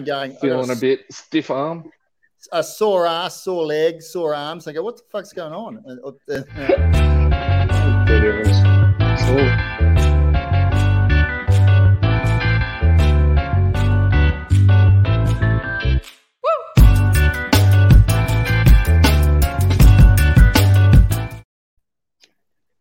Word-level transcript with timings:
going, 0.00 0.32
feeling 0.36 0.70
a 0.70 0.76
bit 0.76 1.04
stiff 1.10 1.50
arm. 1.50 1.92
A 2.50 2.64
sore 2.64 3.06
ass, 3.06 3.42
sore 3.42 3.66
legs, 3.66 4.08
sore 4.08 4.34
arms. 4.34 4.66
I 4.66 4.72
go, 4.72 4.82
what 4.82 4.96
the 4.96 5.02
fuck's 5.10 5.32
going 5.32 5.52
on? 5.52 5.82
And 5.84 6.00
uh, 6.02 6.12
uh, 6.32 6.42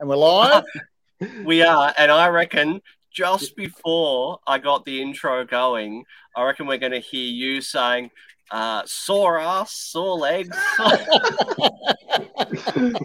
we're 0.07 0.15
live. 0.15 0.63
we 1.45 1.61
are, 1.61 1.93
and 1.97 2.09
I 2.11 2.29
reckon 2.29 2.81
just 3.11 3.55
before 3.55 4.39
I 4.47 4.57
got 4.57 4.85
the 4.85 5.01
intro 5.01 5.45
going, 5.45 6.05
I 6.35 6.43
reckon 6.43 6.67
we're 6.67 6.77
going 6.77 6.93
to 6.93 6.99
hear 6.99 7.29
you 7.29 7.61
saying, 7.61 8.11
uh, 8.51 8.83
sore 8.85 9.39
ass, 9.39 9.73
sore 9.73 10.17
legs. 10.17 10.57
All 10.79 10.89
right. 12.81 12.95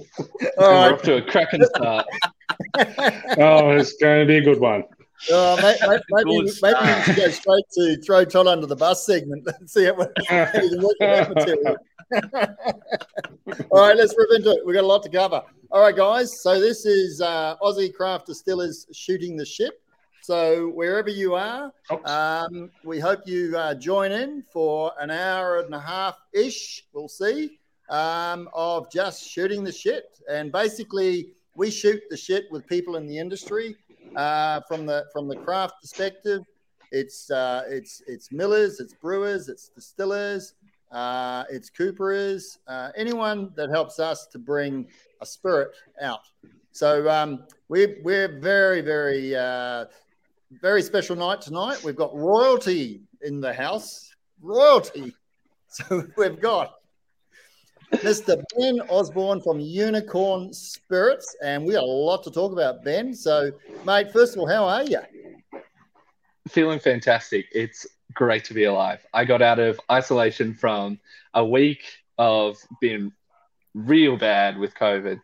We're 0.58 0.94
off 0.94 1.02
to 1.02 1.16
a 1.16 1.22
cracking 1.22 1.64
start. 1.74 2.06
oh, 3.38 3.70
it's 3.70 3.94
going 3.94 4.20
to 4.20 4.26
be 4.26 4.38
a 4.38 4.42
good 4.42 4.60
one. 4.60 4.84
Oh, 5.30 5.56
maybe, 5.56 5.78
maybe, 5.86 6.02
maybe 6.10 6.40
we 6.40 7.02
should 7.02 7.16
go 7.16 7.28
straight 7.30 7.64
to 7.72 7.96
throw 8.02 8.24
Todd 8.24 8.46
under 8.46 8.66
the 8.66 8.76
bus 8.76 9.06
segment 9.06 9.48
and 9.58 9.68
see 9.68 9.86
how 9.86 9.94
we 9.94 10.78
work 10.78 11.34
material. 11.34 11.76
All 13.70 13.80
right, 13.80 13.96
let's 13.96 14.14
rip 14.16 14.28
into 14.34 14.50
it. 14.50 14.66
We've 14.66 14.74
got 14.74 14.84
a 14.84 14.86
lot 14.86 15.02
to 15.04 15.08
cover. 15.08 15.42
All 15.70 15.80
right, 15.80 15.96
guys. 15.96 16.42
So 16.42 16.60
this 16.60 16.84
is 16.84 17.20
uh, 17.20 17.56
Aussie 17.62 17.92
Craft 17.92 18.26
Distillers 18.26 18.86
shooting 18.92 19.36
the 19.36 19.46
ship. 19.46 19.80
So 20.26 20.70
wherever 20.70 21.08
you 21.08 21.36
are, 21.36 21.72
um, 22.04 22.72
we 22.82 22.98
hope 22.98 23.20
you 23.26 23.56
uh, 23.56 23.74
join 23.74 24.10
in 24.10 24.42
for 24.52 24.90
an 24.98 25.08
hour 25.08 25.60
and 25.60 25.72
a 25.72 25.78
half 25.78 26.18
ish. 26.32 26.84
We'll 26.92 27.06
see 27.06 27.60
um, 27.90 28.48
of 28.52 28.90
just 28.90 29.22
shooting 29.22 29.62
the 29.62 29.70
shit, 29.70 30.18
and 30.28 30.50
basically 30.50 31.28
we 31.54 31.70
shoot 31.70 32.02
the 32.10 32.16
shit 32.16 32.46
with 32.50 32.66
people 32.66 32.96
in 32.96 33.06
the 33.06 33.16
industry 33.16 33.76
uh, 34.16 34.62
from 34.66 34.84
the 34.84 35.04
from 35.12 35.28
the 35.28 35.36
craft 35.36 35.74
perspective. 35.80 36.42
It's 36.90 37.30
uh, 37.30 37.62
it's 37.68 38.02
it's 38.08 38.32
millers, 38.32 38.80
it's 38.80 38.94
brewers, 38.94 39.48
it's 39.48 39.68
distillers, 39.68 40.54
uh, 40.90 41.44
it's 41.48 41.70
cooperers, 41.70 42.58
uh, 42.66 42.90
anyone 42.96 43.52
that 43.54 43.70
helps 43.70 44.00
us 44.00 44.26
to 44.32 44.40
bring 44.40 44.88
a 45.20 45.26
spirit 45.26 45.70
out. 46.02 46.22
So 46.72 47.08
um, 47.08 47.44
we're 47.68 47.98
we're 48.02 48.40
very 48.40 48.80
very 48.80 49.36
uh, 49.36 49.84
very 50.50 50.82
special 50.82 51.16
night 51.16 51.40
tonight. 51.40 51.82
We've 51.84 51.96
got 51.96 52.14
royalty 52.14 53.02
in 53.22 53.40
the 53.40 53.52
house. 53.52 54.14
Royalty. 54.40 55.14
So 55.68 56.04
we've 56.16 56.40
got 56.40 56.76
Mr. 57.92 58.42
Ben 58.56 58.80
Osborne 58.88 59.40
from 59.40 59.60
Unicorn 59.60 60.52
Spirits, 60.52 61.36
and 61.42 61.64
we 61.64 61.72
got 61.74 61.82
a 61.82 61.86
lot 61.86 62.22
to 62.24 62.30
talk 62.30 62.52
about, 62.52 62.84
Ben. 62.84 63.14
So, 63.14 63.52
mate, 63.84 64.12
first 64.12 64.34
of 64.34 64.40
all, 64.40 64.48
how 64.48 64.64
are 64.64 64.82
you? 64.84 65.00
Feeling 66.48 66.78
fantastic. 66.78 67.46
It's 67.52 67.86
great 68.14 68.44
to 68.44 68.54
be 68.54 68.64
alive. 68.64 69.04
I 69.12 69.24
got 69.24 69.42
out 69.42 69.58
of 69.58 69.80
isolation 69.90 70.54
from 70.54 70.98
a 71.34 71.44
week 71.44 71.82
of 72.18 72.56
being 72.80 73.12
real 73.74 74.16
bad 74.16 74.58
with 74.58 74.74
COVID 74.74 75.20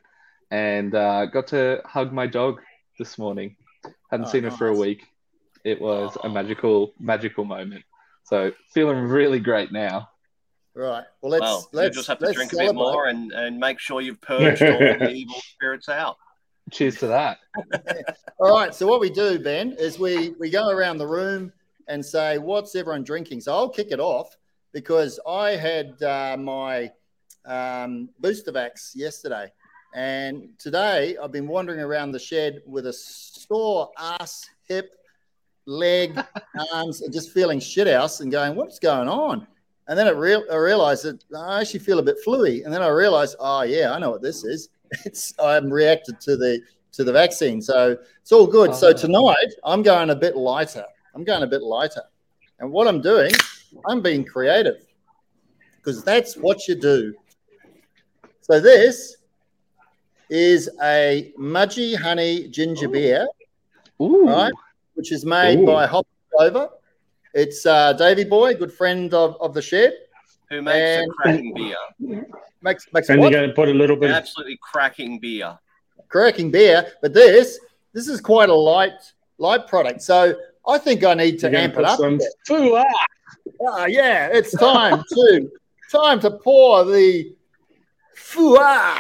and 0.50 0.95
uh, 0.95 1.27
got 1.27 1.47
to 1.48 1.81
hug 1.84 2.12
my 2.12 2.27
dog 2.27 2.61
this 2.98 3.19
morning. 3.19 3.56
Hadn't 4.11 4.27
oh, 4.27 4.31
seen 4.31 4.43
nice. 4.43 4.53
her 4.53 4.59
for 4.59 4.69
a 4.69 4.77
week. 4.77 5.06
It 5.64 5.80
was 5.80 6.16
oh. 6.22 6.28
a 6.28 6.30
magical, 6.30 6.94
magical 6.98 7.44
moment. 7.44 7.84
So 8.24 8.52
feeling 8.72 8.98
really 8.98 9.41
great 9.41 9.72
now. 9.72 10.08
Right. 10.74 11.04
Well, 11.20 11.30
let's 11.30 11.42
well, 11.42 11.69
let's 11.72 11.96
just 11.96 12.08
have 12.08 12.19
to 12.20 12.32
drink 12.32 12.50
celebrate. 12.50 12.70
a 12.70 12.72
bit 12.72 12.77
more 12.77 13.06
and, 13.06 13.30
and 13.32 13.58
make 13.58 13.78
sure 13.78 14.00
you've 14.00 14.20
purged 14.20 14.62
all 14.62 14.78
the 14.78 15.10
evil 15.14 15.41
spirits 15.41 15.88
out. 15.88 16.16
Cheers 16.70 16.97
to 16.98 17.09
that. 17.09 17.38
all 18.38 18.54
right. 18.54 18.75
So 18.75 18.87
what 18.87 19.00
we 19.00 19.10
do, 19.10 19.38
Ben, 19.38 19.72
is 19.72 19.98
we 19.98 20.31
we 20.38 20.48
go 20.48 20.70
around 20.70 20.97
the 20.98 21.06
room 21.06 21.53
and 21.88 22.04
say, 22.04 22.38
"What's 22.38 22.75
everyone 22.75 23.04
drinking?" 23.04 23.42
So 23.42 23.53
I'll 23.53 23.69
kick 23.69 23.88
it 23.91 24.00
off 24.00 24.34
because 24.72 25.20
I 25.28 25.50
had 25.50 26.03
uh, 26.03 26.37
my 26.38 26.91
um, 27.44 28.08
booster 28.20 28.53
vax 28.53 28.92
yesterday, 28.94 29.53
and 29.94 30.48
today 30.58 31.19
I've 31.22 31.32
been 31.32 31.48
wandering 31.48 31.81
around 31.81 32.12
the 32.12 32.19
shed 32.19 32.62
with 32.64 32.87
a 32.87 32.92
sore 32.94 33.91
ass, 33.98 34.48
hip, 34.66 34.92
leg, 35.67 36.19
arms, 36.73 37.03
and 37.03 37.12
just 37.12 37.33
feeling 37.33 37.61
shit 37.61 37.87
house 37.87 38.21
and 38.21 38.31
going, 38.31 38.55
"What's 38.55 38.78
going 38.78 39.09
on?" 39.09 39.47
And 39.89 39.99
then 39.99 40.06
I, 40.06 40.11
real, 40.11 40.45
I 40.50 40.56
realized 40.56 41.05
that 41.05 41.23
I 41.37 41.61
actually 41.61 41.81
feel 41.81 41.99
a 41.99 42.03
bit 42.03 42.17
fluey. 42.25 42.65
And 42.65 42.73
then 42.73 42.83
I 42.83 42.89
realized, 42.89 43.37
oh 43.41 43.62
yeah, 43.62 43.93
I 43.93 43.99
know 43.99 44.11
what 44.11 44.23
this 44.23 44.45
is. 44.45 44.69
It's 45.06 45.33
I'm 45.39 45.73
reacted 45.73 46.21
to 46.21 46.37
the 46.37 46.61
to 46.93 47.03
the 47.03 47.12
vaccine, 47.12 47.62
so 47.62 47.97
it's 48.21 48.31
all 48.31 48.47
good. 48.47 48.71
Oh, 48.71 48.75
so 48.75 48.93
tonight 48.93 49.49
I'm 49.65 49.83
going 49.83 50.11
a 50.11 50.15
bit 50.15 50.37
lighter. 50.37 50.84
I'm 51.15 51.25
going 51.25 51.43
a 51.43 51.47
bit 51.47 51.62
lighter, 51.62 52.03
and 52.59 52.71
what 52.71 52.87
I'm 52.87 53.00
doing, 53.00 53.33
I'm 53.89 54.03
being 54.03 54.23
creative 54.23 54.84
because 55.79 56.05
that's 56.05 56.37
what 56.37 56.69
you 56.69 56.75
do. 56.75 57.15
So 58.43 58.61
this 58.61 59.17
is 60.29 60.69
a 60.83 61.33
Mudgee 61.39 61.97
Honey 61.97 62.49
ginger 62.49 62.89
Ooh. 62.89 62.93
beer, 62.93 63.27
Ooh. 64.03 64.27
right? 64.27 64.53
Which 64.94 65.12
is 65.12 65.25
made 65.25 65.60
Ooh. 65.60 65.66
by 65.66 65.86
Hop 65.86 66.06
Clover 66.34 66.70
it's 67.34 67.64
uh, 67.64 67.94
Davy 67.94 68.25
Boy, 68.25 68.54
good 68.54 68.72
friend 68.72 69.12
of, 69.14 69.36
of 69.41 69.54
the 69.54 69.62
shed. 69.62 69.94
Who 70.50 70.60
makes 70.62 70.76
and 70.76 71.10
a 71.10 71.14
cracking 71.14 71.54
beer. 71.54 71.76
Makes, 72.60 72.86
makes 72.92 73.08
and 73.08 73.20
what? 73.20 73.32
you're 73.32 73.41
going 73.41 73.50
to 73.50 73.54
put 73.54 73.69
a 73.69 73.75
little 73.75 73.97
bit. 73.97 74.10
Absolutely 74.10 74.58
cracking 74.60 75.19
beer. 75.19 75.58
Cracking 76.08 76.50
beer. 76.50 76.92
But 77.00 77.14
this, 77.14 77.58
this 77.94 78.06
is 78.06 78.20
quite 78.20 78.50
a 78.50 78.54
light, 78.54 79.12
light 79.38 79.66
product. 79.66 80.02
So 80.02 80.36
I 80.69 80.78
think 80.78 81.04
I 81.04 81.14
need 81.14 81.38
to 81.41 81.58
amp 81.58 81.78
it 81.78 81.84
up. 81.84 81.98
Some 81.98 82.20
fua. 82.47 82.84
Ah, 83.66 83.86
yeah, 83.86 84.28
it's 84.31 84.56
time 84.56 85.02
to 85.08 85.50
time 85.91 86.20
to 86.20 86.31
pour 86.31 86.84
the 86.84 87.34
fua, 88.16 88.98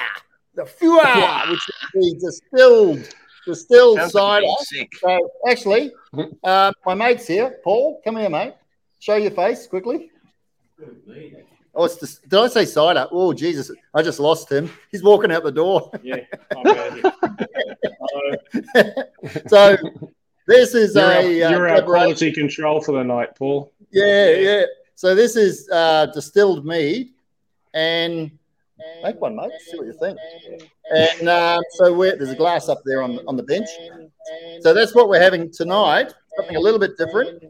the 0.54 0.62
fua, 0.62 1.50
which 1.50 1.68
is 1.68 1.74
the 1.94 2.14
distilled 2.20 3.14
distilled 3.46 3.98
Sounds 3.98 4.12
cider. 4.12 4.46
so 5.00 5.30
actually, 5.48 5.92
uh, 6.44 6.72
my 6.84 6.94
mate's 6.94 7.26
here. 7.26 7.58
Paul, 7.64 8.00
come 8.04 8.16
here, 8.16 8.30
mate. 8.30 8.54
Show 8.98 9.16
your 9.16 9.32
face 9.32 9.66
quickly. 9.66 10.10
Oh, 11.74 11.84
it's 11.84 11.96
just, 11.96 12.28
did 12.28 12.38
I 12.38 12.48
say 12.48 12.66
cider? 12.66 13.08
Oh, 13.10 13.32
Jesus. 13.32 13.70
I 13.94 14.02
just 14.02 14.20
lost 14.20 14.52
him. 14.52 14.70
He's 14.90 15.02
walking 15.02 15.32
out 15.32 15.42
the 15.42 15.52
door. 15.52 15.90
Yeah. 16.02 16.16
so 19.46 19.76
this 20.46 20.74
is 20.74 20.94
you're 20.94 21.04
a. 21.04 21.16
Our, 21.16 21.22
you're 21.22 21.68
uh, 21.68 21.76
our 21.76 21.82
quality 21.82 22.32
control 22.32 22.82
for 22.82 22.92
the 22.92 23.04
night, 23.04 23.34
Paul. 23.36 23.72
Yeah, 23.90 24.30
yeah. 24.30 24.64
So 24.94 25.14
this 25.14 25.36
is 25.36 25.68
uh, 25.70 26.06
distilled 26.06 26.66
mead. 26.66 27.10
And 27.74 28.30
Make 29.02 29.20
one, 29.20 29.36
mate. 29.36 29.52
See 29.60 29.78
what 29.78 29.86
you 29.86 29.94
think. 29.94 30.18
And 30.90 31.28
um, 31.28 31.62
so 31.70 31.96
there's 31.96 32.30
a 32.30 32.34
glass 32.34 32.68
up 32.68 32.82
there 32.84 33.02
on, 33.02 33.20
on 33.26 33.36
the 33.36 33.42
bench. 33.42 33.68
So 34.60 34.74
that's 34.74 34.94
what 34.94 35.08
we're 35.08 35.20
having 35.20 35.50
tonight. 35.50 36.12
Something 36.36 36.56
a 36.56 36.60
little 36.60 36.80
bit 36.80 36.96
different. 36.98 37.44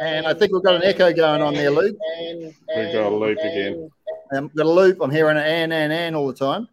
And 0.00 0.26
I 0.26 0.34
think 0.34 0.52
we've 0.52 0.62
got 0.62 0.76
an 0.76 0.82
echo 0.82 1.12
going 1.12 1.42
on 1.42 1.54
there, 1.54 1.70
Luke. 1.70 1.96
We've 2.18 2.92
got 2.92 3.12
a 3.12 3.16
loop 3.16 3.38
again. 3.38 3.90
Um, 4.32 4.50
got 4.54 4.66
a 4.66 4.70
loop. 4.70 4.98
I'm 5.00 5.10
hearing 5.10 5.36
an 5.36 5.44
and, 5.44 5.72
and, 5.72 5.92
and 5.92 6.16
all 6.16 6.26
the 6.26 6.34
time. 6.34 6.68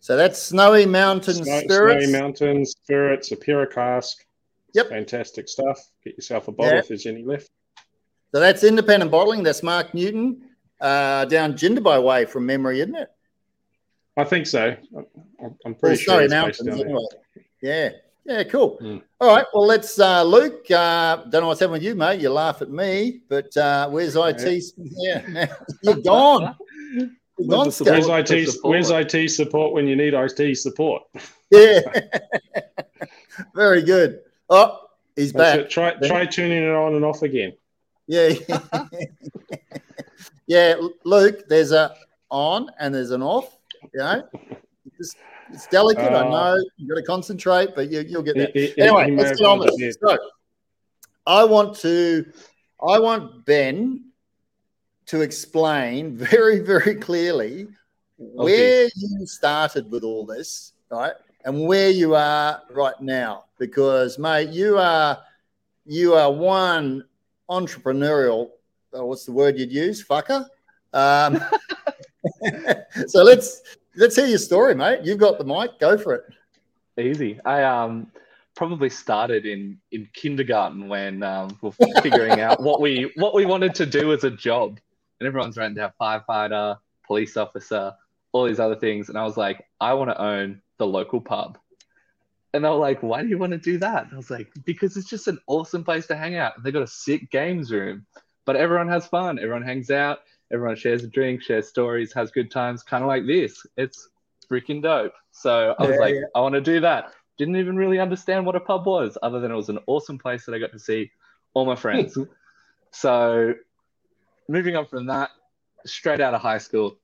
so 0.00 0.16
that's 0.16 0.40
Snowy 0.40 0.86
Mountain 0.86 1.44
Snow, 1.44 1.60
Spirits. 1.60 2.06
Snowy 2.06 2.20
Mountain 2.20 2.64
Spirits, 2.64 3.30
Apera 3.30 3.70
cask. 3.72 4.24
Yep. 4.74 4.90
Fantastic 4.90 5.48
stuff. 5.48 5.80
Get 6.04 6.16
yourself 6.16 6.48
a 6.48 6.52
bottle 6.52 6.74
yep. 6.74 6.84
if 6.84 6.88
there's 6.88 7.06
any 7.06 7.24
left. 7.24 7.50
So 8.32 8.40
that's 8.40 8.62
independent 8.62 9.10
bottling. 9.10 9.42
That's 9.42 9.62
Mark 9.62 9.94
Newton 9.94 10.42
uh, 10.80 11.24
down 11.24 11.54
Jindabyne 11.54 12.02
way 12.02 12.24
from 12.24 12.46
memory, 12.46 12.80
isn't 12.80 12.94
it? 12.94 13.08
I 14.16 14.24
think 14.24 14.46
so. 14.46 14.76
I'm 15.64 15.74
pretty 15.74 16.04
well, 16.06 16.20
sure. 16.20 16.28
Mountains, 16.28 16.68
anyway. 16.68 17.04
Yeah. 17.62 17.90
Yeah, 18.26 18.42
cool. 18.44 18.78
Mm. 18.82 19.02
All 19.20 19.34
right. 19.34 19.46
Well, 19.54 19.66
let's, 19.66 19.98
uh, 19.98 20.22
Luke. 20.24 20.70
Uh, 20.70 21.16
don't 21.16 21.42
know 21.42 21.48
what's 21.48 21.60
happening 21.60 21.80
with 21.80 21.84
you, 21.84 21.94
mate. 21.94 22.20
You 22.20 22.30
laugh 22.30 22.60
at 22.60 22.70
me, 22.70 23.22
but 23.28 23.56
uh, 23.56 23.88
where's 23.88 24.16
IT? 24.16 24.64
Yeah, 24.76 25.46
you're 25.82 25.96
gone. 25.96 26.56
Where's, 27.38 27.80
where's 27.80 28.08
IT? 28.08 28.56
Where's 28.62 28.90
IT 28.90 29.30
support 29.30 29.72
when 29.72 29.86
you 29.86 29.96
need 29.96 30.14
IT 30.14 30.56
support? 30.56 31.02
Yeah. 31.48 31.78
Very 33.54 33.80
good. 33.80 34.18
Oh, 34.50 34.80
he's 35.14 35.32
That's 35.32 35.58
back. 35.58 35.66
It. 35.66 35.70
Try 35.70 35.94
try 36.08 36.26
tuning 36.26 36.64
it 36.64 36.74
on 36.74 36.96
and 36.96 37.04
off 37.04 37.22
again. 37.22 37.52
Yeah. 38.08 38.34
yeah, 40.48 40.74
Luke. 41.04 41.44
There's 41.48 41.70
a 41.70 41.94
on 42.30 42.68
and 42.80 42.92
there's 42.92 43.12
an 43.12 43.22
off. 43.22 43.56
You 43.94 44.00
know, 44.00 44.28
just 44.98 45.18
it's 45.52 45.68
delicate. 45.68 46.12
Uh, 46.12 46.24
I 46.24 46.28
know 46.28 46.64
you've 46.76 46.88
got 46.88 46.96
to 46.96 47.02
concentrate, 47.02 47.76
but 47.76 47.90
you, 47.92 48.04
will 48.10 48.22
get 48.24 48.34
there. 48.34 48.48
It, 48.48 48.74
it, 48.76 48.78
anyway, 48.78 49.12
let's 49.12 49.38
get 49.38 49.46
on 49.46 49.60
with 49.60 49.80
it. 49.80 49.96
So, 50.00 50.18
I 51.26 51.44
want 51.44 51.76
to, 51.78 52.26
I 52.82 52.98
want 52.98 53.44
Ben 53.44 54.05
to 55.06 55.20
explain 55.20 56.16
very, 56.16 56.60
very 56.60 56.94
clearly 56.94 57.68
where 58.18 58.88
you 58.94 59.26
started 59.26 59.90
with 59.90 60.02
all 60.02 60.24
this, 60.24 60.72
right, 60.90 61.12
and 61.44 61.66
where 61.66 61.90
you 61.90 62.14
are 62.14 62.62
right 62.70 63.00
now. 63.00 63.44
Because, 63.58 64.18
mate, 64.18 64.50
you 64.50 64.78
are 64.78 65.18
you 65.84 66.14
are 66.14 66.32
one 66.32 67.04
entrepreneurial. 67.48 68.50
Uh, 68.96 69.04
what's 69.04 69.24
the 69.24 69.32
word 69.32 69.58
you'd 69.58 69.72
use? 69.72 70.04
Fucker. 70.04 70.46
Um, 70.92 71.40
so 73.06 73.22
let's 73.22 73.62
let's 73.96 74.16
hear 74.16 74.26
your 74.26 74.38
story, 74.38 74.74
mate. 74.74 75.00
You've 75.04 75.18
got 75.18 75.38
the 75.38 75.44
mic. 75.44 75.78
Go 75.78 75.96
for 75.96 76.14
it. 76.14 76.24
Easy. 76.98 77.38
I 77.44 77.62
um 77.62 78.10
probably 78.56 78.88
started 78.90 79.46
in 79.46 79.78
in 79.92 80.08
kindergarten 80.14 80.88
when 80.88 81.22
um, 81.22 81.56
we're 81.60 81.70
figuring 82.02 82.40
out 82.40 82.60
what 82.60 82.80
we 82.80 83.12
what 83.16 83.34
we 83.34 83.46
wanted 83.46 83.74
to 83.76 83.86
do 83.86 84.12
as 84.12 84.24
a 84.24 84.30
job, 84.30 84.80
and 85.20 85.26
everyone's 85.26 85.56
writing 85.56 85.76
down 85.76 85.92
firefighter, 86.00 86.78
police 87.06 87.36
officer, 87.36 87.92
all 88.32 88.44
these 88.44 88.60
other 88.60 88.76
things, 88.76 89.08
and 89.08 89.18
I 89.18 89.24
was 89.24 89.36
like, 89.36 89.66
I 89.80 89.94
want 89.94 90.10
to 90.10 90.20
own 90.20 90.60
the 90.78 90.86
local 90.86 91.20
pub. 91.20 91.58
And 92.54 92.64
they 92.64 92.68
were 92.68 92.76
like, 92.76 93.02
why 93.02 93.22
do 93.22 93.28
you 93.28 93.38
want 93.38 93.52
to 93.52 93.58
do 93.58 93.78
that? 93.78 94.04
And 94.04 94.14
I 94.14 94.16
was 94.16 94.30
like, 94.30 94.48
because 94.64 94.96
it's 94.96 95.08
just 95.08 95.28
an 95.28 95.38
awesome 95.46 95.84
place 95.84 96.06
to 96.06 96.16
hang 96.16 96.36
out. 96.36 96.56
And 96.56 96.64
They 96.64 96.70
got 96.70 96.82
a 96.82 96.86
sick 96.86 97.30
games 97.30 97.70
room, 97.70 98.06
but 98.46 98.56
everyone 98.56 98.88
has 98.88 99.06
fun. 99.06 99.38
Everyone 99.38 99.62
hangs 99.62 99.90
out 99.90 100.20
everyone 100.52 100.76
shares 100.76 101.04
a 101.04 101.08
drink, 101.08 101.42
shares 101.42 101.68
stories, 101.68 102.12
has 102.12 102.30
good 102.30 102.50
times, 102.50 102.82
kind 102.82 103.02
of 103.02 103.08
like 103.08 103.26
this. 103.26 103.64
It's 103.76 104.08
freaking 104.50 104.82
dope. 104.82 105.12
So 105.32 105.74
I 105.78 105.82
was 105.82 105.94
yeah, 105.94 106.00
like, 106.00 106.14
yeah. 106.14 106.20
I 106.34 106.40
want 106.40 106.54
to 106.54 106.60
do 106.60 106.80
that. 106.80 107.12
Didn't 107.38 107.56
even 107.56 107.76
really 107.76 107.98
understand 107.98 108.46
what 108.46 108.56
a 108.56 108.60
pub 108.60 108.86
was, 108.86 109.18
other 109.22 109.40
than 109.40 109.50
it 109.50 109.56
was 109.56 109.68
an 109.68 109.78
awesome 109.86 110.18
place 110.18 110.46
that 110.46 110.54
I 110.54 110.58
got 110.58 110.72
to 110.72 110.78
see 110.78 111.10
all 111.54 111.66
my 111.66 111.76
friends. 111.76 112.16
so 112.92 113.54
moving 114.48 114.76
on 114.76 114.86
from 114.86 115.06
that, 115.06 115.30
straight 115.84 116.20
out 116.20 116.34
of 116.34 116.40
high 116.40 116.58
school, 116.58 116.98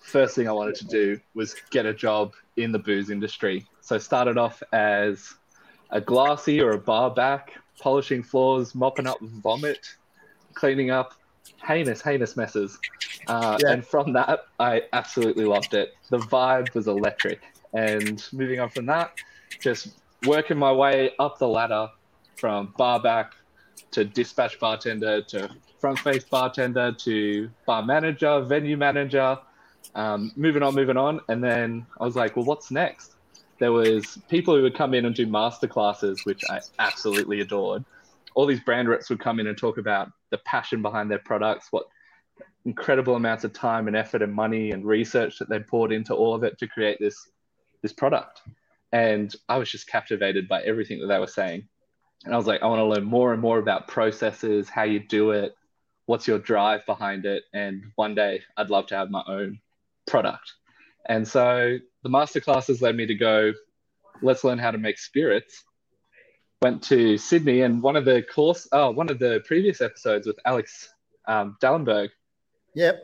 first 0.00 0.34
thing 0.34 0.48
I 0.48 0.52
wanted 0.52 0.76
to 0.76 0.86
do 0.86 1.20
was 1.34 1.56
get 1.70 1.86
a 1.86 1.94
job 1.94 2.34
in 2.56 2.72
the 2.72 2.78
booze 2.78 3.10
industry. 3.10 3.66
So 3.80 3.96
I 3.96 3.98
started 3.98 4.38
off 4.38 4.62
as 4.72 5.34
a 5.90 6.00
glassy 6.00 6.60
or 6.60 6.72
a 6.72 6.78
bar 6.78 7.10
back, 7.10 7.52
polishing 7.80 8.22
floors, 8.22 8.74
mopping 8.74 9.06
up 9.06 9.18
vomit, 9.20 9.96
cleaning 10.54 10.90
up 10.90 11.14
heinous, 11.64 12.00
heinous 12.00 12.36
messes. 12.36 12.78
Uh, 13.26 13.58
yeah. 13.62 13.72
And 13.72 13.86
from 13.86 14.12
that, 14.14 14.46
I 14.58 14.82
absolutely 14.92 15.44
loved 15.44 15.74
it. 15.74 15.94
The 16.10 16.18
vibe 16.18 16.74
was 16.74 16.86
electric. 16.88 17.40
And 17.72 18.22
moving 18.32 18.60
on 18.60 18.68
from 18.68 18.86
that, 18.86 19.14
just 19.60 19.88
working 20.26 20.58
my 20.58 20.72
way 20.72 21.12
up 21.18 21.38
the 21.38 21.48
ladder 21.48 21.88
from 22.36 22.74
bar 22.76 23.00
back 23.00 23.32
to 23.92 24.04
dispatch 24.04 24.58
bartender 24.58 25.22
to 25.22 25.50
front 25.82 25.98
face 25.98 26.24
bartender 26.24 26.92
to 26.92 27.50
bar 27.66 27.82
manager, 27.82 28.40
venue 28.40 28.78
manager, 28.78 29.38
um, 29.94 30.32
moving 30.36 30.62
on, 30.62 30.74
moving 30.74 30.96
on. 30.96 31.20
And 31.28 31.44
then 31.44 31.84
I 32.00 32.04
was 32.04 32.16
like, 32.16 32.36
well, 32.36 32.46
what's 32.46 32.70
next? 32.70 33.16
There 33.58 33.72
was 33.72 34.18
people 34.28 34.56
who 34.56 34.62
would 34.62 34.74
come 34.74 34.94
in 34.94 35.04
and 35.04 35.14
do 35.14 35.26
master 35.26 35.68
classes, 35.68 36.24
which 36.24 36.42
I 36.48 36.60
absolutely 36.78 37.40
adored 37.40 37.84
all 38.34 38.46
these 38.46 38.60
brand 38.60 38.88
reps 38.88 39.10
would 39.10 39.20
come 39.20 39.40
in 39.40 39.46
and 39.46 39.56
talk 39.56 39.78
about 39.78 40.10
the 40.30 40.38
passion 40.38 40.82
behind 40.82 41.10
their 41.10 41.18
products, 41.18 41.68
what 41.70 41.86
incredible 42.64 43.16
amounts 43.16 43.44
of 43.44 43.52
time 43.52 43.88
and 43.88 43.96
effort 43.96 44.22
and 44.22 44.32
money 44.32 44.70
and 44.70 44.84
research 44.84 45.38
that 45.38 45.48
they'd 45.48 45.66
poured 45.66 45.92
into 45.92 46.14
all 46.14 46.34
of 46.34 46.44
it 46.44 46.58
to 46.58 46.66
create 46.66 46.98
this 47.00 47.28
this 47.82 47.92
product. 47.92 48.42
And 48.92 49.34
I 49.48 49.58
was 49.58 49.70
just 49.70 49.88
captivated 49.88 50.46
by 50.46 50.62
everything 50.62 51.00
that 51.00 51.08
they 51.08 51.18
were 51.18 51.26
saying. 51.26 51.66
And 52.24 52.32
I 52.32 52.36
was 52.36 52.46
like, 52.46 52.62
I 52.62 52.66
want 52.66 52.78
to 52.78 52.84
learn 52.84 53.04
more 53.04 53.32
and 53.32 53.42
more 53.42 53.58
about 53.58 53.88
processes, 53.88 54.68
how 54.68 54.84
you 54.84 55.00
do 55.00 55.32
it, 55.32 55.56
what's 56.06 56.26
your 56.26 56.38
drive 56.38 56.84
behind 56.86 57.24
it. 57.26 57.44
And 57.52 57.82
one 57.96 58.14
day 58.14 58.42
I'd 58.56 58.70
love 58.70 58.86
to 58.88 58.96
have 58.96 59.10
my 59.10 59.22
own 59.26 59.60
product. 60.06 60.52
And 61.08 61.26
so 61.26 61.78
the 62.02 62.08
master 62.08 62.40
classes 62.40 62.82
led 62.82 62.96
me 62.96 63.06
to 63.06 63.14
go, 63.14 63.52
let's 64.20 64.44
learn 64.44 64.58
how 64.58 64.70
to 64.70 64.78
make 64.78 64.98
spirits 64.98 65.64
went 66.62 66.82
to 66.84 67.18
Sydney, 67.18 67.62
and 67.62 67.82
one 67.82 67.96
of 67.96 68.04
the 68.04 68.22
course, 68.22 68.68
oh, 68.72 68.92
one 68.92 69.10
of 69.10 69.18
the 69.18 69.42
previous 69.44 69.80
episodes 69.80 70.26
with 70.26 70.38
Alex 70.46 70.88
um, 71.26 71.56
Dallenberg. 71.60 72.10
Yep. 72.74 73.02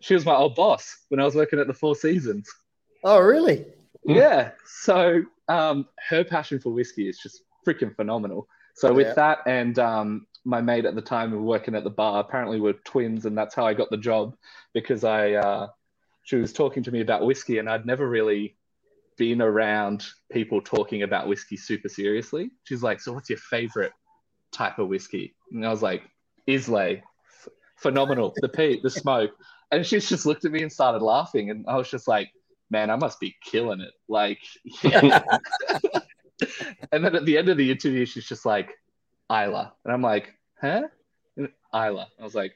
She 0.00 0.14
was 0.14 0.26
my 0.26 0.34
old 0.34 0.54
boss 0.54 0.98
when 1.08 1.18
I 1.18 1.24
was 1.24 1.34
working 1.34 1.58
at 1.58 1.66
the 1.66 1.74
Four 1.74 1.96
Seasons. 1.96 2.48
Oh, 3.02 3.18
really? 3.18 3.64
Yeah. 4.04 4.50
So 4.66 5.22
um, 5.48 5.88
her 6.08 6.22
passion 6.22 6.60
for 6.60 6.70
whiskey 6.70 7.08
is 7.08 7.18
just 7.18 7.42
freaking 7.66 7.96
phenomenal. 7.96 8.46
So 8.74 8.92
with 8.92 9.08
yeah. 9.08 9.14
that 9.14 9.38
and 9.46 9.78
um, 9.78 10.26
my 10.44 10.60
mate 10.60 10.84
at 10.84 10.94
the 10.94 11.02
time 11.02 11.30
who 11.30 11.38
were 11.38 11.44
working 11.44 11.74
at 11.74 11.84
the 11.84 11.90
bar, 11.90 12.20
apparently 12.20 12.60
we're 12.60 12.72
twins, 12.72 13.26
and 13.26 13.36
that's 13.36 13.54
how 13.54 13.66
I 13.66 13.74
got 13.74 13.90
the 13.90 13.96
job 13.96 14.34
because 14.72 15.04
I 15.04 15.32
uh, 15.32 15.68
she 16.22 16.36
was 16.36 16.52
talking 16.52 16.82
to 16.84 16.90
me 16.90 17.00
about 17.00 17.24
whiskey, 17.24 17.58
and 17.58 17.68
I'd 17.68 17.86
never 17.86 18.08
really 18.08 18.56
been 19.16 19.42
around 19.42 20.06
people 20.30 20.60
talking 20.60 21.02
about 21.02 21.28
whiskey 21.28 21.56
super 21.56 21.88
seriously. 21.88 22.50
She's 22.64 22.82
like, 22.82 23.00
"So 23.00 23.12
what's 23.12 23.30
your 23.30 23.38
favorite 23.38 23.92
type 24.52 24.78
of 24.78 24.88
whiskey?" 24.88 25.34
And 25.52 25.64
I 25.64 25.70
was 25.70 25.82
like, 25.82 26.02
"Islay, 26.46 27.02
F- 27.28 27.48
phenomenal. 27.76 28.32
The 28.36 28.48
peat, 28.48 28.82
the 28.82 28.90
smoke." 28.90 29.30
And 29.70 29.86
she 29.86 30.00
just 30.00 30.26
looked 30.26 30.44
at 30.44 30.52
me 30.52 30.62
and 30.62 30.72
started 30.72 31.02
laughing, 31.02 31.50
and 31.50 31.64
I 31.68 31.76
was 31.76 31.90
just 31.90 32.08
like, 32.08 32.30
"Man, 32.70 32.90
I 32.90 32.96
must 32.96 33.20
be 33.20 33.36
killing 33.44 33.80
it!" 33.80 33.92
Like, 34.08 34.40
yeah. 34.82 35.22
and 36.92 37.04
then 37.04 37.14
at 37.16 37.24
the 37.24 37.38
end 37.38 37.48
of 37.48 37.56
the 37.56 37.70
interview, 37.70 38.04
she's 38.06 38.26
just 38.26 38.46
like, 38.46 38.78
"Islay," 39.30 39.66
and 39.84 39.92
I'm 39.92 40.02
like, 40.02 40.34
"Huh?" 40.60 40.82
Islay. 41.74 42.06
I 42.20 42.22
was 42.22 42.34
like, 42.34 42.52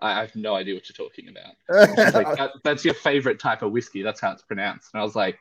I, 0.00 0.20
have 0.20 0.34
no 0.34 0.54
idea 0.54 0.74
what 0.74 0.88
you're 0.88 1.08
talking 1.08 1.28
about. 1.28 1.54
Like, 2.14 2.36
that, 2.36 2.50
that's 2.62 2.84
your 2.84 2.94
favorite 2.94 3.38
type 3.38 3.62
of 3.62 3.72
whiskey. 3.72 4.02
That's 4.02 4.20
how 4.20 4.32
it's 4.32 4.42
pronounced. 4.42 4.90
And 4.92 5.00
I 5.00 5.04
was 5.04 5.14
like, 5.14 5.38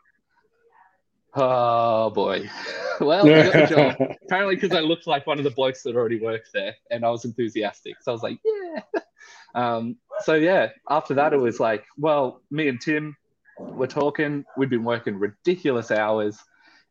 Oh 1.35 2.09
boy. 2.11 2.49
Well, 2.99 3.27
I 3.27 3.49
got 3.49 3.69
the 3.69 3.75
job. 3.75 4.15
Apparently, 4.23 4.53
because 4.53 4.71
I 4.71 4.81
looked 4.81 5.07
like 5.07 5.25
one 5.25 5.39
of 5.39 5.43
the 5.43 5.49
blokes 5.49 5.81
that 5.81 5.95
already 5.95 6.19
worked 6.19 6.53
there, 6.53 6.75
and 6.91 7.03
I 7.03 7.09
was 7.09 7.25
enthusiastic. 7.25 7.95
So 8.01 8.11
I 8.11 8.13
was 8.13 8.21
like, 8.21 8.37
yeah. 8.45 9.01
Um, 9.55 9.97
so 10.19 10.35
yeah, 10.35 10.69
after 10.91 11.15
that, 11.15 11.33
it 11.33 11.39
was 11.39 11.59
like, 11.59 11.85
well, 11.97 12.43
me 12.51 12.67
and 12.67 12.79
Tim 12.79 13.17
were 13.57 13.87
talking. 13.87 14.45
We'd 14.57 14.69
been 14.69 14.83
working 14.83 15.17
ridiculous 15.17 15.89
hours, 15.89 16.37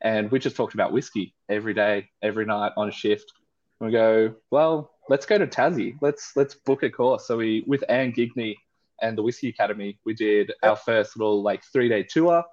and 0.03 0.31
we 0.31 0.39
just 0.39 0.57
talked 0.57 0.75
about 0.75 0.93
whiskey 0.93 1.35
every 1.49 1.75
day, 1.75 2.09
every 2.23 2.45
night 2.45 2.73
on 2.77 2.89
a 2.89 2.93
shift. 2.93 3.33
And 3.81 3.89
we 3.89 3.93
go, 3.93 4.35
well, 4.51 4.91
let's 5.09 5.27
go 5.27 5.39
to 5.39 5.47
Tassie. 5.47 5.95
Let's 6.03 6.33
let's 6.37 6.55
book 6.55 6.83
a 6.83 6.91
course. 6.91 7.27
So 7.27 7.37
we 7.37 7.65
with 7.67 7.85
Anne 7.89 8.13
Gigney 8.13 8.55
and 9.01 9.17
the 9.17 9.23
Whiskey 9.23 9.49
Academy, 9.49 9.99
we 10.05 10.15
did 10.15 10.53
our 10.63 10.77
first 10.77 11.17
little 11.17 11.43
like 11.43 11.63
three 11.73 11.89
day 11.89 12.03
tour. 12.03 12.45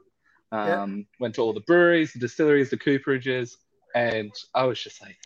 Um, 0.51 1.06
Went 1.20 1.36
to 1.36 1.41
all 1.41 1.53
the 1.53 1.62
breweries, 1.62 2.13
the 2.13 2.20
distilleries, 2.20 2.72
the 2.72 2.77
cooperages, 2.77 3.58
and 3.96 4.32
I 4.56 4.63
was 4.65 4.82
just 4.82 5.01
like, 5.01 5.18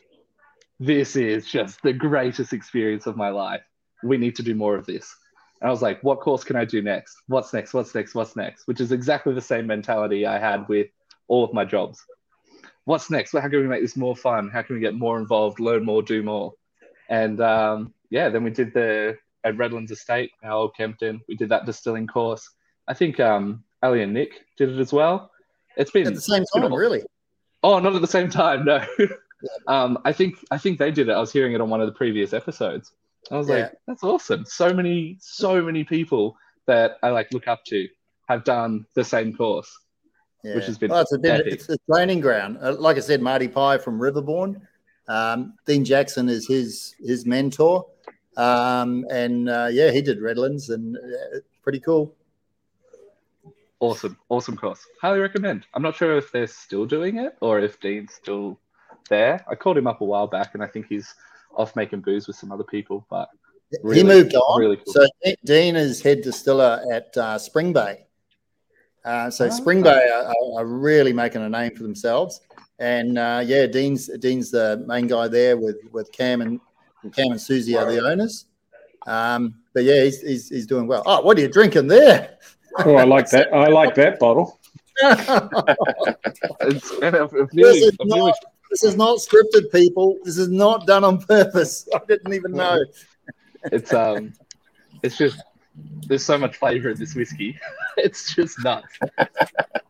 this 0.79 1.15
is 1.15 1.47
just 1.47 1.81
the 1.81 1.93
greatest 1.93 2.51
experience 2.51 3.05
of 3.05 3.15
my 3.15 3.29
life. 3.29 3.61
We 4.03 4.17
need 4.17 4.35
to 4.35 4.43
do 4.43 4.53
more 4.53 4.75
of 4.75 4.85
this. 4.85 5.15
And 5.61 5.69
I 5.69 5.71
was 5.71 5.81
like, 5.81 6.03
what 6.03 6.19
course 6.19 6.43
can 6.43 6.57
I 6.57 6.65
do 6.65 6.81
next? 6.81 7.15
What's 7.27 7.53
next? 7.53 7.73
What's 7.73 7.95
next? 7.95 8.15
What's 8.15 8.35
next? 8.35 8.67
Which 8.67 8.81
is 8.81 8.91
exactly 8.91 9.33
the 9.33 9.41
same 9.41 9.65
mentality 9.65 10.25
I 10.25 10.37
had 10.37 10.67
with 10.67 10.87
all 11.27 11.43
of 11.43 11.53
my 11.53 11.65
jobs. 11.65 12.03
What's 12.85 13.09
next? 13.09 13.31
How 13.31 13.41
can 13.41 13.61
we 13.61 13.67
make 13.67 13.81
this 13.81 13.95
more 13.95 14.15
fun? 14.15 14.49
How 14.49 14.61
can 14.61 14.75
we 14.75 14.81
get 14.81 14.93
more 14.93 15.17
involved, 15.17 15.59
learn 15.59 15.85
more, 15.85 16.01
do 16.01 16.21
more? 16.21 16.53
And 17.09 17.39
um, 17.41 17.93
yeah, 18.09 18.29
then 18.29 18.43
we 18.43 18.49
did 18.49 18.73
the 18.73 19.17
at 19.43 19.57
Redlands 19.57 19.91
Estate, 19.91 20.31
our 20.43 20.51
old 20.51 20.75
Kempton. 20.75 21.21
We 21.27 21.35
did 21.35 21.49
that 21.49 21.65
distilling 21.65 22.07
course. 22.07 22.49
I 22.87 22.93
think 22.93 23.19
um, 23.19 23.63
Ali 23.81 24.01
and 24.01 24.13
Nick 24.13 24.45
did 24.57 24.69
it 24.69 24.79
as 24.79 24.91
well. 24.93 25.31
It's 25.77 25.91
been 25.91 26.07
At 26.07 26.15
the 26.15 26.21
same 26.21 26.43
been 26.53 26.63
time, 26.63 26.73
really. 26.73 27.03
Oh, 27.63 27.79
not 27.79 27.95
at 27.95 28.01
the 28.01 28.07
same 28.07 28.29
time, 28.29 28.65
no. 28.65 28.85
um, 29.67 29.97
I 30.05 30.11
think 30.11 30.37
I 30.51 30.57
think 30.57 30.79
they 30.79 30.91
did 30.91 31.09
it. 31.09 31.13
I 31.13 31.19
was 31.19 31.31
hearing 31.31 31.53
it 31.53 31.61
on 31.61 31.69
one 31.69 31.81
of 31.81 31.87
the 31.87 31.93
previous 31.93 32.33
episodes. 32.33 32.91
I 33.31 33.37
was 33.37 33.47
Yeah. 33.47 33.55
like, 33.55 33.73
that's 33.87 34.03
awesome. 34.03 34.45
So 34.45 34.73
many, 34.73 35.17
so 35.19 35.61
many 35.61 35.83
people 35.83 36.35
that 36.67 36.97
I 37.01 37.09
like 37.09 37.31
look 37.33 37.47
up 37.47 37.63
to 37.65 37.87
have 38.27 38.43
done 38.43 38.85
the 38.95 39.03
same 39.03 39.33
course. 39.35 39.71
Yeah. 40.43 40.55
Which 40.55 40.65
has 40.65 40.77
been 40.77 40.91
Well, 40.91 41.01
it's 41.01 41.13
a 41.13 41.17
bit, 41.17 41.47
it's 41.47 41.69
a 41.69 41.77
training 41.89 42.19
ground. 42.19 42.57
Uh, 42.61 42.75
like 42.77 42.97
I 42.97 42.99
said, 42.99 43.21
Marty 43.21 43.47
Pye 43.47 43.77
from 43.77 43.99
Riverbourne. 43.99 44.61
Um, 45.07 45.53
Dean 45.65 45.83
Jackson 45.85 46.29
is 46.29 46.47
his 46.47 46.95
his 46.99 47.25
mentor, 47.25 47.85
um, 48.37 49.05
and 49.09 49.49
uh, 49.49 49.67
yeah, 49.71 49.91
he 49.91 50.01
did 50.01 50.21
Redlands, 50.21 50.69
and 50.69 50.97
uh, 50.97 51.39
pretty 51.61 51.79
cool. 51.79 52.13
Awesome, 53.79 54.17
awesome 54.29 54.55
course. 54.55 54.85
Highly 55.01 55.19
recommend. 55.19 55.65
I'm 55.73 55.81
not 55.81 55.95
sure 55.95 56.17
if 56.17 56.31
they're 56.31 56.47
still 56.47 56.85
doing 56.85 57.17
it 57.17 57.35
or 57.41 57.59
if 57.59 57.81
Dean's 57.81 58.13
still 58.13 58.57
there. 59.09 59.43
I 59.49 59.55
called 59.55 59.77
him 59.77 59.87
up 59.87 59.99
a 59.99 60.05
while 60.05 60.27
back, 60.27 60.53
and 60.53 60.63
I 60.63 60.67
think 60.67 60.87
he's 60.87 61.13
off 61.55 61.75
making 61.75 61.99
booze 62.01 62.27
with 62.27 62.37
some 62.37 62.51
other 62.51 62.63
people. 62.63 63.05
But 63.09 63.27
he 63.93 64.03
moved 64.03 64.35
on. 64.35 64.59
really 64.59 64.77
cool. 64.77 64.93
So 64.93 65.05
Dean 65.43 65.75
is 65.75 66.01
head 66.01 66.21
distiller 66.21 66.81
at 66.91 67.15
uh, 67.17 67.37
Spring 67.37 67.73
Bay. 67.73 68.02
Uh, 69.05 69.29
so 69.29 69.47
Ah. 69.47 69.49
Spring 69.49 69.81
Bay 69.83 70.09
are, 70.09 70.23
are- 70.27 70.59
are 70.61 70.65
really 70.65 71.13
making 71.13 71.41
a 71.41 71.49
name 71.49 71.75
for 71.75 71.83
themselves, 71.83 72.41
and 72.79 73.17
uh, 73.17 73.41
yeah, 73.45 73.65
Dean's 73.67 74.07
Dean's 74.19 74.49
the 74.51 74.83
main 74.87 75.07
guy 75.07 75.27
there 75.27 75.57
with 75.57 75.77
with 75.91 76.11
Cam 76.11 76.41
and 76.41 76.59
Cam 77.13 77.31
and 77.31 77.41
Susie 77.41 77.75
are 77.77 77.91
the 77.91 77.99
owners. 78.05 78.45
Um, 79.05 79.55
but 79.73 79.83
yeah, 79.83 80.03
he's, 80.03 80.21
he's 80.21 80.49
he's 80.49 80.65
doing 80.67 80.87
well. 80.87 81.03
Oh, 81.05 81.21
what 81.21 81.37
are 81.37 81.41
you 81.41 81.49
drinking 81.49 81.87
there? 81.87 82.37
Oh, 82.85 82.95
I 82.95 83.03
like 83.03 83.29
that. 83.31 83.53
I 83.53 83.67
like 83.67 83.93
that 83.95 84.19
bottle. 84.19 84.59
it's, 85.01 86.91
and 87.01 87.15
I've, 87.15 87.33
I've 87.33 87.49
this, 87.51 87.77
is 87.77 87.97
not, 88.01 88.35
this 88.69 88.83
is 88.83 88.95
not 88.95 89.17
scripted, 89.19 89.71
people. 89.71 90.17
This 90.23 90.37
is 90.37 90.49
not 90.49 90.85
done 90.87 91.03
on 91.03 91.19
purpose. 91.19 91.87
I 91.93 91.99
didn't 92.07 92.33
even 92.33 92.51
know. 92.53 92.79
it's 93.71 93.93
um 93.93 94.33
it's 95.03 95.17
just 95.17 95.41
there's 96.07 96.23
so 96.23 96.37
much 96.37 96.57
flavor 96.57 96.89
in 96.89 96.97
this 96.97 97.15
whiskey 97.15 97.57
it's 97.97 98.35
just 98.35 98.63
nuts 98.63 98.97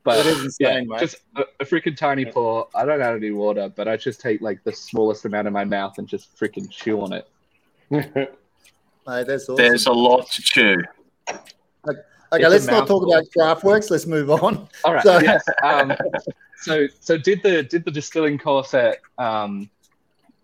but 0.03 0.19
It 0.19 0.25
is 0.27 0.57
yeah 0.59 0.69
insane, 0.77 0.87
mate. 0.87 0.99
just 1.01 1.15
a, 1.35 1.41
a 1.59 1.65
freaking 1.65 1.95
tiny 1.97 2.25
pour 2.25 2.67
i 2.73 2.85
don't 2.85 3.01
add 3.01 3.15
any 3.15 3.31
water 3.31 3.71
but 3.75 3.87
i 3.87 3.97
just 3.97 4.21
take 4.21 4.39
like 4.41 4.63
the 4.63 4.71
smallest 4.71 5.25
amount 5.25 5.47
in 5.47 5.53
my 5.53 5.65
mouth 5.65 5.97
and 5.97 6.07
just 6.07 6.37
freaking 6.37 6.69
chew 6.69 7.01
on 7.01 7.13
it 7.13 7.27
Mate, 9.05 9.27
that's 9.27 9.49
awesome. 9.49 9.55
There's 9.57 9.85
a 9.87 9.91
lot 9.91 10.31
to 10.31 10.41
chew. 10.41 10.77
okay, 11.29 11.35
it's 11.89 12.45
a 12.45 12.49
let's 12.49 12.65
not 12.67 12.87
talk 12.87 13.03
mouthful. 13.05 13.13
about 13.13 13.61
craftworks. 13.61 13.91
Let's 13.91 14.07
move 14.07 14.31
on. 14.31 14.69
all 14.85 14.93
right 14.93 15.03
So- 15.03 15.19
yes 15.19 15.43
um 15.61 15.93
so 16.55 16.87
so 17.01 17.17
did 17.17 17.43
the 17.43 17.63
did 17.63 17.83
the 17.83 17.91
distilling 17.91 18.37
course 18.37 18.73
at 18.73 18.99
um 19.17 19.69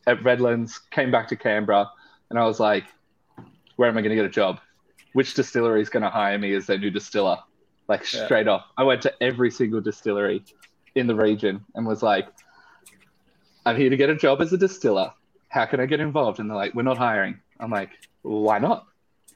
at 0.08 0.22
redlands 0.24 0.78
came 0.92 1.10
back 1.12 1.30
to 1.30 1.38
canberra 1.38 1.90
and 2.30 2.38
i 2.38 2.44
was 2.46 2.60
like 2.60 2.84
where 3.78 3.88
am 3.88 3.98
i 3.98 4.02
going 4.02 4.10
to 4.10 4.16
get 4.16 4.26
a 4.26 4.30
job 4.30 4.60
which 5.14 5.34
distillery 5.34 5.82
is 5.82 5.90
going 5.90 6.04
to 6.04 6.10
hire 6.10 6.38
me 6.38 6.54
as 6.54 6.66
their 6.68 6.78
new 6.78 6.92
distiller. 6.92 7.38
Like 7.88 8.02
Yeah. 8.14 8.26
straight 8.26 8.48
off. 8.48 8.66
I 8.78 8.84
went 8.84 9.02
to 9.04 9.14
every 9.22 9.52
single 9.52 9.82
distillery 9.82 10.44
in 10.96 11.08
the 11.08 11.16
region 11.16 11.64
and 11.76 11.86
was 11.86 12.02
like 12.02 12.28
i'm 13.66 13.76
here 13.78 13.90
to 13.90 13.98
get 13.98 14.10
a 14.10 14.16
job 14.16 14.42
as 14.42 14.52
a 14.54 14.58
distiller. 14.58 15.12
How 15.50 15.66
can 15.66 15.80
i 15.80 15.86
get 15.86 16.00
involved? 16.00 16.40
And 16.40 16.50
they're 16.50 16.58
like 16.58 16.74
we're 16.74 16.84
not 16.84 16.98
hiring. 16.98 17.40
I'm 17.60 17.72
like 17.72 17.92
why 18.22 18.60
not? 18.60 18.86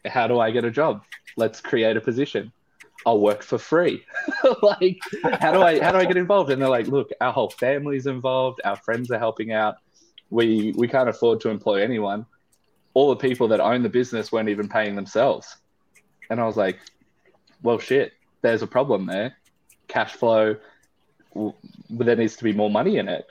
How 0.06 0.28
do 0.28 0.40
i 0.40 0.52
get 0.52 0.66
a 0.66 0.72
job? 0.72 1.04
Let's 1.38 1.62
create 1.62 1.98
a 1.98 2.02
position. 2.02 2.52
I'll 3.06 3.20
work 3.20 3.44
for 3.44 3.58
free. 3.58 4.04
Like 4.62 5.00
how 5.40 5.52
do 5.52 5.62
i 5.62 5.80
how 5.80 5.92
do 5.92 5.98
i 5.98 6.06
get 6.06 6.18
involved? 6.18 6.52
And 6.52 6.62
they're 6.62 6.70
like 6.70 6.88
look 6.88 7.10
our 7.22 7.32
whole 7.34 7.50
family's 7.50 8.08
involved. 8.08 8.62
Our 8.66 8.76
friends 8.78 9.10
are 9.12 9.20
helping 9.20 9.52
out. 9.52 9.76
We 10.30 10.74
we 10.78 10.88
can't 10.88 11.10
afford 11.10 11.42
to 11.42 11.50
employ 11.50 11.82
anyone. 11.84 12.26
All 12.94 13.10
the 13.10 13.16
people 13.16 13.48
that 13.50 13.60
own 13.60 13.82
the 13.84 13.90
business 13.90 14.32
weren't 14.32 14.50
even 14.50 14.68
paying 14.70 14.96
themselves 14.96 15.58
and 16.34 16.42
i 16.42 16.46
was 16.46 16.58
like 16.58 16.80
well 17.62 17.80
shit 17.80 18.14
there's 18.42 18.62
a 18.62 18.68
problem 18.68 19.06
there 19.06 19.38
cash 19.88 20.14
flow 20.14 20.56
there 21.90 22.16
needs 22.16 22.36
to 22.36 22.44
be 22.44 22.54
more 22.54 22.70
money 22.70 22.98
in 22.98 23.08
it 23.08 23.28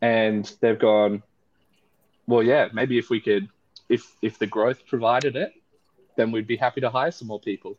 and 0.00 0.52
they've 0.60 0.78
gone 0.78 1.22
well 2.26 2.42
yeah 2.42 2.68
maybe 2.72 2.98
if 2.98 3.08
we 3.10 3.20
could 3.20 3.48
if 3.88 4.14
if 4.20 4.38
the 4.38 4.46
growth 4.46 4.84
provided 4.86 5.36
it 5.36 5.52
then 6.16 6.32
we'd 6.32 6.46
be 6.46 6.56
happy 6.56 6.80
to 6.80 6.90
hire 6.90 7.12
some 7.12 7.28
more 7.28 7.40
people 7.40 7.78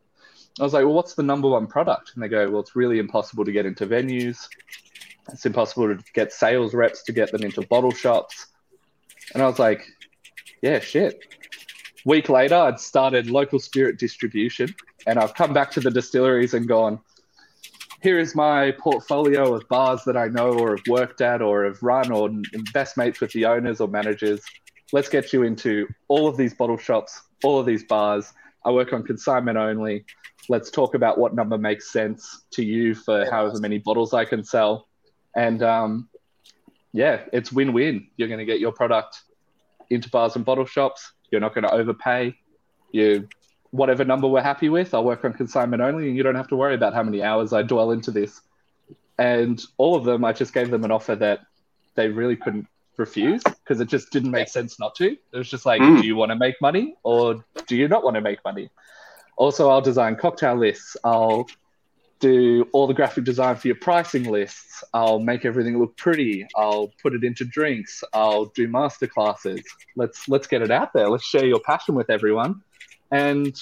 I 0.60 0.64
was 0.64 0.74
like, 0.74 0.86
well, 0.86 0.94
what's 0.94 1.16
the 1.16 1.24
number 1.24 1.50
one 1.50 1.66
product? 1.66 2.12
And 2.14 2.24
they 2.24 2.28
go, 2.28 2.50
well, 2.50 2.62
it's 2.62 2.76
really 2.76 3.00
impossible 3.00 3.44
to 3.44 3.52
get 3.52 3.66
into 3.66 3.88
venues. 3.88 4.48
It's 5.32 5.46
impossible 5.46 5.96
to 5.96 6.04
get 6.14 6.32
sales 6.32 6.76
reps 6.76 7.04
to 7.04 7.12
get 7.12 7.32
them 7.32 7.42
into 7.42 7.66
bottle 7.66 7.92
shops. 7.92 8.48
And 9.34 9.42
I 9.42 9.48
was 9.48 9.58
like, 9.58 9.88
yeah, 10.62 10.80
shit. 10.80 11.20
Week 12.06 12.30
later, 12.30 12.56
I'd 12.56 12.80
started 12.80 13.30
local 13.30 13.60
spirit 13.60 13.98
distribution 13.98 14.74
and 15.08 15.20
I've 15.20 15.34
come 15.34 15.54
back 15.54 15.72
to 15.72 15.80
the 15.80 15.92
distilleries 15.92 16.54
and 16.54 16.68
gone, 16.68 17.00
here 18.02 18.20
is 18.20 18.36
my 18.36 18.72
portfolio 18.72 19.54
of 19.54 19.68
bars 19.70 20.04
that 20.06 20.18
I 20.18 20.28
know 20.28 20.52
or 20.52 20.76
have 20.76 20.86
worked 20.88 21.22
at 21.22 21.42
or 21.42 21.64
have 21.64 21.82
run 21.82 22.12
or 22.12 22.30
best 22.74 22.98
mates 22.98 23.22
with 23.22 23.32
the 23.32 23.46
owners 23.46 23.80
or 23.80 23.88
managers. 23.88 24.42
Let's 24.92 25.08
get 25.08 25.32
you 25.32 25.44
into 25.44 25.88
all 26.10 26.28
of 26.28 26.36
these 26.36 26.54
bottle 26.54 26.78
shops, 26.78 27.22
all 27.44 27.60
of 27.60 27.66
these 27.66 27.86
bars. 27.86 28.34
I 28.66 28.72
work 28.72 28.92
on 28.92 29.04
consignment 29.04 29.58
only 29.58 30.06
let's 30.50 30.70
talk 30.70 30.96
about 30.96 31.18
what 31.18 31.34
number 31.34 31.58
makes 31.58 31.92
sense 31.92 32.44
to 32.52 32.64
you 32.64 32.96
for 32.96 33.30
however 33.30 33.60
many 33.60 33.78
bottles 33.78 34.14
I 34.14 34.26
can 34.26 34.44
sell. 34.44 34.88
And 35.36 35.64
um, 35.64 36.10
yeah, 36.92 37.22
it's 37.32 37.52
win 37.52 37.74
win. 37.74 38.08
You're 38.18 38.28
going 38.28 38.40
to 38.40 38.46
get 38.46 38.60
your 38.60 38.72
product 38.72 39.22
into 39.90 40.10
bars 40.10 40.36
and 40.36 40.46
bottle 40.46 40.66
shops. 40.66 41.14
You're 41.34 41.42
not 41.42 41.56
going 41.56 41.64
to 41.64 41.74
overpay. 41.74 42.38
You, 42.92 43.28
whatever 43.72 44.06
number 44.06 44.28
we're 44.28 44.44
happy 44.44 44.70
with, 44.70 44.94
I'll 44.94 45.04
work 45.04 45.26
on 45.26 45.34
consignment 45.34 45.82
only, 45.82 46.08
and 46.08 46.16
you 46.16 46.22
don't 46.22 46.36
have 46.36 46.48
to 46.50 46.56
worry 46.56 46.76
about 46.76 46.94
how 46.94 47.02
many 47.02 47.24
hours 47.24 47.54
I 47.54 47.64
dwell 47.64 47.90
into 47.90 48.12
this. 48.12 48.40
And 49.18 49.60
all 49.80 49.96
of 49.96 50.04
them, 50.06 50.24
I 50.24 50.32
just 50.32 50.54
gave 50.54 50.70
them 50.70 50.84
an 50.84 50.92
offer 50.92 51.16
that 51.16 51.40
they 51.96 52.08
really 52.08 52.36
couldn't 52.36 52.68
refuse 52.98 53.42
because 53.44 53.82
it 53.82 53.88
just 53.88 54.12
didn't 54.12 54.30
make 54.30 54.48
sense 54.48 54.80
not 54.80 54.94
to. 54.98 55.08
It 55.08 55.38
was 55.38 55.50
just 55.50 55.66
like, 55.66 55.82
Mm. 55.82 56.02
do 56.02 56.08
you 56.08 56.16
want 56.16 56.30
to 56.30 56.36
make 56.36 56.62
money 56.62 56.94
or 57.02 57.44
do 57.66 57.76
you 57.76 57.88
not 57.88 58.04
want 58.04 58.14
to 58.14 58.22
make 58.22 58.38
money? 58.46 58.70
Also, 59.38 59.72
I'll 59.72 59.82
design 59.82 60.16
cocktail 60.18 60.56
lists. 60.56 60.96
I'll 61.04 61.48
do 62.24 62.66
all 62.72 62.88
the 62.88 62.94
graphic 62.94 63.26
design 63.26 63.58
for 63.58 63.68
your 63.68 63.76
pricing 63.76 64.24
lists. 64.24 64.82
I'll 64.94 65.20
make 65.20 65.44
everything 65.44 65.78
look 65.78 65.98
pretty. 65.98 66.48
I'll 66.56 66.90
put 67.02 67.14
it 67.14 67.26
into 67.26 67.44
drinks. 67.44 68.02
I'll 68.14 68.46
do 68.46 68.70
master 68.70 69.08
classes. 69.08 69.62
Let's 69.98 70.30
let's 70.30 70.48
get 70.48 70.62
it 70.62 70.72
out 70.72 70.94
there. 70.94 71.10
Let's 71.10 71.26
share 71.26 71.46
your 71.46 71.60
passion 71.60 71.96
with 71.96 72.10
everyone. 72.10 72.62
And 73.12 73.54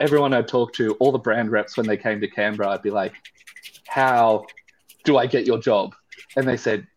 everyone 0.00 0.34
I 0.34 0.42
talked 0.42 0.74
to, 0.76 0.94
all 0.94 1.12
the 1.12 1.18
brand 1.18 1.52
reps 1.52 1.76
when 1.76 1.86
they 1.86 1.96
came 1.96 2.20
to 2.20 2.28
Canberra, 2.28 2.70
I'd 2.70 2.82
be 2.82 2.90
like, 2.90 3.14
"How 3.86 4.46
do 5.04 5.16
I 5.16 5.26
get 5.26 5.46
your 5.46 5.60
job?" 5.60 5.94
And 6.36 6.48
they 6.48 6.56
said, 6.56 6.88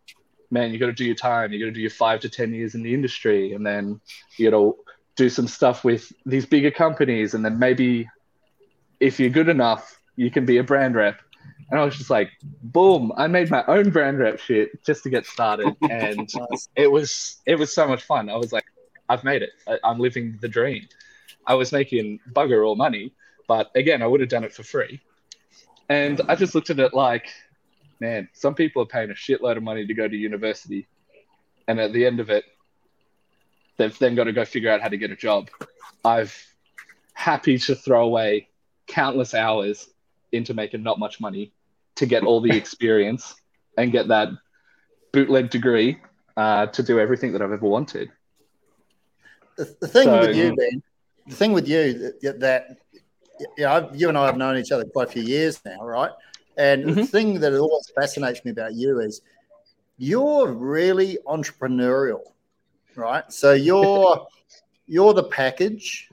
"Man, 0.50 0.72
you 0.72 0.80
got 0.80 0.86
to 0.86 0.92
do 0.92 1.04
your 1.04 1.14
time. 1.14 1.52
You 1.52 1.60
got 1.60 1.66
to 1.66 1.78
do 1.78 1.82
your 1.82 1.90
five 1.90 2.18
to 2.20 2.28
ten 2.28 2.52
years 2.52 2.74
in 2.74 2.82
the 2.82 2.92
industry, 2.92 3.52
and 3.52 3.64
then 3.64 4.00
you 4.38 4.50
to 4.50 4.76
do 5.14 5.28
some 5.28 5.46
stuff 5.46 5.84
with 5.84 6.12
these 6.26 6.46
bigger 6.46 6.72
companies, 6.72 7.34
and 7.34 7.44
then 7.44 7.60
maybe 7.60 8.08
if 8.98 9.20
you're 9.20 9.30
good 9.30 9.48
enough, 9.48 10.00
you 10.16 10.30
can 10.30 10.44
be 10.44 10.58
a 10.58 10.64
brand 10.64 10.94
rep. 10.94 11.20
And 11.70 11.80
I 11.80 11.84
was 11.84 11.96
just 11.96 12.10
like, 12.10 12.30
boom, 12.62 13.12
I 13.16 13.26
made 13.26 13.50
my 13.50 13.64
own 13.66 13.90
brand 13.90 14.18
rep 14.18 14.38
shit 14.38 14.84
just 14.84 15.02
to 15.04 15.10
get 15.10 15.26
started. 15.26 15.74
And 15.90 16.30
it 16.76 16.90
was 16.90 17.40
it 17.46 17.58
was 17.58 17.72
so 17.72 17.88
much 17.88 18.02
fun. 18.02 18.28
I 18.28 18.36
was 18.36 18.52
like, 18.52 18.64
I've 19.08 19.24
made 19.24 19.42
it. 19.42 19.50
I, 19.66 19.78
I'm 19.84 19.98
living 19.98 20.38
the 20.40 20.48
dream. 20.48 20.86
I 21.46 21.54
was 21.54 21.72
making 21.72 22.20
bugger 22.32 22.66
all 22.66 22.76
money, 22.76 23.12
but 23.48 23.70
again, 23.74 24.02
I 24.02 24.06
would 24.06 24.20
have 24.20 24.30
done 24.30 24.44
it 24.44 24.52
for 24.52 24.62
free. 24.62 25.00
And 25.88 26.20
I 26.28 26.34
just 26.36 26.54
looked 26.54 26.70
at 26.70 26.78
it 26.78 26.94
like, 26.94 27.28
man, 28.00 28.28
some 28.32 28.54
people 28.54 28.82
are 28.82 28.86
paying 28.86 29.10
a 29.10 29.14
shitload 29.14 29.56
of 29.56 29.62
money 29.62 29.86
to 29.86 29.94
go 29.94 30.08
to 30.08 30.16
university. 30.16 30.86
And 31.68 31.78
at 31.78 31.92
the 31.92 32.06
end 32.06 32.20
of 32.20 32.30
it, 32.30 32.44
they've 33.76 33.96
then 33.98 34.14
got 34.14 34.24
to 34.24 34.32
go 34.32 34.44
figure 34.44 34.70
out 34.70 34.80
how 34.80 34.88
to 34.88 34.96
get 34.96 35.10
a 35.10 35.16
job. 35.16 35.50
I've 36.04 36.34
happy 37.12 37.58
to 37.58 37.74
throw 37.74 38.04
away 38.04 38.48
countless 38.86 39.34
hours 39.34 39.88
into 40.34 40.54
making 40.54 40.82
not 40.82 40.98
much 40.98 41.20
money 41.20 41.52
to 41.96 42.06
get 42.06 42.24
all 42.24 42.40
the 42.40 42.56
experience 42.56 43.34
and 43.78 43.92
get 43.92 44.08
that 44.08 44.28
bootleg 45.12 45.50
degree 45.50 45.98
uh, 46.36 46.66
to 46.66 46.82
do 46.82 46.98
everything 46.98 47.32
that 47.32 47.42
I've 47.42 47.52
ever 47.52 47.66
wanted. 47.66 48.10
The, 49.56 49.76
the 49.80 49.88
thing 49.88 50.04
so, 50.04 50.20
with 50.20 50.36
you, 50.36 50.54
Ben, 50.56 50.82
the 51.26 51.34
thing 51.34 51.52
with 51.52 51.68
you 51.68 52.12
that, 52.22 52.40
that 52.40 52.78
you, 53.56 53.64
know, 53.64 53.90
you 53.94 54.08
and 54.08 54.18
I 54.18 54.26
have 54.26 54.36
known 54.36 54.56
each 54.56 54.72
other 54.72 54.84
quite 54.84 55.08
a 55.08 55.12
few 55.12 55.22
years 55.22 55.60
now, 55.64 55.84
right? 55.84 56.10
And 56.56 56.84
mm-hmm. 56.84 56.94
the 56.94 57.06
thing 57.06 57.40
that 57.40 57.54
always 57.54 57.90
fascinates 57.94 58.44
me 58.44 58.50
about 58.50 58.74
you 58.74 59.00
is 59.00 59.22
you're 59.96 60.48
really 60.48 61.18
entrepreneurial, 61.26 62.22
right? 62.96 63.30
So 63.32 63.52
you're 63.52 64.26
you're 64.86 65.14
the 65.14 65.24
package. 65.24 66.08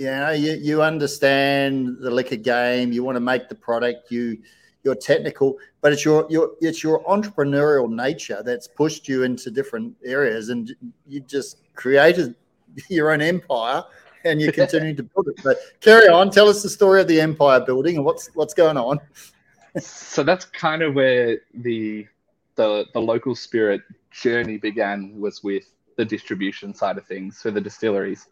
You 0.00 0.06
know, 0.06 0.30
you, 0.30 0.52
you 0.52 0.82
understand 0.82 1.98
the 2.00 2.10
liquor 2.10 2.36
game. 2.36 2.90
You 2.90 3.04
want 3.04 3.16
to 3.16 3.20
make 3.20 3.50
the 3.50 3.54
product. 3.54 4.10
You 4.10 4.38
you're 4.82 4.94
technical, 4.94 5.58
but 5.82 5.92
it's 5.92 6.06
your 6.06 6.26
your 6.30 6.52
it's 6.62 6.82
your 6.82 7.04
entrepreneurial 7.04 7.86
nature 7.86 8.42
that's 8.42 8.66
pushed 8.66 9.08
you 9.08 9.24
into 9.24 9.50
different 9.50 9.94
areas, 10.02 10.48
and 10.48 10.74
you 11.06 11.20
just 11.20 11.58
created 11.74 12.34
your 12.88 13.12
own 13.12 13.20
empire, 13.20 13.84
and 14.24 14.40
you're 14.40 14.52
continuing 14.52 14.96
to 14.96 15.02
build 15.02 15.28
it. 15.28 15.38
But 15.44 15.58
carry 15.80 16.08
on, 16.08 16.30
tell 16.30 16.48
us 16.48 16.62
the 16.62 16.70
story 16.70 17.02
of 17.02 17.06
the 17.06 17.20
empire 17.20 17.60
building 17.60 17.96
and 17.96 18.04
what's 18.06 18.28
what's 18.28 18.54
going 18.54 18.78
on. 18.78 19.00
so 19.78 20.22
that's 20.22 20.46
kind 20.46 20.80
of 20.80 20.94
where 20.94 21.40
the 21.52 22.06
the 22.54 22.86
the 22.94 23.00
local 23.02 23.34
spirit 23.34 23.82
journey 24.10 24.56
began 24.56 25.20
was 25.20 25.44
with 25.44 25.64
the 25.96 26.06
distribution 26.06 26.72
side 26.72 26.96
of 26.96 27.06
things 27.06 27.42
for 27.42 27.50
the 27.50 27.60
distilleries 27.60 28.28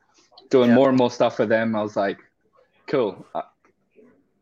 doing 0.51 0.71
yeah. 0.71 0.75
more 0.75 0.89
and 0.89 0.99
more 0.99 1.11
stuff 1.11 1.37
for 1.37 1.47
them 1.47 1.75
i 1.77 1.83
was 1.83 1.97
like 1.97 2.19
cool. 2.89 3.25
I, 3.35 3.43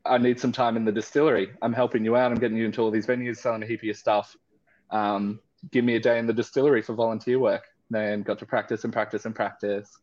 I, 0.07 0.19
need 0.19 0.41
some 0.41 0.53
time 0.53 0.77
in 0.77 0.85
the 0.85 0.93
distillery. 0.93 1.51
I'm 1.61 1.73
helping 1.73 2.05
you 2.05 2.17
out. 2.17 2.33
I'm 2.33 2.39
getting 2.39 2.57
you 2.57 2.65
into 2.65 2.81
all 2.81 2.91
these 2.91 3.07
venues 3.07 3.39
selling 3.39 3.63
a 3.63 3.67
heap 3.67 3.81
of 3.81 3.85
your 3.85 3.95
stuff. 3.95 4.37
Um, 4.91 5.41
give 5.73 5.85
me 5.85 5.97
a 5.97 6.01
day 6.01 6.19
in 6.19 6.27
the 6.27 6.33
distillery 6.33 6.81
for 6.81 6.95
volunteer 6.95 7.39
work. 7.39 7.65
Then 7.91 8.23
got 8.23 8.39
to 8.39 8.47
practice 8.47 8.85
and 8.85 8.93
practice 8.93 9.27
and 9.27 9.35
practice. 9.35 9.99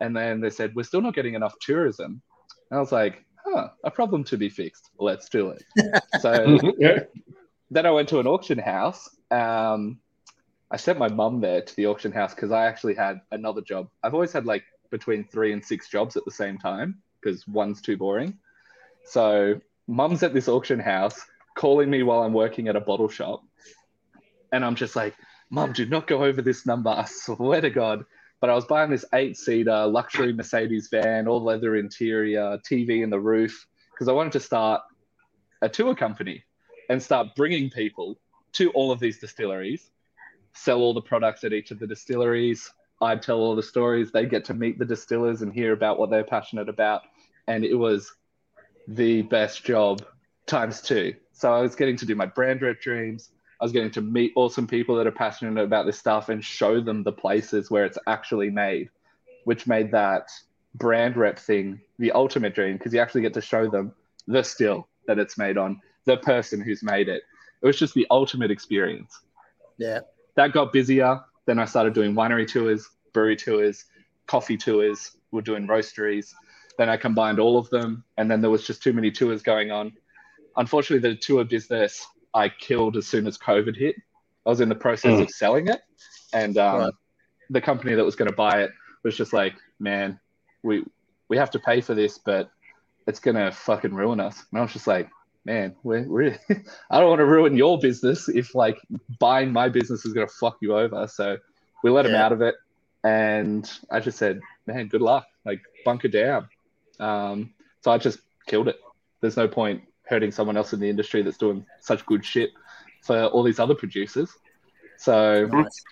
And 0.00 0.16
then 0.16 0.40
they 0.40 0.50
said 0.50 0.74
we're 0.74 0.84
still 0.84 1.00
not 1.00 1.14
getting 1.14 1.34
enough 1.34 1.54
tourism. 1.60 2.22
And 2.70 2.78
i 2.78 2.80
was 2.80 2.92
like 2.92 3.24
huh, 3.44 3.70
a 3.84 3.90
problem 3.90 4.24
to 4.24 4.36
be 4.36 4.48
fixed. 4.48 4.90
Let's 4.98 5.28
do 5.28 5.50
it. 5.50 5.64
So 6.20 6.58
yeah. 6.78 7.00
then 7.70 7.86
i 7.86 7.90
went 7.90 8.08
to 8.10 8.20
an 8.20 8.26
auction 8.26 8.58
house. 8.58 9.08
Um, 9.30 9.98
I 10.70 10.76
sent 10.76 10.98
my 10.98 11.08
mum 11.08 11.40
there 11.40 11.62
to 11.62 11.76
the 11.76 11.86
auction 11.86 12.12
house 12.12 12.34
because 12.34 12.52
I 12.52 12.66
actually 12.66 12.94
had 12.94 13.20
another 13.32 13.62
job. 13.62 13.88
I've 14.02 14.14
always 14.14 14.32
had 14.32 14.44
like 14.44 14.64
between 14.90 15.24
three 15.24 15.52
and 15.52 15.64
six 15.64 15.88
jobs 15.88 16.16
at 16.16 16.24
the 16.24 16.30
same 16.30 16.58
time 16.58 17.02
because 17.20 17.46
one's 17.46 17.80
too 17.80 17.96
boring. 17.96 18.38
So 19.04 19.60
mum's 19.86 20.22
at 20.22 20.34
this 20.34 20.48
auction 20.48 20.78
house 20.78 21.20
calling 21.56 21.90
me 21.90 22.02
while 22.02 22.22
I'm 22.22 22.32
working 22.32 22.68
at 22.68 22.76
a 22.76 22.80
bottle 22.80 23.08
shop. 23.08 23.42
And 24.52 24.64
I'm 24.64 24.76
just 24.76 24.96
like, 24.96 25.14
Mum, 25.50 25.72
do 25.72 25.86
not 25.86 26.06
go 26.06 26.24
over 26.24 26.42
this 26.42 26.66
number. 26.66 26.90
I 26.90 27.06
swear 27.06 27.60
to 27.60 27.70
God. 27.70 28.04
But 28.40 28.50
I 28.50 28.54
was 28.54 28.66
buying 28.66 28.90
this 28.90 29.04
eight 29.14 29.36
seater 29.36 29.86
luxury 29.86 30.32
Mercedes 30.32 30.88
van, 30.88 31.26
all 31.26 31.42
leather 31.42 31.76
interior, 31.76 32.58
TV 32.58 33.02
in 33.02 33.10
the 33.10 33.18
roof, 33.18 33.66
because 33.90 34.08
I 34.08 34.12
wanted 34.12 34.32
to 34.32 34.40
start 34.40 34.82
a 35.60 35.68
tour 35.68 35.94
company 35.94 36.44
and 36.88 37.02
start 37.02 37.34
bringing 37.34 37.68
people 37.68 38.16
to 38.52 38.70
all 38.70 38.92
of 38.92 39.00
these 39.00 39.18
distilleries, 39.18 39.90
sell 40.54 40.78
all 40.78 40.94
the 40.94 41.02
products 41.02 41.42
at 41.42 41.52
each 41.52 41.72
of 41.72 41.80
the 41.80 41.86
distilleries. 41.86 42.72
I'd 43.00 43.22
tell 43.22 43.38
all 43.38 43.54
the 43.54 43.62
stories. 43.62 44.10
They 44.10 44.26
get 44.26 44.44
to 44.46 44.54
meet 44.54 44.78
the 44.78 44.84
distillers 44.84 45.42
and 45.42 45.52
hear 45.52 45.72
about 45.72 45.98
what 45.98 46.10
they're 46.10 46.24
passionate 46.24 46.68
about. 46.68 47.02
And 47.46 47.64
it 47.64 47.74
was 47.74 48.12
the 48.86 49.22
best 49.22 49.64
job 49.64 50.04
times 50.46 50.80
two. 50.80 51.14
So 51.32 51.52
I 51.52 51.60
was 51.60 51.76
getting 51.76 51.96
to 51.96 52.06
do 52.06 52.14
my 52.14 52.26
brand 52.26 52.62
rep 52.62 52.80
dreams. 52.80 53.30
I 53.60 53.64
was 53.64 53.72
getting 53.72 53.90
to 53.92 54.00
meet 54.00 54.32
awesome 54.36 54.66
people 54.66 54.96
that 54.96 55.06
are 55.06 55.12
passionate 55.12 55.60
about 55.62 55.86
this 55.86 55.98
stuff 55.98 56.28
and 56.28 56.44
show 56.44 56.80
them 56.80 57.02
the 57.02 57.12
places 57.12 57.70
where 57.70 57.84
it's 57.84 57.98
actually 58.06 58.50
made, 58.50 58.88
which 59.44 59.66
made 59.66 59.90
that 59.92 60.30
brand 60.74 61.16
rep 61.16 61.38
thing 61.38 61.80
the 61.98 62.12
ultimate 62.12 62.54
dream 62.54 62.76
because 62.76 62.92
you 62.92 63.00
actually 63.00 63.22
get 63.22 63.34
to 63.34 63.40
show 63.40 63.68
them 63.68 63.92
the 64.26 64.42
still 64.42 64.86
that 65.06 65.18
it's 65.18 65.38
made 65.38 65.58
on, 65.58 65.80
the 66.04 66.16
person 66.18 66.60
who's 66.60 66.82
made 66.82 67.08
it, 67.08 67.22
it 67.62 67.66
was 67.66 67.78
just 67.78 67.94
the 67.94 68.06
ultimate 68.10 68.50
experience. 68.50 69.20
Yeah. 69.76 70.00
That 70.36 70.52
got 70.52 70.72
busier. 70.72 71.20
Then 71.48 71.58
I 71.58 71.64
started 71.64 71.94
doing 71.94 72.14
winery 72.14 72.46
tours, 72.46 72.86
brewery 73.14 73.34
tours, 73.34 73.86
coffee 74.26 74.58
tours. 74.58 75.12
We're 75.32 75.40
doing 75.40 75.66
roasteries. 75.66 76.34
Then 76.76 76.90
I 76.90 76.98
combined 76.98 77.40
all 77.40 77.56
of 77.56 77.70
them, 77.70 78.04
and 78.18 78.30
then 78.30 78.42
there 78.42 78.50
was 78.50 78.66
just 78.66 78.82
too 78.82 78.92
many 78.92 79.10
tours 79.10 79.40
going 79.40 79.70
on. 79.70 79.94
Unfortunately, 80.58 81.08
the 81.08 81.16
tour 81.16 81.44
business 81.44 82.06
I 82.34 82.50
killed 82.50 82.98
as 82.98 83.06
soon 83.06 83.26
as 83.26 83.38
COVID 83.38 83.74
hit. 83.74 83.96
I 84.44 84.50
was 84.50 84.60
in 84.60 84.68
the 84.68 84.74
process 84.74 85.18
mm. 85.18 85.22
of 85.22 85.30
selling 85.30 85.68
it, 85.68 85.80
and 86.34 86.58
um, 86.58 86.80
right. 86.80 86.92
the 87.48 87.62
company 87.62 87.94
that 87.94 88.04
was 88.04 88.14
going 88.14 88.30
to 88.30 88.36
buy 88.36 88.60
it 88.64 88.70
was 89.02 89.16
just 89.16 89.32
like, 89.32 89.54
"Man, 89.80 90.20
we 90.62 90.84
we 91.30 91.38
have 91.38 91.50
to 91.52 91.58
pay 91.58 91.80
for 91.80 91.94
this, 91.94 92.18
but 92.18 92.50
it's 93.06 93.20
gonna 93.20 93.50
fucking 93.50 93.94
ruin 93.94 94.20
us." 94.20 94.44
And 94.50 94.58
I 94.58 94.62
was 94.62 94.74
just 94.74 94.86
like, 94.86 95.08
man, 95.48 95.74
we're, 95.82 96.02
we're 96.02 96.38
I 96.90 97.00
don't 97.00 97.08
want 97.08 97.20
to 97.20 97.24
ruin 97.24 97.56
your 97.56 97.78
business 97.78 98.28
if 98.28 98.54
like 98.54 98.78
buying 99.18 99.52
my 99.52 99.68
business 99.68 100.04
is 100.04 100.12
going 100.12 100.28
to 100.28 100.32
fuck 100.32 100.58
you 100.60 100.76
over. 100.76 101.08
So 101.08 101.38
we 101.82 101.90
let 101.90 102.06
him 102.06 102.14
out 102.14 102.32
of 102.32 102.42
it. 102.42 102.54
And 103.02 103.70
I 103.90 104.00
just 104.00 104.18
said, 104.18 104.40
man, 104.66 104.88
good 104.88 105.00
luck. 105.00 105.26
Like 105.44 105.62
bunker 105.84 106.08
down. 106.08 106.48
Um, 107.00 107.54
so 107.82 107.90
I 107.90 107.98
just 107.98 108.20
killed 108.46 108.68
it. 108.68 108.78
There's 109.20 109.36
no 109.36 109.48
point 109.48 109.82
hurting 110.04 110.32
someone 110.32 110.56
else 110.56 110.72
in 110.72 110.80
the 110.80 110.88
industry 110.88 111.22
that's 111.22 111.38
doing 111.38 111.64
such 111.80 112.04
good 112.04 112.24
shit 112.24 112.50
for 113.02 113.24
all 113.26 113.42
these 113.42 113.58
other 113.58 113.74
producers. 113.74 114.30
So 114.98 115.46
nice. 115.46 115.84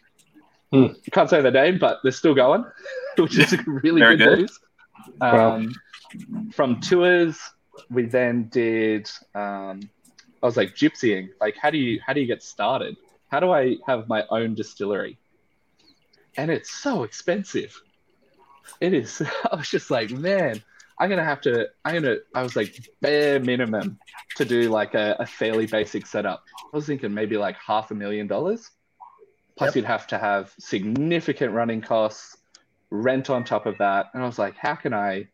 hmm. 0.70 0.86
can't 1.12 1.30
say 1.30 1.40
the 1.40 1.50
name, 1.50 1.78
but 1.78 2.00
they're 2.02 2.12
still 2.12 2.34
going, 2.34 2.64
which 3.16 3.38
is 3.38 3.56
really 3.66 4.02
good, 4.02 4.18
good, 4.18 4.38
news. 4.40 4.60
Um, 5.20 5.72
From 6.52 6.80
tours 6.80 7.38
we 7.90 8.06
then 8.06 8.48
did 8.48 9.10
um, 9.34 9.88
I 10.42 10.46
was 10.46 10.56
like 10.56 10.74
gypsying. 10.74 11.30
Like 11.40 11.56
how 11.56 11.70
do 11.70 11.78
you 11.78 12.00
how 12.04 12.12
do 12.12 12.20
you 12.20 12.26
get 12.26 12.42
started? 12.42 12.96
How 13.28 13.40
do 13.40 13.50
I 13.50 13.76
have 13.86 14.08
my 14.08 14.24
own 14.30 14.54
distillery? 14.54 15.18
And 16.36 16.50
it's 16.50 16.70
so 16.70 17.02
expensive. 17.02 17.80
It 18.80 18.92
is. 18.92 19.22
I 19.52 19.56
was 19.56 19.68
just 19.68 19.90
like, 19.90 20.10
man, 20.10 20.62
I'm 20.98 21.10
gonna 21.10 21.24
have 21.24 21.40
to. 21.42 21.68
I'm 21.84 21.94
gonna. 21.94 22.16
I 22.34 22.42
was 22.42 22.56
like 22.56 22.88
bare 23.00 23.40
minimum 23.40 23.98
to 24.36 24.44
do 24.44 24.70
like 24.70 24.94
a, 24.94 25.16
a 25.18 25.26
fairly 25.26 25.66
basic 25.66 26.06
setup. 26.06 26.44
I 26.72 26.76
was 26.76 26.86
thinking 26.86 27.12
maybe 27.12 27.36
like 27.36 27.56
half 27.56 27.90
a 27.90 27.94
million 27.94 28.26
dollars. 28.26 28.70
Plus, 29.56 29.68
yep. 29.68 29.76
you'd 29.76 29.84
have 29.86 30.06
to 30.08 30.18
have 30.18 30.54
significant 30.58 31.52
running 31.52 31.80
costs, 31.80 32.36
rent 32.90 33.30
on 33.30 33.42
top 33.42 33.64
of 33.64 33.78
that. 33.78 34.06
And 34.12 34.22
I 34.22 34.26
was 34.26 34.38
like, 34.38 34.54
how 34.56 34.74
can 34.74 34.92
I 34.92 35.28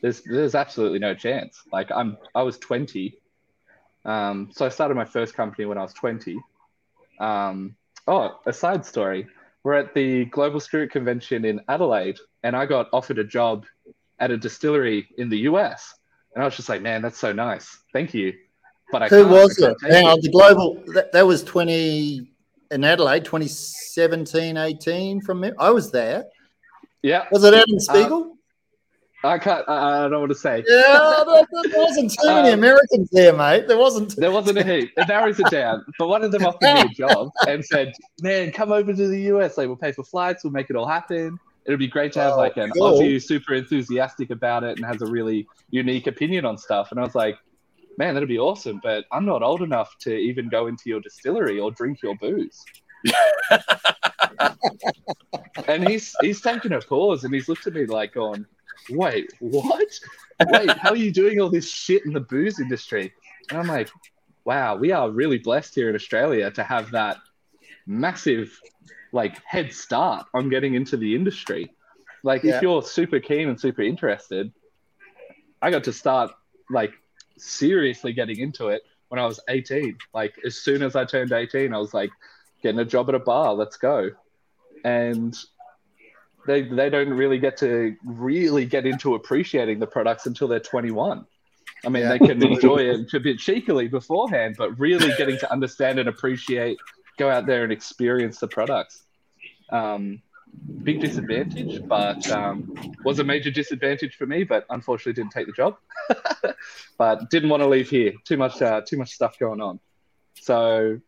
there's 0.00 0.22
there's 0.22 0.54
absolutely 0.54 0.98
no 0.98 1.14
chance. 1.14 1.62
Like 1.72 1.90
I'm 1.94 2.16
I 2.34 2.42
was 2.42 2.58
20. 2.58 3.18
Um, 4.04 4.50
so 4.52 4.64
I 4.64 4.68
started 4.68 4.94
my 4.94 5.04
first 5.04 5.34
company 5.34 5.66
when 5.66 5.78
I 5.78 5.82
was 5.82 5.92
20. 5.92 6.38
Um, 7.20 7.76
oh, 8.06 8.38
a 8.46 8.52
side 8.52 8.86
story. 8.86 9.26
We're 9.64 9.74
at 9.74 9.92
the 9.92 10.24
Global 10.26 10.60
Spirit 10.60 10.90
Convention 10.90 11.44
in 11.44 11.60
Adelaide, 11.68 12.18
and 12.42 12.56
I 12.56 12.64
got 12.64 12.88
offered 12.92 13.18
a 13.18 13.24
job 13.24 13.66
at 14.18 14.30
a 14.30 14.36
distillery 14.36 15.08
in 15.18 15.28
the 15.28 15.38
US. 15.40 15.94
And 16.34 16.42
I 16.42 16.46
was 16.46 16.56
just 16.56 16.68
like, 16.68 16.82
man, 16.82 17.02
that's 17.02 17.18
so 17.18 17.32
nice. 17.32 17.78
Thank 17.92 18.14
you. 18.14 18.32
But 18.90 19.02
I 19.02 19.08
who 19.08 19.26
was 19.28 19.58
it? 19.58 19.76
Hang 19.82 20.06
on, 20.06 20.20
the 20.22 20.30
global 20.30 20.82
that, 20.94 21.12
that 21.12 21.26
was 21.26 21.42
20 21.44 22.30
in 22.70 22.84
Adelaide, 22.84 23.24
2017, 23.24 24.56
18 24.56 25.20
from 25.20 25.40
me. 25.40 25.52
I 25.58 25.70
was 25.70 25.90
there. 25.90 26.24
Yeah. 27.02 27.26
Was 27.30 27.44
it 27.44 27.54
Adam 27.54 27.78
Spiegel? 27.78 28.37
I 29.24 29.38
can't. 29.38 29.68
I, 29.68 30.06
I 30.06 30.08
don't 30.08 30.20
want 30.20 30.30
to 30.30 30.38
say. 30.38 30.62
Yeah, 30.66 31.24
there, 31.26 31.42
there 31.64 31.80
wasn't 31.80 32.12
too 32.12 32.28
many 32.28 32.50
um, 32.50 32.58
Americans 32.58 33.08
there, 33.10 33.36
mate. 33.36 33.66
There 33.66 33.78
wasn't. 33.78 34.14
There 34.16 34.30
wasn't 34.30 34.58
a 34.58 34.64
heap. 34.64 34.92
It 34.96 35.08
narrows 35.08 35.40
it 35.40 35.50
down. 35.50 35.84
But 35.98 36.08
one 36.08 36.22
of 36.22 36.30
them 36.30 36.46
offered 36.46 36.62
me 36.62 36.80
a 36.82 36.88
job 37.08 37.30
and 37.46 37.64
said, 37.64 37.92
"Man, 38.22 38.52
come 38.52 38.70
over 38.70 38.92
to 38.92 39.08
the 39.08 39.20
US. 39.34 39.58
Like, 39.58 39.66
we'll 39.66 39.76
pay 39.76 39.92
for 39.92 40.04
flights. 40.04 40.44
We'll 40.44 40.52
make 40.52 40.70
it 40.70 40.76
all 40.76 40.86
happen. 40.86 41.38
It'll 41.66 41.78
be 41.78 41.88
great 41.88 42.12
to 42.12 42.20
have 42.20 42.34
oh, 42.34 42.36
like 42.36 42.56
an 42.56 42.70
cool. 42.70 42.92
Aussie 42.92 43.10
who's 43.10 43.26
super 43.26 43.54
enthusiastic 43.54 44.30
about 44.30 44.62
it 44.64 44.78
and 44.78 44.86
has 44.86 45.02
a 45.02 45.06
really 45.06 45.48
unique 45.70 46.06
opinion 46.06 46.44
on 46.44 46.56
stuff." 46.56 46.92
And 46.92 47.00
I 47.00 47.02
was 47.02 47.16
like, 47.16 47.38
man, 47.98 48.14
that'd 48.14 48.28
be 48.28 48.38
awesome, 48.38 48.80
but 48.82 49.04
I'm 49.10 49.26
not 49.26 49.42
old 49.42 49.60
enough 49.60 49.98
to 50.02 50.14
even 50.14 50.48
go 50.48 50.68
into 50.68 50.84
your 50.86 51.00
distillery 51.00 51.58
or 51.58 51.72
drink 51.72 52.00
your 52.02 52.16
booze. 52.16 52.64
and 55.68 55.88
he's 55.88 56.14
he's 56.20 56.40
taken 56.40 56.72
a 56.72 56.80
pause 56.80 57.24
and 57.24 57.34
he's 57.34 57.48
looked 57.48 57.66
at 57.66 57.74
me 57.74 57.86
like 57.86 58.14
going, 58.14 58.46
Wait, 58.90 59.32
what? 59.40 59.88
Wait, 60.46 60.70
how 60.70 60.90
are 60.90 60.96
you 60.96 61.12
doing 61.12 61.40
all 61.40 61.50
this 61.50 61.70
shit 61.70 62.04
in 62.06 62.12
the 62.12 62.20
booze 62.20 62.60
industry? 62.60 63.12
And 63.50 63.58
I'm 63.58 63.66
like, 63.66 63.90
wow, 64.44 64.76
we 64.76 64.92
are 64.92 65.10
really 65.10 65.38
blessed 65.38 65.74
here 65.74 65.88
in 65.88 65.94
Australia 65.94 66.50
to 66.52 66.62
have 66.62 66.90
that 66.92 67.18
massive 67.86 68.58
like 69.12 69.42
head 69.44 69.72
start 69.72 70.26
on 70.34 70.48
getting 70.48 70.74
into 70.74 70.96
the 70.96 71.14
industry. 71.14 71.70
Like 72.22 72.44
Yeah. 72.44 72.56
if 72.56 72.62
you're 72.62 72.82
super 72.82 73.20
keen 73.20 73.48
and 73.48 73.60
super 73.60 73.82
interested, 73.82 74.52
I 75.60 75.70
got 75.70 75.84
to 75.84 75.92
start 75.92 76.30
like 76.70 76.92
seriously 77.36 78.12
getting 78.12 78.38
into 78.38 78.68
it 78.68 78.82
when 79.08 79.18
I 79.18 79.26
was 79.26 79.40
18. 79.48 79.96
Like 80.14 80.34
as 80.44 80.56
soon 80.56 80.82
as 80.82 80.96
I 80.96 81.04
turned 81.04 81.32
18, 81.32 81.72
I 81.72 81.78
was 81.78 81.94
like 81.94 82.10
getting 82.62 82.80
a 82.80 82.84
job 82.84 83.08
at 83.08 83.14
a 83.14 83.18
bar, 83.18 83.54
let's 83.54 83.76
go. 83.76 84.10
And 84.84 85.36
they 86.48 86.62
they 86.62 86.88
don't 86.88 87.10
really 87.10 87.38
get 87.38 87.58
to 87.58 87.94
really 88.04 88.64
get 88.64 88.86
into 88.86 89.14
appreciating 89.14 89.78
the 89.78 89.86
products 89.86 90.26
until 90.26 90.48
they're 90.48 90.58
21. 90.58 91.26
I 91.84 91.88
mean, 91.90 92.02
Yeah. 92.02 92.08
they 92.08 92.18
can 92.18 92.42
enjoy 92.42 92.78
it 92.78 93.12
a 93.14 93.20
bit 93.20 93.38
cheekily 93.38 93.86
beforehand, 93.86 94.56
but 94.58 94.76
really 94.78 95.12
getting 95.18 95.38
to 95.38 95.52
understand 95.52 95.98
and 95.98 96.08
appreciate, 96.08 96.78
go 97.18 97.30
out 97.30 97.46
there 97.46 97.62
and 97.64 97.72
experience 97.72 98.40
the 98.40 98.48
products. 98.48 99.04
Um, 99.70 100.22
big 100.82 101.00
disadvantage, 101.00 101.86
but 101.86 102.28
um, 102.30 102.74
was 103.04 103.18
a 103.18 103.24
major 103.24 103.50
disadvantage 103.50 104.16
for 104.16 104.26
me. 104.26 104.42
But 104.42 104.64
unfortunately, 104.70 105.12
didn't 105.22 105.32
take 105.32 105.46
the 105.46 105.52
job. 105.52 105.76
but 106.98 107.28
didn't 107.30 107.50
want 107.50 107.62
to 107.62 107.68
leave 107.68 107.90
here. 107.90 108.14
Too 108.24 108.38
much, 108.38 108.62
uh, 108.62 108.80
too 108.80 108.96
much 108.96 109.10
stuff 109.12 109.38
going 109.38 109.60
on. 109.60 109.78
So 110.40 111.00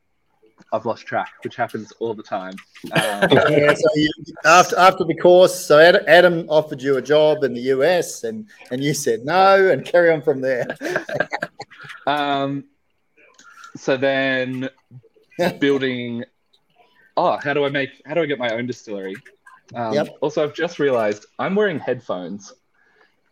I've 0.72 0.86
lost 0.86 1.06
track, 1.06 1.30
which 1.42 1.56
happens 1.56 1.92
all 1.98 2.14
the 2.14 2.22
time. 2.22 2.54
Um, 2.92 3.28
yeah, 3.30 3.74
so 3.74 3.88
you, 3.94 4.10
after 4.46 4.78
after 4.78 5.04
the 5.04 5.14
course, 5.14 5.54
so 5.54 5.78
Adam 5.78 6.46
offered 6.48 6.80
you 6.80 6.96
a 6.96 7.02
job 7.02 7.44
in 7.44 7.52
the 7.52 7.60
US, 7.74 8.24
and 8.24 8.48
and 8.70 8.82
you 8.82 8.94
said 8.94 9.20
no, 9.24 9.68
and 9.68 9.84
carry 9.84 10.10
on 10.10 10.22
from 10.22 10.40
there. 10.40 10.66
Um, 12.06 12.64
so 13.76 13.96
then 13.96 14.70
building. 15.58 16.24
Oh, 17.16 17.38
how 17.42 17.54
do 17.54 17.64
I 17.64 17.68
make? 17.68 17.90
How 18.06 18.14
do 18.14 18.22
I 18.22 18.26
get 18.26 18.38
my 18.38 18.50
own 18.50 18.66
distillery? 18.66 19.14
Um, 19.74 19.94
Yep. 19.94 20.08
Also, 20.20 20.42
I've 20.42 20.54
just 20.54 20.78
realized 20.78 21.26
I'm 21.38 21.54
wearing 21.54 21.78
headphones, 21.78 22.52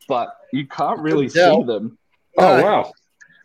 but 0.07 0.37
you 0.53 0.67
can't 0.67 1.01
really 1.01 1.29
see 1.29 1.63
them. 1.63 1.99
Oh 2.37 2.63
wow! 2.63 2.93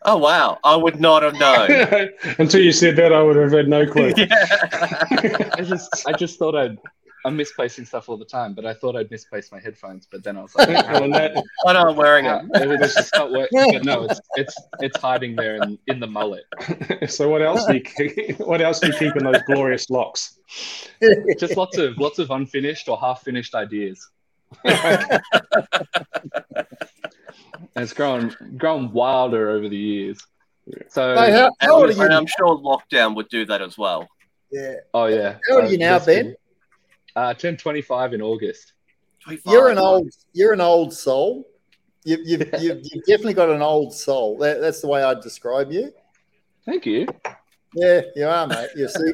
Oh 0.06 0.18
wow, 0.18 0.58
I 0.64 0.76
would 0.76 1.00
not 1.00 1.22
have 1.22 1.34
known. 1.34 2.10
Until 2.38 2.60
you 2.60 2.72
said 2.72 2.96
that, 2.96 3.12
I 3.12 3.22
would 3.22 3.36
have 3.36 3.52
had 3.52 3.68
no 3.68 3.86
clue. 3.86 4.12
yeah. 4.16 5.50
I 5.54 5.62
just, 5.62 6.06
I 6.06 6.12
just 6.12 6.38
thought 6.38 6.54
I'd. 6.54 6.78
I'm 7.26 7.38
misplacing 7.38 7.86
stuff 7.86 8.10
all 8.10 8.18
the 8.18 8.24
time, 8.26 8.52
but 8.52 8.66
I 8.66 8.74
thought 8.74 8.96
I'd 8.96 9.10
misplace 9.10 9.50
my 9.50 9.58
headphones. 9.58 10.06
But 10.12 10.22
then 10.22 10.36
I 10.36 10.42
was 10.42 10.54
like, 10.54 10.68
Well, 10.92 11.10
that- 11.12 11.42
I 11.66 11.72
know 11.72 11.88
I'm 11.88 11.96
wearing 11.96 12.26
uh, 12.26 12.42
it. 12.54 12.70
it 12.70 12.78
was 12.78 12.92
just 12.94 13.14
not 13.14 13.32
work- 13.32 13.48
But 13.50 13.82
no, 13.82 14.04
it's 14.04 14.20
it's 14.36 14.54
it's 14.80 15.00
hiding 15.00 15.34
there 15.36 15.56
in, 15.62 15.78
in 15.86 16.00
the 16.00 16.06
mullet. 16.06 16.44
so 17.08 17.30
what 17.30 17.40
else 17.40 17.64
do 17.64 17.76
you 17.76 17.80
keep, 17.80 18.38
what 18.40 18.60
else 18.60 18.78
do 18.80 18.88
you 18.88 18.92
keep 18.92 19.16
in 19.16 19.24
those 19.24 19.40
glorious 19.46 19.88
locks? 19.88 20.38
Just 21.38 21.56
lots 21.56 21.78
of 21.78 21.96
lots 21.96 22.18
of 22.18 22.30
unfinished 22.30 22.90
or 22.90 22.98
half 23.00 23.22
finished 23.22 23.54
ideas. 23.54 24.06
And 27.74 27.82
it's 27.82 27.92
grown 27.92 28.34
grown 28.56 28.92
wilder 28.92 29.50
over 29.50 29.68
the 29.68 29.76
years. 29.76 30.18
So, 30.88 31.14
Hey, 31.14 31.30
how, 31.30 31.50
how 31.60 31.74
old 31.74 31.90
are 31.90 31.92
you? 31.92 32.02
I'm 32.02 32.26
sure 32.26 32.56
lockdown 32.58 33.14
would 33.16 33.28
do 33.28 33.44
that 33.46 33.60
as 33.60 33.76
well. 33.76 34.08
yeah. 34.50 34.76
oh 34.94 35.06
yeah. 35.06 35.36
How 35.48 35.56
old 35.56 35.64
are 35.64 35.68
you 35.68 35.76
Uh, 35.76 35.98
now, 35.98 36.04
Ben? 36.04 36.34
Uh, 37.16 37.26
I 37.28 37.34
turned 37.34 37.58
25 37.58 38.14
in 38.14 38.22
August. 38.22 38.72
You're 39.46 39.68
an 39.70 39.78
old. 39.78 40.08
You're 40.32 40.52
an 40.52 40.60
old 40.60 40.92
soul. 40.92 41.46
You, 42.04 42.18
you've, 42.24 42.40
you've, 42.60 42.80
you've 42.82 43.04
definitely 43.06 43.34
got 43.34 43.50
an 43.50 43.62
old 43.62 43.94
soul. 43.94 44.38
That, 44.38 44.60
that's 44.60 44.80
the 44.80 44.88
way 44.88 45.02
I'd 45.02 45.20
describe 45.20 45.70
you. 45.72 45.92
Thank 46.66 46.86
you. 46.86 47.06
Yeah, 47.74 48.02
you 48.16 48.26
are, 48.26 48.46
mate. 48.46 48.70
You 48.76 48.88
see, 48.88 49.12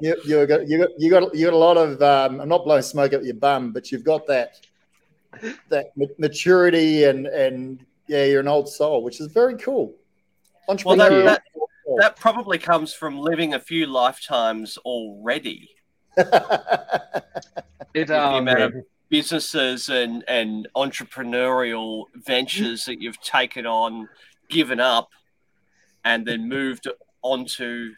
you 0.00 0.16
you 0.24 0.46
got 0.46 0.68
you 0.68 0.78
got 0.78 0.90
you 0.98 1.10
got 1.10 1.34
you 1.34 1.44
got 1.46 1.54
a 1.54 1.56
lot 1.56 1.76
of. 1.76 2.00
Um, 2.02 2.40
I'm 2.40 2.48
not 2.48 2.64
blowing 2.64 2.82
smoke 2.82 3.12
up 3.14 3.22
your 3.22 3.34
bum, 3.34 3.72
but 3.72 3.90
you've 3.90 4.04
got 4.04 4.26
that 4.28 4.60
that 5.68 5.92
ma- 5.96 6.06
maturity 6.18 7.04
and 7.04 7.26
and 7.26 7.84
yeah, 8.06 8.24
you're 8.24 8.40
an 8.40 8.48
old 8.48 8.68
soul, 8.68 9.02
which 9.02 9.20
is 9.20 9.30
very 9.32 9.56
cool. 9.56 9.94
Well, 10.84 10.96
that, 10.96 11.10
that, 11.24 11.42
that 11.98 12.16
probably 12.16 12.58
comes 12.58 12.92
from 12.92 13.18
living 13.18 13.54
a 13.54 13.60
few 13.60 13.86
lifetimes 13.86 14.76
already. 14.78 15.70
It 17.94 18.00
With 18.00 18.08
the 18.08 18.22
um, 18.22 18.34
amount 18.46 18.60
of 18.60 18.74
businesses 19.08 19.88
and, 19.88 20.22
and 20.28 20.68
entrepreneurial 20.76 22.04
ventures 22.14 22.84
that 22.84 23.00
you've 23.00 23.20
taken 23.20 23.66
on, 23.66 24.08
given 24.50 24.78
up, 24.78 25.08
and 26.04 26.26
then 26.26 26.48
moved 26.48 26.86
onto 27.22 27.92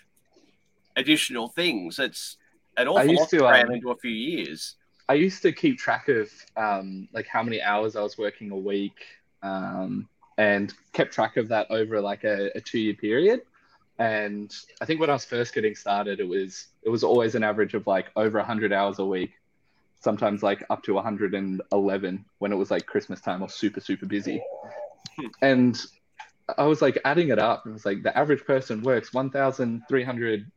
additional 0.97 1.49
things. 1.49 1.99
It's 1.99 2.37
an 2.77 2.87
awful 2.89 3.11
used 3.11 3.21
lot 3.21 3.31
to 3.31 3.39
to, 3.39 3.43
cram 3.43 3.69
um, 3.69 3.75
into 3.75 3.91
a 3.91 3.97
few 3.97 4.13
years. 4.13 4.77
I 5.11 5.15
used 5.15 5.43
to 5.43 5.51
keep 5.51 5.77
track 5.77 6.09
of 6.09 6.31
um, 6.57 7.09
like 7.13 7.27
how 7.27 7.43
many 7.43 7.61
hours 7.61 7.97
I 7.97 8.01
was 8.01 8.17
working 8.17 8.53
a 8.53 8.57
week, 8.57 8.95
um, 9.43 10.09
and 10.39 10.73
kept 10.93 11.13
track 11.13 11.37
of 11.37 11.49
that 11.49 11.69
over 11.69 12.01
like 12.01 12.23
a, 12.23 12.57
a 12.57 12.61
two-year 12.61 12.95
period. 12.95 13.41
And 13.99 14.55
I 14.81 14.85
think 14.85 15.01
when 15.01 15.11
I 15.11 15.15
was 15.15 15.25
first 15.25 15.53
getting 15.53 15.75
started, 15.75 16.21
it 16.21 16.29
was 16.29 16.69
it 16.85 16.91
was 16.91 17.03
always 17.03 17.35
an 17.35 17.43
average 17.43 17.75
of 17.75 17.89
like 17.89 18.07
over 18.15 18.39
100 18.39 18.73
hours 18.73 19.01
a 19.01 19.05
week, 19.05 19.33
sometimes 19.99 20.45
like 20.45 20.65
up 20.71 20.85
to 20.85 20.95
111 20.95 22.25
when 22.39 22.53
it 22.53 22.55
was 22.55 22.71
like 22.71 22.87
Christmas 22.87 23.21
time 23.21 23.43
or 23.43 23.49
super 23.49 23.81
super 23.81 24.07
busy. 24.07 24.41
And 25.43 25.77
I 26.57 26.67
was 26.67 26.81
like 26.81 26.99
adding 27.05 27.31
it 27.31 27.41
up. 27.41 27.67
It 27.67 27.73
was 27.73 27.85
like 27.85 28.05
the 28.05 28.17
average 28.17 28.45
person 28.45 28.81
works 28.83 29.13
1,300 29.13 30.51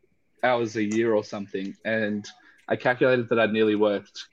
hours 0.43 0.75
a 0.75 0.83
year 0.83 1.15
or 1.15 1.23
something, 1.23 1.75
and 1.83 2.23
I 2.69 2.75
calculated 2.75 3.29
that 3.29 3.39
I'd 3.39 3.51
nearly 3.51 3.75
worked 3.75 4.27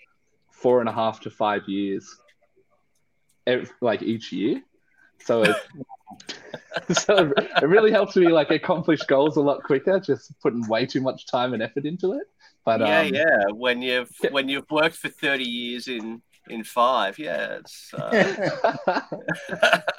four 0.60 0.80
and 0.80 0.88
a 0.88 0.92
half 0.92 1.20
to 1.20 1.30
five 1.30 1.68
years, 1.68 2.16
ev- 3.46 3.72
like 3.80 4.02
each 4.02 4.32
year. 4.32 4.62
So 5.24 5.42
it, 5.42 5.56
so 6.96 7.32
it 7.36 7.66
really 7.66 7.90
helps 7.90 8.16
me 8.16 8.28
like 8.28 8.50
accomplish 8.50 9.00
goals 9.02 9.36
a 9.36 9.40
lot 9.40 9.62
quicker, 9.62 9.98
just 10.00 10.38
putting 10.40 10.66
way 10.68 10.86
too 10.86 11.00
much 11.00 11.26
time 11.26 11.54
and 11.54 11.62
effort 11.62 11.84
into 11.86 12.12
it. 12.12 12.26
But 12.64 12.80
yeah, 12.80 13.00
um, 13.00 13.14
yeah. 13.14 13.44
When 13.52 13.82
you've 13.82 14.12
yeah. 14.22 14.30
when 14.30 14.48
you've 14.48 14.70
worked 14.70 14.96
for 14.96 15.08
thirty 15.08 15.48
years 15.48 15.88
in 15.88 16.20
in 16.48 16.64
five, 16.64 17.18
yeah, 17.18 17.58
it's 17.60 17.94
uh, 17.94 19.00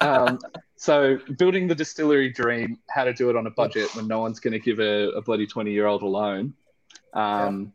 um, 0.00 0.38
so 0.76 1.18
building 1.38 1.66
the 1.66 1.74
distillery 1.74 2.30
dream, 2.30 2.78
how 2.88 3.04
to 3.04 3.12
do 3.12 3.30
it 3.30 3.36
on 3.36 3.46
a 3.46 3.50
budget 3.50 3.94
when 3.96 4.06
no 4.06 4.20
one's 4.20 4.40
going 4.40 4.52
to 4.52 4.58
give 4.58 4.80
a, 4.80 5.10
a 5.10 5.22
bloody 5.22 5.46
20 5.46 5.70
year 5.72 5.86
old 5.86 6.02
a 6.02 6.06
loan. 6.06 6.54
Um, 7.14 7.72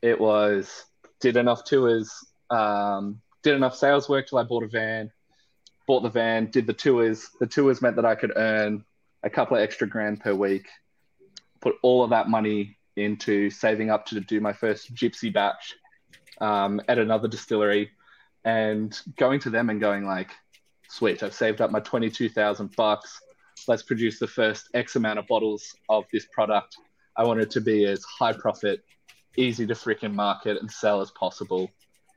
It 0.00 0.20
was 0.20 0.84
did 1.24 1.38
enough 1.38 1.64
tours, 1.64 2.12
um, 2.50 3.18
did 3.42 3.54
enough 3.54 3.74
sales 3.74 4.10
work 4.10 4.26
till 4.28 4.36
I 4.36 4.42
bought 4.42 4.62
a 4.62 4.68
van, 4.68 5.10
bought 5.86 6.02
the 6.02 6.10
van, 6.10 6.50
did 6.50 6.66
the 6.66 6.74
tours. 6.74 7.30
The 7.40 7.46
tours 7.46 7.80
meant 7.80 7.96
that 7.96 8.04
I 8.04 8.14
could 8.14 8.34
earn 8.36 8.84
a 9.22 9.30
couple 9.30 9.56
of 9.56 9.62
extra 9.62 9.88
grand 9.88 10.20
per 10.20 10.34
week, 10.34 10.68
put 11.62 11.76
all 11.80 12.04
of 12.04 12.10
that 12.10 12.28
money 12.28 12.76
into 12.96 13.48
saving 13.48 13.88
up 13.88 14.04
to 14.06 14.20
do 14.20 14.38
my 14.38 14.52
first 14.52 14.94
gypsy 14.94 15.32
batch 15.32 15.74
um, 16.42 16.78
at 16.88 16.98
another 16.98 17.26
distillery 17.26 17.90
and 18.44 19.00
going 19.16 19.40
to 19.40 19.48
them 19.48 19.70
and 19.70 19.80
going 19.80 20.04
like, 20.04 20.30
sweet, 20.90 21.22
I've 21.22 21.32
saved 21.32 21.62
up 21.62 21.70
my 21.70 21.80
22,000 21.80 22.76
bucks. 22.76 23.18
Let's 23.66 23.82
produce 23.82 24.18
the 24.18 24.26
first 24.26 24.68
X 24.74 24.96
amount 24.96 25.18
of 25.18 25.26
bottles 25.26 25.74
of 25.88 26.04
this 26.12 26.26
product. 26.26 26.76
I 27.16 27.24
want 27.24 27.40
it 27.40 27.50
to 27.52 27.62
be 27.62 27.86
as 27.86 28.04
high 28.04 28.34
profit, 28.34 28.84
easy 29.36 29.66
to 29.66 29.74
freaking 29.74 30.14
market 30.14 30.60
and 30.60 30.70
sell 30.70 31.00
as 31.00 31.10
possible. 31.10 31.70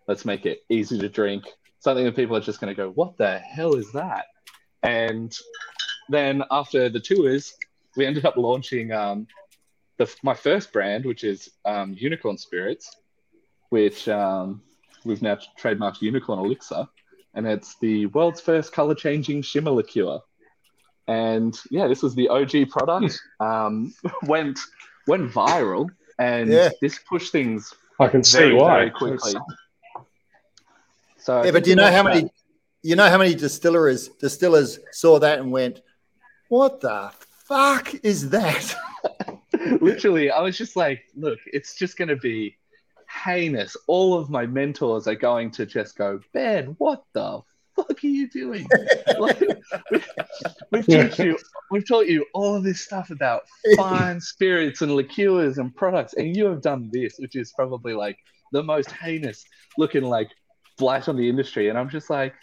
Let's 0.08 0.26
make 0.26 0.46
it 0.46 0.64
easy 0.70 0.98
to 1.00 1.10
drink. 1.10 1.46
Something 1.80 2.06
that 2.06 2.16
people 2.16 2.36
are 2.36 2.42
just 2.42 2.60
going 2.60 2.74
to 2.74 2.78
go, 2.78 2.90
what 2.90 3.18
the 3.18 3.40
hell 3.40 3.76
is 3.76 3.92
that? 3.92 4.26
And 4.84 5.36
then 6.10 6.44
after 6.52 6.90
the 6.90 7.00
tours, 7.00 7.54
we 7.96 8.06
ended 8.06 8.26
up 8.26 8.38
launching 8.38 8.92
um, 8.92 9.28
the, 9.98 10.14
my 10.24 10.34
first 10.34 10.72
brand, 10.72 11.06
which 11.06 11.24
is 11.24 11.50
um, 11.66 11.96
Unicorn 11.98 12.38
Spirits, 12.38 12.96
which 13.70 14.08
um, 14.08 14.62
we've 15.04 15.22
now 15.22 15.38
trademarked 15.60 16.02
Unicorn 16.02 16.40
Elixir, 16.40 16.88
and 17.34 17.48
it's 17.48 17.78
the 17.80 18.06
world's 18.08 18.42
first 18.42 18.72
color 18.72 18.96
changing 18.96 19.42
shimmer 19.42 19.72
liqueur. 19.72 20.20
And 21.08 21.58
yeah, 21.72 21.88
this 21.88 22.04
was 22.04 22.16
the 22.16 22.30
OG 22.30 22.70
product. 22.70 23.20
Um, 23.40 23.94
went 24.24 24.60
went 25.06 25.32
viral, 25.32 25.90
and 26.20 26.50
Yeah. 26.50 26.70
this 26.82 27.00
pushed 27.00 27.32
things 27.32 27.74
I 28.00 28.08
can 28.08 28.24
see 28.24 28.38
very, 28.40 28.54
why. 28.56 28.78
very 28.78 28.92
quickly. 28.92 29.34
So 31.18 31.44
yeah, 31.44 31.52
but 31.52 31.64
do 31.64 31.70
you 31.70 31.76
know 31.76 31.92
how 31.92 32.04
that- 32.04 32.16
many? 32.16 32.30
You 32.84 32.96
know 32.96 33.10
how 33.10 33.18
many 33.18 33.36
distillers 33.36 34.08
distillers 34.20 34.80
saw 34.92 35.20
that 35.20 35.40
and 35.40 35.52
went, 35.52 35.82
What 36.50 36.80
the 36.80 37.12
fuck 37.48 37.94
is 38.04 38.30
that? 38.30 38.76
Literally, 39.82 40.30
I 40.32 40.42
was 40.42 40.58
just 40.58 40.76
like, 40.76 41.02
look, 41.16 41.40
it's 41.48 41.76
just 41.76 41.98
going 41.98 42.08
to 42.10 42.16
be 42.16 42.56
heinous. 43.10 43.76
All 43.88 44.14
of 44.18 44.30
my 44.30 44.46
mentors 44.46 45.08
are 45.08 45.16
going 45.16 45.52
to 45.52 45.66
just 45.66 45.98
go, 45.98 46.20
Ben, 46.34 46.76
what 46.78 47.04
the 47.14 47.42
fuck 47.78 48.04
are 48.04 48.08
you 48.08 48.28
doing? 48.30 48.68
like, 49.20 49.40
we've, 49.92 50.08
we've 50.72 50.86
taught 50.88 51.20
you, 51.20 51.38
we've 51.72 51.88
taught 51.88 52.08
you 52.08 52.26
all 52.34 52.56
of 52.56 52.64
this 52.64 52.82
stuff 52.82 53.10
about 53.12 53.44
fine 53.78 54.20
spirits 54.20 54.82
and 54.82 54.94
liqueurs 54.96 55.58
and 55.60 55.74
products, 55.76 56.14
and 56.16 56.36
you 56.36 56.46
have 56.46 56.62
done 56.62 56.90
this, 56.92 57.16
which 57.20 57.36
is 57.36 57.54
probably 57.56 57.94
like 57.94 58.18
the 58.52 58.64
most 58.64 58.92
heinous 58.92 59.46
looking 59.78 60.04
like 60.04 60.30
blight 60.78 61.08
on 61.08 61.16
the 61.16 61.30
industry. 61.30 61.70
And 61.70 61.78
I'm 61.78 61.90
just 61.90 62.10
like, 62.10 62.34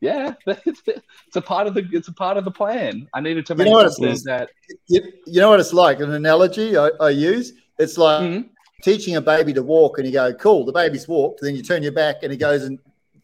yeah, 0.00 0.34
it's 0.46 1.36
a 1.36 1.40
part 1.40 1.66
of 1.66 1.74
the 1.74 1.88
it's 1.92 2.08
a 2.08 2.12
part 2.12 2.36
of 2.36 2.44
the 2.44 2.50
plan. 2.52 3.08
I 3.14 3.20
needed 3.20 3.46
to 3.46 3.54
make 3.56 3.66
You 3.66 3.72
know 3.72 3.78
what 3.84 3.94
sure 3.96 4.06
it's- 4.06 4.22
that 4.24 4.50
You, 4.86 5.00
you 5.26 5.40
know 5.40 5.50
what 5.50 5.58
it's 5.60 5.72
like? 5.72 6.00
An 6.00 6.12
analogy 6.12 6.76
I, 6.76 6.90
I 7.00 7.10
use. 7.10 7.52
It's 7.78 7.98
like 7.98 8.22
Mhm. 8.22 8.48
teaching 8.82 9.16
a 9.16 9.20
baby 9.20 9.52
to 9.54 9.62
walk, 9.62 9.98
and 9.98 10.06
you 10.06 10.12
go, 10.12 10.32
"Cool, 10.34 10.64
the 10.64 10.72
baby's 10.72 11.06
walked." 11.08 11.40
Then 11.42 11.54
you 11.56 11.62
turn 11.62 11.82
your 11.82 11.92
back, 11.92 12.22
and 12.22 12.30
he 12.32 12.38
goes 12.38 12.64
and 12.64 12.78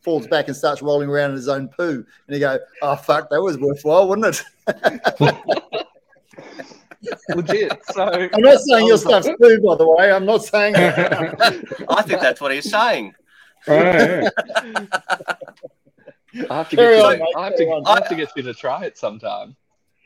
falls 0.05 0.27
back 0.27 0.49
and 0.49 0.57
starts 0.57 0.83
rolling 0.83 1.09
around 1.09 1.31
in 1.31 1.37
his 1.37 1.49
own 1.49 1.69
poo. 1.69 2.05
And 2.27 2.35
you 2.35 2.41
go, 2.41 2.59
"Oh 2.83 2.97
fuck, 2.97 3.31
that 3.31 3.41
was 3.41 3.59
worthwhile, 3.59 4.09
wasn't 4.09 4.43
it?" 4.67 5.85
legit. 7.35 7.73
So 7.93 8.05
I'm 8.05 8.41
not 8.41 8.61
saying 8.61 8.87
your 8.87 8.99
stuff's 8.99 9.29
poo, 9.41 9.61
by 9.61 9.77
the 9.77 9.89
way. 9.89 10.13
I'm 10.13 10.27
not 10.27 10.45
saying. 10.45 10.75
I 10.77 12.03
think 12.03 12.21
that's 12.21 12.41
what 12.41 12.53
he's 12.53 12.71
saying. 12.71 13.15
Oh, 13.67 13.75
yeah. 13.75 14.29
I 16.51 16.57
have 16.57 16.69
to 16.71 16.77
Carry 16.77 16.97
get 16.97 17.05
on, 17.05 17.19
you, 17.19 17.33
I 17.37 17.45
have 17.45 17.57
to, 17.57 17.65
on. 17.67 17.87
I 17.87 17.95
have 17.95 18.09
to 18.09 18.17
get 18.17 18.31
you 18.35 18.43
to 18.43 18.55
try 18.55 18.85
it 18.85 18.99
sometime. 18.99 19.55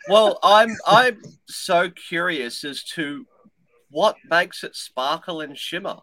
Well, 0.08 0.38
I'm 0.42 0.70
I'm 0.86 1.20
so 1.46 1.90
curious 1.90 2.64
as 2.64 2.84
to 2.94 3.26
what 3.90 4.16
makes 4.30 4.62
it 4.62 4.76
sparkle 4.76 5.40
and 5.40 5.56
shimmer. 5.56 5.96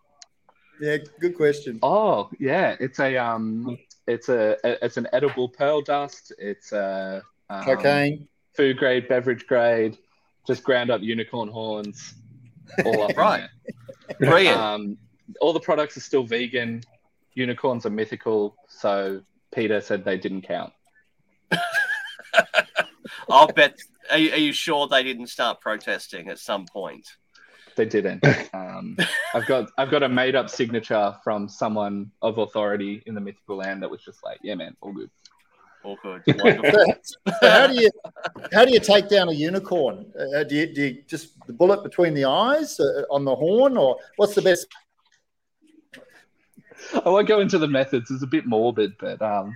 yeah, 0.82 0.98
good 1.20 1.36
question. 1.36 1.80
Oh 1.84 2.30
yeah, 2.40 2.76
it's 2.80 3.00
a 3.00 3.18
um, 3.18 3.78
it's 4.08 4.30
a 4.30 4.58
it's 4.84 4.98
an 4.98 5.08
edible 5.13 5.50
pearl 5.50 5.82
dust. 5.82 6.32
It's 6.38 6.72
a 6.72 7.22
um, 7.50 7.63
Cocaine. 7.63 8.28
food 8.54 8.78
grade, 8.78 9.08
beverage 9.08 9.48
grade, 9.48 9.98
just 10.48 10.63
ground 10.63 10.91
up 10.91 11.02
unicorn 11.02 11.50
horns, 11.50 12.15
all 12.86 13.04
up 13.04 13.18
Right. 13.18 13.50
Brilliant. 14.20 14.58
Um, 14.58 14.98
all 15.41 15.54
the 15.54 15.60
products 15.60 15.98
are 15.98 16.02
still 16.02 16.24
vegan. 16.24 16.84
Unicorns 17.34 17.86
are 17.86 17.89
mythical, 17.89 18.56
so 18.68 19.22
Peter 19.54 19.82
said 19.82 20.06
they 20.06 20.18
didn't 20.18 20.44
count. 20.44 20.72
I'll 23.30 23.48
bet. 23.48 23.80
Are 24.12 24.18
you, 24.20 24.32
are 24.32 24.38
you 24.38 24.54
sure 24.54 24.88
they 24.88 25.02
didn't 25.02 25.28
start 25.28 25.60
protesting 25.60 26.30
at 26.30 26.38
some 26.38 26.65
point? 26.68 27.08
They 27.76 27.86
didn't. 27.86 28.26
Um, 28.54 28.98
I've 29.34 29.46
got 29.46 29.70
I've 29.78 29.90
got 29.90 30.04
a 30.04 30.10
made 30.10 30.36
up 30.36 30.50
signature 30.50 31.16
from 31.24 31.48
someone 31.48 32.12
of 32.22 32.40
authority 32.40 33.02
in 33.06 33.16
the 33.16 33.22
mythical 33.22 33.56
land 33.56 33.82
that 33.82 33.90
was 33.90 34.02
just 34.02 34.22
like, 34.22 34.38
yeah, 34.44 34.56
man, 34.56 34.76
all 34.82 34.92
good. 34.92 35.10
All 35.84 35.98
good. 36.04 36.24
So, 36.26 36.86
so 37.40 37.50
how 37.50 37.68
do 37.68 37.76
you 37.76 37.90
how 38.52 38.66
do 38.66 38.74
you 38.74 38.80
take 38.80 39.08
down 39.08 39.30
a 39.30 39.34
unicorn? 39.34 40.12
Uh, 40.18 40.44
do, 40.44 40.56
you, 40.56 40.74
do 40.74 40.82
you 40.84 41.04
just 41.08 41.40
the 41.48 41.54
bullet 41.54 41.84
between 41.84 42.14
the 42.14 42.26
eyes 42.26 42.80
uh, 42.80 43.04
on 43.10 43.24
the 43.24 43.36
horn, 43.36 43.78
or 43.78 43.98
what's 44.18 44.36
the 44.36 44.42
best? 44.42 44.68
I 46.94 47.10
won't 47.10 47.28
go 47.28 47.40
into 47.40 47.58
the 47.58 47.68
methods; 47.68 48.12
it's 48.12 48.24
a 48.24 48.28
bit 48.28 48.46
morbid, 48.46 48.94
but 49.00 49.22
um, 49.22 49.56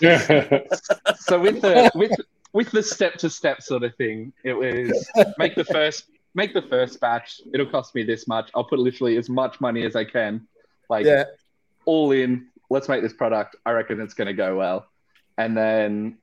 yeah. 0.00 0.60
so 1.16 1.40
with 1.40 1.62
the 1.62 1.90
with 1.94 2.12
with 2.52 2.70
the 2.72 2.82
step 2.82 3.14
to 3.18 3.30
step 3.30 3.62
sort 3.62 3.84
of 3.84 3.94
thing, 3.96 4.32
it 4.44 4.54
was 4.54 5.08
make 5.38 5.54
the 5.54 5.64
first 5.64 6.06
make 6.36 6.52
the 6.54 6.62
first 6.62 7.00
batch. 7.00 7.40
It'll 7.52 7.66
cost 7.66 7.94
me 7.94 8.04
this 8.04 8.28
much. 8.28 8.50
I'll 8.54 8.64
put 8.64 8.78
literally 8.78 9.16
as 9.16 9.28
much 9.28 9.60
money 9.60 9.84
as 9.84 9.96
I 9.96 10.04
can, 10.04 10.46
like 10.88 11.06
Yeah, 11.06 11.24
all 11.86 12.12
in. 12.12 12.46
Let's 12.70 12.88
make 12.88 13.02
this 13.02 13.12
product. 13.12 13.56
I 13.64 13.72
reckon 13.72 14.00
it's 14.00 14.14
going 14.14 14.26
to 14.26 14.34
go 14.34 14.56
well, 14.56 14.86
and 15.38 15.56
then 15.56 16.18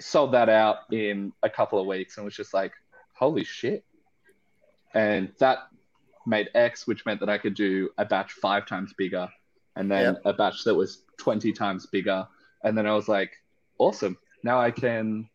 sold 0.00 0.32
that 0.32 0.48
out 0.48 0.92
in 0.92 1.32
a 1.42 1.50
couple 1.50 1.80
of 1.80 1.86
weeks, 1.86 2.16
and 2.16 2.24
was 2.24 2.36
just 2.36 2.54
like, 2.54 2.72
holy 3.14 3.44
shit! 3.44 3.84
And 4.92 5.32
that 5.38 5.58
made 6.26 6.50
X, 6.54 6.86
which 6.86 7.04
meant 7.06 7.20
that 7.20 7.28
I 7.28 7.38
could 7.38 7.54
do 7.54 7.90
a 7.98 8.04
batch 8.04 8.32
five 8.32 8.66
times 8.66 8.92
bigger, 8.92 9.28
and 9.76 9.90
then 9.90 10.18
a 10.24 10.32
batch 10.32 10.64
that 10.64 10.74
was 10.74 11.02
twenty 11.16 11.52
times 11.52 11.86
bigger, 11.86 12.26
and 12.62 12.76
then 12.76 12.86
I 12.86 12.94
was 12.94 13.08
like, 13.08 13.32
awesome! 13.78 14.18
Now 14.42 14.60
I 14.60 14.70
can 14.70 15.28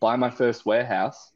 buy 0.00 0.16
my 0.16 0.30
first 0.30 0.66
warehouse 0.66 1.32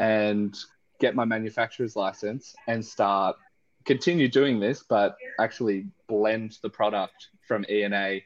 and 0.00 0.56
get 1.00 1.14
my 1.16 1.24
manufacturer's 1.24 1.96
license 1.96 2.54
and 2.68 2.84
start 2.84 3.36
continue 3.84 4.28
doing 4.28 4.60
this, 4.60 4.84
but 4.88 5.16
actually 5.40 5.86
blend 6.06 6.58
the 6.62 6.68
product 6.68 7.28
from 7.48 7.64
ENA 7.68 8.20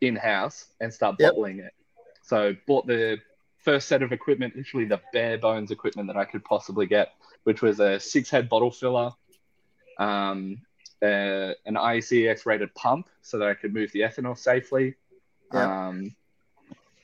in 0.00 0.16
house 0.16 0.72
and 0.80 0.92
start 0.92 1.16
Yep. 1.18 1.32
bottling 1.32 1.60
it. 1.60 1.74
So 2.22 2.56
bought 2.66 2.86
the 2.86 3.18
first 3.58 3.86
set 3.86 4.02
of 4.02 4.12
equipment, 4.12 4.56
literally 4.56 4.86
the 4.86 5.00
bare 5.12 5.36
bones 5.38 5.70
equipment 5.70 6.08
that 6.08 6.16
I 6.16 6.24
could 6.24 6.44
possibly 6.44 6.86
get, 6.86 7.12
which 7.44 7.60
was 7.60 7.78
a 7.78 8.00
six 8.00 8.30
head 8.30 8.48
bottle 8.48 8.70
filler, 8.70 9.12
um, 9.98 10.62
uh, 11.02 11.52
an 11.66 11.74
IECEx 11.74 12.46
rated 12.46 12.74
pump 12.74 13.08
so 13.20 13.38
that 13.38 13.48
I 13.48 13.54
could 13.54 13.74
move 13.74 13.92
the 13.92 14.00
ethanol 14.00 14.36
safely, 14.36 14.94
Yeah. 15.52 15.88
um, 15.88 16.16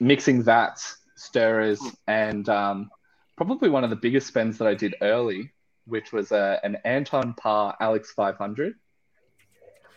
mixing 0.01 0.43
vats, 0.43 0.99
stirrers, 1.17 1.81
and 2.07 2.49
um, 2.49 2.91
probably 3.37 3.69
one 3.69 3.85
of 3.85 3.91
the 3.91 3.97
biggest 3.97 4.27
spends 4.27 4.59
that 4.59 4.67
I 4.69 4.75
did 4.75 4.95
early, 5.01 5.53
which 5.87 6.13
was 6.13 6.33
uh, 6.33 6.59
an 6.65 6.77
Anton 6.85 7.35
Paar 7.35 7.77
Alex 7.81 8.13
500. 8.13 8.75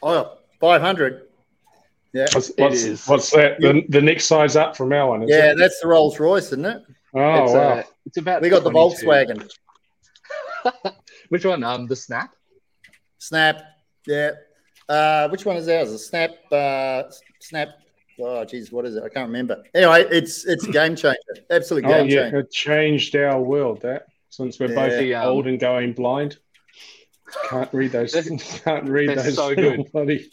oh, 0.03 0.37
500. 0.59 1.23
Yeah, 2.11 2.25
What's, 2.33 2.49
It 2.49 2.59
what's, 2.61 2.83
is. 2.83 3.07
what's 3.07 3.29
that? 3.31 3.59
The, 3.59 3.83
the 3.87 4.01
next 4.01 4.25
size 4.25 4.55
up 4.55 4.75
from 4.75 4.91
our 4.93 5.09
one? 5.09 5.23
Is 5.23 5.29
yeah, 5.29 5.51
it? 5.51 5.57
that's 5.57 5.79
the 5.79 5.87
Rolls 5.87 6.19
Royce, 6.19 6.47
isn't 6.47 6.65
it? 6.65 6.81
Oh, 7.13 7.43
it's, 7.43 7.53
wow. 7.53 7.59
uh, 7.59 7.83
it's 8.05 8.17
about 8.17 8.41
We 8.41 8.49
got 8.49 8.63
the 8.63 8.71
Volkswagen 8.71 9.47
Which 11.29 11.45
one? 11.45 11.63
Um, 11.63 11.87
the 11.87 11.95
Snap. 11.95 12.31
Snap. 13.19 13.61
Yeah. 14.07 14.31
Uh, 14.87 15.29
which 15.29 15.45
one 15.45 15.57
is 15.57 15.69
ours? 15.69 15.91
A 15.91 15.99
Snap. 15.99 16.31
Uh, 16.51 17.03
Snap. 17.39 17.69
Oh, 18.21 18.43
geez, 18.45 18.71
what 18.71 18.85
is 18.85 18.95
it? 18.95 19.03
I 19.03 19.09
can't 19.09 19.27
remember. 19.27 19.63
Anyway, 19.73 20.05
it's 20.11 20.45
it's 20.45 20.65
a 20.67 20.71
game 20.71 20.95
changer. 20.95 21.17
Absolute 21.49 21.85
oh, 21.85 21.89
game 21.89 22.09
yeah. 22.09 22.23
changer. 22.23 22.39
It 22.39 22.51
changed 22.51 23.15
our 23.15 23.41
world, 23.41 23.81
that, 23.81 24.07
since 24.29 24.59
we're 24.59 24.75
both 24.75 25.01
Yeah. 25.01 25.25
old 25.25 25.47
and 25.47 25.59
going 25.59 25.93
blind. 25.93 26.37
Can't 27.49 27.71
read 27.73 27.91
those. 27.91 28.13
They're- 28.13 28.37
Can't 28.63 28.89
read 28.89 29.17
those. 29.17 29.35
so 29.35 29.47
little 29.49 29.83
good. 29.83 29.91
Bloody, 29.91 30.29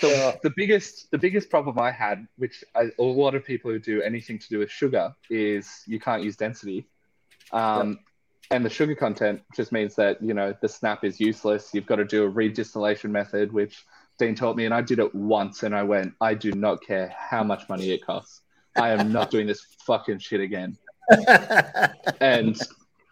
the, 0.00 0.38
the 0.42 0.52
biggest 0.56 1.10
the 1.10 1.18
biggest 1.18 1.50
problem 1.50 1.78
I 1.78 1.90
had, 1.90 2.26
which 2.36 2.64
I, 2.74 2.90
a 2.98 3.02
lot 3.02 3.34
of 3.34 3.44
people 3.44 3.70
who 3.70 3.78
do 3.78 4.02
anything 4.02 4.38
to 4.38 4.48
do 4.48 4.58
with 4.58 4.70
sugar, 4.70 5.14
is 5.30 5.82
you 5.86 6.00
can't 6.00 6.22
use 6.22 6.36
density, 6.36 6.86
um, 7.52 8.00
and 8.50 8.64
the 8.64 8.70
sugar 8.70 8.94
content 8.94 9.42
just 9.54 9.70
means 9.72 9.94
that 9.96 10.22
you 10.22 10.34
know 10.34 10.54
the 10.60 10.68
snap 10.68 11.04
is 11.04 11.20
useless. 11.20 11.70
You've 11.72 11.86
got 11.86 11.96
to 11.96 12.04
do 12.04 12.24
a 12.24 12.30
redistillation 12.30 13.10
method, 13.10 13.52
which 13.52 13.84
Dean 14.18 14.34
taught 14.34 14.56
me, 14.56 14.64
and 14.64 14.74
I 14.74 14.80
did 14.80 14.98
it 14.98 15.14
once, 15.14 15.62
and 15.62 15.74
I 15.74 15.82
went, 15.82 16.14
I 16.20 16.34
do 16.34 16.52
not 16.52 16.82
care 16.82 17.12
how 17.18 17.42
much 17.42 17.68
money 17.68 17.90
it 17.90 18.04
costs. 18.04 18.42
I 18.76 18.90
am 18.90 19.12
not 19.12 19.30
doing 19.30 19.46
this 19.46 19.64
fucking 19.86 20.18
shit 20.18 20.40
again. 20.40 20.76
And 22.20 22.58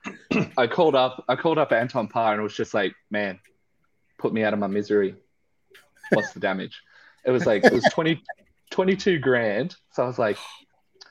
I 0.56 0.66
called 0.66 0.94
up 0.94 1.24
I 1.28 1.36
called 1.36 1.58
up 1.58 1.72
Anton 1.72 2.08
Paar 2.08 2.32
and 2.32 2.40
it 2.40 2.42
was 2.42 2.56
just 2.56 2.74
like, 2.74 2.94
man, 3.10 3.38
put 4.18 4.32
me 4.32 4.42
out 4.44 4.52
of 4.52 4.58
my 4.58 4.66
misery. 4.66 5.14
What's 6.10 6.32
the 6.32 6.40
damage? 6.40 6.80
It 7.24 7.30
was 7.30 7.46
like 7.46 7.64
it 7.64 7.72
was 7.72 7.84
20, 7.84 8.22
22 8.70 9.18
grand. 9.18 9.76
So 9.92 10.02
I 10.02 10.06
was 10.06 10.18
like, 10.18 10.38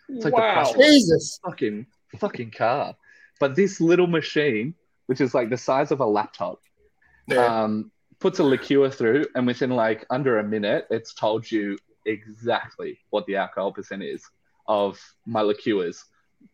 it's 0.10 0.26
like 0.26 0.34
wow. 0.34 0.64
the 0.66 0.74
price 0.74 0.92
Jesus. 0.92 1.40
a 1.44 1.50
fucking 1.50 1.86
fucking 2.18 2.52
car. 2.52 2.96
But 3.40 3.56
this 3.56 3.80
little 3.80 4.08
machine, 4.08 4.76
which 5.06 5.22
is 5.22 5.34
like 5.34 5.50
the 5.50 5.58
size 5.58 5.92
of 5.92 6.00
a 6.00 6.06
laptop, 6.06 6.60
Yeah. 7.28 7.64
um, 7.64 7.92
puts 8.22 8.40
a 8.40 8.44
liqueur 8.44 8.90
through, 8.90 9.26
and 9.36 9.46
within 9.46 9.72
like 9.72 10.06
under 10.10 10.40
a 10.40 10.44
minute, 10.44 10.88
it's 10.90 11.14
told 11.14 11.52
you 11.52 11.78
exactly 12.06 13.00
what 13.10 13.26
the 13.26 13.36
alcohol 13.36 13.74
percent 13.74 14.04
is 14.04 14.24
of 14.68 15.00
my 15.26 15.42
liqueurs, 15.42 16.06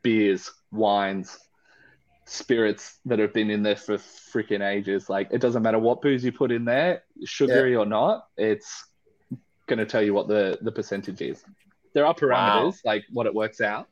beers, 0.01 0.49
wines, 0.71 1.38
spirits 2.25 2.99
that 3.06 3.19
have 3.19 3.34
been 3.34 3.49
in 3.49 3.63
there 3.63 3.75
for 3.75 3.97
freaking 3.97 4.65
ages. 4.65 5.10
Like 5.10 5.27
it 5.32 5.39
doesn't 5.39 5.62
matter 5.62 5.80
what 5.80 6.01
booze 6.01 6.23
you 6.23 6.32
put 6.32 6.51
in 6.51 6.65
there, 6.65 7.03
sugary 7.25 7.75
or 7.75 7.86
not, 7.86 8.27
it's 8.38 8.86
going 9.67 9.80
to 9.80 9.86
tell 9.86 10.01
you 10.01 10.13
what 10.13 10.27
the 10.27 10.58
the 10.62 10.71
percentage 10.71 11.21
is. 11.21 11.43
There 11.93 12.06
are 12.06 12.13
parameters 12.13 12.80
like 12.86 13.03
what 13.12 13.27
it 13.27 13.34
works 13.34 13.60
out, 13.62 13.88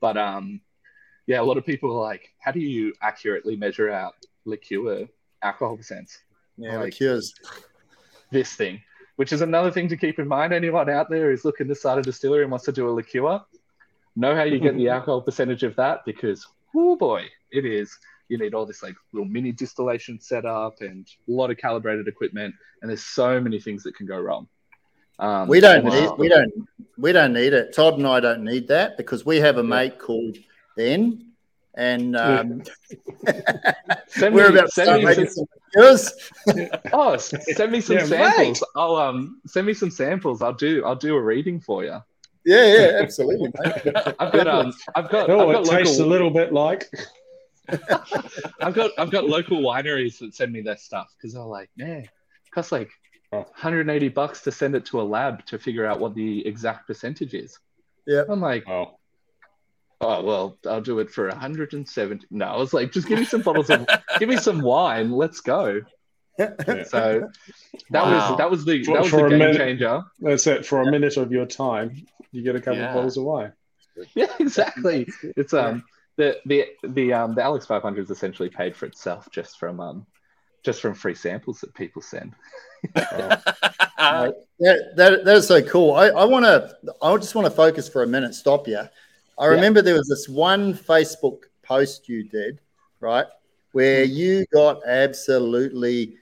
but 0.00 0.16
um, 0.16 0.60
yeah, 1.26 1.40
a 1.40 1.42
lot 1.42 1.58
of 1.58 1.66
people 1.66 1.94
are 1.96 2.02
like, 2.02 2.32
how 2.38 2.52
do 2.52 2.60
you 2.60 2.94
accurately 3.02 3.56
measure 3.56 3.90
out 3.90 4.14
liqueur 4.44 5.06
alcohol 5.42 5.76
percents? 5.76 6.18
Yeah, 6.58 6.76
Like- 6.76 6.86
liqueurs. 6.86 7.34
this 8.30 8.54
thing, 8.54 8.82
which 9.16 9.32
is 9.32 9.40
another 9.40 9.70
thing 9.70 9.88
to 9.88 9.96
keep 9.96 10.18
in 10.18 10.28
mind. 10.28 10.52
Anyone 10.52 10.90
out 10.90 11.08
there 11.08 11.30
who's 11.30 11.44
looking 11.44 11.68
to 11.68 11.74
start 11.74 11.98
a 11.98 12.02
distillery 12.02 12.42
and 12.42 12.50
wants 12.50 12.66
to 12.66 12.72
do 12.72 12.88
a 12.88 12.90
liqueur, 12.90 13.40
know 14.16 14.34
how 14.34 14.42
you 14.42 14.58
get 14.58 14.76
the 14.76 14.88
alcohol 14.96 15.22
percentage 15.22 15.62
of 15.62 15.74
that 15.76 16.04
because, 16.04 16.46
oh 16.76 16.96
boy, 16.96 17.24
it 17.50 17.64
is. 17.64 17.96
You 18.28 18.36
need 18.36 18.52
all 18.52 18.66
this 18.66 18.82
like 18.82 18.94
little 19.12 19.26
mini 19.26 19.52
distillation 19.52 20.20
setup 20.20 20.82
and 20.82 21.08
a 21.26 21.32
lot 21.32 21.50
of 21.50 21.56
calibrated 21.56 22.06
equipment, 22.06 22.54
and 22.82 22.90
there's 22.90 23.04
so 23.04 23.40
many 23.40 23.58
things 23.58 23.82
that 23.84 23.94
can 23.96 24.06
go 24.06 24.18
wrong. 24.18 24.46
Um, 25.18 25.48
we 25.48 25.60
don't 25.60 25.84
need 25.84 26.10
we 26.18 26.28
don't 26.28 26.52
we 26.98 27.12
don't 27.12 27.32
need 27.32 27.54
it. 27.54 27.74
Todd 27.74 27.94
and 27.94 28.06
I 28.06 28.20
don't 28.20 28.44
need 28.44 28.68
that 28.68 28.96
because 28.98 29.24
we 29.24 29.38
have 29.38 29.56
a 29.56 29.62
yeah. 29.62 29.68
mate 29.68 29.98
called 29.98 30.36
Ben, 30.76 31.27
and 31.78 32.16
um, 32.16 32.62
send 34.08 34.34
we're 34.34 34.50
me, 34.50 34.58
about 34.58 34.70
send 34.70 35.04
me 35.04 35.26
some, 35.26 35.46
oh, 36.92 37.16
send 37.16 37.72
me 37.72 37.80
some 37.80 37.98
yeah, 37.98 38.04
samples. 38.04 38.60
Mate. 38.60 38.68
I'll 38.74 38.96
um 38.96 39.40
send 39.46 39.66
me 39.66 39.72
some 39.72 39.90
samples. 39.90 40.42
I'll 40.42 40.52
do 40.52 40.84
I'll 40.84 40.96
do 40.96 41.14
a 41.14 41.22
reading 41.22 41.60
for 41.60 41.84
you. 41.84 41.98
Yeah, 42.44 42.66
yeah, 42.66 42.98
absolutely. 43.00 43.52
I've 44.18 44.32
got 44.32 44.48
um 44.48 44.72
I've 44.96 45.08
got 45.08 45.30
oh, 45.30 45.48
I've 45.48 45.54
got 45.54 45.60
it 45.62 45.68
local... 45.68 45.84
tastes 45.84 46.00
a 46.00 46.06
little 46.06 46.30
bit 46.30 46.52
like. 46.52 46.90
I've 48.60 48.74
got 48.74 48.90
I've 48.98 49.12
got 49.12 49.28
local 49.28 49.58
wineries 49.58 50.18
that 50.18 50.34
send 50.34 50.52
me 50.52 50.62
their 50.62 50.76
stuff 50.76 51.14
because 51.16 51.34
they're 51.34 51.42
like, 51.42 51.70
man, 51.76 52.00
it 52.00 52.10
costs 52.52 52.72
like 52.72 52.90
180 53.30 54.08
bucks 54.08 54.40
to 54.42 54.50
send 54.50 54.74
it 54.74 54.84
to 54.86 55.00
a 55.00 55.02
lab 55.02 55.46
to 55.46 55.60
figure 55.60 55.86
out 55.86 56.00
what 56.00 56.16
the 56.16 56.44
exact 56.44 56.88
percentage 56.88 57.34
is. 57.34 57.56
Yeah. 58.04 58.22
I'm 58.28 58.40
like, 58.40 58.68
oh. 58.68 58.97
Oh, 60.00 60.22
well, 60.22 60.58
I'll 60.66 60.80
do 60.80 60.98
it 61.00 61.10
for 61.10 61.28
170. 61.28 62.26
No, 62.30 62.46
I 62.46 62.56
was 62.56 62.72
like, 62.72 62.92
just 62.92 63.08
give 63.08 63.18
me 63.18 63.24
some 63.24 63.42
bottles 63.42 63.70
of, 63.70 63.86
give 64.18 64.28
me 64.28 64.36
some 64.36 64.60
wine. 64.60 65.10
Let's 65.10 65.40
go. 65.40 65.82
Yeah. 66.38 66.84
So 66.84 67.28
that 67.90 68.04
wow. 68.04 68.30
was 68.30 68.38
that 68.38 68.50
was 68.50 68.64
the 68.64 68.84
for, 68.84 68.94
that 68.94 69.02
was 69.02 69.10
the 69.10 69.28
game 69.28 69.38
minute, 69.38 69.56
changer. 69.56 70.04
That's 70.20 70.46
it. 70.46 70.64
For 70.64 70.82
a 70.82 70.90
minute 70.90 71.16
of 71.16 71.32
your 71.32 71.46
time, 71.46 72.06
you 72.30 72.42
get 72.42 72.54
a 72.54 72.60
couple 72.60 72.78
yeah. 72.78 72.90
of 72.90 72.94
bottles 72.94 73.16
of 73.16 73.24
wine. 73.24 73.52
Yeah, 74.14 74.32
exactly. 74.38 75.08
It's 75.36 75.52
um 75.52 75.82
the 76.14 76.38
the 76.46 76.66
the 76.84 77.12
um 77.12 77.34
the 77.34 77.42
Alex 77.42 77.66
500 77.66 78.00
is 78.00 78.10
essentially 78.10 78.48
paid 78.48 78.76
for 78.76 78.86
itself 78.86 79.26
just 79.32 79.58
from 79.58 79.80
um 79.80 80.06
just 80.62 80.80
from 80.80 80.94
free 80.94 81.16
samples 81.16 81.60
that 81.62 81.74
people 81.74 82.00
send. 82.00 82.34
that, 82.94 83.42
that, 83.98 85.24
that 85.24 85.26
is 85.26 85.48
so 85.48 85.62
cool. 85.62 85.94
I, 85.94 86.08
I 86.08 86.24
want 86.24 86.44
to, 86.44 86.76
I 87.02 87.16
just 87.16 87.34
want 87.34 87.46
to 87.46 87.50
focus 87.50 87.88
for 87.88 88.02
a 88.02 88.06
minute, 88.06 88.34
stop 88.34 88.68
you. 88.68 88.82
I 89.38 89.46
remember 89.46 89.80
yeah. 89.80 89.84
there 89.84 89.94
was 89.94 90.08
this 90.08 90.28
one 90.28 90.74
Facebook 90.74 91.44
post 91.62 92.08
you 92.08 92.24
did, 92.24 92.60
right, 93.00 93.26
where 93.72 94.04
hmm. 94.04 94.12
you 94.12 94.46
got 94.52 94.80
absolutely 94.86 96.16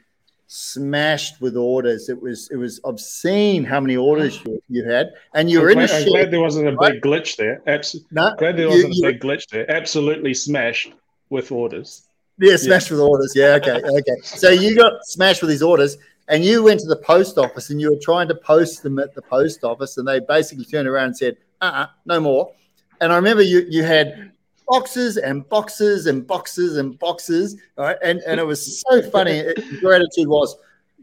smashed 0.49 1.41
with 1.41 1.57
orders. 1.57 2.09
It 2.09 2.21
was 2.21 2.51
it 2.51 2.57
was 2.57 2.81
obscene 2.85 3.65
how 3.65 3.81
many 3.81 3.97
orders 3.97 4.41
you, 4.47 4.63
you 4.69 4.85
had, 4.85 5.13
and 5.35 5.51
you 5.51 5.59
I'm 5.59 5.65
were 5.65 5.73
glad, 5.75 5.91
in 5.91 5.97
a 5.97 5.99
I'm 5.99 6.09
glad 6.09 6.31
there 6.31 6.41
wasn't 6.41 6.69
a 6.69 6.73
right? 6.73 6.93
big 6.93 7.03
glitch 7.03 7.37
there. 7.37 7.63
Abs- 7.67 7.97
no, 8.11 8.35
glad 8.39 8.57
there 8.57 8.69
wasn't 8.69 8.95
you, 8.95 9.09
a 9.09 9.13
big 9.13 9.21
glitch 9.21 9.49
there. 9.51 9.71
Absolutely 9.71 10.35
smashed 10.35 10.93
with 11.31 11.51
orders. 11.51 12.03
Yeah, 12.39 12.57
smashed 12.57 12.91
yeah. 12.91 12.97
with 12.97 13.01
orders. 13.01 13.33
Yeah, 13.35 13.59
okay, 13.63 13.81
okay. 13.83 14.17
So 14.23 14.51
you 14.51 14.77
got 14.77 14.93
smashed 15.05 15.41
with 15.41 15.51
these 15.51 15.63
orders, 15.63 15.97
and 16.29 16.45
you 16.45 16.63
went 16.63 16.81
to 16.81 16.87
the 16.87 16.97
post 16.97 17.39
office 17.39 17.71
and 17.71 17.81
you 17.81 17.91
were 17.91 18.01
trying 18.03 18.29
to 18.29 18.35
post 18.35 18.83
them 18.83 18.99
at 18.99 19.15
the 19.15 19.23
post 19.23 19.65
office, 19.65 19.97
and 19.97 20.07
they 20.07 20.21
basically 20.21 20.65
turned 20.65 20.87
around 20.87 21.07
and 21.07 21.17
said, 21.17 21.37
"Uh, 21.61 21.65
uh-uh, 21.65 21.87
no 22.05 22.21
more." 22.21 22.53
And 23.01 23.13
I 23.13 23.17
remember 23.17 23.43
you 23.43 23.67
you 23.69 23.83
had 23.85 24.33
boxes 24.69 25.17
and 25.17 25.49
boxes 25.49 26.07
and 26.07 26.27
boxes 26.27 26.77
and 26.77 26.99
boxes, 26.99 27.57
right? 27.77 27.97
And 28.03 28.21
and 28.21 28.41
it 28.41 28.47
was 28.47 28.81
so 28.81 29.03
funny. 29.11 29.39
It, 29.47 29.83
your 29.83 29.95
attitude 29.95 30.29
was, 30.29 30.57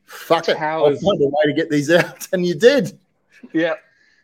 "Fuck 0.06 0.50
it, 0.50 0.60
I'll 0.60 0.96
find 0.96 1.22
a 1.22 1.26
way 1.26 1.44
to 1.46 1.54
get 1.54 1.70
these 1.70 1.90
out," 1.90 2.28
and 2.34 2.46
you 2.46 2.56
did. 2.56 2.98
Yeah. 3.52 3.76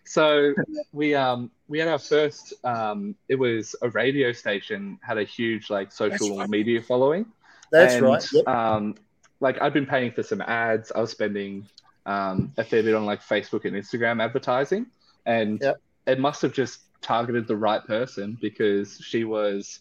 So 0.03 0.53
we 0.91 1.13
um 1.13 1.51
we 1.67 1.77
had 1.77 1.88
our 1.88 1.99
first 1.99 2.53
um 2.63 3.15
it 3.27 3.36
was 3.36 3.75
a 3.84 3.89
radio 3.89 4.32
station 4.32 4.97
had 5.01 5.19
a 5.19 5.23
huge 5.23 5.69
like 5.69 5.91
social 5.91 6.38
right. 6.38 6.49
media 6.49 6.82
following. 6.82 7.25
That's 7.71 7.95
and, 7.95 8.05
right. 8.05 8.25
Yep. 8.34 8.47
Um 8.47 8.95
like 9.39 9.62
I've 9.62 9.73
been 9.73 9.86
paying 9.86 10.12
for 10.12 10.23
some 10.23 10.41
ads. 10.41 10.91
I 10.91 10.99
was 10.99 11.12
spending 11.12 11.67
um, 12.05 12.51
a 12.58 12.63
fair 12.63 12.84
bit 12.84 12.95
on 12.95 13.05
like 13.05 13.21
Facebook 13.21 13.65
and 13.65 13.75
Instagram 13.75 14.21
advertising, 14.21 14.88
and 15.25 15.60
yep. 15.62 15.79
it 16.08 16.19
must 16.19 16.41
have 16.41 16.53
just 16.53 16.82
targeted 17.01 17.47
the 17.47 17.55
right 17.55 17.83
person 17.85 18.38
because 18.41 18.99
she 18.99 19.23
was 19.23 19.79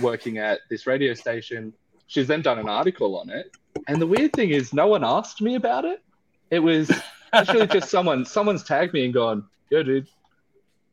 working 0.00 0.38
at 0.38 0.60
this 0.70 0.86
radio 0.86 1.14
station. 1.14 1.72
She's 2.06 2.26
then 2.26 2.42
done 2.42 2.58
an 2.58 2.68
article 2.68 3.18
on 3.18 3.30
it, 3.30 3.56
and 3.88 4.00
the 4.00 4.06
weird 4.06 4.32
thing 4.32 4.50
is, 4.50 4.72
no 4.72 4.86
one 4.86 5.04
asked 5.04 5.40
me 5.40 5.54
about 5.54 5.84
it. 5.84 6.02
It 6.50 6.60
was 6.60 6.90
actually 7.32 7.66
just 7.66 7.90
someone 7.90 8.24
someone's 8.24 8.62
tagged 8.62 8.92
me 8.92 9.04
and 9.04 9.14
gone, 9.14 9.44
"Yo, 9.70 9.82
dude, 9.82 10.08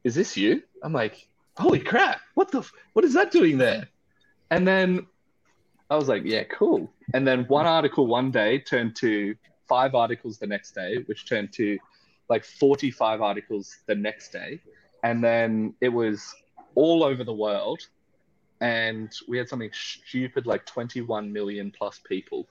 is 0.04 0.16
this 0.16 0.38
you?" 0.38 0.64
I'm 0.84 0.94
like, 0.94 1.28
"Holy 1.58 1.80
crap! 1.80 2.22
What 2.36 2.52
the? 2.52 2.68
What 2.94 3.06
is 3.06 3.14
that 3.14 3.32
doing 3.32 3.58
there?" 3.58 3.88
And 4.50 4.68
then 4.68 5.08
I 5.92 5.96
was 5.96 6.08
like, 6.08 6.24
yeah, 6.24 6.44
cool. 6.46 6.90
And 7.14 7.28
then 7.28 7.44
one 7.50 7.68
article 7.68 8.08
one 8.08 8.32
day 8.32 8.60
turned 8.60 8.96
to 8.98 9.36
five 9.68 9.94
articles 9.94 10.38
the 10.38 10.48
next 10.48 10.72
day, 10.72 11.00
which 11.06 11.28
turned 11.28 11.52
to 11.54 11.78
like 12.30 12.46
45 12.46 13.22
articles 13.22 13.78
the 13.88 13.96
next 13.96 14.32
day. 14.32 14.62
And 15.04 15.24
then 15.24 15.74
it 15.82 15.90
was 15.90 16.34
all 16.76 17.04
over 17.04 17.24
the 17.24 17.34
world. 17.34 17.88
And 18.60 19.12
we 19.28 19.38
had 19.38 19.50
something 19.50 19.72
stupid 19.74 20.46
like 20.46 20.66
21 20.66 21.34
million 21.34 21.72
plus 21.72 22.00
people 22.00 22.48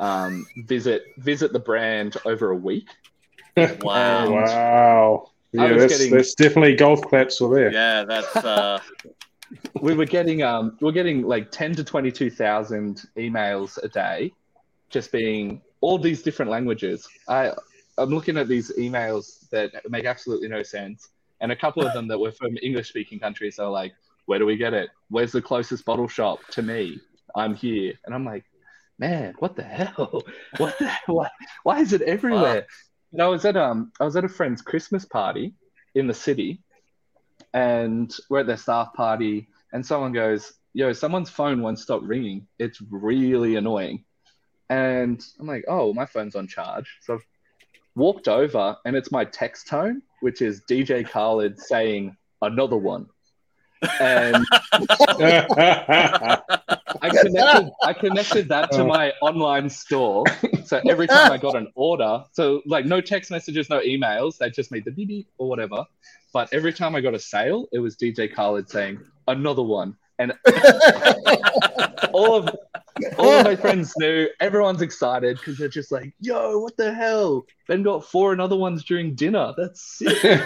um, 0.00 0.46
visit 0.56 1.04
visit 1.18 1.52
the 1.52 1.60
brand 1.60 2.16
over 2.24 2.50
a 2.50 2.56
week. 2.56 2.88
Wow! 3.82 4.30
wow! 4.30 5.30
Yeah, 5.52 5.74
that's, 5.74 5.98
getting... 5.98 6.16
that's 6.16 6.34
definitely 6.34 6.76
golf 6.76 7.02
claps 7.02 7.38
for 7.38 7.52
there. 7.54 7.70
Yeah, 7.70 8.04
that's 8.04 8.36
uh, 8.36 8.78
we 9.82 9.94
were 9.94 10.06
getting 10.06 10.42
um 10.42 10.78
we 10.80 10.88
are 10.88 10.92
getting 10.92 11.22
like 11.22 11.50
10 11.50 11.74
to 11.74 11.84
22,000 11.84 13.02
emails 13.18 13.76
a 13.82 13.88
day 13.88 14.32
just 14.88 15.12
being 15.12 15.60
all 15.80 15.98
these 15.98 16.22
different 16.22 16.50
languages. 16.50 17.06
I 17.28 17.52
I'm 17.98 18.10
looking 18.10 18.38
at 18.38 18.48
these 18.48 18.72
emails 18.78 19.50
that 19.50 19.72
make 19.90 20.06
absolutely 20.06 20.48
no 20.48 20.62
sense 20.62 21.08
and 21.40 21.52
a 21.52 21.56
couple 21.56 21.86
of 21.86 21.92
them 21.92 22.08
that 22.08 22.18
were 22.18 22.32
from 22.32 22.56
English 22.62 22.88
speaking 22.88 23.18
countries 23.18 23.58
are 23.58 23.70
like 23.70 23.92
where 24.26 24.38
do 24.38 24.46
we 24.46 24.56
get 24.56 24.74
it? 24.74 24.90
Where's 25.08 25.32
the 25.32 25.42
closest 25.42 25.84
bottle 25.84 26.06
shop 26.06 26.38
to 26.52 26.62
me? 26.62 27.00
I'm 27.34 27.54
here. 27.54 27.94
And 28.04 28.14
I'm 28.14 28.24
like, 28.24 28.44
man, 28.98 29.34
what 29.38 29.56
the 29.56 29.64
hell? 29.64 30.22
What 30.58 30.78
the 30.78 30.90
why, 31.06 31.28
why 31.62 31.80
is 31.80 31.92
it 31.92 32.02
everywhere? 32.02 32.60
Wow. 32.60 32.66
And 33.12 33.22
I 33.22 33.28
was 33.28 33.44
at 33.44 33.56
um 33.56 33.92
I 33.98 34.04
was 34.04 34.16
at 34.16 34.24
a 34.24 34.28
friend's 34.28 34.62
Christmas 34.62 35.04
party 35.04 35.54
in 35.94 36.06
the 36.06 36.14
city 36.14 36.62
and 37.52 38.14
we're 38.28 38.40
at 38.40 38.46
their 38.46 38.56
staff 38.56 38.92
party, 38.94 39.48
and 39.72 39.84
someone 39.84 40.12
goes, 40.12 40.52
"Yo, 40.72 40.92
someone's 40.92 41.30
phone 41.30 41.62
won't 41.62 41.78
stop 41.78 42.02
ringing. 42.04 42.46
It's 42.58 42.80
really 42.90 43.56
annoying." 43.56 44.04
And 44.68 45.24
I'm 45.38 45.46
like, 45.46 45.64
"Oh, 45.68 45.92
my 45.92 46.06
phone's 46.06 46.36
on 46.36 46.46
charge." 46.46 46.98
So 47.00 47.14
I've 47.14 47.26
walked 47.94 48.28
over, 48.28 48.76
and 48.84 48.96
it's 48.96 49.10
my 49.10 49.24
text 49.24 49.66
tone, 49.68 50.02
which 50.20 50.42
is 50.42 50.62
DJ 50.62 51.08
Khaled 51.08 51.58
saying 51.58 52.16
another 52.42 52.76
one. 52.76 53.06
And 53.98 54.44
I 57.02 57.08
connected 57.08 57.70
I 57.82 57.92
connected 57.98 58.48
that 58.48 58.70
to 58.72 58.84
my 58.84 59.12
online 59.22 59.70
store. 59.70 60.24
So 60.64 60.80
every 60.88 61.06
time 61.06 61.32
I 61.32 61.38
got 61.38 61.56
an 61.56 61.68
order, 61.74 62.24
so 62.32 62.60
like 62.66 62.84
no 62.84 63.00
text 63.00 63.30
messages, 63.30 63.70
no 63.70 63.80
emails, 63.80 64.36
they 64.36 64.50
just 64.50 64.70
made 64.70 64.84
the 64.84 64.90
beep 64.90 65.08
beep 65.08 65.28
or 65.38 65.48
whatever. 65.48 65.84
But 66.32 66.52
every 66.52 66.72
time 66.72 66.94
I 66.94 67.00
got 67.00 67.14
a 67.14 67.18
sale, 67.18 67.66
it 67.72 67.78
was 67.78 67.96
DJ 67.96 68.32
Khaled 68.32 68.68
saying 68.68 69.00
another 69.26 69.62
one, 69.62 69.96
and 70.18 70.32
all 72.12 72.34
of 72.34 72.54
all 73.18 73.30
of 73.30 73.44
my 73.44 73.56
friends 73.56 73.92
knew. 73.98 74.28
Everyone's 74.40 74.82
excited 74.82 75.36
because 75.36 75.58
they're 75.58 75.68
just 75.68 75.92
like, 75.92 76.12
"Yo, 76.20 76.58
what 76.58 76.76
the 76.76 76.92
hell? 76.92 77.46
Ben 77.68 77.82
got 77.82 78.04
four 78.04 78.32
another 78.32 78.56
ones 78.56 78.84
during 78.84 79.14
dinner. 79.14 79.54
That's 79.56 79.98
sick." 79.98 80.22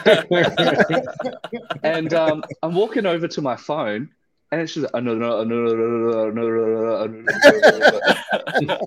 and 1.82 2.14
um, 2.14 2.44
I'm 2.62 2.74
walking 2.74 3.06
over 3.06 3.28
to 3.28 3.42
my 3.42 3.56
phone, 3.56 4.10
and 4.52 4.60
it's 4.60 4.74
just 4.74 4.86
another, 4.94 5.16
another, 5.16 6.28
another, 6.28 7.02
another, 7.02 8.80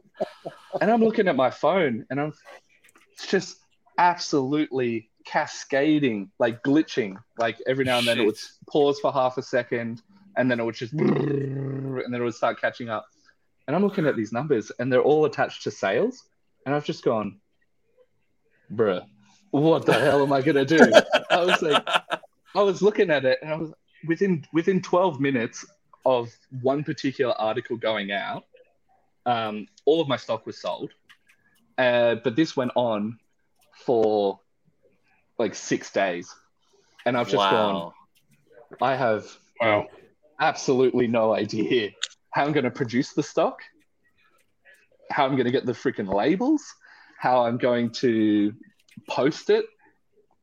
and 0.81 0.91
I'm 0.91 1.03
looking 1.03 1.27
at 1.27 1.35
my 1.35 1.49
phone, 1.49 2.05
and 2.09 2.19
I'm 2.19 2.33
it's 3.13 3.27
just 3.27 3.57
absolutely 3.97 5.09
cascading, 5.25 6.31
like 6.39 6.63
glitching. 6.63 7.17
Like 7.37 7.57
every 7.67 7.85
now 7.85 7.99
and 7.99 8.07
then 8.07 8.17
Shit. 8.17 8.23
it 8.23 8.27
would 8.27 8.37
pause 8.69 8.99
for 8.99 9.11
half 9.11 9.37
a 9.37 9.41
second, 9.41 10.01
and 10.35 10.49
then 10.49 10.59
it 10.59 10.63
would 10.63 10.75
just, 10.75 10.93
and 10.93 12.13
then 12.13 12.21
it 12.21 12.23
would 12.23 12.35
start 12.35 12.59
catching 12.61 12.89
up. 12.89 13.07
And 13.67 13.75
I'm 13.75 13.83
looking 13.83 14.07
at 14.07 14.15
these 14.15 14.31
numbers, 14.31 14.71
and 14.79 14.91
they're 14.91 15.01
all 15.01 15.25
attached 15.25 15.63
to 15.63 15.71
sales, 15.71 16.23
and 16.65 16.73
I've 16.73 16.85
just 16.85 17.03
gone, 17.03 17.39
bruh, 18.73 19.05
what 19.51 19.85
the 19.85 19.93
hell 19.93 20.23
am 20.23 20.31
I 20.31 20.41
gonna 20.41 20.65
do? 20.65 20.79
I 21.29 21.43
was 21.43 21.61
like, 21.61 21.87
I 22.55 22.61
was 22.61 22.81
looking 22.81 23.09
at 23.09 23.25
it, 23.25 23.39
and 23.41 23.51
I 23.51 23.57
was 23.57 23.73
within 24.05 24.45
within 24.53 24.81
12 24.81 25.19
minutes 25.19 25.65
of 26.05 26.31
one 26.61 26.83
particular 26.83 27.33
article 27.33 27.75
going 27.75 28.11
out, 28.11 28.45
um, 29.25 29.67
all 29.85 29.99
of 29.99 30.07
my 30.07 30.15
stock 30.15 30.45
was 30.45 30.57
sold. 30.57 30.91
Uh, 31.77 32.15
but 32.23 32.35
this 32.35 32.55
went 32.55 32.71
on 32.75 33.19
for 33.85 34.39
like 35.37 35.53
six 35.53 35.91
days, 35.91 36.33
and 37.05 37.17
I've 37.17 37.27
just 37.27 37.37
wow. 37.37 37.51
gone, 37.51 37.91
I 38.81 38.95
have 38.95 39.25
wow. 39.59 39.87
absolutely 40.39 41.07
no 41.07 41.35
idea 41.35 41.91
how 42.37 42.45
I'm 42.45 42.53
going 42.53 42.65
to 42.65 42.69
produce 42.71 43.13
the 43.13 43.23
stock, 43.23 43.63
how 45.09 45.25
I'm 45.25 45.31
going 45.31 45.45
to 45.45 45.51
get 45.51 45.65
the 45.65 45.71
freaking 45.71 46.07
labels, 46.13 46.63
how 47.17 47.43
I'm 47.45 47.57
going 47.57 47.89
to 47.93 48.53
post 49.09 49.49
it. 49.49 49.65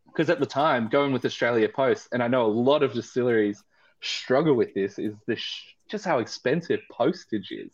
Because 0.07 0.29
at 0.29 0.41
the 0.41 0.47
time, 0.47 0.89
going 0.89 1.13
with 1.13 1.25
Australia 1.25 1.69
Post, 1.69 2.09
and 2.11 2.21
I 2.21 2.27
know 2.27 2.47
a 2.47 2.51
lot 2.51 2.83
of 2.83 2.95
distilleries 2.95 3.63
struggle 4.01 4.55
with 4.55 4.75
this, 4.75 4.99
is 4.99 5.15
this 5.29 5.41
just 5.89 6.05
how 6.05 6.19
expensive 6.19 6.81
postage 6.91 7.53
is. 7.53 7.71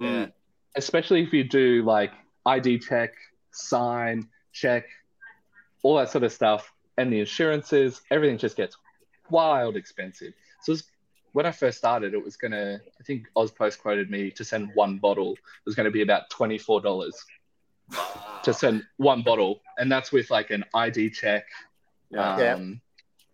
Yeah. 0.00 0.28
Especially 0.74 1.22
if 1.22 1.34
you 1.34 1.44
do 1.44 1.82
like 1.84 2.12
ID 2.46 2.78
check, 2.78 3.12
sign, 3.50 4.28
check, 4.50 4.86
all 5.82 5.96
that 5.96 6.08
sort 6.08 6.24
of 6.24 6.32
stuff, 6.32 6.72
and 6.96 7.12
the 7.12 7.20
insurances, 7.20 8.00
everything 8.10 8.38
just 8.38 8.56
gets 8.56 8.78
wild 9.28 9.76
expensive. 9.76 10.32
So 10.62 10.74
when 11.38 11.46
I 11.46 11.52
first 11.52 11.78
started, 11.78 12.14
it 12.14 12.24
was 12.24 12.36
gonna. 12.36 12.80
I 12.98 13.02
think 13.04 13.28
Ozpost 13.36 13.78
quoted 13.80 14.10
me 14.10 14.28
to 14.32 14.44
send 14.44 14.74
one 14.74 14.98
bottle. 14.98 15.34
It 15.34 15.66
was 15.66 15.76
going 15.76 15.84
to 15.84 15.90
be 15.92 16.02
about 16.02 16.28
twenty 16.30 16.58
four 16.58 16.80
dollars 16.80 17.14
to 18.42 18.52
send 18.52 18.82
one 18.96 19.22
bottle, 19.22 19.60
and 19.78 19.90
that's 19.90 20.10
with 20.10 20.32
like 20.32 20.50
an 20.50 20.64
ID 20.74 21.10
check. 21.10 21.44
Yeah. 22.10 22.34
Um, 22.34 22.40
Yeah. 22.40 22.58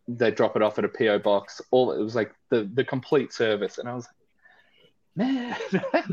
They 0.06 0.30
drop 0.32 0.54
it 0.54 0.60
off 0.60 0.78
at 0.78 0.84
a 0.84 0.88
PO 0.90 1.20
box. 1.20 1.62
All 1.70 1.92
it 1.92 2.02
was 2.02 2.14
like 2.14 2.34
the 2.50 2.68
the 2.74 2.84
complete 2.84 3.32
service, 3.32 3.78
and 3.78 3.88
I 3.88 3.94
was 3.94 4.06
like, 4.06 5.26
man, 5.26 5.56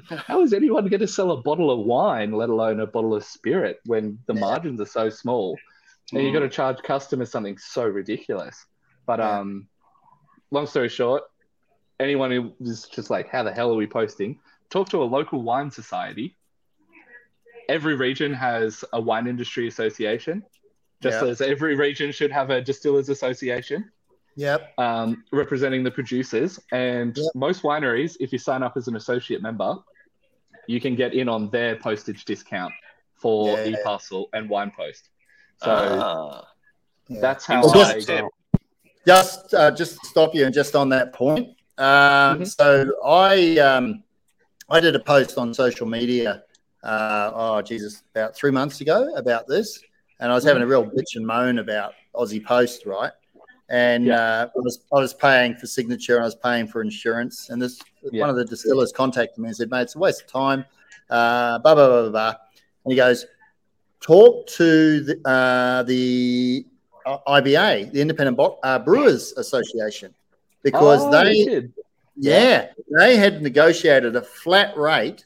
how 0.28 0.42
is 0.44 0.54
anyone 0.54 0.88
going 0.88 1.02
to 1.02 1.08
sell 1.10 1.32
a 1.32 1.42
bottle 1.42 1.70
of 1.72 1.86
wine, 1.86 2.32
let 2.32 2.48
alone 2.48 2.80
a 2.80 2.88
bottle 2.88 3.14
of 3.14 3.26
spirit, 3.26 3.82
when 3.86 4.18
the 4.28 4.34
Yeah. 4.34 4.39
margins 4.39 4.80
are 4.80 4.86
so 4.86 5.10
small, 5.10 5.58
and 6.14 6.24
you've 6.24 6.32
got 6.34 6.39
to 6.39 6.48
charge 6.48 6.82
customers 6.84 7.30
something 7.30 7.58
so 7.58 7.84
ridiculous. 7.86 8.66
But 9.06 9.20
Yeah. 9.20 9.39
um, 9.39 9.68
long 10.52 10.68
story 10.68 10.88
short, 10.88 11.24
anyone 12.02 12.32
who 12.32 12.52
is 12.60 12.86
just 12.86 13.10
like, 13.10 13.30
how 13.30 13.43
the 13.43 13.52
hell 13.54 13.72
are 13.72 13.76
we 13.76 13.88
posting? 13.88 14.39
Talk 14.70 14.89
to 14.89 15.02
a 15.04 15.06
local 15.06 15.41
wine 15.41 15.70
society. 15.72 16.36
Every 17.70 17.95
region 17.95 18.34
has 18.34 18.84
a 18.93 18.99
wine 18.99 19.28
industry 19.28 19.68
association, 19.68 20.43
just 21.02 21.22
Yeah. 21.24 21.30
as 21.30 21.41
every 21.41 21.76
region 21.76 22.12
should 22.12 22.32
have 22.32 22.49
a 22.49 22.62
distillers 22.62 23.10
association 23.10 23.91
Yep. 24.36 24.74
um, 24.78 25.24
representing 25.32 25.84
the 25.84 25.91
producers. 25.91 26.60
And 26.72 27.16
Yep. 27.18 27.32
most 27.36 27.64
wineries, 27.64 28.18
if 28.20 28.32
you 28.34 28.39
sign 28.39 28.64
up 28.64 28.76
as 28.76 28.88
an 28.88 28.95
associate 28.95 29.41
member, 29.41 29.78
you 30.68 30.80
can 30.82 30.95
get 30.95 31.14
in 31.14 31.30
on 31.30 31.49
their 31.49 31.76
postage 31.76 32.26
discount 32.26 32.74
for 33.16 33.58
Yeah. 33.60 33.78
parcel 33.84 34.30
and 34.34 34.49
Wine 34.49 34.72
Post. 34.76 35.10
So. 35.64 36.43
Yeah. 37.10 37.20
that's 37.20 37.45
how 37.45 37.62
Well, 37.62 37.82
I 37.86 37.93
just- 37.95 38.08
get. 38.08 38.24
just 39.06 39.54
uh, 39.54 39.70
just 39.72 40.04
stop 40.06 40.34
you 40.34 40.45
and 40.45 40.54
just 40.54 40.76
on 40.78 40.88
that 40.89 41.12
point. 41.12 41.49
Um, 41.82 42.41
Mhm. 42.41 42.47
So 42.47 42.93
I 43.03 43.57
um, 43.57 44.03
I 44.69 44.79
did 44.79 44.95
a 44.95 44.99
post 44.99 45.38
on 45.38 45.53
social 45.53 45.88
media. 45.88 46.43
Uh, 46.84 47.32
oh 47.34 47.61
Jesus, 47.61 48.03
about 48.15 48.36
three 48.36 48.51
months 48.51 48.82
ago 48.82 49.13
about 49.15 49.47
this, 49.47 49.84
and 50.19 50.32
I 50.32 50.36
was 50.36 50.43
having 50.43 50.61
a 50.61 50.67
real 50.67 50.86
bitch 50.86 51.15
and 51.15 51.25
moan 51.25 51.57
about 51.59 51.93
Aussie 52.15 52.43
Post, 52.43 52.86
right? 52.86 53.11
And 53.69 54.05
Yeah. 54.05 54.19
uh, 54.19 54.47
I 54.55 54.59
was 54.59 54.79
I 54.93 54.99
was 54.99 55.13
paying 55.13 55.55
for 55.55 55.65
signature 55.65 56.15
and 56.17 56.23
I 56.23 56.27
was 56.27 56.36
paying 56.36 56.67
for 56.67 56.82
insurance, 56.82 57.49
and 57.49 57.59
this 57.61 57.79
Yeah. 58.11 58.21
one 58.21 58.29
of 58.29 58.36
the 58.36 58.45
distillers 58.45 58.91
contacted 58.91 59.39
me 59.39 59.47
and 59.47 59.57
said, 59.57 59.71
"Mate, 59.71 59.82
it's 59.84 59.95
a 59.95 59.99
waste 59.99 60.21
of 60.21 60.27
time." 60.27 60.65
Uh, 61.09 61.57
blah 61.59 61.73
blah 61.75 61.88
blah 61.88 62.01
blah. 62.03 62.09
blah. 62.11 62.34
And 62.86 62.91
he 62.91 62.95
goes, 62.95 63.25
"Talk 64.01 64.45
to 64.59 65.01
the 65.01 65.15
uh, 65.27 65.82
the 65.84 66.65
uh, 67.07 67.17
IBA, 67.27 67.91
the 67.91 68.01
Independent 68.01 68.38
Bo- 68.38 68.59
uh, 68.63 68.77
Brewers 68.79 69.34
Association, 69.34 70.13
because 70.64 71.01
Oh, 71.03 71.12
they, 71.12 71.43
did. 71.45 71.74
yeah, 72.16 72.68
they 72.97 73.16
had 73.18 73.41
negotiated 73.41 74.16
a 74.16 74.22
flat 74.22 74.76
rate 74.78 75.26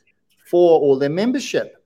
for 0.50 0.80
all 0.80 0.98
their 0.98 1.10
membership. 1.10 1.82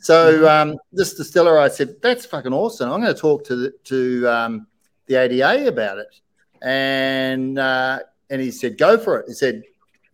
So 0.00 0.32
Mm-hmm. 0.32 0.70
um, 0.72 0.78
this 0.92 1.14
distiller, 1.14 1.58
I 1.58 1.68
said, 1.68 1.96
that's 2.02 2.24
fucking 2.26 2.52
awesome. 2.52 2.90
I'm 2.90 3.00
going 3.00 3.14
to 3.14 3.20
talk 3.20 3.44
to 3.46 3.56
the, 3.56 3.70
to 3.84 4.26
um, 4.28 4.66
the 5.06 5.16
ADA 5.16 5.66
about 5.68 5.98
it, 5.98 6.20
and 6.62 7.58
uh, 7.58 8.00
and 8.30 8.40
he 8.40 8.50
said, 8.50 8.78
go 8.78 8.96
for 8.98 9.18
it. 9.20 9.26
He 9.28 9.34
said, 9.34 9.62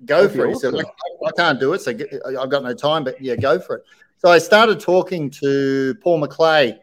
go 0.05 0.27
That'd 0.27 0.37
for 0.37 0.47
it. 0.47 0.49
He 0.51 0.59
said. 0.59 0.75
I, 0.75 1.27
I 1.27 1.31
can't 1.37 1.61
do 1.61 1.73
it, 1.73 1.81
so 1.81 1.91
I've 2.41 2.51
got 2.51 2.63
no 2.63 2.75
time, 2.75 3.05
but 3.05 3.21
yeah, 3.21 3.37
go 3.37 3.59
for 3.59 3.77
it. 3.77 3.85
So 4.19 4.31
I 4.31 4.39
started 4.39 4.81
talking 4.81 5.29
to 5.43 5.95
Paul 6.03 6.21
McClay, 6.23 6.79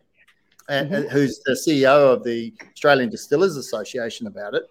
and, 0.69 0.91
Mhm. 0.91 1.09
who's 1.09 1.39
the 1.39 1.53
CEO 1.53 2.13
of 2.13 2.23
the 2.23 2.53
Australian 2.73 3.09
Distillers 3.09 3.57
Association, 3.57 4.27
about 4.27 4.53
it. 4.53 4.63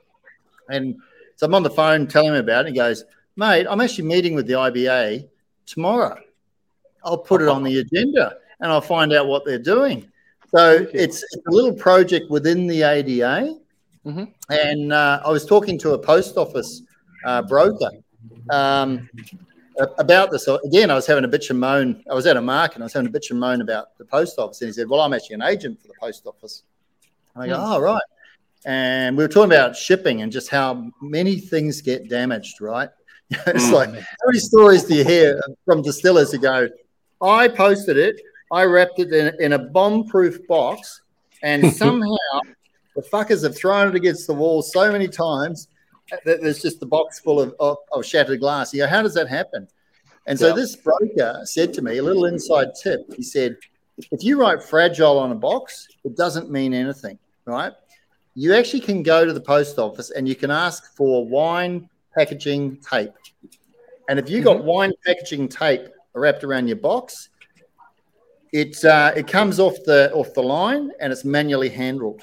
And 0.69 0.97
so 1.41 1.47
I'm 1.47 1.55
on 1.55 1.63
the 1.63 1.71
phone 1.71 2.07
telling 2.07 2.35
him 2.35 2.41
about 2.41 2.67
it. 2.67 2.73
He 2.73 2.75
goes, 2.75 3.03
mate, 3.35 3.67
I'm 3.67 3.81
actually 3.81 4.05
meeting 4.05 4.35
with 4.35 4.47
the 4.47 4.53
IBA 4.53 5.27
tomorrow. 5.65 6.21
I'll 7.03 7.17
put 7.17 7.41
it 7.41 7.49
on 7.49 7.63
the 7.63 7.79
agenda 7.79 8.37
and 8.61 8.71
I'll 8.71 8.83
find 8.83 9.11
out 9.15 9.27
what 9.27 9.47
they're 9.47 9.59
doing. 9.59 10.07
So 10.55 10.87
it's, 10.93 11.23
it's 11.23 11.47
a 11.49 11.51
little 11.51 11.73
project 11.73 12.31
within 12.31 12.67
the 12.67 12.83
ADA. 12.83 13.57
Mhm. 14.05 14.35
And 14.51 14.93
uh, 14.93 15.23
I 15.25 15.31
was 15.31 15.47
talking 15.47 15.79
to 15.79 15.93
a 15.93 15.99
post 15.99 16.37
office 16.37 16.83
uh, 17.25 17.41
broker 17.41 17.89
um, 18.51 19.09
about 19.97 20.31
this. 20.31 20.47
Again, 20.47 20.91
I 20.91 20.95
was 20.95 21.07
having 21.07 21.25
a 21.25 21.29
bitch 21.29 21.49
and 21.49 21.59
moan. 21.59 22.05
I 22.11 22.13
was 22.13 22.27
at 22.27 22.37
a 22.37 22.43
market 22.43 22.75
and 22.75 22.83
I 22.83 22.85
was 22.85 22.93
having 22.93 23.09
a 23.09 23.11
bitch 23.19 23.31
and 23.31 23.41
moan 23.41 23.63
about 23.63 23.97
the 23.97 24.05
post 24.05 24.39
office. 24.39 24.61
And 24.61 24.69
he 24.69 24.75
said, 24.75 24.91
Well, 24.91 25.01
I'm 25.01 25.15
actually 25.15 25.37
an 25.37 25.43
agent 25.45 25.81
for 25.81 25.89
the 25.89 25.95
post 25.99 26.27
office. 26.27 26.65
And 27.35 27.45
I 27.45 27.47
go, 27.47 27.57
Hmm. 27.57 27.73
Oh, 27.73 27.81
right. 27.81 28.03
And 28.67 29.17
we 29.17 29.25
were 29.25 29.29
talking 29.29 29.53
about 29.53 29.75
shipping 29.77 30.23
and 30.23 30.31
just 30.31 30.49
how 30.49 30.91
many 31.01 31.37
things 31.39 31.81
get 31.81 32.09
damaged, 32.09 32.61
right? 32.61 32.91
it's 33.31 33.67
Mm. 33.69 33.73
like, 33.73 33.89
how 33.91 34.27
many 34.27 34.39
stories 34.39 34.85
do 34.85 34.95
you 34.95 35.05
hear 35.05 35.41
from 35.65 35.83
distillers 35.83 36.33
who 36.33 36.39
go, 36.39 36.69
I 37.23 37.49
posted 37.49 37.97
it, 37.97 38.21
I 38.53 38.65
wrapped 38.65 38.99
it 38.99 39.13
in, 39.13 39.33
in 39.41 39.53
a 39.55 39.59
bomb 39.59 40.07
proof 40.09 40.47
box, 40.47 41.01
and 41.43 41.67
somehow 41.73 42.41
the 42.97 43.03
fuckers 43.03 43.43
have 43.45 43.57
thrown 43.57 43.89
it 43.89 43.95
against 43.95 44.27
the 44.27 44.35
wall 44.35 44.63
so 44.63 44.91
many 44.93 45.09
times 45.09 45.69
that 46.25 46.43
there's 46.43 46.61
just 46.61 46.81
the 46.81 46.87
box 46.87 47.21
full 47.21 47.41
of, 47.41 47.55
of, 47.61 47.77
of 47.93 48.05
shattered 48.05 48.41
glass. 48.41 48.75
You 48.75 48.81
go, 48.81 48.89
how 48.89 49.01
does 49.01 49.15
that 49.15 49.29
happen? 49.29 49.69
And 50.27 50.39
so 50.39 50.49
Yeah. 50.49 50.55
this 50.55 50.77
broker 50.77 51.41
said 51.45 51.73
to 51.75 51.83
me, 51.83 51.99
a 51.99 52.03
little 52.03 52.27
inside 52.27 52.69
tip, 52.83 53.01
he 53.17 53.23
said, 53.23 53.57
if 54.11 54.25
you 54.25 54.41
write 54.41 54.63
fragile 54.63 55.19
on 55.19 55.31
a 55.31 55.35
box, 55.37 55.87
it 56.05 56.17
doesn't 56.17 56.51
mean 56.51 56.75
anything, 56.75 57.19
right? 57.47 57.73
You 58.35 58.55
actually 58.55 58.81
can 58.81 59.03
go 59.03 59.25
to 59.25 59.33
the 59.33 59.41
post 59.41 59.79
office 59.79 60.11
and 60.11 60.29
you 60.29 60.35
can 60.37 60.51
ask 60.51 60.95
for 60.97 61.27
wine 61.27 61.89
packaging 62.15 62.77
tape. 62.79 63.13
And 64.09 64.19
if 64.19 64.29
you 64.31 64.43
got 64.43 64.65
wine 64.65 64.93
packaging 65.05 65.49
tape 65.49 65.83
wrapped 66.15 66.45
around 66.45 66.67
your 66.69 66.77
box, 66.77 67.29
it 68.53 68.85
uh, 68.85 69.13
it 69.15 69.27
comes 69.29 69.61
off 69.61 69.75
the 69.85 70.13
off 70.13 70.35
the 70.35 70.43
line 70.43 70.91
and 71.01 71.13
it's 71.13 71.25
manually 71.25 71.69
handled. 71.69 72.23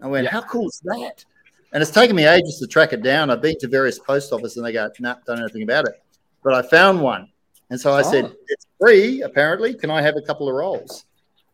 I 0.00 0.06
went, 0.08 0.24
Yeah. 0.24 0.30
how 0.32 0.42
cool 0.42 0.66
is 0.68 0.80
that? 0.84 1.24
And 1.72 1.80
it's 1.82 1.92
taken 1.92 2.16
me 2.16 2.24
ages 2.26 2.58
to 2.58 2.66
track 2.66 2.92
it 2.92 3.02
down. 3.02 3.30
I've 3.30 3.40
been 3.42 3.56
to 3.60 3.68
various 3.68 3.98
post 3.98 4.32
offices 4.32 4.56
and 4.56 4.66
they 4.66 4.72
go, 4.72 4.88
nah, 4.98 5.14
don't 5.26 5.36
know 5.36 5.44
anything 5.44 5.62
about 5.62 5.86
it. 5.86 6.02
But 6.42 6.54
I 6.54 6.62
found 6.62 7.00
one. 7.00 7.28
And 7.70 7.80
so 7.80 7.92
I 7.92 8.02
said, 8.02 8.24
Oh. 8.24 8.34
it's 8.48 8.66
free, 8.80 9.22
apparently. 9.22 9.74
Can 9.74 9.90
I 9.90 10.02
have 10.02 10.16
a 10.16 10.22
couple 10.22 10.48
of 10.48 10.54
rolls? 10.56 11.04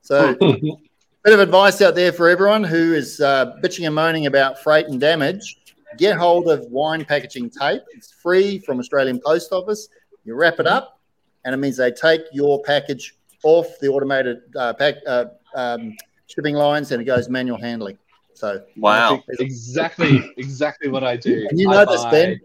So 0.01 0.35
bit 1.27 1.35
of 1.35 1.41
advice 1.41 1.83
out 1.83 1.97
there 1.97 2.13
for 2.13 2.29
everyone 2.29 2.63
who 2.63 2.95
is 2.95 3.21
uh, 3.21 3.57
bitching 3.61 3.85
and 3.85 3.93
moaning 3.93 4.27
about 4.27 4.63
freight 4.63 4.87
and 4.87 5.01
damage. 5.01 5.57
Get 5.99 6.17
hold 6.17 6.47
of 6.49 6.65
wine 6.67 7.05
packaging 7.05 7.51
tape. 7.51 7.83
It's 7.97 8.13
free 8.13 8.61
from 8.61 8.79
Australian 8.79 9.19
Post 9.27 9.51
Office. 9.51 9.89
You 10.25 10.37
wrap 10.37 10.61
it 10.61 10.69
up, 10.69 11.01
and 11.45 11.53
it 11.53 11.59
means 11.59 11.79
they 11.79 11.91
take 11.91 12.21
your 12.33 12.63
package 12.63 13.17
off 13.43 13.67
the 13.81 13.89
automated 13.89 14.39
uh, 14.57 14.75
pack, 14.75 14.95
uh, 15.05 15.25
um, 15.57 15.97
shipping 16.29 16.55
lines, 16.55 16.93
and 16.93 17.03
it 17.03 17.07
goes 17.07 17.29
manual 17.29 17.59
handling. 17.59 17.99
So 18.35 18.63
Wow. 18.77 19.21
exactly, 19.41 20.31
exactly 20.37 20.89
what 20.89 21.03
I 21.03 21.17
do. 21.17 21.45
And 21.51 21.59
you 21.59 21.69
I 21.71 21.75
know 21.85 21.91
this, 21.91 22.05
buy- 22.05 22.11
Ben? 22.13 22.41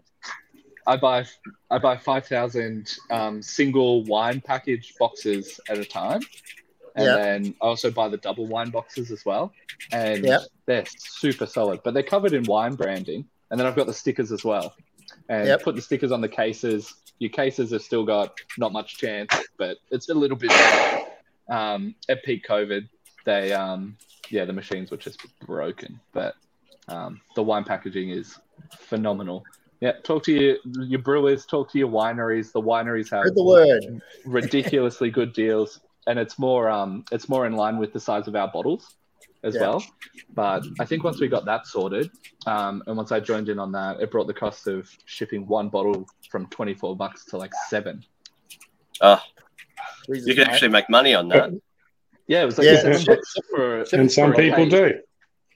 I 0.88 0.96
buy 0.96 1.24
I 1.70 1.78
buy 1.78 1.96
five 1.96 2.26
thousand 2.26 2.90
um, 3.10 3.40
single 3.42 4.02
wine 4.06 4.40
package 4.40 4.94
boxes 4.98 5.60
at 5.68 5.78
a 5.78 5.84
time, 5.84 6.22
and 6.96 7.06
Yeah. 7.06 7.16
then 7.16 7.54
I 7.62 7.66
also 7.66 7.90
buy 7.90 8.08
the 8.08 8.16
double 8.16 8.46
wine 8.46 8.70
boxes 8.70 9.10
as 9.10 9.24
well, 9.24 9.52
and 9.92 10.24
Yeah. 10.24 10.38
they're 10.66 10.84
super 10.86 11.46
solid. 11.46 11.80
But 11.82 11.94
they're 11.94 12.02
covered 12.02 12.32
in 12.32 12.44
wine 12.44 12.74
branding, 12.74 13.28
and 13.50 13.58
then 13.58 13.66
I've 13.66 13.76
got 13.76 13.86
the 13.86 13.94
stickers 13.94 14.32
as 14.32 14.44
well, 14.44 14.74
and 15.28 15.48
Yep. 15.48 15.62
put 15.62 15.74
the 15.76 15.82
stickers 15.82 16.12
on 16.12 16.20
the 16.20 16.28
cases. 16.28 16.94
Your 17.18 17.30
cases 17.30 17.70
have 17.70 17.82
still 17.82 18.04
got 18.04 18.34
not 18.58 18.72
much 18.72 18.96
chance, 18.98 19.32
but 19.56 19.78
it's 19.90 20.08
a 20.08 20.14
little 20.14 20.36
bit. 20.36 20.50
Better. 20.50 20.98
Um, 21.48 21.94
at 22.08 22.22
peak 22.24 22.46
COVID, 22.46 22.88
they 23.24 23.52
um, 23.52 23.96
yeah, 24.30 24.44
the 24.44 24.52
machines 24.52 24.90
were 24.90 24.96
just 24.96 25.20
broken, 25.46 26.00
but 26.12 26.34
um, 26.88 27.20
the 27.36 27.42
wine 27.42 27.64
packaging 27.64 28.10
is 28.10 28.38
phenomenal. 28.78 29.44
Yeah, 29.80 29.92
talk 30.04 30.22
to 30.24 30.32
your 30.32 30.56
your 30.86 31.00
brewers, 31.00 31.44
talk 31.44 31.70
to 31.72 31.78
your 31.78 31.88
wineries. 31.88 32.52
The 32.52 32.62
wineries 32.62 33.10
have 33.10 33.34
the 33.34 33.42
word. 33.44 34.00
ridiculously 34.24 35.10
good 35.10 35.32
deals, 35.32 35.80
and 36.06 36.18
it's 36.18 36.38
more 36.38 36.68
um 36.70 37.04
it's 37.12 37.28
more 37.28 37.46
in 37.46 37.54
line 37.54 37.78
with 37.78 37.92
the 37.92 38.00
size 38.00 38.28
of 38.28 38.36
our 38.36 38.48
bottles. 38.48 38.96
as 39.44 39.54
yeah. 39.54 39.62
well. 39.62 39.84
But 40.34 40.64
I 40.78 40.84
think 40.84 41.02
once 41.04 41.20
we 41.20 41.28
got 41.28 41.44
that 41.46 41.66
sorted, 41.66 42.10
um, 42.46 42.82
and 42.86 42.96
once 42.96 43.10
I 43.10 43.20
joined 43.20 43.48
in 43.48 43.58
on 43.58 43.72
that, 43.72 44.00
it 44.00 44.10
brought 44.10 44.26
the 44.26 44.34
cost 44.34 44.66
of 44.68 44.88
shipping 45.04 45.46
one 45.46 45.68
bottle 45.68 46.06
from 46.30 46.46
24 46.46 46.96
bucks 46.96 47.24
to 47.26 47.36
like 47.38 47.52
seven. 47.68 48.04
Ah, 49.00 49.24
you 50.08 50.34
can 50.34 50.48
actually 50.48 50.68
make 50.68 50.88
money 50.88 51.14
on 51.14 51.28
that. 51.28 51.50
Yeah, 52.28 52.42
it 52.42 52.46
was 52.46 52.58
like 52.58 52.66
yeah. 52.66 52.80
seven 52.80 53.04
bucks 53.04 53.34
for, 53.50 53.84
and 53.92 54.10
some 54.10 54.32
people 54.32 54.68
do. 54.68 55.00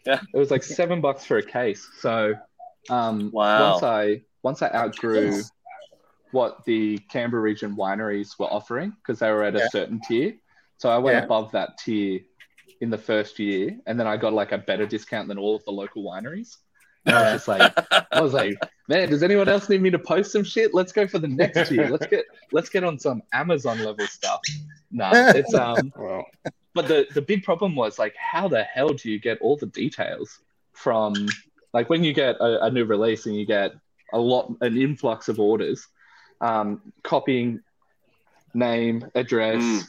Yeah, 0.04 0.20
it 0.34 0.36
was 0.36 0.50
like 0.50 0.62
seven 0.62 1.00
bucks 1.00 1.24
for 1.24 1.38
a 1.38 1.42
case. 1.42 1.88
So, 2.00 2.34
um, 2.90 3.30
wow. 3.32 3.72
Once 3.72 3.82
I 3.82 4.22
once 4.42 4.62
I 4.62 4.70
outgrew 4.72 5.42
what 6.32 6.64
the 6.64 6.98
Canberra 7.10 7.42
region 7.42 7.76
wineries 7.76 8.38
were 8.38 8.46
offering 8.46 8.94
because 9.02 9.20
they 9.20 9.30
were 9.30 9.44
at 9.44 9.56
a 9.56 9.68
certain 9.70 10.00
tier, 10.06 10.34
so 10.78 10.88
I 10.90 10.98
went 10.98 11.16
yeah. 11.16 11.24
above 11.24 11.52
that 11.52 11.78
tier 11.78 12.20
in 12.80 12.90
the 12.90 12.98
first 12.98 13.38
year, 13.38 13.78
and 13.86 13.98
then 13.98 14.06
I 14.06 14.16
got 14.16 14.32
like 14.32 14.52
a 14.52 14.58
better 14.58 14.86
discount 14.86 15.28
than 15.28 15.38
all 15.38 15.56
of 15.56 15.64
the 15.64 15.70
local 15.70 16.04
wineries. 16.04 16.56
And 17.06 17.14
I 17.14 17.32
was 17.32 17.32
just 17.34 17.48
like, 17.48 17.72
I 18.12 18.20
was 18.20 18.32
like, 18.32 18.54
man, 18.88 19.08
does 19.08 19.22
anyone 19.22 19.48
else 19.48 19.68
need 19.68 19.80
me 19.80 19.90
to 19.90 19.98
post 19.98 20.32
some 20.32 20.44
shit? 20.44 20.74
Let's 20.74 20.92
go 20.92 21.06
for 21.06 21.18
the 21.18 21.28
next 21.28 21.70
year. 21.70 21.88
Let's 21.88 22.06
get 22.06 22.24
let's 22.52 22.68
get 22.68 22.84
on 22.84 22.98
some 22.98 23.22
Amazon 23.32 23.78
level 23.78 24.06
stuff. 24.06 24.40
Nah, 24.90 25.12
it's 25.14 25.54
um. 25.54 25.92
well. 25.98 26.24
But 26.74 26.88
the 26.88 27.06
the 27.14 27.22
big 27.22 27.42
problem 27.42 27.74
was 27.74 27.98
like, 27.98 28.14
how 28.16 28.48
the 28.48 28.62
hell 28.64 28.90
do 28.90 29.10
you 29.10 29.18
get 29.18 29.38
all 29.40 29.56
the 29.56 29.66
details 29.66 30.40
from 30.72 31.14
like 31.72 31.88
when 31.88 32.04
you 32.04 32.12
get 32.12 32.36
a, 32.36 32.66
a 32.66 32.70
new 32.70 32.84
release 32.84 33.26
and 33.26 33.34
you 33.34 33.46
get 33.46 33.72
a 34.12 34.18
lot 34.18 34.52
an 34.60 34.76
influx 34.76 35.28
of 35.28 35.40
orders, 35.40 35.86
um, 36.40 36.92
copying 37.02 37.60
name, 38.54 39.10
address, 39.14 39.62
mm 39.62 39.86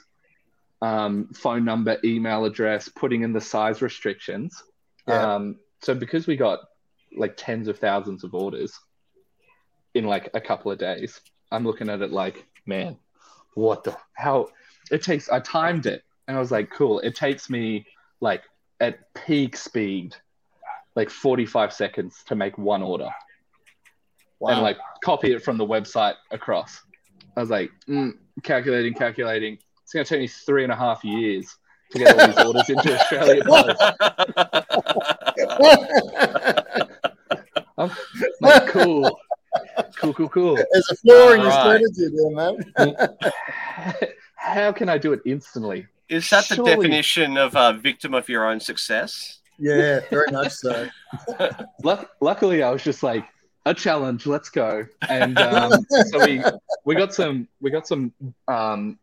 um, 0.81 1.29
phone 1.33 1.65
number, 1.65 1.97
email 2.03 2.45
address, 2.45 2.89
putting 2.89 3.21
in 3.23 3.33
the 3.33 3.41
size 3.41 3.81
restrictions. 3.81 4.63
Yeah. 5.07 5.35
Um, 5.35 5.59
so 5.81 5.95
because 5.95 6.27
we 6.27 6.35
got 6.35 6.59
like 7.15 7.33
tens 7.37 7.67
of 7.67 7.79
thousands 7.79 8.23
of 8.23 8.33
orders 8.33 8.79
in 9.93 10.05
like 10.05 10.29
a 10.33 10.41
couple 10.41 10.71
of 10.71 10.77
days, 10.77 11.19
I'm 11.51 11.65
looking 11.65 11.89
at 11.89 12.01
it 12.01 12.11
like, 12.11 12.45
man, 12.65 12.97
what 13.53 13.83
the 13.83 13.97
how 14.13 14.49
it 14.91 15.01
takes 15.01 15.29
I 15.29 15.39
timed 15.39 15.85
it 15.85 16.03
and 16.27 16.37
I 16.37 16.39
was 16.39 16.51
like, 16.51 16.69
cool, 16.69 16.99
it 16.99 17.15
takes 17.15 17.49
me 17.49 17.85
like 18.19 18.43
at 18.79 19.13
peak 19.13 19.55
speed, 19.57 20.15
like 20.95 21.09
45 21.09 21.73
seconds 21.73 22.23
to 22.27 22.35
make 22.35 22.57
one 22.57 22.83
order. 22.83 23.09
Wow. 24.39 24.49
And 24.51 24.61
like 24.61 24.77
copy 25.03 25.33
it 25.33 25.43
from 25.43 25.57
the 25.57 25.65
website 25.65 26.15
across. 26.31 26.81
I 27.35 27.41
was 27.41 27.49
like, 27.49 27.71
mm, 27.87 28.13
calculating, 28.43 28.93
calculating 28.93 29.57
it's 29.87 29.93
going 29.93 30.03
to 30.03 30.09
take 30.09 30.19
me 30.19 30.27
three 30.27 30.63
and 30.63 30.71
a 30.73 30.75
half 30.75 31.01
years 31.05 31.55
to 31.91 31.99
get 31.99 32.19
all 32.19 32.27
these 32.27 32.45
orders 32.45 32.69
into 32.69 32.99
Australia 32.99 33.41
Post. 33.41 33.81
I'm 37.77 37.91
like, 38.41 38.67
cool. 38.67 39.17
Cool, 39.95 40.13
cool, 40.13 40.27
cool. 40.27 40.55
There's 40.55 40.89
a 40.91 40.95
flaw 40.97 41.31
in 41.31 41.39
your 41.39 41.51
strategy 41.51 42.09
there, 42.13 42.31
man. 42.31 42.57
How 44.35 44.73
can 44.73 44.89
I 44.89 44.97
do 44.97 45.13
it 45.13 45.21
instantly? 45.25 45.87
Is 46.09 46.29
that 46.31 46.43
Surely... 46.43 46.69
the 46.69 46.75
definition 46.75 47.37
of 47.37 47.55
a 47.55 47.71
victim 47.71 48.13
of 48.13 48.27
your 48.27 48.45
own 48.45 48.59
success? 48.59 49.39
Yeah, 49.57 50.01
very 50.09 50.29
much 50.33 50.51
so. 50.51 50.89
luckily, 52.19 52.61
I 52.61 52.71
was 52.71 52.83
just 52.83 53.03
like, 53.03 53.23
a 53.67 53.73
challenge. 53.73 54.25
Let's 54.25 54.49
go. 54.49 54.87
And 55.07 55.37
um, 55.39 55.85
so 55.89 56.25
we 56.25 56.41
we 56.85 56.95
got 56.95 57.13
some 57.13 57.47
we 57.61 57.69
got 57.69 57.87
some 57.87 58.13
um, 58.47 58.97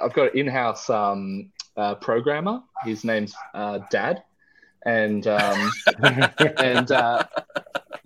I've 0.00 0.12
got 0.12 0.32
an 0.32 0.38
in-house 0.38 0.90
um, 0.90 1.50
uh, 1.76 1.94
programmer. 1.94 2.60
His 2.84 3.04
name's 3.04 3.34
uh, 3.54 3.78
Dad, 3.90 4.22
and 4.84 5.26
um, 5.26 5.70
and 6.58 6.90
uh, 6.90 7.24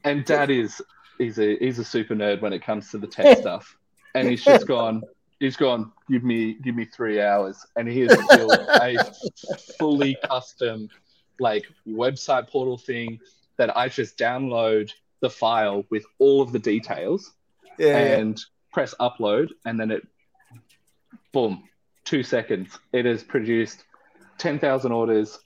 and 0.04 0.24
Dad 0.24 0.50
is 0.50 0.80
he's 1.18 1.38
a 1.38 1.56
he's 1.58 1.78
a 1.78 1.84
super 1.84 2.14
nerd 2.14 2.42
when 2.42 2.52
it 2.52 2.62
comes 2.62 2.90
to 2.90 2.98
the 2.98 3.06
tech 3.06 3.38
stuff, 3.40 3.76
and 4.14 4.28
he's 4.28 4.44
just 4.44 4.66
gone. 4.66 5.02
He's 5.40 5.56
gone. 5.56 5.92
Give 6.10 6.22
me 6.22 6.54
give 6.54 6.74
me 6.74 6.84
three 6.84 7.20
hours, 7.20 7.64
and 7.76 7.88
he 7.88 8.00
has 8.00 8.16
built 8.28 8.52
a 8.52 9.12
fully 9.78 10.16
custom 10.24 10.88
like 11.40 11.64
website 11.88 12.48
portal 12.48 12.78
thing 12.78 13.18
that 13.56 13.76
I 13.76 13.88
just 13.88 14.16
download 14.16 14.90
the 15.24 15.30
file 15.30 15.84
with 15.90 16.04
all 16.18 16.42
of 16.42 16.52
the 16.52 16.58
details 16.58 17.32
yeah, 17.78 17.96
and 17.96 18.38
yeah. 18.38 18.44
press 18.72 18.94
upload, 19.00 19.48
and 19.64 19.80
then 19.80 19.90
it 19.90 20.06
boom, 21.32 21.64
two 22.04 22.22
seconds. 22.22 22.78
It 22.92 23.06
has 23.06 23.22
produced 23.24 23.84
10,000 24.38 24.92
orders 24.92 25.38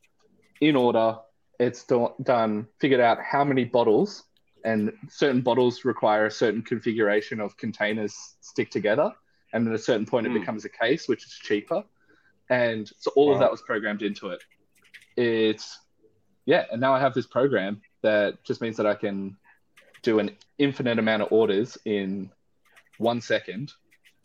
in 0.61 0.76
order. 0.76 1.16
It's 1.61 1.85
done, 1.85 2.66
figured 2.81 3.01
out 3.01 3.18
how 3.22 3.45
many 3.45 3.64
bottles, 3.64 4.24
and 4.64 4.93
certain 5.09 5.41
bottles 5.41 5.85
require 5.85 6.26
a 6.26 6.31
certain 6.31 6.62
configuration 6.62 7.41
of 7.41 7.57
containers 7.57 8.14
stick 8.41 8.70
together. 8.70 9.12
And 9.53 9.66
at 9.66 9.74
a 9.74 9.79
certain 9.79 10.05
point, 10.05 10.26
mm. 10.26 10.31
it 10.31 10.33
hmm. 10.33 10.41
becomes 10.41 10.64
a 10.64 10.68
case, 10.68 11.09
which 11.09 11.24
is 11.24 11.33
cheaper. 11.33 11.83
And 12.51 12.91
so 12.99 13.11
all 13.16 13.29
wow. 13.29 13.35
of 13.35 13.41
that 13.41 13.51
was 13.51 13.62
programmed 13.62 14.03
into 14.03 14.29
it. 14.29 14.43
It's, 15.16 15.79
yeah. 16.45 16.64
And 16.70 16.81
now 16.81 16.93
I 16.93 17.01
have 17.01 17.14
this 17.14 17.26
program 17.26 17.81
that 18.03 18.45
just 18.45 18.61
means 18.61 18.76
that 18.76 18.87
I 18.87 18.95
can 18.95 19.37
do 20.03 20.18
an 20.18 20.30
infinite 20.59 20.99
amount 20.99 21.22
of 21.22 21.32
orders 21.32 21.78
in 21.84 22.30
one 22.99 23.20
second 23.20 23.72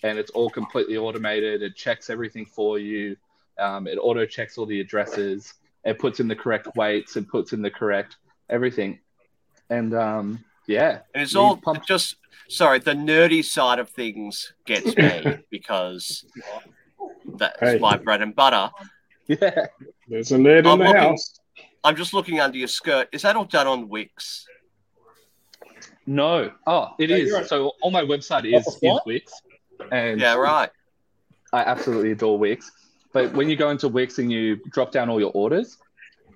and 0.03 0.19
it's 0.19 0.32
all 0.32 0.49
completely 0.49 0.97
automated. 0.97 1.63
It 1.63 1.76
checks 1.76 2.09
everything 2.09 2.45
for 2.45 2.78
you. 2.78 3.15
Um, 3.57 3.88
it 3.88 3.97
auto 3.97 4.26
checks 4.26 4.57
all 4.57 4.65
the 4.65 4.82
addresses. 4.82 5.53
It 5.86 5.97
puts 5.97 6.19
in 6.19 6.28
the 6.28 6.36
correct 6.36 6.67
weights. 6.76 7.15
It 7.15 7.28
puts 7.28 7.53
in 7.53 7.61
the 7.61 7.71
correct 7.71 8.17
everything. 8.49 8.99
And 9.69 9.93
um, 9.95 10.43
yeah, 10.67 10.99
and 11.13 11.24
it's 11.24 11.36
all 11.36 11.57
pumped- 11.57 11.88
just 11.88 12.17
sorry. 12.49 12.80
The 12.80 12.93
nerdy 12.93 13.43
side 13.43 13.80
of 13.80 13.89
things 13.89 14.53
gets 14.65 14.95
me 14.95 15.38
because 15.49 16.26
that's 17.38 17.59
hey. 17.59 17.80
my 17.80 17.97
bread 17.97 18.21
and 18.21 18.36
butter. 18.36 18.69
Yeah, 19.28 19.67
there's 20.09 20.34
a 20.34 20.38
nerd 20.38 20.65
I'm 20.67 20.74
in 20.74 20.80
the 20.80 20.86
looking, 20.86 20.95
house. 21.01 21.39
I'm 21.84 21.95
just 21.95 22.13
looking 22.13 22.41
under 22.41 22.57
your 22.57 22.67
skirt. 22.67 23.07
Is 23.13 23.21
that 23.21 23.38
all 23.38 23.45
done 23.45 23.67
on 23.67 23.88
Wix? 23.88 24.45
No. 26.06 26.51
Oh, 26.68 26.93
it 26.99 27.12
is. 27.12 27.47
So 27.47 27.74
on 27.82 27.91
my 27.91 28.04
website 28.04 28.45
is, 28.45 28.68
is 28.82 28.99
Wix. 29.06 29.34
And 29.91 30.20
yeah, 30.20 30.36
right. 30.36 30.70
I 31.51 31.62
absolutely 31.62 32.12
adore 32.12 32.38
Wix. 32.38 32.72
But 33.14 33.34
when 33.34 33.49
you 33.49 33.56
go 33.56 33.70
into 33.70 33.88
Wix 33.88 34.18
and 34.18 34.32
you 34.32 34.58
drop 34.72 34.91
down 34.91 35.10
all 35.10 35.20
your 35.20 35.32
orders, 35.34 35.78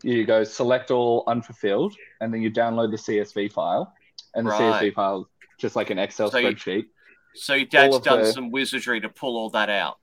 you 0.03 0.26
go 0.26 0.43
select 0.43 0.91
all 0.91 1.24
unfulfilled, 1.28 1.95
and 2.22 2.34
then 2.34 2.41
you 2.41 2.51
download 2.51 2.91
the 2.91 2.97
CSV 2.97 3.51
file. 3.51 3.93
And 4.36 4.45
the 4.45 4.51
right. 4.51 4.84
CSV 4.84 4.93
file 4.93 5.22
is 5.22 5.28
just 5.57 5.76
like 5.76 5.89
an 5.89 5.97
Excel 5.97 6.30
so 6.30 6.38
spreadsheet. 6.38 6.84
You, 6.84 6.86
so 7.34 7.53
your 7.55 7.65
dad's 7.65 7.99
done 7.99 8.22
the, 8.22 8.32
some 8.32 8.51
wizardry 8.51 9.01
to 9.01 9.09
pull 9.09 9.38
all 9.38 9.49
that 9.51 9.70
out. 9.70 9.97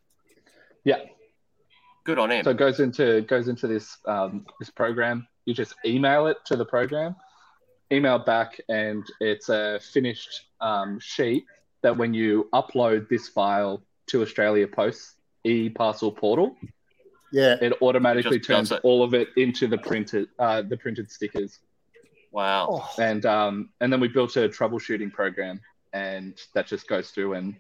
Yeah. 0.83 0.99
Good 2.05 2.19
on 2.19 2.31
him. 2.31 2.45
So 2.45 2.51
it 2.51 2.57
goes 2.57 2.81
into 2.81 3.23
goes 3.23 3.49
into 3.49 3.67
this 3.67 3.97
um, 4.07 4.45
this 4.61 4.69
program. 4.69 5.27
You 5.47 5.55
just 5.55 5.75
email 5.87 6.27
it 6.27 6.39
to 6.47 6.57
the 6.57 6.65
program, 6.65 7.17
email 7.95 8.18
back, 8.18 8.61
and 8.68 9.05
it's 9.20 9.49
a 9.49 9.80
finished 9.92 10.47
um, 10.61 10.99
sheet 11.01 11.45
that 11.82 11.97
when 11.97 12.14
you 12.14 12.49
upload 12.53 13.09
this 13.09 13.28
file 13.28 13.82
to 14.09 14.22
Australia 14.22 14.66
Post 14.66 15.14
e 15.45 15.68
parcel 15.68 16.12
portal, 16.12 16.57
yeah, 17.32 17.57
it 17.61 17.74
automatically 17.80 18.36
it 18.36 18.45
turns 18.45 18.72
it. 18.72 18.80
all 18.82 19.03
of 19.03 19.14
it 19.14 19.28
into 19.36 19.66
the 19.66 19.78
printed 19.78 20.28
uh, 20.38 20.62
the 20.62 20.76
printed 20.76 21.11
stickers. 21.11 21.59
Wow. 22.32 22.66
Oh. 22.70 23.03
And 23.03 23.24
um, 23.26 23.70
and 23.80 23.92
then 23.92 24.01
we 24.01 24.09
built 24.09 24.36
a 24.36 24.49
troubleshooting 24.49 25.12
program, 25.12 25.61
and 25.92 26.38
that 26.55 26.66
just 26.66 26.88
goes 26.88 27.11
through 27.11 27.34
and 27.34 27.55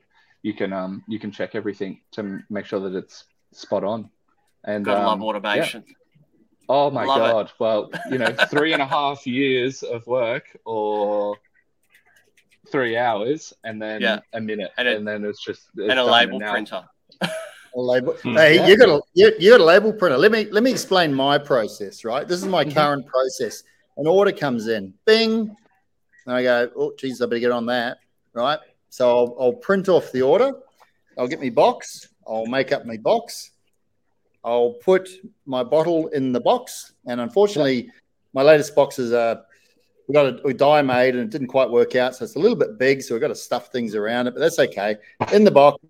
you 0.44 0.52
can 0.52 0.72
um 0.72 1.02
you 1.08 1.18
can 1.18 1.32
check 1.32 1.54
everything 1.54 2.00
to 2.12 2.40
make 2.50 2.66
sure 2.66 2.78
that 2.78 2.94
it's 2.94 3.24
spot 3.52 3.82
on. 3.82 4.10
And 4.62 4.84
gotta 4.84 5.00
um, 5.00 5.06
love 5.06 5.22
automation. 5.22 5.84
Yeah. 5.86 5.94
Oh 6.68 6.90
my 6.90 7.04
love 7.04 7.18
god! 7.18 7.46
It. 7.46 7.52
Well, 7.58 7.90
you 8.10 8.18
know, 8.18 8.34
three 8.50 8.72
and 8.72 8.82
a 8.82 8.86
half 8.86 9.26
years 9.26 9.82
of 9.82 10.06
work, 10.06 10.56
or 10.64 11.36
three 12.70 12.96
hours 12.96 13.52
and 13.64 13.80
then 13.80 14.00
yeah. 14.00 14.20
a 14.32 14.40
minute, 14.40 14.72
and, 14.78 14.88
it, 14.88 14.96
and 14.96 15.06
then 15.06 15.24
it's 15.24 15.44
just 15.44 15.62
it's 15.76 15.90
and 15.90 15.98
a 15.98 16.04
label 16.04 16.40
printer. 16.40 16.82
a 17.22 17.28
label. 17.74 18.14
Hmm. 18.14 18.34
Hey, 18.34 18.56
yeah. 18.56 18.66
you 18.66 18.76
got 18.76 18.88
a 18.88 19.00
you, 19.14 19.32
you, 19.38 19.50
got 19.50 19.60
a 19.60 19.64
label 19.64 19.92
printer. 19.92 20.18
Let 20.18 20.32
me 20.32 20.46
let 20.50 20.62
me 20.62 20.70
explain 20.70 21.14
my 21.14 21.38
process. 21.38 22.04
Right, 22.04 22.26
this 22.26 22.40
is 22.40 22.46
my 22.46 22.64
mm-hmm. 22.64 22.74
current 22.74 23.06
process. 23.06 23.62
An 23.96 24.06
order 24.06 24.32
comes 24.32 24.66
in, 24.66 24.92
bing, 25.04 25.54
and 26.26 26.34
I 26.34 26.42
go, 26.42 26.70
oh, 26.76 26.92
geez, 26.98 27.22
I 27.22 27.26
better 27.26 27.38
get 27.38 27.52
on 27.52 27.66
that. 27.66 27.98
Right, 28.32 28.58
so 28.88 29.08
I'll, 29.08 29.36
I'll 29.38 29.52
print 29.52 29.88
off 29.88 30.10
the 30.10 30.22
order. 30.22 30.52
I'll 31.16 31.28
get 31.28 31.40
my 31.40 31.50
box. 31.50 32.08
I'll 32.26 32.46
make 32.46 32.72
up 32.72 32.86
my 32.86 32.96
box. 32.96 33.52
I'll 34.44 34.74
put 34.74 35.08
my 35.46 35.62
bottle 35.62 36.08
in 36.08 36.32
the 36.32 36.40
box, 36.40 36.92
and 37.06 37.20
unfortunately, 37.20 37.90
my 38.32 38.42
latest 38.42 38.74
boxes 38.74 39.12
are 39.12 39.42
we 40.08 40.12
got 40.12 40.26
a 40.26 40.40
we 40.44 40.52
die 40.52 40.82
made 40.82 41.14
and 41.14 41.24
it 41.24 41.30
didn't 41.30 41.48
quite 41.48 41.70
work 41.70 41.96
out, 41.96 42.14
so 42.14 42.24
it's 42.24 42.36
a 42.36 42.38
little 42.38 42.56
bit 42.56 42.78
big. 42.78 43.02
So 43.02 43.14
we've 43.14 43.22
got 43.22 43.28
to 43.28 43.34
stuff 43.34 43.72
things 43.72 43.94
around 43.94 44.26
it, 44.26 44.34
but 44.34 44.40
that's 44.40 44.58
okay. 44.58 44.96
In 45.32 45.44
the 45.44 45.50
box, 45.50 45.82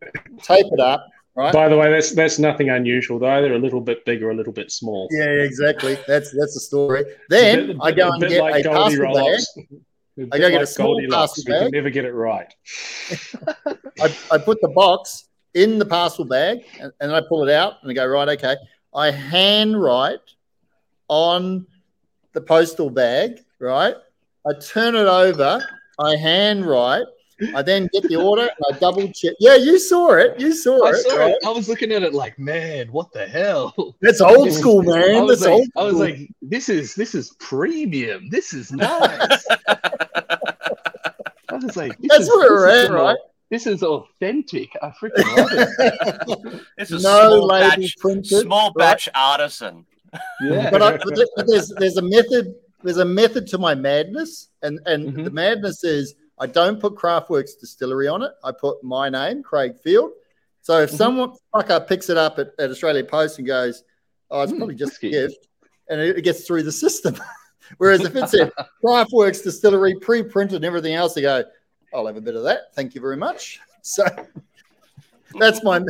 tape 0.43 0.67
it 0.71 0.81
up, 0.81 1.07
Right. 1.37 1.53
By 1.53 1.69
the 1.69 1.77
way, 1.77 1.91
that's 1.91 2.13
that's 2.13 2.39
nothing 2.39 2.71
unusual 2.71 3.19
though. 3.19 3.43
They're 3.43 3.55
a 3.55 3.59
little 3.59 3.81
bit 3.81 4.05
big 4.05 4.23
or 4.23 4.31
a 4.31 4.35
little 4.37 4.53
bit 4.53 4.71
small. 4.71 5.09
Yeah, 5.11 5.25
exactly. 5.25 5.99
That's 6.07 6.31
that's 6.31 6.55
the 6.55 6.61
story. 6.61 7.05
Then 7.29 7.67
bit, 7.67 7.77
I 7.81 7.91
go 7.91 8.13
and 8.13 8.23
get 8.23 8.41
like 8.41 8.65
a 8.65 8.69
parcel 8.69 9.13
bag. 9.13 10.31
I 10.33 10.39
go 10.39 10.49
get 10.49 10.63
a 10.63 10.67
small 10.67 11.03
parcel 11.11 11.43
bag. 11.45 11.63
can 11.63 11.71
never 11.73 11.91
get 11.91 12.05
it 12.05 12.13
right. 12.13 12.55
I, 14.01 14.17
I 14.31 14.39
put 14.39 14.61
the 14.61 14.73
box 14.77 15.25
in 15.55 15.79
the 15.79 15.87
parcel 15.87 16.25
bag 16.25 16.65
and, 16.81 16.93
and 17.01 17.13
I 17.13 17.23
pull 17.29 17.47
it 17.47 17.53
out 17.53 17.75
and 17.83 17.91
I 17.91 17.95
go 17.95 18.07
right. 18.07 18.29
Okay, 18.31 18.57
I 18.95 19.11
handwrite 19.11 20.21
on 21.09 21.67
the 22.33 22.41
postal 22.41 22.91
bag. 22.91 23.41
Right, 23.59 23.95
I 24.47 24.53
turn 24.61 24.95
it 24.95 25.07
over. 25.07 25.65
I 25.99 26.17
handwrite 26.17 27.07
I 27.55 27.63
then 27.63 27.89
get 27.93 28.05
the 28.05 28.17
order 28.17 28.43
and 28.43 28.51
I 28.71 28.79
double 28.79 29.09
check. 29.09 29.35
Yeah, 29.41 29.57
you 29.57 29.79
saw 29.79 30.13
it. 30.13 30.39
You 30.39 30.53
saw, 30.53 30.87
I 30.87 30.91
it, 30.91 30.97
saw 30.97 31.17
right? 31.17 31.31
it. 31.33 31.39
I 31.45 31.51
was 31.51 31.69
looking 31.69 31.91
at 31.93 32.03
it 32.03 32.15
like, 32.15 32.39
man, 32.39 32.93
what 32.93 33.13
the 33.13 33.27
hell? 33.27 33.75
That's 34.01 34.21
old 34.21 34.53
school, 34.53 34.83
man. 34.83 35.17
I 35.17 35.21
was, 35.21 35.41
That's 35.41 35.51
like, 35.51 35.53
old 35.53 35.69
I 35.77 35.83
was 35.85 35.97
like, 35.97 36.31
this 36.43 36.69
is 36.69 36.95
this 36.95 37.15
is 37.15 37.35
premium. 37.41 38.29
This 38.29 38.55
is 38.55 38.71
nice. 38.73 39.47
I 41.49 41.57
was 41.57 41.77
like, 41.77 41.97
that's 42.03 42.25
is, 42.25 42.29
where 42.29 42.53
we're 42.53 42.69
at, 42.69 42.91
right? 42.91 43.17
This 43.51 43.67
is 43.67 43.83
authentic. 43.83 44.71
I 44.83 44.89
freaking 44.91 45.37
love 45.37 45.49
it. 45.53 46.63
it's 46.79 46.91
a 46.91 46.95
no 46.95 47.01
small 47.01 47.49
batch, 47.49 47.97
printed, 47.99 48.43
small 48.43 48.73
batch 48.73 49.09
right? 49.09 49.17
artisan. 49.17 49.87
Yeah, 50.43 50.71
but, 50.71 50.83
I, 50.83 50.97
but 50.97 51.47
there's 51.47 51.73
there's 51.79 51.97
a 51.97 52.03
method. 52.03 52.55
There's 52.83 52.99
a 52.99 53.05
method 53.05 53.47
to 53.49 53.59
my 53.59 53.75
madness, 53.75 54.49
and 54.63 54.81
and 54.87 55.09
mm-hmm. 55.09 55.25
the 55.25 55.31
madness 55.31 55.85
is 55.85 56.15
I 56.39 56.47
don't 56.47 56.81
put 56.81 56.95
Craftworks 56.95 57.59
Distillery 57.61 58.09
on 58.09 58.23
it. 58.23 58.33
I 58.43 58.53
put 58.53 58.83
my 58.83 59.09
name, 59.09 59.43
Craig 59.43 59.77
Field. 59.79 60.13
So 60.61 60.81
if 60.81 60.91
mm-hmm. 60.91 60.97
someone 60.97 61.33
fucker 61.55 61.87
picks 61.87 62.09
it 62.09 62.17
up 62.17 62.39
at, 62.39 62.49
at 62.59 62.71
Australia 62.71 63.05
Post 63.05 63.39
and 63.39 63.47
goes, 63.47 63.85
"Oh, 64.31 64.43
it's 64.43 64.53
mm, 64.53 64.59
probably 64.59 64.75
just 64.75 65.03
a 65.03 65.11
gift," 65.11 65.49
and 65.89 66.01
it, 66.01 66.19
it 66.19 66.23
gets 66.23 66.47
through 66.47 66.63
the 66.63 66.73
system. 66.73 67.17
Whereas 67.79 68.03
if 68.03 68.15
it's 68.15 68.33
said 68.33 68.53
Craftworks 68.85 69.43
Distillery 69.43 69.95
pre-printed 70.01 70.57
and 70.57 70.65
everything 70.65 70.95
else, 70.95 71.15
they 71.15 71.23
go, 71.23 71.45
"I'll 71.95 72.07
have 72.07 72.17
a 72.17 72.21
bit 72.21 72.37
of 72.37 72.43
that. 72.45 72.75
Thank 72.75 72.95
you 72.95 73.01
very 73.01 73.17
much." 73.17 73.61
So 73.87 74.05
that's 75.39 75.63
my. 75.63 75.81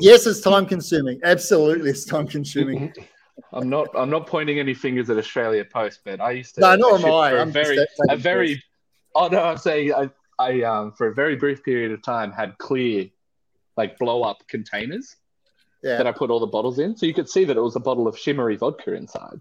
yes, 0.00 0.26
it's 0.26 0.40
time 0.40 0.66
consuming. 0.66 1.20
Absolutely, 1.22 1.90
it's 1.90 2.04
time 2.04 2.26
consuming. 2.26 2.92
I'm 3.52 3.68
not. 3.68 3.88
I'm 3.94 4.10
not 4.10 4.26
pointing 4.26 4.58
any 4.58 4.74
fingers 4.74 5.10
at 5.10 5.16
Australia 5.16 5.64
Post, 5.64 6.00
but 6.04 6.20
I 6.20 6.32
used 6.32 6.56
to. 6.56 6.60
No, 6.60 6.74
nor 6.74 6.98
am 6.98 7.04
I. 7.04 7.38
I'm 7.38 7.52
very, 7.52 7.78
a 8.10 8.16
very 8.16 8.62
Oh 9.14 9.28
no, 9.28 9.42
I'm 9.42 9.58
saying 9.58 9.92
I, 9.94 10.10
I 10.38 10.62
um, 10.62 10.92
for 10.92 11.08
a 11.08 11.14
very 11.14 11.36
brief 11.36 11.62
period 11.62 11.92
of 11.92 12.02
time 12.02 12.32
had 12.32 12.58
clear, 12.58 13.06
like 13.76 13.98
blow 13.98 14.22
up 14.22 14.46
containers 14.48 15.16
yeah. 15.82 15.96
that 15.96 16.06
I 16.06 16.12
put 16.12 16.30
all 16.30 16.40
the 16.40 16.46
bottles 16.46 16.78
in, 16.78 16.96
so 16.96 17.06
you 17.06 17.14
could 17.14 17.28
see 17.28 17.44
that 17.44 17.56
it 17.56 17.60
was 17.60 17.76
a 17.76 17.80
bottle 17.80 18.08
of 18.08 18.18
shimmery 18.18 18.56
vodka 18.56 18.94
inside. 18.94 19.40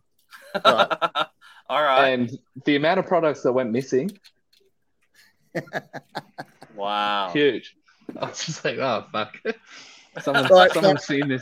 Right. 0.53 0.88
all 1.69 1.84
right. 1.84 2.09
And 2.09 2.38
the 2.65 2.75
amount 2.75 2.99
of 2.99 3.07
products 3.07 3.41
that 3.43 3.53
went 3.53 3.71
missing. 3.71 4.11
wow. 6.76 7.30
Huge. 7.32 7.76
I 8.20 8.28
was 8.28 8.45
just 8.45 8.64
like, 8.66 8.78
oh 8.78 9.06
fuck. 9.12 9.38
Someone, 10.22 10.45
right, 10.45 10.72
someone's 10.72 11.06
so, 11.08 11.16
seen 11.16 11.28
this. 11.28 11.41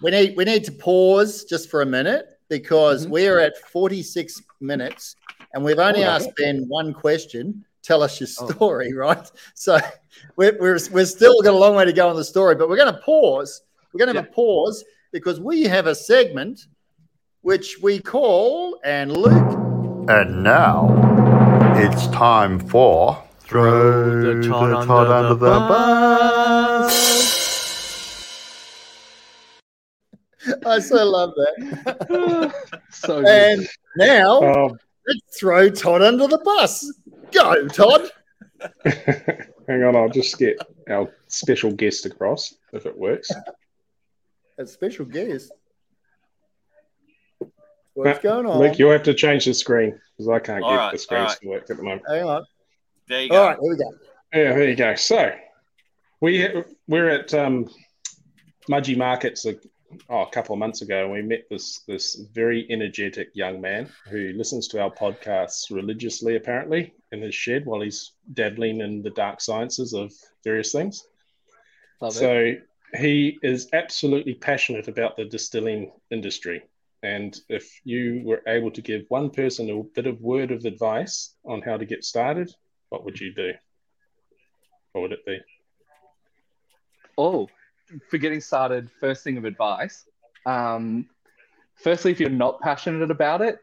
We 0.00 0.12
need 0.12 0.36
we 0.36 0.44
need 0.44 0.62
to 0.64 0.70
pause 0.70 1.42
just 1.42 1.68
for 1.68 1.82
a 1.82 1.86
minute 1.86 2.24
because 2.48 3.02
mm-hmm. 3.02 3.12
we're 3.12 3.40
at 3.40 3.58
46 3.58 4.42
minutes 4.60 5.16
and 5.52 5.64
we've 5.64 5.80
only 5.80 6.04
oh, 6.04 6.10
asked 6.10 6.30
Ben 6.36 6.66
one 6.68 6.92
question. 6.92 7.64
Tell 7.82 8.02
us 8.02 8.20
your 8.20 8.28
oh. 8.40 8.50
story, 8.50 8.92
oh. 8.94 8.98
right? 8.98 9.30
So 9.54 9.78
we're, 10.36 10.56
we're, 10.60 10.78
we're 10.92 11.04
still 11.04 11.42
got 11.42 11.54
a 11.54 11.56
long 11.56 11.74
way 11.74 11.84
to 11.84 11.92
go 11.92 12.08
on 12.08 12.14
the 12.14 12.24
story, 12.24 12.54
but 12.54 12.68
we're 12.68 12.76
going 12.76 12.94
to 12.94 13.00
pause. 13.00 13.62
We're 13.92 13.98
going 13.98 14.14
to 14.14 14.18
have 14.18 14.26
yeah. 14.26 14.30
a 14.30 14.34
pause 14.34 14.84
because 15.12 15.40
we 15.40 15.64
have 15.64 15.86
a 15.86 15.94
segment 15.94 16.66
which 17.40 17.78
we 17.82 17.98
call 17.98 18.78
and 18.84 19.16
Luke. 19.16 20.08
And 20.08 20.42
now 20.42 21.05
it's 21.78 22.06
time 22.08 22.58
for 22.58 23.22
throw 23.40 24.40
the 24.40 24.48
Todd, 24.48 24.70
the 24.70 24.86
Todd 24.86 25.06
under, 25.08 25.12
under, 25.12 25.34
the, 25.34 25.52
the 25.52 25.60
bus. 25.68 26.96
I 30.64 30.78
so 30.78 31.04
love 31.04 31.34
that. 31.36 32.54
so 32.90 33.26
and 33.26 33.68
now 33.96 34.42
um, 34.42 34.78
let's 35.06 35.38
throw 35.38 35.68
Todd 35.68 36.00
under 36.00 36.26
the 36.26 36.38
bus. 36.38 36.90
Go, 37.32 37.68
Todd. 37.68 38.10
Hang 39.68 39.84
on, 39.84 39.96
I'll 39.96 40.08
just 40.08 40.38
get 40.38 40.58
our 40.88 41.12
special 41.26 41.72
guest 41.72 42.06
across 42.06 42.54
if 42.72 42.86
it 42.86 42.96
works. 42.96 43.28
A 44.58 44.66
special 44.66 45.04
guest. 45.04 45.52
What's 47.96 48.18
going 48.18 48.44
on? 48.44 48.58
Luke, 48.58 48.78
you'll 48.78 48.92
have 48.92 49.04
to 49.04 49.14
change 49.14 49.46
the 49.46 49.54
screen 49.54 49.98
because 50.16 50.28
I 50.28 50.38
can't 50.38 50.62
all 50.62 50.70
get 50.70 50.76
right, 50.76 50.92
the 50.92 50.98
screen 50.98 51.22
right. 51.22 51.38
to 51.40 51.48
work 51.48 51.70
at 51.70 51.78
the 51.78 51.82
moment. 51.82 52.02
Hang 52.06 52.24
on. 52.24 52.44
There 53.08 53.22
you 53.22 53.30
go. 53.30 53.36
All 53.36 53.48
right, 53.48 53.58
here 53.58 53.70
we 53.70 53.76
go. 53.78 53.90
Yeah, 54.34 54.54
there 54.54 54.68
you 54.68 54.76
go. 54.76 54.94
So 54.96 55.32
we 56.20 56.62
we're 56.86 57.08
at 57.08 57.32
um, 57.32 57.70
Mudgee 58.70 58.98
Markets 58.98 59.46
oh, 60.10 60.22
a 60.22 60.30
couple 60.30 60.52
of 60.52 60.58
months 60.58 60.82
ago, 60.82 61.04
and 61.04 61.12
we 61.12 61.22
met 61.22 61.44
this 61.48 61.80
this 61.88 62.16
very 62.34 62.66
energetic 62.68 63.30
young 63.32 63.62
man 63.62 63.88
who 64.10 64.34
listens 64.36 64.68
to 64.68 64.82
our 64.82 64.90
podcasts 64.90 65.70
religiously, 65.70 66.36
apparently, 66.36 66.92
in 67.12 67.22
his 67.22 67.34
shed 67.34 67.64
while 67.64 67.80
he's 67.80 68.12
dabbling 68.34 68.82
in 68.82 69.02
the 69.02 69.10
dark 69.10 69.40
sciences 69.40 69.94
of 69.94 70.12
various 70.44 70.70
things. 70.70 71.08
Love 72.02 72.12
so 72.12 72.34
it. 72.34 72.68
he 72.98 73.38
is 73.42 73.68
absolutely 73.72 74.34
passionate 74.34 74.86
about 74.86 75.16
the 75.16 75.24
distilling 75.24 75.92
industry. 76.10 76.62
And 77.02 77.36
if 77.48 77.68
you 77.84 78.22
were 78.24 78.42
able 78.46 78.70
to 78.70 78.80
give 78.80 79.02
one 79.08 79.30
person 79.30 79.70
a 79.70 79.82
bit 79.94 80.06
of 80.06 80.20
word 80.20 80.50
of 80.50 80.64
advice 80.64 81.34
on 81.44 81.62
how 81.62 81.76
to 81.76 81.84
get 81.84 82.04
started, 82.04 82.50
what 82.88 83.04
would 83.04 83.20
you 83.20 83.34
do? 83.34 83.52
What 84.92 85.02
would 85.02 85.12
it 85.12 85.26
be? 85.26 85.38
Oh, 87.18 87.48
for 88.10 88.18
getting 88.18 88.40
started, 88.40 88.90
first 89.00 89.22
thing 89.24 89.36
of 89.36 89.44
advice. 89.44 90.04
Um, 90.46 91.06
firstly, 91.76 92.12
if 92.12 92.20
you're 92.20 92.30
not 92.30 92.60
passionate 92.60 93.10
about 93.10 93.42
it, 93.42 93.58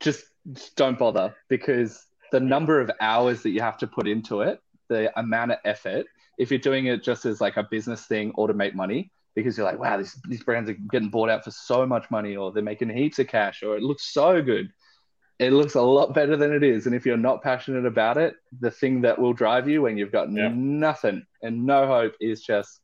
just, 0.00 0.24
just 0.52 0.76
don't 0.76 0.98
bother 0.98 1.34
because 1.48 2.06
the 2.32 2.40
number 2.40 2.80
of 2.80 2.90
hours 3.00 3.42
that 3.42 3.50
you 3.50 3.60
have 3.60 3.78
to 3.78 3.86
put 3.86 4.08
into 4.08 4.40
it, 4.42 4.60
the 4.88 5.16
amount 5.18 5.52
of 5.52 5.58
effort, 5.64 6.06
if 6.38 6.50
you're 6.50 6.58
doing 6.58 6.86
it 6.86 7.02
just 7.02 7.24
as 7.24 7.40
like 7.40 7.56
a 7.56 7.62
business 7.62 8.06
thing 8.06 8.32
or 8.34 8.48
to 8.48 8.54
make 8.54 8.74
money, 8.74 9.12
because 9.34 9.56
you're 9.56 9.66
like, 9.66 9.78
wow, 9.78 9.96
these, 9.96 10.18
these 10.28 10.42
brands 10.42 10.70
are 10.70 10.76
getting 10.90 11.10
bought 11.10 11.30
out 11.30 11.44
for 11.44 11.50
so 11.50 11.84
much 11.86 12.10
money, 12.10 12.36
or 12.36 12.52
they're 12.52 12.62
making 12.62 12.90
heaps 12.90 13.18
of 13.18 13.26
cash, 13.26 13.62
or 13.62 13.76
it 13.76 13.82
looks 13.82 14.12
so 14.12 14.42
good 14.42 14.70
it 15.38 15.52
looks 15.52 15.74
a 15.74 15.82
lot 15.82 16.14
better 16.14 16.36
than 16.36 16.52
it 16.52 16.62
is. 16.62 16.86
And 16.86 16.94
if 16.94 17.04
you're 17.04 17.16
not 17.16 17.42
passionate 17.42 17.86
about 17.86 18.16
it, 18.16 18.36
the 18.60 18.70
thing 18.70 19.00
that 19.02 19.18
will 19.18 19.32
drive 19.32 19.68
you 19.68 19.82
when 19.82 19.98
you've 19.98 20.12
got 20.12 20.30
yeah. 20.30 20.50
nothing 20.54 21.26
and 21.42 21.66
no 21.66 21.86
hope 21.86 22.14
is 22.20 22.42
just 22.42 22.80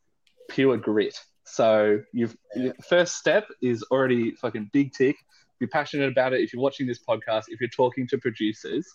pure 0.48 0.76
grit. 0.76 1.18
So 1.44 2.00
you've 2.12 2.36
your 2.56 2.74
first 2.88 3.16
step 3.16 3.48
is 3.62 3.84
already 3.90 4.32
fucking 4.32 4.70
big 4.72 4.92
tick. 4.92 5.16
Be 5.58 5.66
passionate 5.66 6.10
about 6.10 6.32
it. 6.32 6.40
If 6.40 6.52
you're 6.52 6.62
watching 6.62 6.86
this 6.86 7.00
podcast, 7.02 7.44
if 7.48 7.60
you're 7.60 7.68
talking 7.68 8.06
to 8.08 8.18
producers, 8.18 8.86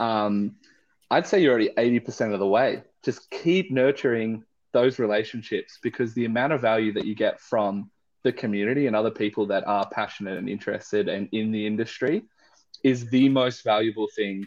um, 0.00 0.56
I'd 1.10 1.26
say 1.26 1.40
you're 1.40 1.52
already 1.52 1.70
80% 1.76 2.32
of 2.32 2.38
the 2.38 2.46
way. 2.46 2.82
Just 3.04 3.30
keep 3.30 3.70
nurturing 3.70 4.44
those 4.74 4.98
relationships 4.98 5.78
because 5.82 6.12
the 6.12 6.26
amount 6.26 6.52
of 6.52 6.60
value 6.60 6.92
that 6.92 7.06
you 7.06 7.14
get 7.14 7.40
from 7.40 7.90
the 8.24 8.32
community 8.32 8.86
and 8.86 8.94
other 8.94 9.10
people 9.10 9.46
that 9.46 9.66
are 9.66 9.88
passionate 9.90 10.36
and 10.36 10.50
interested 10.50 11.08
and 11.08 11.28
in 11.32 11.50
the 11.50 11.66
industry 11.66 12.22
is 12.82 13.08
the 13.08 13.30
most 13.30 13.64
valuable 13.64 14.08
thing 14.14 14.46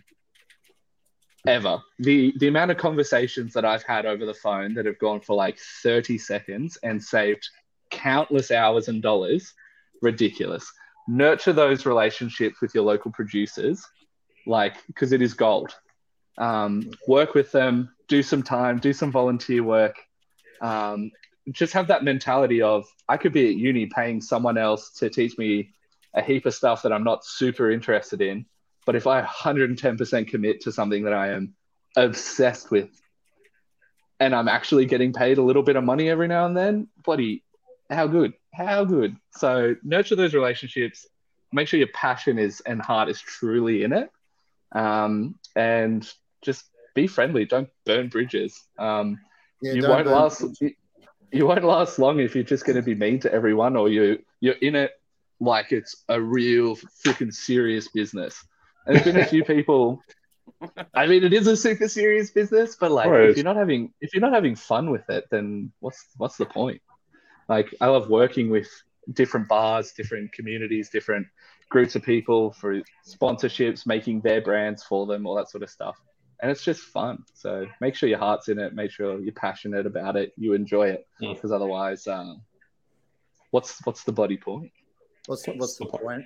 ever. 1.47 1.81
The 1.99 2.33
the 2.37 2.47
amount 2.47 2.71
of 2.71 2.77
conversations 2.77 3.53
that 3.53 3.65
I've 3.65 3.83
had 3.83 4.05
over 4.05 4.25
the 4.25 4.33
phone 4.33 4.73
that 4.75 4.85
have 4.85 4.99
gone 4.99 5.21
for 5.21 5.35
like 5.35 5.57
30 5.83 6.17
seconds 6.17 6.77
and 6.83 7.03
saved 7.03 7.47
countless 7.89 8.51
hours 8.51 8.87
and 8.87 9.01
dollars, 9.01 9.53
ridiculous. 10.01 10.71
Nurture 11.07 11.53
those 11.53 11.85
relationships 11.85 12.61
with 12.61 12.75
your 12.75 12.83
local 12.83 13.11
producers, 13.11 13.85
like 14.45 14.85
because 14.87 15.13
it 15.13 15.21
is 15.21 15.33
gold. 15.33 15.73
Um, 16.37 16.91
work 17.07 17.33
with 17.33 17.51
them, 17.51 17.95
do 18.07 18.21
some 18.21 18.43
time, 18.43 18.77
do 18.79 18.93
some 18.93 19.11
volunteer 19.11 19.63
work. 19.63 19.95
Um, 20.61 21.11
just 21.51 21.73
have 21.73 21.87
that 21.87 22.03
mentality 22.03 22.61
of 22.61 22.85
I 23.07 23.17
could 23.17 23.33
be 23.33 23.49
at 23.49 23.55
uni 23.55 23.85
paying 23.85 24.21
someone 24.21 24.57
else 24.57 24.91
to 24.99 25.09
teach 25.09 25.37
me 25.37 25.69
a 26.13 26.21
heap 26.21 26.45
of 26.45 26.53
stuff 26.53 26.81
that 26.81 26.91
I'm 26.91 27.03
not 27.03 27.25
super 27.25 27.71
interested 27.71 28.21
in. 28.21 28.45
But 28.85 28.95
if 28.95 29.07
I 29.07 29.21
110% 29.21 30.27
commit 30.27 30.61
to 30.61 30.71
something 30.71 31.03
that 31.03 31.13
I 31.13 31.33
am 31.33 31.53
obsessed 31.95 32.71
with, 32.71 32.89
and 34.19 34.33
I'm 34.33 34.47
actually 34.47 34.85
getting 34.85 35.13
paid 35.13 35.37
a 35.37 35.43
little 35.43 35.61
bit 35.61 35.75
of 35.75 35.83
money 35.83 36.09
every 36.09 36.27
now 36.27 36.45
and 36.45 36.57
then, 36.57 36.87
bloody, 37.03 37.43
how 37.89 38.07
good, 38.07 38.33
how 38.53 38.83
good. 38.83 39.15
So 39.31 39.75
nurture 39.83 40.15
those 40.15 40.33
relationships. 40.33 41.05
Make 41.51 41.67
sure 41.67 41.77
your 41.77 41.89
passion 41.93 42.39
is 42.39 42.61
and 42.61 42.81
heart 42.81 43.09
is 43.09 43.21
truly 43.21 43.83
in 43.83 43.93
it, 43.93 44.09
um, 44.71 45.35
and 45.55 46.09
just 46.41 46.65
be 46.95 47.07
friendly. 47.07 47.45
Don't 47.45 47.69
burn 47.85 48.09
bridges. 48.09 48.59
Um, 48.79 49.19
Yeah, 49.61 49.73
you 49.73 49.87
won't 49.87 50.05
burn 50.05 50.13
last. 50.13 50.43
You, 50.61 50.71
you 51.31 51.47
won't 51.47 51.63
last 51.63 51.99
long 51.99 52.19
if 52.19 52.35
you're 52.35 52.43
just 52.43 52.65
going 52.65 52.75
to 52.75 52.81
be 52.81 52.95
mean 52.95 53.19
to 53.21 53.33
everyone, 53.33 53.75
or 53.75 53.89
you 53.89 54.19
you're 54.39 54.55
in 54.55 54.75
it 54.75 54.91
like 55.39 55.71
it's 55.71 56.03
a 56.09 56.19
real 56.19 56.75
freaking 56.75 57.33
serious 57.33 57.87
business. 57.89 58.43
And 58.85 58.95
there's 58.95 59.05
been 59.05 59.17
a 59.17 59.25
few 59.25 59.43
people. 59.43 60.01
I 60.93 61.07
mean, 61.07 61.23
it 61.23 61.33
is 61.33 61.47
a 61.47 61.57
super 61.57 61.87
serious 61.87 62.31
business, 62.31 62.77
but 62.79 62.91
like, 62.91 63.09
Right. 63.09 63.29
if 63.29 63.35
you're 63.35 63.43
not 63.43 63.57
having 63.57 63.93
if 64.01 64.13
you're 64.13 64.21
not 64.21 64.33
having 64.33 64.55
fun 64.55 64.89
with 64.89 65.09
it, 65.09 65.25
then 65.29 65.71
what's 65.79 66.05
what's 66.17 66.37
the 66.37 66.45
point? 66.45 66.81
Like, 67.49 67.73
I 67.81 67.87
love 67.87 68.09
working 68.09 68.49
with 68.49 68.67
different 69.13 69.47
bars, 69.47 69.91
different 69.93 70.31
communities, 70.33 70.89
different 70.89 71.27
groups 71.69 71.95
of 71.95 72.03
people 72.03 72.51
for 72.53 72.81
sponsorships, 73.07 73.85
making 73.85 74.21
their 74.21 74.41
brands 74.41 74.83
for 74.83 75.05
them, 75.05 75.25
all 75.25 75.35
that 75.35 75.49
sort 75.49 75.63
of 75.63 75.69
stuff. 75.69 75.97
And 76.41 76.51
it's 76.51 76.63
just 76.63 76.81
fun. 76.81 77.23
So 77.33 77.65
make 77.81 77.95
sure 77.95 78.07
your 78.07 78.19
heart's 78.19 78.47
in 78.47 78.59
it. 78.59 78.75
Make 78.75 78.91
sure 78.91 79.19
you're 79.19 79.33
passionate 79.33 79.85
about 79.87 80.15
it. 80.15 80.33
You 80.37 80.53
enjoy 80.53 80.89
it, 80.89 81.07
Mm. 81.21 81.33
because 81.33 81.51
otherwise, 81.51 82.05
um, 82.07 82.41
what's 83.51 83.83
what's 83.85 84.03
the 84.03 84.11
bloody 84.11 84.37
point? 84.37 84.71
What's, 85.25 85.45
what's 85.47 85.77
the 85.77 85.85
point? 85.85 86.25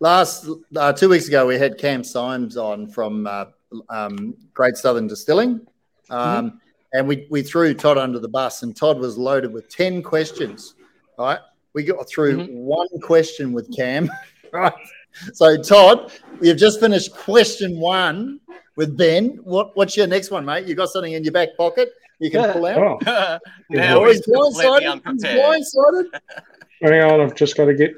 Last 0.00 0.48
uh, 0.74 0.92
two 0.94 1.08
weeks 1.10 1.28
ago, 1.28 1.46
we 1.46 1.58
had 1.58 1.76
Cam 1.76 2.02
Symes 2.02 2.56
on 2.56 2.88
from 2.88 3.26
uh, 3.26 3.46
um, 3.90 4.34
Great 4.54 4.76
Southern 4.76 5.06
Distilling, 5.06 5.60
um, 6.08 6.58
and 6.94 7.06
we 7.06 7.26
we 7.30 7.42
threw 7.42 7.74
Todd 7.74 7.98
under 7.98 8.18
the 8.18 8.28
bus, 8.28 8.62
and 8.62 8.74
Todd 8.74 8.98
was 8.98 9.18
loaded 9.18 9.52
with 9.52 9.68
ten 9.68 10.02
questions. 10.02 10.74
Right, 11.18 11.38
we 11.74 11.84
got 11.84 12.08
through 12.08 12.46
one 12.46 12.88
question 13.02 13.52
with 13.52 13.70
Cam. 13.76 14.10
Right, 14.52 14.72
so 15.32 15.60
Todd, 15.60 16.12
you've 16.40 16.56
just 16.58 16.80
finished 16.80 17.12
question 17.12 17.78
one 17.78 18.40
with 18.76 18.96
Ben. 18.96 19.38
What 19.44 19.76
what's 19.76 19.96
your 19.96 20.06
next 20.06 20.30
one, 20.30 20.44
mate? 20.44 20.66
You 20.66 20.74
got 20.74 20.88
something 20.88 21.12
in 21.12 21.24
your 21.24 21.32
back 21.32 21.50
pocket 21.56 21.90
you 22.20 22.30
can 22.30 22.40
Yeah. 22.42 22.52
pull 22.52 22.66
out? 22.66 22.78
Oh, 23.06 23.38
now 23.70 24.00
Oh, 24.02 24.06
he's 24.06 24.24
he's 24.24 24.28
blindsided. 24.36 25.02
He's 25.12 25.24
blindsided. 25.24 26.20
hang 26.82 27.02
on, 27.02 27.20
I've 27.20 27.34
just 27.34 27.56
got 27.56 27.66
to 27.66 27.74
get. 27.74 27.92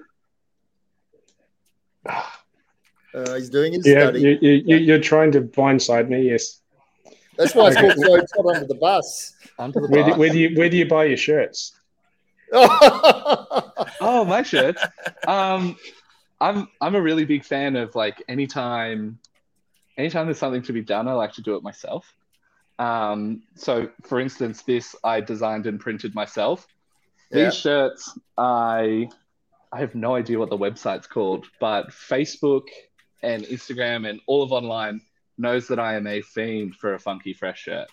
Uh, 3.14 3.34
he's 3.34 3.50
doing 3.50 3.74
his 3.74 3.86
Yeah, 3.86 4.04
study. 4.04 4.20
you, 4.22 4.38
you, 4.40 4.62
you, 4.64 4.76
you're 4.78 4.98
trying 4.98 5.30
to 5.32 5.42
blindside 5.42 6.08
me. 6.08 6.30
Yes. 6.30 6.62
That's 7.36 7.54
why 7.54 7.66
it's 7.68 7.76
called 7.76 7.92
throw 7.92 8.16
Todd 8.16 8.54
under 8.56 8.66
the 8.66 8.76
bus. 8.80 9.34
Under 9.58 9.80
the 9.80 9.88
Where 9.88 10.02
do, 10.02 10.10
bus. 10.12 10.18
where 10.18 10.30
do 10.30 10.38
you 10.38 10.56
where 10.56 10.70
do 10.70 10.78
you 10.78 10.86
buy 10.88 11.04
your 11.04 11.18
shirts? 11.18 11.78
Oh, 12.54 14.24
my 14.26 14.42
shirts. 14.42 14.82
Um, 15.26 15.76
I'm 16.42 16.68
I'm 16.80 16.96
a 16.96 17.00
really 17.00 17.24
big 17.24 17.44
fan 17.44 17.76
of 17.76 17.94
like 17.94 18.22
anytime, 18.28 19.20
anytime 19.96 20.26
there's 20.26 20.38
something 20.38 20.62
to 20.62 20.72
be 20.72 20.82
done, 20.82 21.06
I 21.06 21.12
like 21.12 21.32
to 21.34 21.42
do 21.42 21.54
it 21.54 21.62
myself. 21.62 22.12
Um, 22.80 23.44
so 23.54 23.88
for 24.02 24.18
instance, 24.18 24.62
this 24.62 24.96
I 25.04 25.20
designed 25.20 25.66
and 25.66 25.78
printed 25.78 26.14
myself. 26.16 26.66
Yeah. 27.30 27.44
These 27.44 27.54
shirts, 27.54 28.18
I 28.36 29.08
I 29.72 29.78
have 29.78 29.94
no 29.94 30.16
idea 30.16 30.38
what 30.38 30.50
the 30.50 30.58
website's 30.58 31.06
called, 31.06 31.46
but 31.60 31.90
Facebook 31.90 32.66
and 33.22 33.44
Instagram 33.44 34.10
and 34.10 34.20
all 34.26 34.42
of 34.42 34.50
online 34.50 35.00
knows 35.38 35.68
that 35.68 35.78
I 35.78 35.94
am 35.94 36.08
a 36.08 36.22
fiend 36.22 36.74
for 36.74 36.94
a 36.94 36.98
funky 36.98 37.34
fresh 37.34 37.60
shirt. 37.60 37.88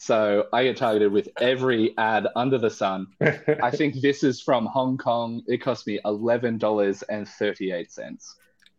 So 0.00 0.46
I 0.50 0.64
get 0.64 0.78
targeted 0.78 1.12
with 1.12 1.28
every 1.42 1.92
ad 1.98 2.26
under 2.34 2.56
the 2.56 2.70
sun. 2.70 3.08
I 3.20 3.70
think 3.70 4.00
this 4.00 4.24
is 4.24 4.40
from 4.40 4.64
Hong 4.64 4.96
Kong. 4.96 5.42
It 5.46 5.58
cost 5.58 5.86
me 5.86 6.00
eleven 6.06 6.56
dollars 6.56 7.02
and 7.02 7.28
thirty 7.28 7.70
eight 7.70 7.92
cents, 7.92 8.34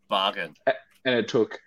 Bargain. 0.10 0.56
and 0.66 1.16
it 1.16 1.28
took 1.28 1.60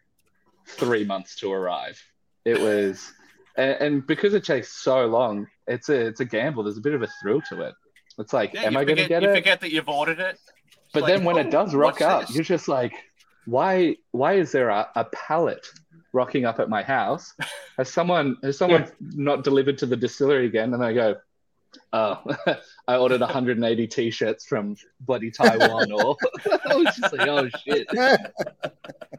three 0.67 1.05
months 1.05 1.37
to 1.37 1.53
arrive. 1.53 2.03
It 2.45 2.59
was, 2.61 3.13
and, 3.57 3.71
and 3.81 4.07
because 4.09 4.35
it 4.35 4.43
takes 4.43 4.73
so 4.73 5.07
long, 5.07 5.47
it's 5.69 5.89
a 5.89 6.09
it's 6.09 6.19
a 6.19 6.25
gamble. 6.25 6.65
There's 6.65 6.79
a 6.79 6.81
bit 6.81 6.95
of 6.95 7.03
a 7.03 7.09
thrill 7.23 7.41
to 7.51 7.63
it. 7.63 7.75
It's 8.19 8.33
like, 8.33 8.55
Yeah, 8.55 8.63
am 8.63 8.77
I 8.77 8.85
going 8.85 8.97
to 8.97 9.07
get 9.07 9.23
you 9.23 9.31
it? 9.31 9.37
forget 9.37 9.61
that 9.61 9.71
you've 9.71 9.89
ordered 9.89 10.19
it. 10.19 10.37
But 10.93 11.05
like, 11.05 11.13
then 11.15 11.23
when 11.25 11.37
oh, 11.37 11.41
it 11.43 11.53
does 11.53 11.77
rock 11.77 12.01
up, 12.01 12.23
this? 12.23 12.35
you're 12.35 12.43
just 12.43 12.67
like, 12.67 12.93
why? 13.47 13.99
Why 14.11 14.33
is 14.33 14.51
there 14.51 14.71
a, 14.71 14.89
a 14.97 15.05
pallet 15.05 15.65
rocking 16.15 16.45
up 16.47 16.61
at 16.61 16.69
my 16.71 16.83
house? 16.83 17.35
Has 17.77 17.93
someone 17.93 18.37
has 18.43 18.57
someone 18.57 18.87
not 19.01 19.43
delivered 19.43 19.79
to 19.79 19.87
the 19.87 19.97
distillery 19.97 20.47
again? 20.47 20.73
And 20.73 20.83
I 20.85 20.93
go, 20.93 21.17
oh, 21.93 22.23
I 22.87 22.97
ordered 22.97 23.21
180 23.21 23.87
t-shirts 23.89 24.47
from 24.47 24.77
bloody 25.01 25.33
Taiwan, 25.33 25.91
or 25.91 26.17
I 26.71 26.77
was 26.77 26.95
just 26.97 27.13
like, 27.13 27.27
oh 27.29 27.49
shit. 27.67 27.89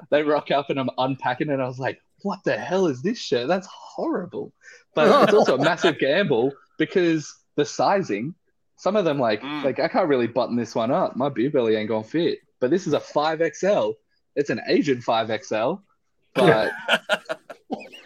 They 0.10 0.24
rock 0.24 0.52
up 0.52 0.70
and 0.70 0.80
I'm 0.80 0.90
unpacking, 0.98 1.50
and 1.50 1.62
I 1.62 1.68
was 1.68 1.80
like, 1.80 2.00
what 2.22 2.40
the 2.46 2.58
hell 2.58 2.88
is 2.88 3.02
this 3.02 3.20
shirt? 3.20 3.48
That's 3.50 3.68
horrible. 3.68 4.54
But 4.94 5.24
it's 5.26 5.34
also 5.34 5.58
a 5.58 5.62
massive 5.62 6.00
gamble 6.00 6.54
because 6.78 7.34
the 7.56 7.66
sizing. 7.66 8.36
Some 8.78 8.96
of 8.98 9.06
them 9.06 9.20
like 9.20 9.42
Mm. 9.42 9.64
like 9.64 9.80
I 9.80 9.88
can't 9.88 10.08
really 10.10 10.28
button 10.28 10.56
this 10.56 10.76
one 10.76 10.92
up. 10.92 11.16
My 11.16 11.30
beer 11.30 11.50
belly 11.50 11.76
ain't 11.76 11.90
gonna 11.90 12.04
fit. 12.04 12.40
But 12.60 12.72
this 12.72 12.88
is 12.88 12.94
a 12.94 13.00
five 13.00 13.42
XL. 13.54 13.92
It's 14.36 14.50
an 14.50 14.62
Asian 14.68 15.02
five 15.02 15.28
XL, 15.44 15.76
but 16.36 16.72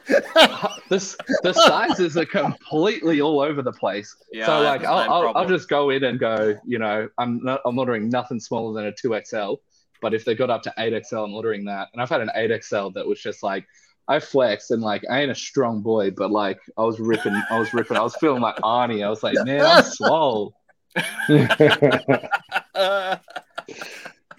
this 0.89 1.15
the 1.43 1.53
sizes 1.53 2.17
are 2.17 2.25
completely 2.25 3.21
all 3.21 3.39
over 3.39 3.61
the 3.61 3.71
place. 3.71 4.15
Yeah, 4.31 4.45
so 4.45 4.61
like 4.61 4.83
I'll, 4.83 5.11
I'll, 5.11 5.37
I'll 5.37 5.47
just 5.47 5.69
go 5.69 5.89
in 5.89 6.03
and 6.03 6.19
go. 6.19 6.57
You 6.65 6.79
know, 6.79 7.09
I'm 7.17 7.43
not 7.43 7.61
I'm 7.65 7.77
ordering 7.77 8.09
nothing 8.09 8.39
smaller 8.39 8.73
than 8.73 8.85
a 8.85 8.91
two 8.91 9.19
XL. 9.25 9.55
But 10.01 10.13
if 10.13 10.23
they 10.23 10.33
got 10.33 10.49
up 10.49 10.63
to 10.63 10.73
eight 10.77 11.05
XL, 11.05 11.17
I'm 11.17 11.33
ordering 11.33 11.65
that. 11.65 11.89
And 11.93 12.01
I've 12.01 12.09
had 12.09 12.21
an 12.21 12.31
eight 12.35 12.63
XL 12.63 12.89
that 12.91 13.05
was 13.05 13.19
just 13.21 13.43
like 13.43 13.65
I 14.07 14.19
flexed 14.19 14.71
and 14.71 14.81
like 14.81 15.03
I 15.09 15.21
ain't 15.21 15.31
a 15.31 15.35
strong 15.35 15.81
boy, 15.81 16.11
but 16.11 16.31
like 16.31 16.59
I 16.77 16.83
was 16.83 16.99
ripping, 16.99 17.39
I 17.51 17.59
was 17.59 17.73
ripping, 17.73 17.97
I 17.97 18.01
was 18.01 18.15
feeling 18.15 18.41
like 18.41 18.55
Arnie. 18.57 19.05
I 19.05 19.09
was 19.09 19.23
like, 19.23 19.35
man, 19.45 19.65
I'm 19.65 19.83
swole. 19.83 20.53
That's 21.27 23.21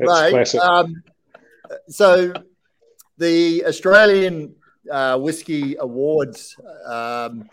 Mate, 0.00 0.54
um, 0.56 1.02
so 1.88 2.32
the 3.20 3.64
Australian 3.66 4.54
uh, 4.90 5.18
Whiskey 5.18 5.76
Awards 5.78 6.56
um, 6.86 7.48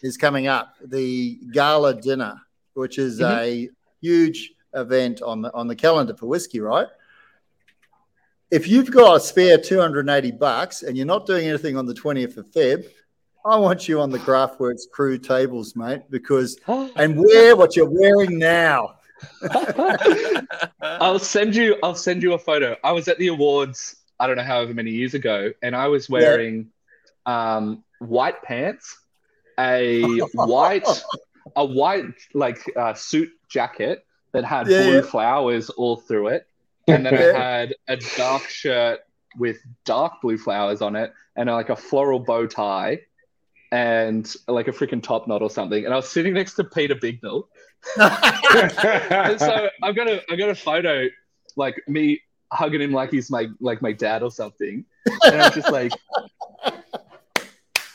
is 0.00 0.16
coming 0.16 0.46
up. 0.46 0.76
The 0.82 1.40
gala 1.52 2.00
dinner, 2.00 2.40
which 2.74 2.98
is 2.98 3.20
a 3.20 3.68
huge 4.00 4.52
event 4.74 5.20
on 5.20 5.42
the 5.42 5.52
on 5.52 5.66
the 5.66 5.76
calendar 5.76 6.14
for 6.14 6.26
whiskey, 6.26 6.60
right? 6.60 6.86
If 8.50 8.68
you've 8.68 8.90
got 8.90 9.16
a 9.16 9.20
spare 9.20 9.58
280 9.58 10.30
bucks 10.32 10.82
and 10.82 10.96
you're 10.96 11.06
not 11.06 11.26
doing 11.26 11.48
anything 11.48 11.76
on 11.76 11.86
the 11.86 11.94
20th 11.94 12.36
of 12.36 12.46
Feb, 12.50 12.84
I 13.46 13.56
want 13.56 13.88
you 13.88 13.98
on 14.00 14.10
the 14.10 14.18
Craftworks 14.18 14.82
crew 14.92 15.18
tables, 15.18 15.74
mate, 15.74 16.02
because 16.10 16.58
and 16.68 17.18
wear 17.18 17.56
what 17.56 17.74
you're 17.74 17.90
wearing 17.90 18.38
now. 18.38 18.96
I'll 20.82 21.18
send 21.18 21.56
you. 21.56 21.76
I'll 21.82 21.94
send 21.94 22.22
you 22.22 22.34
a 22.34 22.38
photo. 22.38 22.76
I 22.84 22.92
was 22.92 23.08
at 23.08 23.18
the 23.18 23.28
awards. 23.28 24.01
I 24.18 24.26
don't 24.26 24.36
know 24.36 24.42
however 24.42 24.74
many 24.74 24.90
years 24.92 25.14
ago, 25.14 25.52
and 25.62 25.74
I 25.74 25.88
was 25.88 26.08
wearing 26.08 26.70
um, 27.26 27.84
white 27.98 28.42
pants, 28.42 28.96
a 29.58 30.20
white, 30.34 30.86
a 31.56 31.64
white 31.64 32.04
like 32.34 32.58
uh, 32.76 32.94
suit 32.94 33.30
jacket 33.48 34.04
that 34.32 34.44
had 34.44 34.68
Yeah, 34.68 34.78
blue 34.78 34.96
yeah. 34.96 35.02
flowers 35.02 35.70
all 35.70 35.96
through 35.96 36.28
it, 36.28 36.46
and 36.88 37.04
then 37.04 37.14
Yeah. 37.14 37.32
I 37.36 37.58
had 37.60 37.74
a 37.88 37.96
dark 38.16 38.42
shirt 38.48 39.00
with 39.38 39.58
dark 39.84 40.20
blue 40.22 40.38
flowers 40.38 40.82
on 40.82 40.96
it, 40.96 41.12
and 41.36 41.48
like 41.50 41.70
a 41.70 41.76
floral 41.76 42.20
bow 42.20 42.46
tie. 42.46 43.00
And 43.70 44.30
like 44.48 44.68
a 44.68 44.70
freaking 44.70 45.02
top 45.02 45.26
knot 45.26 45.40
or 45.40 45.48
something, 45.48 45.86
and 45.86 45.94
I 45.94 45.96
was 45.96 46.06
sitting 46.06 46.34
next 46.34 46.56
to 46.56 46.64
Peter 46.64 46.94
Bignell, 46.94 47.44
and 47.96 49.40
so 49.40 49.70
I've 49.82 49.96
got 49.96 50.08
a 50.08 50.20
I've 50.30 50.36
got 50.36 50.50
a 50.50 50.54
photo 50.54 51.08
like 51.56 51.80
me 51.88 52.20
hugging 52.52 52.80
him 52.80 52.92
like 52.92 53.10
he's 53.10 53.30
my 53.30 53.48
like 53.60 53.82
my 53.82 53.92
dad 53.92 54.22
or 54.22 54.30
something. 54.30 54.84
And 55.24 55.42
I'm 55.42 55.52
just 55.52 55.70
like 55.70 55.92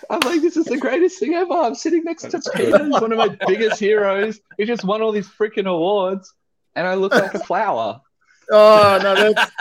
I'm 0.10 0.20
like, 0.22 0.42
this 0.42 0.56
is 0.58 0.66
the 0.66 0.78
greatest 0.78 1.20
thing 1.20 1.34
ever. 1.34 1.54
I'm 1.54 1.76
sitting 1.76 2.04
next 2.04 2.24
to 2.32 2.42
Peter, 2.56 2.86
he's 2.86 3.02
one 3.02 3.12
of 3.12 3.18
my 3.18 3.38
biggest 3.48 3.80
heroes. 3.80 4.40
He 4.58 4.66
just 4.66 4.84
won 4.84 5.02
all 5.02 5.12
these 5.12 5.28
freaking 5.28 5.68
awards, 5.68 6.34
and 6.76 6.88
I 6.88 6.94
look 6.96 7.14
like 7.14 7.34
a 7.34 7.40
flower. 7.40 8.02
Oh 8.50 9.00
no, 9.04 9.34
that's 9.34 9.52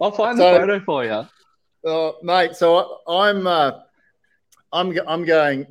I'll 0.00 0.12
find 0.12 0.38
So- 0.38 0.52
the 0.54 0.60
photo 0.60 0.80
for 0.80 1.04
you. 1.04 1.26
Oh, 1.84 2.16
mate. 2.22 2.54
So 2.54 3.00
I, 3.08 3.28
I'm, 3.28 3.46
uh, 3.46 3.72
I'm, 4.72 4.96
I'm 5.08 5.24
going. 5.24 5.66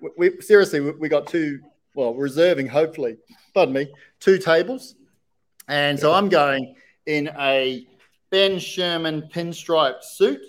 We, 0.00 0.10
we 0.16 0.40
seriously, 0.40 0.78
we, 0.80 0.92
we 0.92 1.08
got 1.08 1.26
two. 1.26 1.60
Well, 1.96 2.14
reserving 2.14 2.68
hopefully. 2.68 3.16
Pardon 3.52 3.74
me, 3.74 3.92
two 4.20 4.38
tables, 4.38 4.94
and 5.68 5.98
so 5.98 6.12
I'm 6.12 6.28
going 6.28 6.76
in 7.06 7.28
a 7.38 7.86
Ben 8.30 8.58
Sherman 8.58 9.28
pinstripe 9.32 10.02
suit 10.02 10.40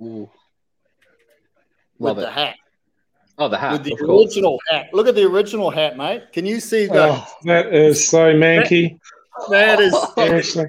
Ooh. 0.00 0.28
with 1.98 2.08
Love 2.08 2.16
the 2.16 2.28
it. 2.28 2.32
hat, 2.32 2.56
Oh, 3.38 3.48
the 3.48 3.58
hat, 3.58 3.72
with 3.72 3.84
the 3.84 3.92
of 3.92 3.98
course. 4.00 4.32
original 4.34 4.58
hat. 4.70 4.86
Look 4.92 5.06
at 5.08 5.14
the 5.14 5.24
original 5.24 5.70
hat, 5.70 5.96
mate. 5.96 6.24
Can 6.32 6.46
you 6.46 6.58
see 6.60 6.86
the? 6.86 7.10
Oh, 7.12 7.26
that 7.44 7.72
is 7.74 8.08
so 8.08 8.32
manky. 8.34 8.98
That 9.50 9.78
is. 9.80 9.94
Seriously. 10.14 10.66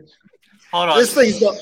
Hold 0.72 0.89
on. 0.89 0.97
this 0.99 1.13
thing's 1.13 1.39
got. 1.39 1.55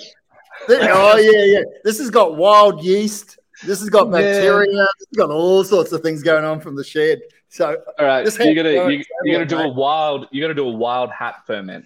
Oh 0.69 1.17
yeah, 1.17 1.43
yeah. 1.45 1.63
This 1.83 1.99
has 1.99 2.09
got 2.09 2.37
wild 2.37 2.83
yeast 2.83 3.37
This 3.65 3.79
has 3.81 3.89
got 3.89 4.07
Yeah. 4.07 4.13
bacteria. 4.13 4.71
This 4.71 5.07
has 5.09 5.17
got 5.17 5.29
all 5.29 5.63
sorts 5.63 5.91
of 5.91 6.01
things 6.01 6.23
going 6.23 6.43
on 6.43 6.59
from 6.59 6.75
the 6.75 6.83
shed. 6.83 7.21
So 7.49 7.77
All 7.99 8.05
right, 8.05 8.25
This 8.25 8.39
you're 8.39 8.55
gonna 8.55 8.75
works 8.75 8.93
you, 8.95 9.03
you 9.25 9.31
gotta 9.33 9.45
do 9.45 9.59
a 9.59 9.71
wild 9.71 10.27
you're 10.31 10.43
gonna 10.43 10.55
do 10.55 10.67
a 10.67 10.71
wild 10.75 11.11
hat 11.11 11.45
ferment. 11.45 11.85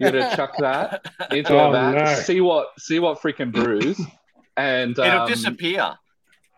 You 0.00 0.10
gotta 0.10 0.34
chuck 0.36 0.54
that 0.58 1.04
into 1.30 1.52
Oh, 1.58 1.68
a 1.68 1.72
vat, 1.72 1.92
no. 1.92 2.14
see 2.22 2.40
what 2.40 2.68
see 2.78 2.98
what 2.98 3.20
freaking 3.20 3.52
brews, 3.52 4.00
and 4.56 4.92
It'll 4.98 5.04
um, 5.22 5.28
disappear. 5.28 5.92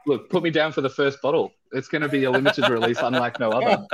look, 0.06 0.30
put 0.30 0.42
me 0.42 0.50
down 0.50 0.72
for 0.72 0.80
the 0.80 0.88
first 0.90 1.20
bottle. 1.20 1.52
It's 1.72 1.88
gonna 1.88 2.08
be 2.08 2.24
a 2.24 2.30
limited 2.30 2.68
release, 2.68 2.98
unlike 3.02 3.40
no 3.40 3.50
other. 3.50 3.84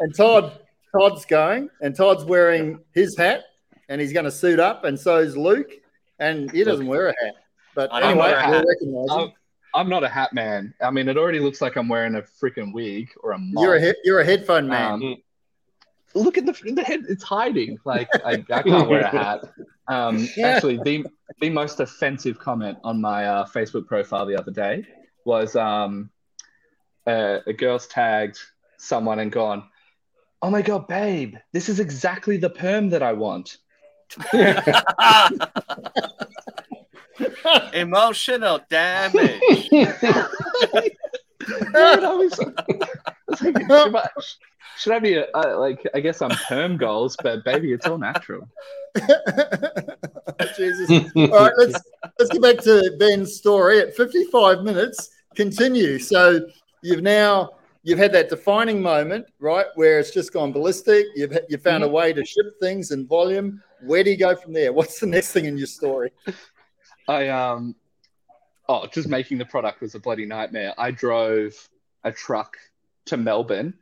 and 0.00 0.14
Todd, 0.16 0.58
Todd's 0.96 1.24
going, 1.24 1.68
and 1.80 1.94
Todd's 1.96 2.24
wearing 2.24 2.78
his 2.94 3.16
hat, 3.16 3.42
and 3.88 4.00
he's 4.00 4.12
going 4.12 4.24
to 4.24 4.30
suit 4.30 4.58
up, 4.60 4.84
and 4.84 4.98
so's 4.98 5.36
Luke, 5.36 5.70
and 6.18 6.50
he 6.50 6.64
doesn't 6.64 6.86
wear 6.86 7.08
a 7.08 7.14
hat. 7.24 7.34
But 7.74 7.92
I 7.92 8.00
don't 8.00 8.10
anyway, 8.12 8.26
wear 8.28 8.38
a 8.40 8.48
we'll 8.50 8.58
hat. 8.60 8.66
recognise 8.68 9.10
him. 9.10 9.18
I'm, 9.18 9.32
I'm 9.74 9.88
not 9.88 10.04
a 10.04 10.08
hat 10.08 10.32
man. 10.32 10.72
I 10.80 10.90
mean, 10.92 11.08
it 11.08 11.16
already 11.18 11.40
looks 11.40 11.60
like 11.60 11.76
I'm 11.76 11.88
wearing 11.88 12.14
a 12.14 12.22
freaking 12.22 12.72
wig 12.72 13.10
or 13.22 13.32
a 13.32 13.38
mop. 13.38 13.62
You're 13.64 13.74
a 13.76 13.80
he- 13.80 13.94
you're 14.04 14.20
a 14.20 14.24
headphone 14.24 14.68
man. 14.68 14.92
Um, 14.94 15.16
look 16.14 16.38
at 16.38 16.46
the 16.46 16.52
the 16.72 16.82
head; 16.82 17.02
it's 17.08 17.22
hiding. 17.22 17.78
Like 17.84 18.08
I, 18.24 18.44
I 18.50 18.62
can't 18.62 18.88
wear 18.88 19.00
a 19.00 19.08
hat. 19.08 19.44
Um, 19.88 20.28
actually, 20.42 20.78
the 20.78 21.04
the 21.40 21.50
most 21.50 21.80
offensive 21.80 22.38
comment 22.38 22.78
on 22.84 23.00
my 23.00 23.26
uh, 23.26 23.46
Facebook 23.46 23.86
profile 23.86 24.26
the 24.26 24.36
other 24.36 24.52
day 24.52 24.86
was 25.24 25.56
um, 25.56 26.10
uh, 27.06 27.38
a 27.46 27.52
girl's 27.52 27.86
tagged 27.86 28.38
someone 28.76 29.18
and 29.18 29.32
gone, 29.32 29.64
"Oh 30.42 30.50
my 30.50 30.62
god, 30.62 30.88
babe, 30.88 31.36
this 31.52 31.68
is 31.68 31.80
exactly 31.80 32.36
the 32.36 32.50
perm 32.50 32.90
that 32.90 33.02
I 33.02 33.12
want." 33.12 33.58
Emotional 37.72 38.60
damage. 38.68 39.40
Dude, 41.46 41.76
I 41.76 42.14
was, 42.14 42.40
I 42.58 43.14
was 43.28 43.42
like, 43.42 43.58
should, 43.58 43.96
I, 43.96 44.08
should 44.76 44.92
I 44.92 44.98
be 44.98 45.14
a, 45.14 45.26
uh, 45.34 45.58
like? 45.58 45.86
I 45.94 46.00
guess 46.00 46.22
I'm 46.22 46.30
perm 46.30 46.76
goals, 46.76 47.16
but 47.22 47.44
baby, 47.44 47.72
it's 47.72 47.86
all 47.86 47.98
natural. 47.98 48.48
Jesus. 50.56 51.10
All 51.16 51.28
right, 51.28 51.52
let's 51.56 51.80
let's 52.18 52.30
get 52.30 52.42
back 52.42 52.58
to 52.64 52.96
Ben's 52.98 53.34
story. 53.36 53.80
At 53.80 53.96
55 53.96 54.62
minutes, 54.62 55.10
continue. 55.34 55.98
So 55.98 56.40
you've 56.82 57.02
now 57.02 57.50
you've 57.82 57.98
had 57.98 58.12
that 58.12 58.28
defining 58.28 58.80
moment, 58.82 59.26
right, 59.38 59.66
where 59.74 59.98
it's 59.98 60.10
just 60.10 60.32
gone 60.32 60.52
ballistic. 60.52 61.06
You've 61.14 61.36
you 61.48 61.58
found 61.58 61.84
a 61.84 61.88
way 61.88 62.12
to 62.12 62.24
ship 62.24 62.58
things 62.60 62.90
in 62.90 63.06
volume. 63.06 63.62
Where 63.82 64.02
do 64.02 64.10
you 64.10 64.16
go 64.16 64.34
from 64.34 64.52
there? 64.52 64.72
What's 64.72 65.00
the 65.00 65.06
next 65.06 65.32
thing 65.32 65.44
in 65.44 65.56
your 65.56 65.66
story? 65.66 66.10
I 67.08 67.28
um 67.28 67.76
oh 68.68 68.86
just 68.86 69.08
making 69.08 69.38
the 69.38 69.44
product 69.44 69.80
was 69.80 69.94
a 69.94 70.00
bloody 70.00 70.26
nightmare. 70.26 70.74
I 70.78 70.90
drove 70.90 71.52
a 72.04 72.12
truck 72.12 72.56
to 73.06 73.16
Melbourne 73.16 73.74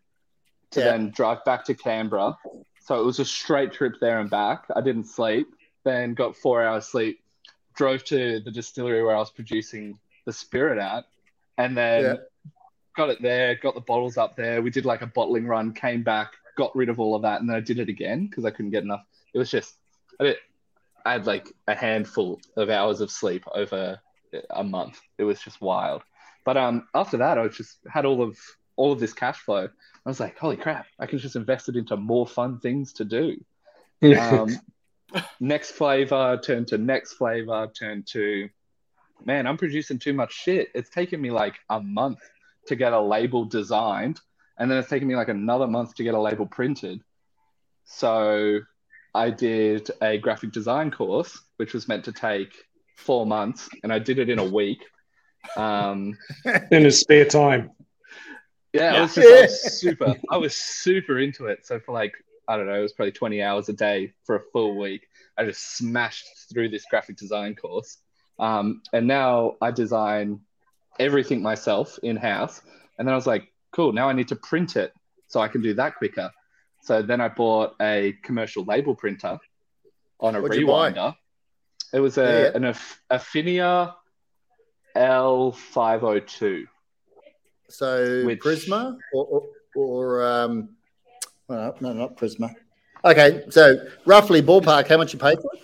to 0.72 0.80
Yeah. 0.80 0.92
then 0.92 1.10
drive 1.10 1.44
back 1.44 1.64
to 1.66 1.74
Canberra. 1.74 2.36
So 2.80 3.00
it 3.00 3.04
was 3.04 3.20
a 3.20 3.24
straight 3.24 3.72
trip 3.72 3.94
there 4.00 4.20
and 4.20 4.28
back. 4.28 4.64
I 4.74 4.80
didn't 4.80 5.04
sleep, 5.04 5.46
then 5.84 6.14
got 6.14 6.36
four 6.36 6.62
hours 6.62 6.86
sleep, 6.86 7.20
drove 7.74 8.04
to 8.04 8.40
the 8.40 8.50
distillery 8.50 9.02
where 9.04 9.14
I 9.14 9.20
was 9.20 9.30
producing 9.30 9.98
the 10.26 10.32
spirit 10.32 10.78
at, 10.78 11.04
and 11.58 11.76
then 11.76 12.04
Yeah. 12.04 12.14
got 12.96 13.10
it 13.10 13.22
there, 13.22 13.54
got 13.54 13.74
the 13.74 13.80
bottles 13.80 14.16
up 14.16 14.36
there. 14.36 14.62
We 14.62 14.70
did 14.70 14.84
like 14.84 15.02
a 15.02 15.06
bottling 15.06 15.46
run, 15.46 15.72
came 15.74 16.02
back, 16.02 16.32
got 16.56 16.74
rid 16.74 16.88
of 16.88 16.98
all 16.98 17.14
of 17.14 17.22
that, 17.22 17.40
and 17.40 17.48
then 17.48 17.56
I 17.56 17.60
did 17.60 17.78
it 17.78 17.88
again 17.88 18.26
because 18.26 18.44
I 18.44 18.50
couldn't 18.50 18.72
get 18.72 18.82
enough. 18.82 19.04
It 19.32 19.38
was 19.38 19.50
just 19.50 19.76
I, 20.20 20.24
did, 20.24 20.36
I 21.04 21.12
had 21.12 21.26
like 21.26 21.48
a 21.68 21.74
handful 21.74 22.40
of 22.56 22.68
hours 22.68 23.00
of 23.00 23.10
sleep 23.10 23.44
over 23.54 24.00
a 24.50 24.64
month. 24.64 25.00
It 25.18 25.24
was 25.24 25.40
just 25.40 25.60
wild. 25.60 26.02
But 26.44 26.56
um, 26.56 26.88
after 26.94 27.18
that, 27.18 27.38
I 27.38 27.48
just 27.48 27.78
had 27.88 28.04
all 28.04 28.22
of 28.22 28.36
all 28.76 28.92
of 28.92 29.00
this 29.00 29.12
cash 29.12 29.38
flow. 29.38 29.68
I 30.04 30.08
was 30.08 30.20
like, 30.20 30.38
holy 30.38 30.56
crap! 30.56 30.86
I 30.98 31.06
can 31.06 31.18
just 31.18 31.36
invest 31.36 31.68
it 31.68 31.76
into 31.76 31.96
more 31.96 32.26
fun 32.26 32.58
things 32.58 32.92
to 32.94 33.04
do. 33.04 33.36
Um, 34.02 34.48
next 35.40 35.72
flavor 35.72 36.40
turned 36.42 36.68
to 36.68 36.78
next 36.78 37.14
flavor 37.14 37.68
turned 37.78 38.06
to 38.06 38.48
man 39.24 39.46
i'm 39.46 39.56
producing 39.56 39.98
too 39.98 40.12
much 40.12 40.32
shit 40.32 40.68
it's 40.74 40.90
taken 40.90 41.20
me 41.20 41.30
like 41.30 41.58
a 41.70 41.80
month 41.80 42.20
to 42.66 42.76
get 42.76 42.92
a 42.92 43.00
label 43.00 43.44
designed 43.44 44.20
and 44.58 44.70
then 44.70 44.78
it's 44.78 44.88
taken 44.88 45.08
me 45.08 45.16
like 45.16 45.28
another 45.28 45.66
month 45.66 45.94
to 45.94 46.04
get 46.04 46.14
a 46.14 46.20
label 46.20 46.46
printed 46.46 47.02
so 47.84 48.60
i 49.14 49.30
did 49.30 49.90
a 50.00 50.18
graphic 50.18 50.52
design 50.52 50.90
course 50.90 51.40
which 51.56 51.74
was 51.74 51.88
meant 51.88 52.04
to 52.04 52.12
take 52.12 52.52
four 52.95 53.26
months 53.26 53.68
and 53.82 53.93
i 53.93 53.99
did 53.99 54.18
it 54.18 54.28
in 54.28 54.38
a 54.38 54.45
week 54.45 54.82
um, 55.57 56.16
in 56.70 56.84
his 56.84 57.01
spare 57.01 57.24
time. 57.24 57.70
yeah, 58.72 58.93
Yeah. 58.93 58.99
I 58.99 59.03
was 59.03 59.14
just 59.14 59.28
I 59.28 59.40
was 59.43 59.80
super. 59.80 60.14
I 60.30 60.36
was 60.36 60.57
super 60.57 61.18
into 61.18 61.47
it. 61.47 61.66
So 61.66 61.80
for 61.80 61.93
like 61.93 62.14
I 62.49 62.57
don't 62.57 62.66
know, 62.66 62.78
it 62.78 62.82
was 62.82 62.93
probably 62.93 63.12
twenty 63.12 63.43
hours 63.43 63.68
a 63.68 63.72
day 63.72 64.12
for 64.24 64.36
a 64.36 64.40
full 64.53 64.78
week. 64.78 65.07
I 65.36 65.45
just 65.45 65.76
smashed 65.76 66.26
through 66.53 66.68
this 66.68 66.84
graphic 66.90 67.16
design 67.16 67.55
course, 67.55 67.99
um, 68.38 68.82
and 68.93 69.07
now 69.07 69.57
I 69.61 69.70
design 69.70 70.40
everything 71.01 71.43
myself 71.43 71.99
in 72.03 72.16
house. 72.16 72.61
And 72.99 73.09
then 73.09 73.12
I 73.12 73.16
was 73.16 73.26
like, 73.26 73.51
cool. 73.72 73.93
Now 73.93 74.09
I 74.09 74.12
need 74.12 74.28
to 74.28 74.36
print 74.36 74.76
it 74.76 74.93
so 75.26 75.40
I 75.40 75.49
can 75.49 75.62
do 75.62 75.74
that 75.74 75.97
quicker. 75.97 76.30
So 76.82 77.01
then 77.03 77.20
I 77.20 77.28
bought 77.28 77.74
a 77.80 78.14
commercial 78.22 78.64
label 78.64 78.95
printer 78.95 79.38
on 80.20 80.36
a 80.36 80.40
What'd 80.40 80.61
you 80.61 80.66
buy? 80.66 80.93
rewinder. 80.93 81.16
It 81.93 82.01
was 82.01 82.18
a 82.18 82.22
Yeah, 82.22 82.40
yeah. 82.40 82.51
an 82.55 82.64
Aff- 82.64 83.03
Afinia 83.11 83.95
L502. 84.97 86.64
So 87.68 88.24
Which- 88.26 88.40
Prisma 88.40 88.97
or 89.14 89.24
or, 89.26 89.49
or 89.74 90.22
um, 90.26 90.76
well, 91.49 91.74
no, 91.80 91.93
not 91.93 92.16
Prisma. 92.16 92.55
Okay, 93.05 93.45
so 93.51 93.84
roughly 94.07 94.43
ballpark, 94.43 94.86
how 94.86 94.97
much 94.97 95.12
you 95.12 95.18
paid 95.18 95.38
for 95.40 95.51
it? 95.55 95.61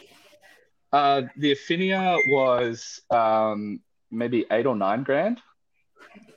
Uh, 0.93 1.23
the 1.37 1.53
Afinia 1.55 2.19
was 2.31 3.01
um, 3.11 3.81
maybe 4.11 4.45
eight 4.51 4.67
or 4.67 4.75
nine 4.75 5.03
grand. 5.05 5.41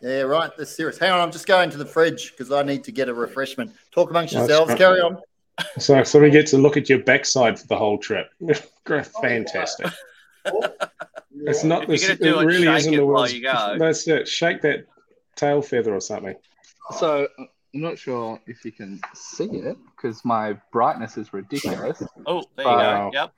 Yeah, 0.01 0.21
right. 0.21 0.51
That's 0.57 0.75
serious. 0.75 0.97
Hang 0.97 1.11
on, 1.11 1.19
I'm 1.21 1.31
just 1.31 1.47
going 1.47 1.69
to 1.71 1.77
the 1.77 1.85
fridge 1.85 2.31
because 2.31 2.51
I 2.51 2.61
need 2.63 2.83
to 2.83 2.91
get 2.91 3.07
a 3.07 3.13
refreshment. 3.13 3.71
Talk 3.91 4.09
amongst 4.09 4.33
yourselves. 4.33 4.73
Carry 4.75 4.99
on. 4.99 5.17
So, 5.77 6.03
so 6.03 6.19
we 6.19 6.31
get 6.31 6.47
to 6.47 6.57
look 6.57 6.75
at 6.75 6.89
your 6.89 6.99
backside 6.99 7.59
for 7.59 7.67
the 7.67 7.77
whole 7.77 7.97
trip. 7.97 8.29
Great, 8.83 9.09
oh, 9.15 9.21
Fantastic. 9.21 9.87
It's 11.43 11.63
not. 11.63 11.87
This, 11.87 12.07
gonna 12.07 12.13
it 12.13 12.41
it, 12.41 12.45
really 12.45 12.65
shake 12.65 12.77
isn't 12.77 12.93
it 12.93 12.97
the 12.97 13.05
while 13.05 13.21
worst. 13.23 13.33
you 13.33 13.41
go. 13.41 13.75
That's 13.79 14.07
it. 14.07 14.27
Shake 14.27 14.61
that 14.61 14.85
tail 15.35 15.61
feather 15.61 15.95
or 15.95 16.01
something. 16.01 16.35
So 16.99 17.27
I'm 17.37 17.49
not 17.73 17.97
sure 17.97 18.39
if 18.47 18.63
you 18.65 18.71
can 18.71 18.99
see 19.13 19.45
it 19.45 19.77
because 19.95 20.23
my 20.25 20.57
brightness 20.71 21.17
is 21.17 21.33
ridiculous. 21.33 22.03
Oh, 22.25 22.43
there 22.55 22.65
you 22.65 22.71
go. 22.71 22.77
Uh, 22.77 23.09
yep. 23.13 23.33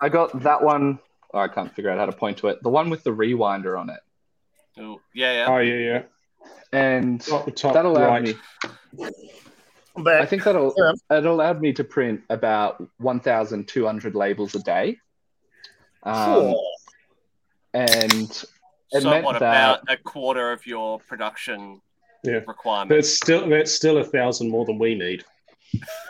I 0.00 0.08
got 0.08 0.42
that 0.42 0.62
one. 0.62 0.98
Oh, 1.32 1.38
I 1.38 1.48
can't 1.48 1.72
figure 1.74 1.90
out 1.90 1.98
how 1.98 2.06
to 2.06 2.12
point 2.12 2.38
to 2.38 2.48
it. 2.48 2.62
The 2.62 2.70
one 2.70 2.90
with 2.90 3.04
the 3.04 3.10
rewinder 3.10 3.78
on 3.78 3.88
it, 3.90 4.00
Oh, 4.78 5.00
yeah, 5.14 5.32
yeah. 5.32 5.46
Oh 5.48 5.58
yeah, 5.58 5.74
yeah. 5.74 6.02
and 6.72 7.20
Top, 7.20 7.54
top 7.54 7.74
that 7.74 7.84
allowed 7.84 8.06
right. 8.08 8.22
me. 8.22 9.10
I'm 9.98 10.22
I 10.22 10.26
think 10.26 10.44
that'll 10.44 10.74
Yeah. 10.76 11.18
it 11.18 11.26
allowed 11.26 11.60
me 11.60 11.72
to 11.74 11.84
print 11.84 12.22
about 12.30 12.82
1,200 12.98 14.14
labels 14.14 14.54
a 14.54 14.60
day, 14.62 14.98
um, 16.04 16.14
Oh, 16.54 16.72
and 17.74 18.12
it 18.92 19.02
so 19.02 19.10
meant 19.10 19.24
what 19.24 19.38
that 19.40 19.78
about 19.80 19.80
a 19.88 19.96
quarter 19.96 20.52
of 20.52 20.66
your 20.66 20.98
production 21.00 21.80
Yeah. 22.22 22.40
requirement? 22.46 22.90
That's 22.90 23.12
still 23.12 23.48
that's 23.48 23.72
still 23.72 23.98
a 23.98 24.04
thousand 24.04 24.50
more 24.50 24.64
than 24.64 24.78
we 24.78 24.94
need. 24.94 25.24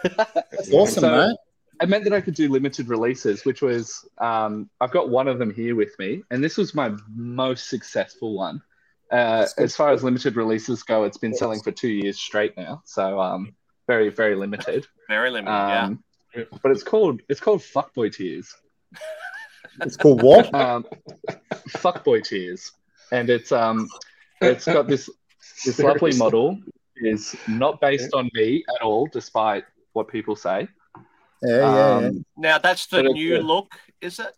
that's 0.02 0.72
awesome, 0.72 1.00
So- 1.00 1.28
mate. 1.28 1.36
it 1.82 1.88
meant 1.88 2.04
that 2.04 2.12
I 2.12 2.20
could 2.20 2.34
do 2.34 2.48
limited 2.48 2.88
releases, 2.88 3.44
which 3.44 3.62
was 3.62 4.06
um, 4.18 4.68
I've 4.80 4.90
got 4.92 5.08
one 5.08 5.28
of 5.28 5.38
them 5.38 5.52
here 5.52 5.74
with 5.74 5.98
me, 5.98 6.22
and 6.30 6.42
this 6.42 6.56
was 6.56 6.74
my 6.74 6.92
most 7.14 7.68
successful 7.68 8.34
one. 8.34 8.62
Uh, 9.10 9.46
as 9.56 9.74
far 9.74 9.90
as 9.90 10.04
limited 10.04 10.36
releases 10.36 10.82
go, 10.82 11.04
it's 11.04 11.16
been 11.16 11.32
selling 11.34 11.60
for 11.62 11.72
two 11.72 11.88
years 11.88 12.18
straight 12.18 12.54
now, 12.58 12.82
so 12.84 13.18
um, 13.18 13.54
very 13.88 14.10
very 14.10 14.36
limited. 14.36 14.86
Very 15.08 15.30
limited, 15.30 15.50
yeah. 15.50 15.84
Um, 15.86 16.04
But 16.62 16.70
it's 16.70 16.84
called 16.84 17.22
it's 17.28 17.40
called 17.40 17.60
Fuckboy 17.60 18.14
Tears. 18.14 18.54
It's 19.80 19.96
called 19.96 20.22
what? 20.22 20.52
Um, 20.62 20.86
Fuckboy 21.82 22.22
Tears, 22.24 22.72
and 23.10 23.28
it's 23.30 23.50
um 23.52 23.88
it's 24.40 24.64
got 24.64 24.86
this 24.86 25.10
this 25.64 25.78
lovely 25.78 26.14
model 26.16 26.58
is 26.96 27.36
not 27.48 27.80
based 27.80 28.12
on 28.14 28.30
me 28.34 28.64
at 28.74 28.82
all, 28.82 29.06
despite 29.12 29.64
what 29.92 30.08
people 30.08 30.36
say. 30.36 30.68
Yeah, 31.42 31.56
yeah, 31.56 31.74
yeah. 31.74 32.06
Um, 32.08 32.24
Now 32.36 32.58
that's 32.58 32.86
the 32.86 33.02
new 33.02 33.36
good. 33.36 33.44
look, 33.44 33.72
is 34.00 34.18
it? 34.18 34.34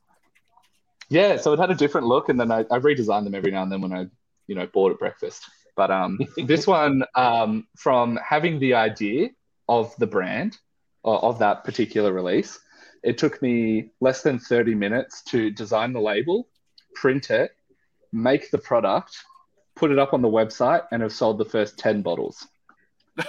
Yeah, 1.09 1.37
so 1.39 1.53
it 1.53 1.59
had 1.59 1.71
a 1.71 1.75
different 1.75 2.07
look, 2.07 2.29
and 2.29 2.39
then 2.39 2.53
I, 2.53 2.61
I 2.71 2.79
redesigned 2.79 3.25
them 3.25 3.35
every 3.35 3.51
now 3.51 3.63
and 3.63 3.73
then 3.73 3.81
when 3.81 3.93
I, 3.93 4.07
you 4.47 4.55
know, 4.55 4.67
bought 4.67 4.93
at 4.93 4.99
breakfast. 4.99 5.43
But 5.77 5.91
um, 5.91 6.19
this 6.47 6.67
one, 6.67 7.05
um, 7.15 7.67
from 7.77 8.19
having 8.25 8.59
the 8.61 8.75
idea 8.75 9.31
of 9.71 9.95
the 9.97 10.07
brand 10.07 10.59
or 11.03 11.17
of 11.25 11.39
that 11.39 11.65
particular 11.65 12.13
release, 12.13 12.59
it 13.03 13.17
took 13.17 13.41
me 13.41 13.91
less 14.01 14.23
than 14.23 14.39
thirty 14.39 14.75
minutes 14.75 15.23
to 15.31 15.51
design 15.51 15.93
the 15.95 16.01
label, 16.01 16.49
print 16.95 17.31
it, 17.31 17.53
make 18.13 18.51
the 18.51 18.59
product, 18.59 19.17
put 19.77 19.91
it 19.91 19.99
up 19.99 20.13
on 20.13 20.21
the 20.21 20.29
website, 20.29 20.83
and 20.93 21.01
have 21.03 21.13
sold 21.13 21.39
the 21.39 21.45
first 21.45 21.79
10 21.79 22.03
bottles. 22.03 22.47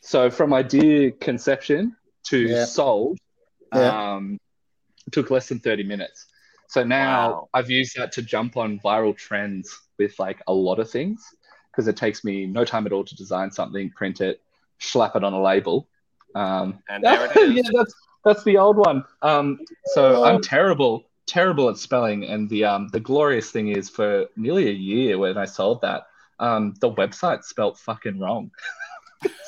so 0.00 0.30
from 0.30 0.54
idea 0.54 1.10
conception 1.10 1.96
to 2.24 2.38
Yeah. 2.38 2.64
sold, 2.64 3.18
Yeah. 3.74 4.14
um, 4.14 4.38
took 5.12 5.30
less 5.30 5.48
than 5.48 5.58
30 5.58 5.82
minutes. 5.82 6.26
So 6.68 6.84
now 6.84 7.30
Wow. 7.30 7.48
I've 7.54 7.70
used 7.70 7.96
that 7.96 8.12
to 8.12 8.22
jump 8.22 8.56
on 8.56 8.78
viral 8.80 9.16
trends 9.16 9.76
with 9.98 10.18
like 10.18 10.40
a 10.46 10.52
lot 10.52 10.78
of 10.78 10.90
things 10.90 11.22
because 11.70 11.88
it 11.88 11.96
takes 11.96 12.24
me 12.24 12.46
no 12.46 12.64
time 12.64 12.86
at 12.86 12.92
all 12.92 13.04
to 13.04 13.16
design 13.16 13.50
something, 13.50 13.90
print 13.90 14.20
it, 14.20 14.40
slap 14.78 15.16
it 15.16 15.24
on 15.24 15.32
a 15.32 15.42
label. 15.42 15.88
Um, 16.34 16.78
And 16.88 17.02
there 17.04 17.26
it 17.26 17.36
is. 17.36 17.54
yeah, 17.54 17.62
that's 17.72 17.94
that's 18.24 18.44
the 18.44 18.58
old 18.58 18.76
one. 18.76 19.04
Um, 19.22 19.58
so 19.94 20.24
I'm 20.24 20.42
terrible, 20.42 21.08
terrible 21.26 21.68
at 21.70 21.78
spelling. 21.78 22.24
And 22.24 22.48
the 22.50 22.64
um, 22.64 22.88
the 22.92 23.00
glorious 23.00 23.50
thing 23.50 23.68
is, 23.68 23.88
for 23.88 24.26
nearly 24.36 24.68
a 24.68 24.72
year 24.72 25.18
when 25.18 25.36
I 25.38 25.44
sold 25.46 25.80
that, 25.82 26.06
um, 26.38 26.74
the 26.80 26.90
website 26.92 27.44
spelt 27.44 27.78
fucking 27.78 28.18
wrong. 28.18 28.50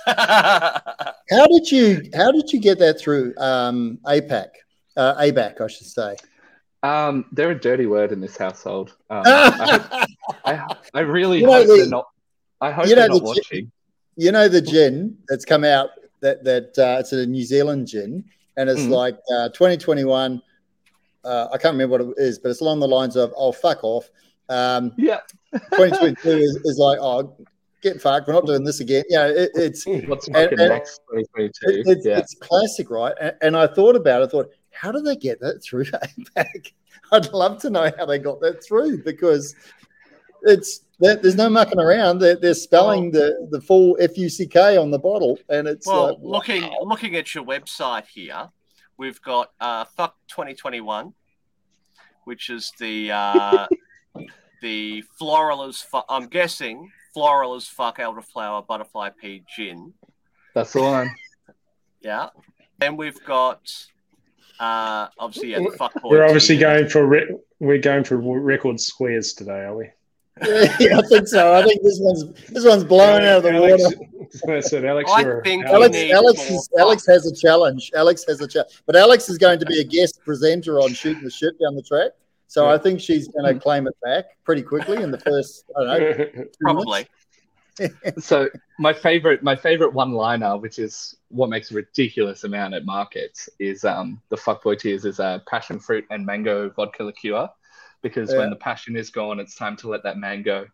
How 0.07 1.47
did 1.47 1.71
you 1.71 2.11
how 2.15 2.33
did 2.33 2.53
you 2.53 2.59
get 2.61 2.79
that 2.81 2.99
through 3.01 3.35
um, 3.39 3.99
APAC? 4.05 4.49
Uh, 4.97 5.15
ABAC, 5.23 5.61
I 5.61 5.67
should 5.69 5.87
say. 5.87 6.17
Um, 6.83 7.27
they're 7.33 7.51
a 7.53 7.61
dirty 7.61 7.87
word 7.87 8.11
in 8.11 8.21
this 8.21 8.37
household. 8.37 8.97
Um, 9.11 9.23
I, 9.27 10.07
I, 10.45 10.77
I 10.95 11.01
really 11.01 11.41
You 11.41 11.47
know, 11.47 11.53
hope 11.53 11.67
the- 11.69 11.77
they're 11.77 11.87
not. 11.89 12.07
I 12.61 12.73
hope 12.73 12.87
you 12.87 12.95
know, 12.97 13.03
they're 13.03 13.09
not 13.11 13.19
the- 13.19 13.25
watching. 13.25 13.73
You 14.21 14.33
know 14.33 14.49
the 14.49 14.61
gin 14.61 15.17
that's 15.29 15.47
come 15.47 15.65
out 15.65 15.91
that 16.21 16.45
that 16.45 16.79
uh, 16.79 16.99
it's 17.01 17.13
a 17.13 17.25
New 17.27 17.43
Zealand 17.43 17.87
gin, 17.89 18.23
and 18.59 18.69
it's 18.69 18.83
Mhm. 18.83 18.91
like 18.91 19.17
uh, 19.35 19.49
2021. 19.49 20.43
Uh, 21.25 21.49
I 21.53 21.57
can't 21.57 21.73
remember 21.73 21.93
what 21.99 22.01
it 22.19 22.23
is, 22.23 22.39
but 22.39 22.51
it's 22.51 22.61
along 22.61 22.81
the 22.81 22.89
lines 22.89 23.17
of 23.17 23.33
"Oh 23.35 23.51
fuck 23.51 23.83
off." 23.83 24.11
Um, 24.51 24.93
Yeah. 24.99 25.21
2022 25.73 26.29
is, 26.29 26.57
is 26.65 26.77
like, 26.79 26.99
"Oh, 27.01 27.35
get 27.81 27.99
fucked. 28.03 28.29
We're 28.29 28.35
not 28.35 28.45
doing 28.45 28.63
this 28.63 28.81
again." 28.81 29.05
Yeah, 29.09 29.27
it, 29.29 29.53
it's 29.55 29.87
What's 29.87 30.29
And- 30.29 30.37
and- 30.37 30.57
next? 30.69 31.01
2022. 31.11 31.81
it, 31.81 31.87
it's, 31.97 32.05
yeah. 32.07 32.19
it's 32.19 32.35
classic, 32.35 32.91
right? 32.91 33.15
And, 33.23 33.35
and 33.41 33.57
I 33.57 33.69
thought 33.69 33.97
about 33.97 34.21
it. 34.21 34.27
I 34.27 34.29
thought, 34.29 34.51
how 34.71 34.93
do 34.93 35.01
they 35.01 35.17
get 35.17 35.41
that 35.41 35.63
through 35.63 35.85
ABAC? 36.37 36.73
I'd 37.13 37.33
love 37.33 37.59
to 37.63 37.71
know 37.71 37.91
how 37.97 38.05
they 38.05 38.19
got 38.19 38.41
that 38.43 38.63
through 38.63 39.03
because 39.03 39.55
it's 40.43 40.83
there's 41.01 41.37
no 41.37 41.49
mucking 41.49 41.79
around. 41.79 42.19
They're, 42.19 42.37
they're 42.37 42.55
spelling 42.55 43.11
the, 43.11 43.49
the 43.51 43.61
full 43.61 43.97
F 44.01 44.17
U 44.19 44.29
C 44.29 44.47
K 44.47 44.77
on 44.77 44.91
the 44.91 44.99
bottle, 44.99 45.39
and 45.49 45.67
it's 45.67 45.87
well, 45.87 46.09
like, 46.09 46.19
looking 46.21 46.63
wow. 46.63 46.83
looking 46.83 47.17
at 47.17 47.35
your 47.35 47.45
website 47.45 48.07
here, 48.07 48.51
we've 48.99 49.21
got 49.23 49.51
uh, 49.61 49.85
Fuck 49.97 50.17
2021, 50.29 51.15
which 52.25 52.51
is 52.51 52.73
the 52.79 53.11
uh, 53.13 53.67
the 54.63 55.03
floral 55.19 55.65
as 55.65 55.81
fuck. 55.81 56.05
I'm 56.09 56.27
guessing 56.27 56.91
floral 57.15 57.55
as 57.55 57.67
fuck 57.67 57.99
elderflower 57.99 58.67
butterfly 58.67 59.11
pea 59.21 59.43
gin. 59.57 59.95
That's 60.55 60.73
the 60.73 60.83
one. 60.83 61.11
Yeah. 62.03 62.31
Then 62.79 62.97
we've 62.97 63.23
got 63.27 63.71
uh, 64.59 65.09
obviously 65.19 65.51
yeah, 65.51 65.59
the 65.59 65.77
fuck 65.77 65.93
boy 66.01 66.09
We're 66.09 66.25
obviously 66.25 66.57
tea. 66.57 66.63
going 66.63 66.89
for 66.89 67.07
re- 67.07 67.37
we're 67.59 67.77
going 67.77 68.05
for 68.05 68.17
record 68.17 68.81
squares 68.81 69.35
today, 69.35 69.65
are 69.65 69.77
we? 69.77 69.91
Yeah, 70.43 70.99
I 70.99 71.03
think 71.03 71.29
so. 71.29 71.55
I 71.55 71.63
think 71.63 71.83
this 71.83 71.99
one's 72.01 72.25
this 72.49 72.65
one's 72.65 72.85
blown 72.85 73.23
out 73.23 73.39
of 73.39 73.43
the 73.43 73.53
Alex, 73.53 73.83
water. 73.83 73.97
That's 74.47 74.73
it, 74.73 74.85
Alex. 74.85 75.11
I 75.13 75.23
you're 75.23 75.43
think 75.43 75.65
Alex, 75.67 75.75
Alex, 75.75 75.97
need 75.97 76.13
Alex, 76.13 76.51
more 76.51 76.59
is, 76.59 76.69
Alex 76.79 77.07
has 77.07 77.27
a 77.27 77.35
challenge. 77.35 77.91
Alex 77.95 78.25
has 78.27 78.41
a 78.41 78.49
challenge, 78.49 78.83
but 78.87 78.97
Alex 78.97 79.29
is 79.29 79.39
going 79.39 79.59
to 79.59 79.67
be 79.67 79.81
a 79.81 79.85
guest 79.85 80.21
presenter 80.25 80.81
on 80.81 80.93
shooting 80.93 81.25
the 81.25 81.31
shit 81.31 81.59
down 81.61 81.75
the 81.75 81.83
track. 81.83 82.13
So 82.47 82.69
I 82.69 82.79
think 82.79 83.01
she's 83.01 83.29
going 83.29 83.55
to 83.55 83.61
claim 83.61 83.87
it 83.87 83.97
back 84.03 84.25
pretty 84.45 84.63
quickly 84.63 85.03
in 85.03 85.13
the 85.13 85.21
first. 85.21 85.65
I 85.77 85.99
don't 85.99 86.19
know. 86.19 86.45
Probably. 86.61 87.07
so 88.19 88.49
my 88.79 88.93
favorite 88.93 89.43
my 89.43 89.57
favorite 89.57 89.93
one 89.93 90.13
liner 90.13 90.59
which 90.59 90.79
is 90.79 91.17
what 91.29 91.49
makes 91.49 91.71
a 91.71 91.75
ridiculous 91.75 92.45
amount 92.45 92.75
at 92.75 92.85
markets 92.85 93.49
is 93.59 93.85
um 93.85 94.21
the 94.29 94.37
fuckboy 94.37 94.79
tears 94.79 95.05
is 95.05 95.19
a 95.19 95.43
passion 95.49 95.79
fruit 95.79 96.05
and 96.11 96.27
mango 96.27 96.69
vodka 96.71 97.05
liqueur 97.05 97.49
because 98.03 98.33
Yeah. 98.33 98.39
when 98.39 98.51
the 98.51 98.57
passion 98.57 98.97
is 98.97 99.11
gone 99.11 99.41
it's 99.41 99.55
time 99.55 99.77
to 99.77 99.89
let 99.89 100.03
that 100.05 100.17
mango 100.17 100.67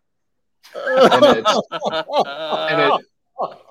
and 0.75 1.25
it, 1.25 1.45
and 2.69 2.81
it, 2.81 3.05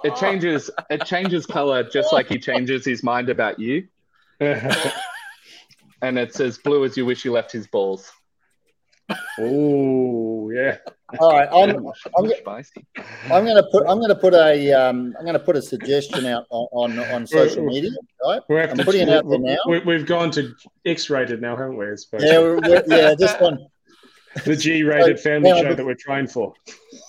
it 0.04 0.16
changes 0.16 0.70
it 0.90 1.04
changes 1.04 1.46
color 1.46 1.82
just 1.82 2.12
like 2.12 2.28
he 2.28 2.38
changes 2.38 2.84
his 2.84 3.02
mind 3.02 3.28
about 3.28 3.58
you. 3.58 3.88
And 6.02 6.18
it's 6.18 6.40
as 6.40 6.58
blue 6.58 6.84
as 6.84 6.96
you 6.96 7.06
wish 7.06 7.24
you 7.24 7.32
left 7.32 7.50
his 7.50 7.66
balls 7.66 8.12
oh 9.38 10.50
yeah. 10.50 10.78
All 11.20 11.30
right, 11.30 11.48
I'm, 11.52 11.86
I'm, 12.18 12.30
spicy 12.36 12.84
I'm 13.30 13.44
going 13.44 13.56
to 13.56 13.66
put 13.70 13.86
I'm 13.86 13.98
going 13.98 14.08
to 14.08 14.16
put 14.16 14.34
a 14.34 14.72
um, 14.72 15.14
I'm 15.18 15.24
going 15.24 15.38
to 15.38 15.44
put 15.44 15.56
a 15.56 15.62
suggestion 15.62 16.26
out 16.26 16.46
on 16.50 16.98
on, 16.98 16.98
on 17.12 17.26
social 17.26 17.64
media. 17.64 17.90
Right? 18.24 18.42
We 18.48 18.56
have 18.56 18.70
I'm 18.70 18.78
to, 18.78 18.84
putting 18.84 19.02
it 19.02 19.10
out 19.10 19.28
there 19.28 19.38
now. 19.38 19.56
We, 19.68 19.78
we've 19.80 20.06
gone 20.06 20.30
to 20.32 20.52
X-rated 20.84 21.40
now, 21.40 21.56
haven't 21.56 21.76
we? 21.76 21.90
I 21.90 21.94
suppose. 21.94 22.22
Yeah, 22.24 22.38
we're, 22.38 22.60
we're, 22.60 22.84
yeah. 22.88 23.14
This 23.14 23.34
one. 23.38 23.58
the 24.44 24.56
G-rated 24.56 25.20
family 25.20 25.48
Yeah, 25.48 25.62
show 25.62 25.74
that 25.74 25.86
we're 25.86 25.94
trying 25.94 26.26
for. 26.26 26.52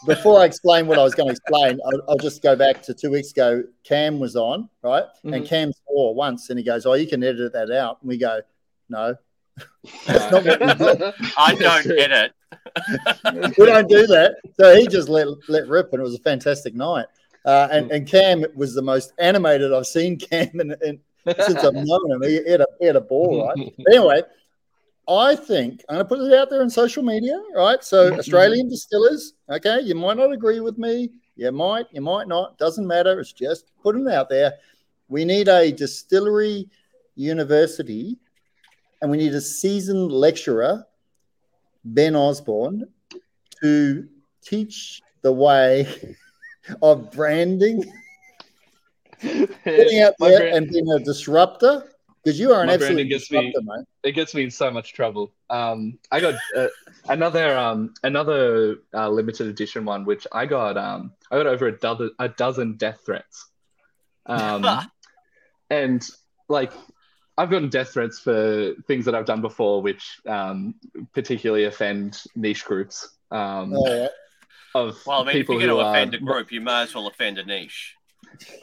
Before 0.05 0.39
I 0.39 0.45
explain 0.45 0.87
what 0.87 0.97
I 0.97 1.03
was 1.03 1.13
going 1.13 1.27
to 1.27 1.33
explain, 1.33 1.79
I'll, 1.85 2.01
I'll 2.09 2.17
just 2.17 2.41
go 2.41 2.55
back 2.55 2.81
to 2.83 2.93
two 2.93 3.09
weeks 3.11 3.31
ago. 3.31 3.63
Cam 3.83 4.19
was 4.19 4.35
on, 4.35 4.69
right? 4.83 5.03
And 5.23 5.33
Mhm. 5.33 5.47
Cam 5.47 5.71
swore 5.73 6.13
once, 6.13 6.49
and 6.49 6.59
he 6.59 6.63
goes, 6.63 6.85
"Oh, 6.85 6.93
you 6.93 7.07
can 7.07 7.23
edit 7.23 7.53
that 7.53 7.71
out." 7.71 7.97
And 8.01 8.09
we 8.09 8.17
go, 8.17 8.41
"No, 8.89 9.15
that's 10.05 10.31
not 10.31 10.45
what 10.45 10.59
we 10.59 10.85
do. 10.85 11.11
I 11.37 11.55
don't 11.55 11.99
edit. 11.99 12.33
we 13.57 13.65
don't 13.65 13.89
do 13.89 14.07
that." 14.07 14.35
So 14.59 14.75
he 14.75 14.87
just 14.87 15.09
let 15.09 15.27
let 15.47 15.67
rip, 15.67 15.91
and 15.93 15.99
it 15.99 16.03
was 16.03 16.15
a 16.15 16.19
fantastic 16.19 16.75
night. 16.75 17.05
Uh, 17.47 17.69
and, 17.71 17.89
and 17.91 18.05
Cam 18.05 18.43
was 18.55 18.73
the 18.73 18.81
most 18.81 19.13
animated 19.19 19.71
I've 19.73 19.87
seen 19.87 20.19
Cam 20.19 20.59
in, 20.59 20.75
in, 20.83 20.99
since 21.25 21.63
I've 21.63 21.73
known 21.73 22.11
him. 22.11 22.21
He 22.21 22.35
had 22.49 22.59
a, 22.59 22.67
he 22.77 22.85
had 22.87 22.97
a 22.97 23.01
ball, 23.01 23.47
right? 23.47 23.71
But 23.77 23.85
anyway, 23.93 24.21
I 25.07 25.33
think 25.37 25.81
I'm 25.87 25.95
going 25.95 26.05
to 26.05 26.09
put 26.09 26.19
it 26.19 26.37
out 26.37 26.49
there 26.49 26.61
on 26.61 26.69
social 26.69 27.03
media, 27.03 27.41
right? 27.55 27.81
So, 27.81 28.13
Australian 28.15 28.67
distillers, 28.67 29.33
okay, 29.49 29.79
you 29.79 29.95
might 29.95 30.17
not 30.17 30.33
agree 30.33 30.59
with 30.59 30.77
me. 30.77 31.09
You 31.37 31.53
might, 31.53 31.85
you 31.91 32.01
might 32.01 32.27
not. 32.27 32.57
Doesn't 32.57 32.85
matter. 32.85 33.17
It's 33.21 33.31
just 33.31 33.71
putting 33.81 34.07
it 34.07 34.13
out 34.13 34.27
there. 34.27 34.55
We 35.07 35.23
need 35.23 35.47
a 35.47 35.71
distillery 35.71 36.67
university 37.15 38.17
and 39.01 39.11
we 39.11 39.17
need 39.17 39.33
a 39.33 39.41
seasoned 39.41 40.11
lecturer, 40.11 40.85
Ben 41.85 42.15
Osborne, 42.15 42.87
to 43.61 44.07
teach 44.43 45.01
the 45.21 45.31
way 45.31 46.15
of 46.81 47.11
branding, 47.11 47.83
getting 49.21 50.01
out 50.01 50.13
there 50.19 50.39
brand- 50.39 50.55
and 50.55 50.69
being 50.69 50.89
a 50.91 50.99
disruptor. 50.99 51.83
Because 52.23 52.39
you 52.41 52.51
are 52.51 52.59
an 52.61 52.67
My 52.67 52.73
absolute 52.73 52.87
branding 52.95 53.09
gets 53.09 53.31
me- 53.31 53.37
disruptor, 53.53 53.61
mate. 53.77 53.85
it 54.03 54.11
gets 54.11 54.35
me 54.35 54.43
in 54.43 54.51
so 54.51 54.69
much 54.69 54.93
trouble. 54.93 55.31
Um, 55.49 55.97
I 56.11 56.19
got 56.19 56.35
uh, 56.57 56.67
another 57.07 57.55
um, 57.57 57.93
another 58.03 58.77
uh, 58.93 59.09
limited 59.09 59.47
edition 59.47 59.85
one, 59.85 60.03
which 60.03 60.27
I 60.33 60.45
got 60.45 60.75
um, 60.77 61.13
I 61.31 61.37
got 61.37 61.47
over 61.47 61.67
a 61.67 61.77
dozen 61.77 62.11
a 62.19 62.27
dozen 62.27 62.73
death 62.75 62.99
threats, 63.05 63.47
um, 64.25 64.65
and 65.69 66.05
like 66.49 66.73
I've 67.37 67.49
gotten 67.49 67.69
death 67.69 67.89
threats 67.93 68.19
for 68.19 68.73
things 68.87 69.05
that 69.05 69.13
I've 69.15 69.25
done 69.25 69.41
before, 69.41 69.81
which 69.81 70.19
um, 70.27 70.75
particularly 71.13 71.65
offend 71.65 72.21
niche 72.35 72.65
groups 72.65 73.09
um, 73.31 73.73
All 73.75 73.85
right. 74.01 74.09
of 74.75 74.97
Well, 75.05 75.21
I 75.21 75.25
mean, 75.25 75.37
if 75.37 75.47
you're 75.49 75.57
going 75.59 75.69
to 75.69 75.77
are 75.79 75.91
offend 75.91 76.15
a 76.15 76.19
group, 76.19 76.51
you 76.51 76.61
may 76.61 76.81
as 76.83 76.95
well 76.95 77.07
offend 77.07 77.37
a 77.37 77.45
niche. 77.45 77.93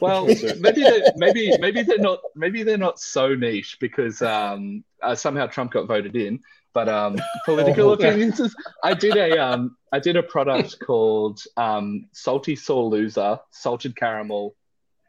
well, 0.01 0.25
maybe 0.59 0.83
they, 0.83 1.01
maybe 1.15 1.51
maybe 1.59 1.81
they're 1.83 1.97
not 1.97 2.19
maybe 2.35 2.63
they're 2.63 2.77
not 2.77 2.99
so 2.99 3.33
niche 3.33 3.77
because 3.79 4.21
um, 4.21 4.83
uh, 5.01 5.15
somehow 5.15 5.47
Trump 5.47 5.71
got 5.71 5.87
voted 5.87 6.15
in. 6.15 6.39
But 6.73 6.89
um, 6.89 7.17
political 7.45 7.89
Oh. 7.89 7.93
opinions. 7.93 8.39
is- 8.41 8.55
I 8.83 8.93
did 8.93 9.15
a 9.15 9.37
um, 9.41 9.77
I 9.93 9.99
did 9.99 10.17
a 10.17 10.23
product 10.23 10.77
called 10.79 11.41
um, 11.55 12.07
Salty 12.11 12.55
Sore 12.57 12.83
Loser 12.89 13.39
Salted 13.51 13.95
Caramel 13.95 14.53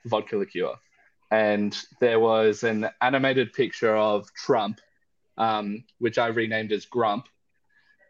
Vodka 0.06 0.36
Liqueur, 0.36 0.74
and 1.30 1.76
there 2.00 2.20
was 2.20 2.62
an 2.62 2.88
animated 3.00 3.52
picture 3.52 3.94
of 3.94 4.32
Trump, 4.34 4.80
um, 5.36 5.84
which 5.98 6.18
I 6.18 6.28
renamed 6.28 6.72
as 6.72 6.86
Grump, 6.86 7.28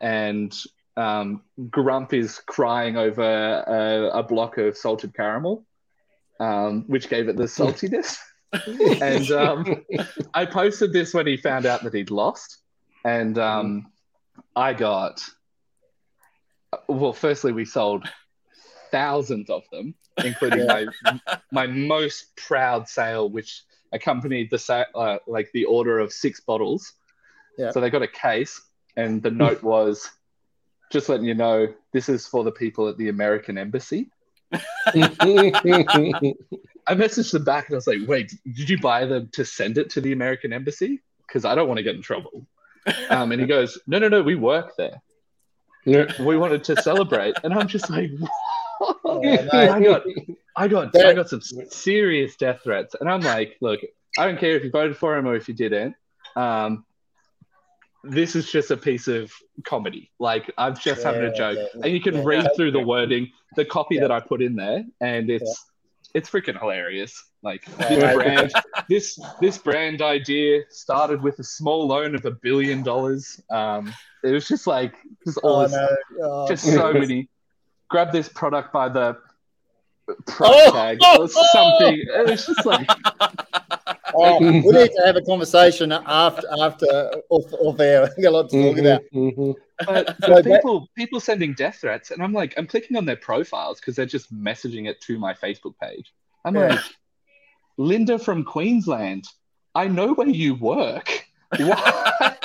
and 0.00 0.54
um, 0.96 1.42
Grump 1.70 2.12
is 2.12 2.38
crying 2.46 2.96
over 2.96 3.22
a, 3.22 4.18
a 4.18 4.22
block 4.22 4.58
of 4.58 4.76
salted 4.76 5.14
caramel, 5.14 5.66
um, 6.40 6.84
which 6.86 7.08
gave 7.08 7.28
it 7.28 7.36
the 7.36 7.44
saltiness. 7.44 8.18
and 9.02 9.30
um, 9.30 9.84
I 10.34 10.46
posted 10.46 10.92
this 10.92 11.12
when 11.12 11.26
he 11.26 11.36
found 11.36 11.66
out 11.66 11.82
that 11.82 11.94
he'd 11.94 12.10
lost, 12.10 12.58
and 13.04 13.38
um, 13.38 13.92
I 14.54 14.72
got. 14.72 15.22
Well, 16.88 17.12
firstly, 17.12 17.52
we 17.52 17.64
sold 17.64 18.06
thousands 18.90 19.50
of 19.50 19.62
them, 19.70 19.94
including 20.24 20.66
my 20.66 20.86
my 21.50 21.66
most 21.66 22.36
proud 22.36 22.88
sale, 22.88 23.28
which 23.28 23.62
accompanied 23.92 24.50
the 24.50 24.58
sa- 24.58 24.84
uh, 24.94 25.18
like 25.26 25.50
the 25.52 25.64
order 25.64 25.98
of 25.98 26.12
six 26.12 26.40
bottles. 26.40 26.92
Yeah. 27.58 27.70
So 27.70 27.80
they 27.80 27.90
got 27.90 28.02
a 28.02 28.08
case, 28.08 28.60
and 28.96 29.22
the 29.22 29.30
note 29.30 29.62
was, 29.74 30.10
just 30.90 31.08
letting 31.08 31.26
you 31.26 31.34
know, 31.34 31.72
this 31.92 32.08
is 32.08 32.26
for 32.26 32.44
the 32.44 32.52
people 32.52 32.88
at 32.88 32.96
the 32.96 33.08
American 33.08 33.58
Embassy. 33.58 34.10
I 34.52 34.60
messaged 36.94 37.32
them 37.32 37.44
back 37.44 37.66
and 37.66 37.74
I 37.74 37.76
was 37.76 37.86
like, 37.86 37.98
wait, 38.06 38.32
did 38.44 38.70
you 38.70 38.78
buy 38.78 39.06
them 39.06 39.28
to 39.32 39.44
send 39.44 39.78
it 39.78 39.90
to 39.90 40.00
the 40.00 40.12
American 40.12 40.52
Embassy? 40.52 41.02
Because 41.26 41.44
I 41.44 41.54
don't 41.54 41.66
want 41.66 41.78
to 41.78 41.82
get 41.82 41.96
in 41.96 42.02
trouble. 42.02 42.46
Um, 43.10 43.32
and 43.32 43.40
he 43.40 43.46
goes, 43.48 43.78
no, 43.86 43.98
no, 43.98 44.08
no, 44.08 44.22
we 44.22 44.36
work 44.36 44.76
there. 44.76 45.02
Yeah. 45.84 46.12
We 46.22 46.36
wanted 46.36 46.64
to 46.64 46.80
celebrate. 46.82 47.36
And 47.42 47.54
I'm 47.54 47.68
just 47.68 47.90
like, 47.90 48.10
Oh, 48.80 49.20
I 49.52 49.78
mate. 49.78 49.86
got, 49.86 50.02
I 50.56 50.68
got, 50.68 50.96
I 50.96 51.12
got 51.14 51.28
some 51.28 51.40
serious 51.40 52.36
death 52.36 52.60
threats. 52.64 52.94
And 53.00 53.08
I'm 53.08 53.20
like, 53.20 53.56
look, 53.60 53.80
I 54.18 54.26
don't 54.26 54.38
care 54.38 54.56
if 54.56 54.64
you 54.64 54.70
voted 54.70 54.96
for 54.96 55.16
him 55.16 55.26
or 55.26 55.34
if 55.34 55.48
you 55.48 55.54
didn't. 55.54 55.94
Um, 56.36 56.84
this 58.04 58.36
is 58.36 58.50
just 58.50 58.70
a 58.70 58.76
piece 58.76 59.08
of 59.08 59.32
comedy. 59.64 60.10
Like 60.18 60.52
I'm 60.58 60.76
just 60.76 61.02
having 61.02 61.22
a 61.22 61.34
joke, 61.34 61.58
yeah, 61.58 61.80
and 61.82 61.92
you 61.92 62.00
can 62.00 62.14
yeah. 62.16 62.22
read 62.24 62.48
through 62.54 62.70
the 62.70 62.80
wording, 62.80 63.30
the 63.56 63.64
copy 63.64 63.96
Yeah. 63.96 64.02
that 64.02 64.12
I 64.12 64.20
put 64.20 64.42
in 64.42 64.54
there, 64.54 64.84
and 65.00 65.28
it's 65.30 65.64
it's 66.14 66.30
freaking 66.30 66.58
hilarious. 66.58 67.20
Like 67.42 67.64
this 67.78 68.14
brand, 68.14 68.52
this 68.88 69.18
this 69.40 69.58
brand 69.58 70.02
idea 70.02 70.62
started 70.70 71.20
with 71.22 71.38
a 71.40 71.44
small 71.44 71.86
loan 71.88 72.14
of 72.14 72.24
a 72.24 72.30
billion 72.30 72.82
dollars. 72.82 73.40
Um, 73.50 73.92
it 74.22 74.30
was 74.30 74.46
just 74.46 74.66
like 74.66 74.94
just 75.24 75.38
all 75.38 75.60
Oh, 75.60 75.62
this, 75.62 75.72
no. 75.72 75.88
Oh, 76.22 76.48
just 76.48 76.64
so 76.64 76.92
many. 76.92 77.28
Grab 77.88 78.12
this 78.12 78.28
product 78.28 78.72
by 78.72 78.88
the 78.88 79.16
price 80.26 80.50
Oh! 80.52 80.72
tag 80.72 80.98
or 81.18 81.28
something. 81.28 81.98
It 82.00 82.26
was 82.28 82.46
just 82.46 82.64
like 82.66 82.88
oh, 84.14 84.38
we 84.40 84.50
need 84.60 84.90
to 84.90 85.02
have 85.04 85.16
a 85.16 85.22
conversation 85.22 85.92
after 85.92 86.46
after 86.60 86.86
off, 87.28 87.52
off 87.52 87.80
air. 87.80 88.08
We 88.16 88.22
got 88.22 88.30
a 88.30 88.36
lot 88.36 88.50
to 88.50 88.62
talk 88.62 88.78
about. 88.78 89.02
Mhm. 89.14 89.54
But 89.86 90.16
So 90.20 90.26
for 90.36 90.42
that- 90.42 90.44
people 90.44 90.88
people 90.96 91.20
sending 91.20 91.54
death 91.54 91.76
threats, 91.80 92.10
and 92.10 92.22
I'm 92.22 92.32
like, 92.32 92.54
I'm 92.56 92.66
clicking 92.66 92.96
on 92.96 93.04
their 93.04 93.16
profiles 93.16 93.78
because 93.80 93.94
they're 93.96 94.06
just 94.06 94.34
messaging 94.34 94.88
it 94.88 95.00
to 95.02 95.18
my 95.18 95.32
Facebook 95.34 95.74
page. 95.80 96.12
I'm 96.44 96.54
Yeah. 96.56 96.68
like, 96.68 96.80
Linda 97.78 98.18
from 98.18 98.42
Queensland, 98.44 99.26
I 99.74 99.86
know 99.88 100.14
where 100.14 100.28
you 100.28 100.54
work. 100.54 101.24
Why, 101.58 102.36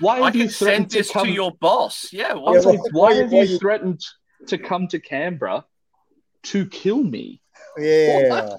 why 0.00 0.20
I 0.20 0.24
have 0.26 0.36
you 0.36 0.42
can 0.44 0.50
send 0.50 0.58
threatened 0.68 0.90
to 0.90 0.98
this 0.98 1.10
come? 1.10 1.26
to 1.26 1.32
your 1.32 1.52
boss. 1.52 2.08
Yeah. 2.12 2.32
I 2.32 2.34
What? 2.34 2.54
was 2.54 2.64
Yeah, 2.66 2.72
why- 2.72 2.76
why 2.76 3.10
why- 3.10 3.14
have 3.14 3.32
you 3.32 3.42
you- 3.44 3.58
threatened 3.58 4.00
to 4.48 4.58
come 4.58 4.88
to 4.88 4.98
Canberra 4.98 5.64
to 6.44 6.66
kill 6.66 7.02
me? 7.02 7.40
Yeah. 7.78 8.56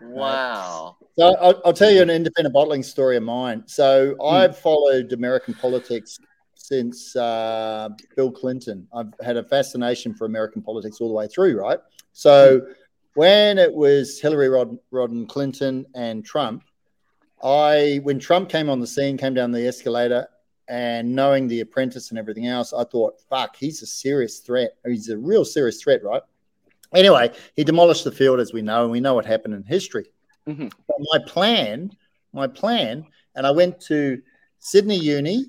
wow. 0.00 0.96
So 1.18 1.36
I'll, 1.36 1.62
I'll 1.64 1.72
tell 1.72 1.90
you 1.90 2.02
an 2.02 2.10
independent 2.10 2.52
bottling 2.52 2.82
story 2.82 3.16
of 3.16 3.22
mine. 3.22 3.62
So 3.66 4.16
I've 4.24 4.58
followed 4.58 5.12
American 5.12 5.54
politics 5.54 6.18
since 6.54 7.14
uh, 7.14 7.90
Bill 8.16 8.30
Clinton. 8.30 8.88
I've 8.94 9.12
had 9.22 9.36
a 9.36 9.44
fascination 9.44 10.14
for 10.14 10.24
American 10.24 10.62
politics 10.62 11.00
all 11.00 11.08
the 11.08 11.14
way 11.14 11.28
through, 11.28 11.60
right? 11.60 11.78
So 12.12 12.62
when 13.14 13.58
it 13.58 13.72
was 13.72 14.20
Hillary 14.20 14.48
Rod- 14.48 14.78
Rodham 14.92 15.28
Clinton 15.28 15.86
and 15.94 16.24
Trump, 16.24 16.64
I 17.42 18.00
when 18.02 18.18
Trump 18.18 18.48
came 18.48 18.70
on 18.70 18.80
the 18.80 18.86
scene, 18.86 19.18
came 19.18 19.34
down 19.34 19.52
the 19.52 19.66
escalator, 19.66 20.26
and 20.68 21.14
knowing 21.14 21.46
the 21.46 21.60
apprentice 21.60 22.10
and 22.10 22.18
everything 22.18 22.46
else, 22.46 22.72
I 22.72 22.84
thought, 22.84 23.20
fuck, 23.28 23.56
he's 23.56 23.82
a 23.82 23.86
serious 23.86 24.38
threat. 24.38 24.76
He's 24.86 25.08
a 25.08 25.18
real 25.18 25.44
serious 25.44 25.82
threat, 25.82 26.02
right? 26.02 26.22
Anyway, 26.94 27.32
he 27.56 27.64
demolished 27.64 28.04
the 28.04 28.12
field 28.12 28.40
as 28.40 28.52
we 28.52 28.62
know, 28.62 28.82
and 28.82 28.92
we 28.92 29.00
know 29.00 29.14
what 29.14 29.26
happened 29.26 29.54
in 29.54 29.62
history. 29.64 30.06
Mhm. 30.46 30.72
But 30.86 30.96
my 31.12 31.18
plan, 31.26 31.90
my 32.32 32.46
plan, 32.46 33.04
and 33.34 33.46
I 33.46 33.50
went 33.50 33.80
to 33.82 34.22
Sydney 34.58 34.98
Uni, 34.98 35.46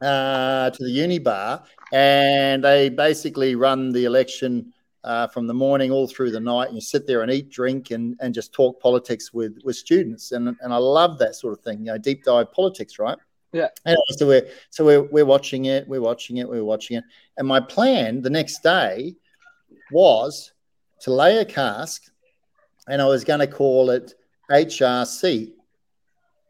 uh, 0.00 0.70
to 0.70 0.84
the 0.84 0.90
uni 0.90 1.18
bar, 1.18 1.64
and 1.92 2.62
they 2.62 2.88
basically 2.88 3.54
run 3.54 3.90
the 3.92 4.04
election 4.04 4.72
uh, 5.04 5.26
from 5.28 5.46
the 5.46 5.54
morning 5.54 5.90
all 5.90 6.06
through 6.06 6.30
the 6.30 6.40
night. 6.40 6.66
And 6.66 6.74
you 6.74 6.80
sit 6.80 7.06
there 7.06 7.22
and 7.22 7.30
eat, 7.30 7.50
drink, 7.50 7.90
and, 7.90 8.16
and 8.20 8.34
just 8.34 8.52
talk 8.52 8.80
politics 8.80 9.32
with 9.32 9.58
with 9.64 9.76
students, 9.76 10.32
and 10.32 10.56
and 10.60 10.72
I 10.72 10.76
love 10.76 11.18
that 11.18 11.34
sort 11.34 11.56
of 11.56 11.64
thing. 11.64 11.80
You 11.80 11.92
know, 11.92 11.98
deep 11.98 12.24
dive 12.24 12.52
politics, 12.52 12.98
right? 12.98 13.18
Yeah. 13.52 13.68
Anyway, 13.86 14.02
so 14.10 14.26
we're 14.26 14.46
so 14.70 14.84
we're 14.84 15.02
we're 15.02 15.24
watching 15.24 15.66
it, 15.66 15.88
we're 15.88 16.02
watching 16.02 16.36
it, 16.36 16.48
we're 16.48 16.64
watching 16.64 16.98
it, 16.98 17.04
and 17.36 17.48
my 17.48 17.60
plan 17.60 18.20
the 18.20 18.30
next 18.30 18.62
day 18.62 19.14
was 19.90 20.52
to 21.00 21.12
lay 21.12 21.38
a 21.38 21.44
cask, 21.44 22.02
and 22.88 23.00
I 23.00 23.06
was 23.06 23.24
going 23.24 23.40
to 23.40 23.46
call 23.46 23.90
it 23.90 24.14
HRC, 24.50 25.52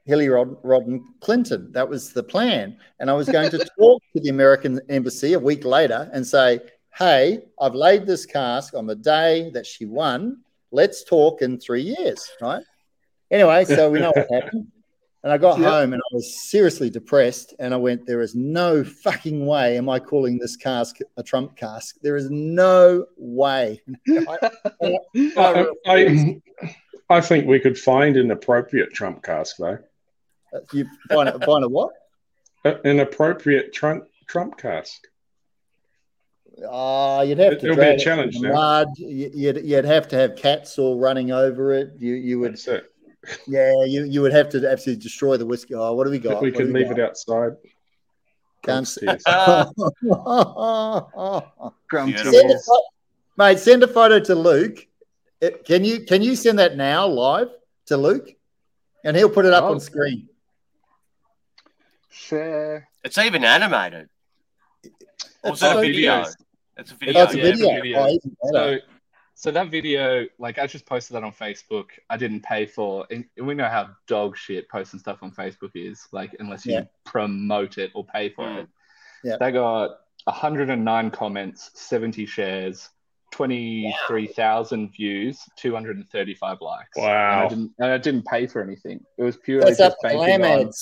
Hillary 0.05 0.29
Rod- 0.29 0.63
Rodham 0.63 1.03
Clinton. 1.21 1.71
That 1.73 1.89
was 1.89 2.13
the 2.13 2.23
plan. 2.23 2.79
And 3.01 3.11
I 3.11 3.13
was 3.13 3.29
going 3.29 3.51
to 3.51 3.59
talk 3.79 4.03
to 4.15 4.21
the 4.21 4.31
American 4.31 4.81
embassy 4.89 5.35
a 5.35 5.39
week 5.39 5.65
later 5.65 6.09
and 6.13 6.27
say, 6.27 6.61
hey, 6.97 7.41
I've 7.61 7.75
laid 7.75 8.07
this 8.07 8.25
cask 8.25 8.75
on 8.75 8.87
the 8.87 8.97
day 8.97 9.51
that 9.55 9.67
she 9.67 9.85
won. 9.85 10.39
Let's 10.71 11.05
talk 11.05 11.43
in 11.43 11.59
three 11.59 11.83
years, 11.83 12.29
right? 12.41 12.65
Anyway, 13.31 13.65
so 13.65 13.91
we 13.91 14.01
know 14.01 14.13
what 14.15 14.29
happened. 14.43 14.69
And 15.29 15.35
I 15.35 15.37
got 15.37 15.59
Yeah. 15.59 15.69
home 15.73 15.93
and 15.93 16.01
I 16.01 16.15
was 16.15 16.49
seriously 16.49 16.89
depressed. 16.89 17.53
And 17.59 17.75
I 17.75 17.77
went, 17.77 18.07
There 18.07 18.23
is 18.23 18.35
no 18.35 18.83
fucking 18.83 19.45
way 19.45 19.77
am 19.77 19.87
I 19.87 19.99
calling 19.99 20.39
this 20.39 20.57
cask 20.57 20.97
a 21.19 21.23
Trump 21.23 21.55
cask. 21.55 21.97
There 22.01 22.17
is 22.17 22.31
no 22.31 23.05
way. 23.19 23.83
I, 24.09 24.49
I, 25.87 26.41
I 27.11 27.21
think 27.21 27.47
we 27.47 27.61
could 27.61 27.77
find 27.79 28.17
an 28.17 28.31
appropriate 28.31 28.95
Trump 28.95 29.23
cask, 29.23 29.57
though. 29.59 29.77
Uh, 30.51 30.61
you 30.73 30.87
find 31.11 31.29
a, 31.29 31.39
find 31.45 31.63
a 31.63 31.69
what? 31.69 31.93
An 32.65 33.01
appropriate 33.01 33.75
Trump 33.75 34.05
Trump 34.29 34.57
cask. 34.57 34.99
Oh, 36.67 37.21
you'd 37.21 37.37
have 37.37 37.59
to 37.59 37.67
it'll 37.67 37.77
be 37.77 37.83
a 37.83 37.99
challenge 37.99 38.41
now. 38.41 38.87
You- 38.97 39.31
You'd, 39.35 39.63
you'd 39.63 39.85
have 39.85 40.09
to 40.09 40.17
have 40.17 40.37
cats 40.37 40.79
all 40.79 40.99
running 40.99 41.33
over 41.33 41.75
it. 41.75 41.91
You 41.99 42.15
you 42.15 42.41
would 42.41 42.53
That's 42.53 42.67
it. 42.67 42.91
Yeah 43.47 43.73
you, 43.85 44.05
you 44.05 44.21
would 44.23 44.33
have 44.33 44.49
to 44.51 44.71
absolutely 44.71 45.03
destroy 45.03 45.37
the 45.37 45.47
whiskey. 45.47 45.75
Oh, 45.75 45.93
what 45.95 46.05
do 46.05 46.11
we 46.11 46.19
got? 46.19 46.41
we 46.43 46.51
What 46.51 46.57
could 46.59 46.67
do 46.69 46.73
we 46.73 46.81
leave 46.85 46.91
it 46.93 47.01
outside. 47.01 47.53
Can't 48.65 48.81
Upstairs. 48.87 49.23
Uh, 49.27 49.67
got? 50.03 51.73
Grumpy. 51.89 52.13
Beautiful. 52.15 52.33
send 52.33 52.51
a 52.51 52.59
mate, 53.37 53.59
send 53.59 53.83
a 53.83 53.89
photo 53.89 54.19
to 54.21 54.35
Luke. 54.35 54.87
It- 55.41 55.65
can 55.65 55.85
you 55.85 56.01
can 56.05 56.23
you 56.23 56.35
send 56.37 56.59
that 56.59 56.77
now 56.77 57.07
live 57.07 57.49
to 57.87 57.97
Luke, 57.97 58.35
and 59.05 59.17
he'll 59.17 59.31
put 59.31 59.45
it 59.47 59.53
up 59.53 59.65
Oh. 59.65 59.73
on 59.73 59.81
screen. 59.81 60.29
Share. 62.11 62.89
it's 63.05 63.17
even 63.19 63.45
animated. 63.45 64.09
Or 65.43 65.53
It's 65.53 65.63
was 65.63 65.63
a 65.63 65.81
video? 65.81 66.25
good. 66.25 66.35
It's 66.79 66.91
a 66.91 66.95
Oh, 66.95 66.97
video. 66.99 67.23
it's 67.23 67.35
a 67.35 67.37
Yeah, 67.39 67.43
it's 67.45 67.55
a 67.55 67.65
video. 67.65 67.75
video. 67.83 67.99
Oh, 68.01 68.09
even 68.09 68.37
better. 68.43 68.53
So, 68.53 68.79
so 69.41 69.53
that 69.53 69.71
video, 69.71 70.27
like 70.41 70.59
I 70.59 70.67
just 70.67 70.85
posted 70.85 71.15
that 71.15 71.23
on 71.23 71.31
Facebook. 71.31 71.91
I 72.11 72.17
didn't 72.17 72.43
pay 72.43 72.67
for, 72.67 73.07
and 73.09 73.25
we 73.41 73.55
know 73.55 73.69
how 73.69 73.91
dog 74.09 74.37
shit 74.37 74.69
posting 74.69 74.99
stuff 74.99 75.23
on 75.23 75.31
Facebook 75.31 75.71
is. 75.77 76.09
Like 76.11 76.35
unless 76.41 76.67
you 76.67 76.73
Yeah. 76.73 76.85
promote 77.05 77.79
it 77.79 77.93
or 77.95 78.05
pay 78.05 78.31
for 78.31 78.45
Mm. 78.45 78.63
it. 78.63 78.69
Yeah. 79.23 79.37
They 79.39 79.53
got 79.53 80.01
109 80.27 81.13
comments, 81.13 81.71
70 81.75 82.27
shares, 82.27 82.91
23,000 83.31 84.91
views, 84.91 85.39
235 85.55 86.61
likes. 86.61 86.97
And 86.97 87.07
I 87.07 87.43
Wow. 87.45 87.49
didn't, 87.49 87.73
and 87.79 87.93
I 87.93 87.99
didn't 87.99 88.27
pay 88.27 88.49
for 88.49 88.61
anything. 88.61 89.07
It 89.19 89.23
was 89.23 89.37
purely 89.37 89.67
That's 89.67 89.79
just 89.79 89.97
to 90.01 90.09
banking 90.09 90.45
on. 90.45 90.73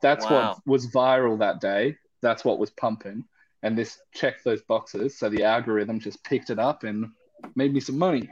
That's 0.00 0.28
Wow. 0.28 0.56
what 0.56 0.66
was 0.66 0.92
viral 0.92 1.38
that 1.38 1.60
day. 1.60 1.96
That's 2.22 2.44
what 2.44 2.58
was 2.58 2.70
pumping. 2.70 3.24
And 3.62 3.78
this 3.78 4.00
checked 4.12 4.42
those 4.42 4.62
boxes. 4.62 5.16
So 5.16 5.28
the 5.28 5.44
algorithm 5.44 6.00
just 6.00 6.24
picked 6.24 6.50
it 6.50 6.58
up 6.58 6.82
and 6.82 7.12
made 7.54 7.72
me 7.72 7.80
some 7.80 7.98
money. 7.98 8.28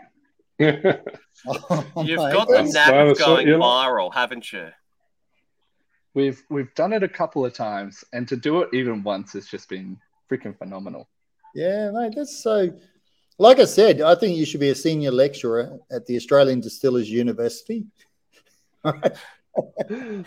Oh, 0.60 2.02
You've 2.04 2.18
got 2.18 2.46
the 2.48 2.54
that's- 2.54 2.72
knack 2.72 2.88
so 2.88 2.98
of 2.98 3.06
that's 3.08 3.20
going 3.20 3.48
you- 3.48 3.56
viral, 3.56 4.12
haven't 4.14 4.52
you? 4.52 4.68
We've 6.14 6.42
we've 6.50 6.72
done 6.74 6.92
it 6.92 7.02
a 7.02 7.08
couple 7.08 7.44
of 7.46 7.54
times, 7.54 8.04
and 8.12 8.28
to 8.28 8.36
do 8.36 8.60
it 8.60 8.68
even 8.74 9.02
once 9.02 9.32
has 9.32 9.46
just 9.46 9.68
been 9.68 9.96
freaking 10.30 10.56
phenomenal. 10.56 11.08
Yeah, 11.54 11.90
mate, 11.90 12.12
that's 12.14 12.42
so. 12.42 12.70
Like 13.38 13.58
I 13.58 13.64
said, 13.64 14.02
I 14.02 14.14
think 14.14 14.36
you 14.36 14.44
should 14.44 14.60
be 14.60 14.68
a 14.68 14.74
senior 14.74 15.10
lecturer 15.10 15.78
at 15.90 16.04
the 16.06 16.16
Australian 16.16 16.60
Distillers 16.60 17.08
University. 17.10 17.86
and 18.84 20.26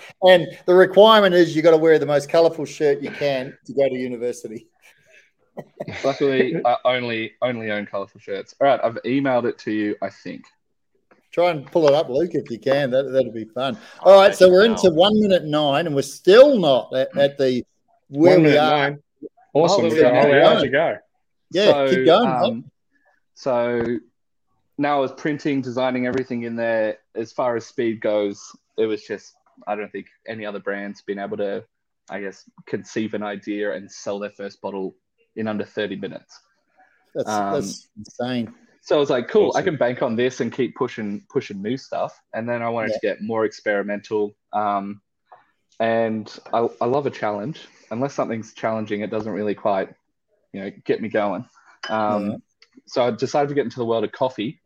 the 0.65 0.73
requirement 0.73 1.35
is 1.35 1.55
you've 1.55 1.63
got 1.63 1.71
to 1.71 1.77
wear 1.77 1.99
the 1.99 2.05
most 2.05 2.29
colourful 2.29 2.65
shirt 2.65 3.01
you 3.01 3.11
can 3.11 3.55
to 3.65 3.73
go 3.73 3.87
to 3.87 3.95
university. 3.95 4.67
Luckily, 6.03 6.55
I 6.65 6.77
only 6.85 7.33
only 7.41 7.71
own 7.71 7.85
colorful 7.85 8.19
shirts. 8.19 8.55
All 8.61 8.67
right, 8.67 8.79
I've 8.83 8.97
emailed 9.05 9.45
it 9.45 9.57
to 9.59 9.71
you. 9.71 9.95
I 10.01 10.09
think. 10.09 10.43
Try 11.31 11.49
and 11.51 11.69
pull 11.69 11.85
it 11.87 11.93
up, 11.93 12.07
Luke, 12.09 12.31
if 12.33 12.49
you 12.49 12.57
can. 12.59 12.91
That 12.91 13.11
that'd 13.11 13.33
be 13.33 13.43
fun. 13.45 13.77
All 14.01 14.17
right, 14.19 14.33
so 14.33 14.49
we're 14.49 14.63
into 14.65 14.89
one 14.91 15.19
minute 15.19 15.43
nine, 15.43 15.85
and 15.85 15.93
we're 15.95 16.01
still 16.01 16.57
not 16.57 16.93
at, 16.95 17.15
at 17.17 17.37
the 17.37 17.63
where 18.07 18.35
One 18.37 18.43
we 18.45 18.57
are. 18.57 18.89
nine. 18.91 19.03
Awesome. 19.53 19.85
Oh, 19.85 19.89
We've 19.89 20.01
got 20.01 20.13
a 20.25 20.29
yeah. 20.29 20.47
hour 20.47 20.61
to 20.61 20.69
go. 20.69 20.97
Yeah, 21.51 21.71
So, 21.71 21.89
keep 21.89 22.05
going. 22.05 22.27
um, 22.27 22.71
so 23.33 23.97
now 24.77 24.97
I 24.97 24.99
was 24.99 25.11
printing, 25.13 25.61
designing 25.61 26.07
everything 26.07 26.43
in 26.43 26.55
there. 26.55 26.97
As 27.15 27.31
far 27.31 27.55
as 27.55 27.65
speed 27.65 28.01
goes, 28.01 28.41
it 28.77 28.85
was 28.85 29.03
just 29.03 29.33
I 29.67 29.75
don't 29.75 29.91
think 29.91 30.07
any 30.27 30.45
other 30.45 30.59
brand's 30.59 31.01
been 31.01 31.19
able 31.19 31.37
to, 31.37 31.63
I 32.09 32.21
guess, 32.21 32.49
conceive 32.65 33.13
an 33.13 33.23
idea 33.23 33.73
and 33.73 33.89
sell 33.91 34.19
their 34.19 34.31
first 34.31 34.61
bottle 34.61 34.95
in 35.35 35.47
under 35.47 35.65
30 35.65 35.97
minutes. 35.97 36.39
That's 37.13 37.29
Um, 37.29 37.53
that's 37.53 37.87
insane. 37.97 38.53
So 38.81 38.95
I 38.95 38.99
was 38.99 39.09
like, 39.09 39.27
cool, 39.29 39.51
I 39.55 39.63
can 39.63 39.77
bank 39.77 40.03
on 40.03 40.15
this 40.15 40.41
and 40.41 40.53
keep 40.53 40.75
pushing 40.75 41.25
pushing 41.29 41.59
new 41.59 41.75
stuff. 41.75 42.21
And 42.33 42.47
then 42.47 42.61
I 42.61 42.69
wanted 42.69 42.93
to 42.93 42.99
get 43.01 43.19
more 43.19 43.43
experimental. 43.43 44.35
Um, 44.53 45.01
and 45.79 46.31
I, 46.53 46.67
I 46.79 46.85
love 46.85 47.07
a 47.07 47.09
challenge. 47.09 47.67
Unless 47.89 48.13
something's 48.13 48.53
challenging, 48.53 49.01
it 49.01 49.09
doesn't 49.09 49.31
really 49.31 49.55
quite, 49.55 49.89
you 50.53 50.61
know, 50.61 50.71
get 50.83 51.01
me 51.01 51.09
going. 51.09 51.45
Um, 51.89 52.29
Yeah. 52.29 52.37
So 52.87 53.03
I 53.03 53.11
decided 53.11 53.49
to 53.49 53.55
get 53.55 53.63
into 53.63 53.79
the 53.79 53.85
world 53.85 54.03
of 54.03 54.11
coffee. 54.11 54.61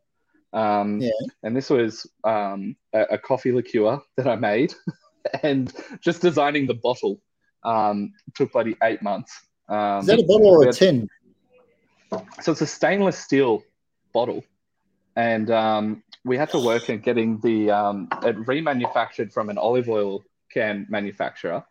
Um, 0.51 0.99
Yeah. 0.99 1.11
And 1.43 1.55
this 1.55 1.69
was 1.69 2.05
um, 2.25 2.75
a, 2.93 3.01
a 3.11 3.17
coffee 3.17 3.53
liqueur 3.53 4.01
that 4.17 4.27
I 4.27 4.35
made, 4.35 4.73
and 5.43 5.71
just 6.01 6.21
designing 6.21 6.67
the 6.67 6.73
bottle 6.73 7.21
um, 7.63 8.11
took 8.35 8.51
bloody 8.51 8.75
eight 8.83 9.01
months. 9.01 9.31
Um, 9.69 9.99
Is 9.99 10.07
that 10.07 10.19
a 10.19 10.23
bottle 10.23 10.47
or 10.47 10.67
a 10.67 10.73
tin? 10.73 11.07
so 12.41 12.51
it's 12.51 12.61
a 12.61 12.67
stainless 12.67 13.17
steel 13.17 13.63
bottle, 14.13 14.43
and 15.15 15.51
um, 15.51 16.03
we 16.25 16.37
had 16.37 16.49
to 16.51 16.59
work 16.59 16.89
at 16.89 17.03
getting 17.03 17.39
the 17.39 17.69
um, 17.69 18.07
it 18.23 18.35
remanufactured 18.45 19.31
from 19.31 19.49
an 19.49 19.57
olive 19.57 19.87
oil 19.89 20.23
can 20.51 20.87
manufacturer, 20.89 21.63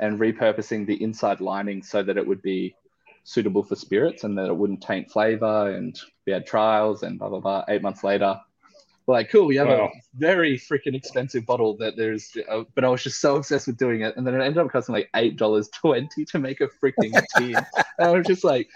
and 0.00 0.18
repurposing 0.18 0.86
the 0.86 1.00
inside 1.02 1.40
lining 1.40 1.82
so 1.82 2.02
that 2.02 2.16
it 2.16 2.26
would 2.26 2.42
be 2.42 2.74
suitable 3.22 3.62
for 3.62 3.76
spirits 3.76 4.24
and 4.24 4.36
that 4.36 4.46
it 4.46 4.56
wouldn't 4.56 4.82
taint 4.82 5.10
flavor. 5.10 5.70
And 5.70 5.98
we 6.26 6.32
had 6.32 6.46
trials 6.46 7.04
and 7.04 7.18
blah 7.18 7.28
blah 7.28 7.40
blah. 7.40 7.64
Eight 7.68 7.82
months 7.82 8.02
later, 8.02 8.40
like, 9.06 9.30
cool, 9.30 9.46
we 9.46 9.56
have 9.56 9.68
Wow. 9.68 9.86
a 9.86 9.90
very 10.14 10.56
freaking 10.58 10.94
expensive 10.94 11.44
bottle 11.44 11.76
that 11.76 11.96
there's, 11.96 12.36
uh, 12.48 12.64
but 12.74 12.84
I 12.84 12.88
was 12.88 13.02
just 13.02 13.20
so 13.20 13.36
obsessed 13.36 13.66
with 13.66 13.76
doing 13.76 14.00
it, 14.00 14.16
and 14.16 14.26
then 14.26 14.34
it 14.34 14.42
ended 14.42 14.58
up 14.58 14.70
costing 14.70 14.94
like 14.94 15.10
eight 15.14 15.36
dollars 15.36 15.68
twenty 15.68 16.24
to 16.26 16.38
make 16.38 16.60
a 16.60 16.68
freaking 16.68 17.12
tin. 17.36 17.56
and 17.98 18.08
I 18.08 18.10
was 18.10 18.26
just 18.26 18.44
like, 18.44 18.68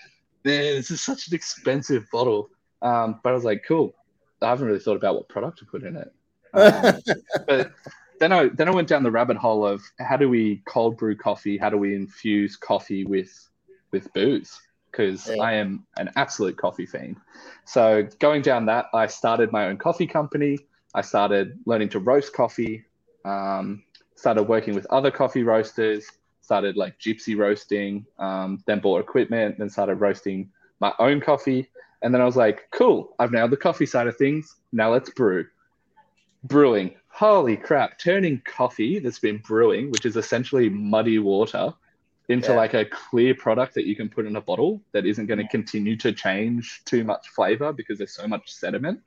man, 0.45 0.77
this 0.77 0.91
is 0.91 1.01
such 1.01 1.29
an 1.29 1.35
expensive 1.35 2.07
bottle. 2.13 2.51
Um, 2.83 3.21
but 3.23 3.31
I 3.31 3.33
was 3.35 3.45
like, 3.45 3.65
cool. 3.67 3.95
I 4.43 4.49
haven't 4.51 4.67
really 4.67 4.79
thought 4.79 4.97
about 4.97 5.15
what 5.15 5.29
product 5.29 5.59
to 5.61 5.65
put 5.65 5.83
in 5.83 5.97
it. 5.97 6.13
Um, 6.55 7.01
but 7.47 7.73
then 8.21 8.33
I 8.33 8.49
then 8.49 8.69
I 8.69 8.73
went 8.73 8.89
down 8.89 9.03
the 9.03 9.11
rabbit 9.11 9.37
hole 9.37 9.67
of 9.67 9.83
how 9.99 10.17
do 10.17 10.29
we 10.29 10.63
cold 10.67 10.97
brew 10.97 11.17
coffee? 11.17 11.57
How 11.57 11.71
do 11.71 11.77
we 11.77 11.95
infuse 11.95 12.57
coffee 12.57 13.05
with 13.05 13.31
with 13.93 14.13
booze? 14.13 14.61
Because 14.91 15.29
Yeah. 15.29 15.43
I 15.43 15.53
am 15.55 15.87
an 15.97 16.11
absolute 16.17 16.57
coffee 16.57 16.87
fiend. 16.87 17.17
So 17.65 18.09
going 18.19 18.43
down 18.43 18.67
that, 18.67 18.87
I 18.95 19.07
started 19.07 19.53
my 19.53 19.67
own 19.67 19.77
coffee 19.77 20.07
company. 20.07 20.59
I 20.95 21.03
started 21.03 21.59
learning 21.67 21.91
to 21.91 21.99
roast 21.99 22.33
coffee. 22.33 22.85
Um, 23.25 23.85
started 24.15 24.45
working 24.45 24.75
with 24.75 24.87
other 24.87 25.11
coffee 25.11 25.43
roasters. 25.43 26.07
Started 26.41 26.77
like 26.77 26.99
gypsy 26.99 27.37
roasting. 27.37 28.07
Um, 28.19 28.63
then 28.67 28.81
bought 28.81 29.01
equipment. 29.01 29.59
Then 29.59 29.69
started 29.69 29.97
roasting 29.97 30.51
my 30.81 30.93
own 30.99 31.21
coffee. 31.21 31.71
And 32.03 32.15
then 32.15 32.21
I 32.21 32.25
was 32.25 32.37
like, 32.37 32.69
cool, 32.71 33.15
I've 33.19 33.33
nailed 33.33 33.51
the 33.51 33.57
coffee 33.57 33.87
side 33.87 34.07
of 34.07 34.17
things. 34.17 34.57
Now 34.73 34.93
let's 34.93 35.11
brew. 35.11 35.47
Brewing. 36.45 36.95
Holy 37.09 37.57
crap. 37.57 37.99
Turning 37.99 38.41
coffee 38.45 39.01
that's 39.01 39.19
been 39.19 39.39
brewing, 39.39 39.91
which 39.91 40.07
is 40.07 40.17
essentially 40.17 40.69
muddy 40.69 41.19
water, 41.19 41.75
into 42.29 42.51
Yeah. 42.51 42.57
like 42.57 42.75
a 42.75 42.85
clear 42.85 43.35
product 43.35 43.75
that 43.75 43.87
you 43.87 43.97
can 43.97 44.09
put 44.09 44.27
in 44.27 44.37
a 44.37 44.41
bottle 44.41 44.83
that 44.93 45.07
isn't 45.07 45.27
going 45.27 45.39
to 45.39 45.49
continue 45.49 45.97
to 45.97 46.13
change 46.13 46.83
too 46.85 47.05
much 47.05 47.29
flavor 47.29 47.73
because 47.73 47.99
there's 47.99 48.15
so 48.15 48.29
much 48.29 48.53
sediment. 48.53 49.01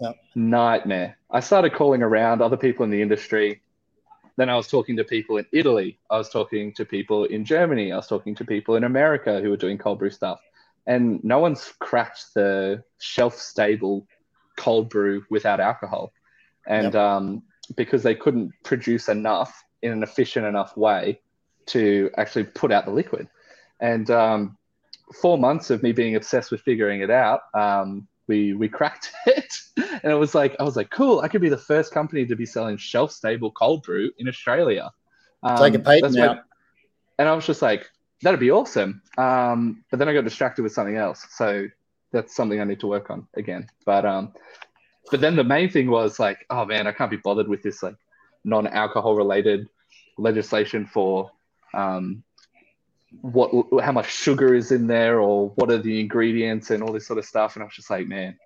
Yeah. 0.00 0.12
Nightmare. 0.34 1.18
I 1.30 1.40
started 1.40 1.72
calling 1.74 2.02
around 2.02 2.42
other 2.42 2.56
people 2.56 2.84
in 2.84 2.90
the 2.90 3.02
industry. 3.02 3.60
Then 4.36 4.48
I 4.48 4.56
was 4.56 4.68
talking 4.68 4.96
to 4.96 5.04
people 5.04 5.36
in 5.36 5.46
Italy. 5.52 5.98
I 6.10 6.18
was 6.18 6.28
talking 6.28 6.72
to 6.74 6.84
people 6.84 7.24
in 7.24 7.44
Germany. 7.44 7.92
I 7.92 7.96
was 7.96 8.08
talking 8.08 8.34
to 8.36 8.44
people 8.44 8.76
in 8.76 8.84
America 8.84 9.40
who 9.40 9.50
were 9.50 9.56
doing 9.56 9.78
cold 9.78 9.98
brew 9.98 10.10
stuff 10.10 10.40
and 10.86 11.22
no 11.24 11.38
one's 11.38 11.72
cracked 11.78 12.34
the 12.34 12.82
shelf 12.98 13.36
stable 13.36 14.06
cold 14.56 14.88
brew 14.88 15.24
without 15.30 15.60
alcohol 15.60 16.12
and 16.66 16.94
um, 16.94 17.42
because 17.76 18.02
they 18.02 18.14
couldn't 18.14 18.52
produce 18.62 19.08
enough 19.08 19.64
in 19.82 19.92
an 19.92 20.02
efficient 20.02 20.46
enough 20.46 20.76
way 20.76 21.20
to 21.66 22.10
actually 22.16 22.44
put 22.44 22.72
out 22.72 22.84
the 22.84 22.90
liquid 22.90 23.28
and 23.80 24.10
um, 24.10 24.56
four 25.20 25.38
months 25.38 25.70
of 25.70 25.82
me 25.82 25.92
being 25.92 26.16
obsessed 26.16 26.50
with 26.50 26.60
figuring 26.62 27.00
it 27.00 27.10
out 27.10 27.40
um, 27.54 28.06
we 28.28 28.52
we 28.54 28.68
cracked 28.68 29.12
it 29.26 29.52
and 29.76 30.12
it 30.12 30.14
was 30.16 30.34
like 30.34 30.56
i 30.58 30.62
was 30.62 30.76
like 30.76 30.90
cool 30.90 31.20
i 31.20 31.28
could 31.28 31.40
be 31.42 31.48
the 31.50 31.58
first 31.58 31.92
company 31.92 32.24
to 32.24 32.34
be 32.36 32.46
selling 32.46 32.76
shelf 32.76 33.12
stable 33.12 33.50
cold 33.50 33.82
brew 33.82 34.10
in 34.18 34.28
australia 34.28 34.90
um, 35.42 35.58
Take 35.58 35.74
a 35.74 35.78
patent 35.78 36.02
that's 36.02 36.14
when- 36.16 36.28
out. 36.30 36.38
and 37.18 37.28
I 37.28 37.34
was 37.34 37.46
just 37.46 37.60
like, 37.60 37.90
that'd 38.22 38.40
be 38.40 38.50
awesome. 38.50 39.02
Um, 39.18 39.84
but 39.90 39.98
then 39.98 40.08
I 40.08 40.14
got 40.14 40.24
distracted 40.24 40.62
with 40.62 40.72
something 40.72 40.96
else. 40.96 41.26
So 41.30 41.66
that's 42.12 42.34
something 42.34 42.60
I 42.60 42.64
need 42.64 42.80
to 42.80 42.86
work 42.86 43.10
on 43.10 43.28
again. 43.34 43.68
But 43.84 44.06
um, 44.06 44.32
but 45.10 45.20
then 45.20 45.36
the 45.36 45.44
main 45.44 45.68
thing 45.68 45.90
was 45.90 46.18
like, 46.18 46.46
oh 46.48 46.64
man, 46.64 46.86
I 46.86 46.92
can't 46.92 47.10
be 47.10 47.18
bothered 47.18 47.46
with 47.46 47.62
this 47.62 47.82
like 47.82 47.96
non-alcohol 48.44 49.16
related 49.16 49.68
legislation 50.16 50.86
for 50.86 51.30
um, 51.74 52.22
what 53.20 53.50
how 53.82 53.92
much 53.92 54.12
sugar 54.12 54.54
is 54.54 54.72
in 54.72 54.86
there 54.86 55.20
or 55.20 55.50
what 55.50 55.70
are 55.70 55.78
the 55.78 56.00
ingredients 56.00 56.70
and 56.70 56.82
all 56.82 56.92
this 56.92 57.06
sort 57.06 57.18
of 57.18 57.24
stuff. 57.24 57.54
And 57.54 57.62
I 57.62 57.66
was 57.66 57.74
just 57.74 57.90
like, 57.90 58.06
man, 58.06 58.36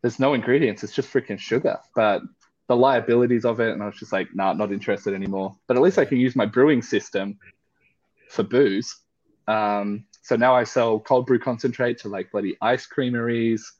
there's 0.00 0.18
no 0.18 0.34
ingredients. 0.34 0.84
It's 0.84 0.94
just 0.94 1.12
freaking 1.12 1.38
sugar. 1.38 1.78
But 1.94 2.22
the 2.68 2.76
liabilities 2.76 3.44
of 3.44 3.60
it, 3.60 3.72
and 3.72 3.82
I 3.82 3.86
was 3.86 3.96
just 3.96 4.12
like, 4.12 4.34
nah, 4.34 4.52
not 4.52 4.72
interested 4.72 5.14
anymore. 5.14 5.56
But 5.66 5.76
at 5.76 5.82
least 5.82 5.98
I 5.98 6.04
can 6.04 6.18
use 6.18 6.36
my 6.36 6.46
brewing 6.46 6.82
system 6.82 7.38
for 8.28 8.42
booze. 8.42 8.96
Um, 9.48 10.04
so 10.22 10.36
now 10.36 10.54
I 10.54 10.64
sell 10.64 11.00
cold 11.00 11.26
brew 11.26 11.38
concentrate 11.38 11.98
to 11.98 12.08
like 12.08 12.30
bloody 12.30 12.56
ice 12.60 12.86
creameries, 12.86 13.72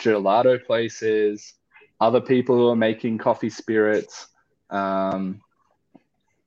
gelato 0.00 0.64
places, 0.64 1.54
other 2.00 2.20
people 2.20 2.56
who 2.56 2.68
are 2.68 2.76
making 2.76 3.18
coffee 3.18 3.50
spirits, 3.50 4.28
um, 4.70 5.40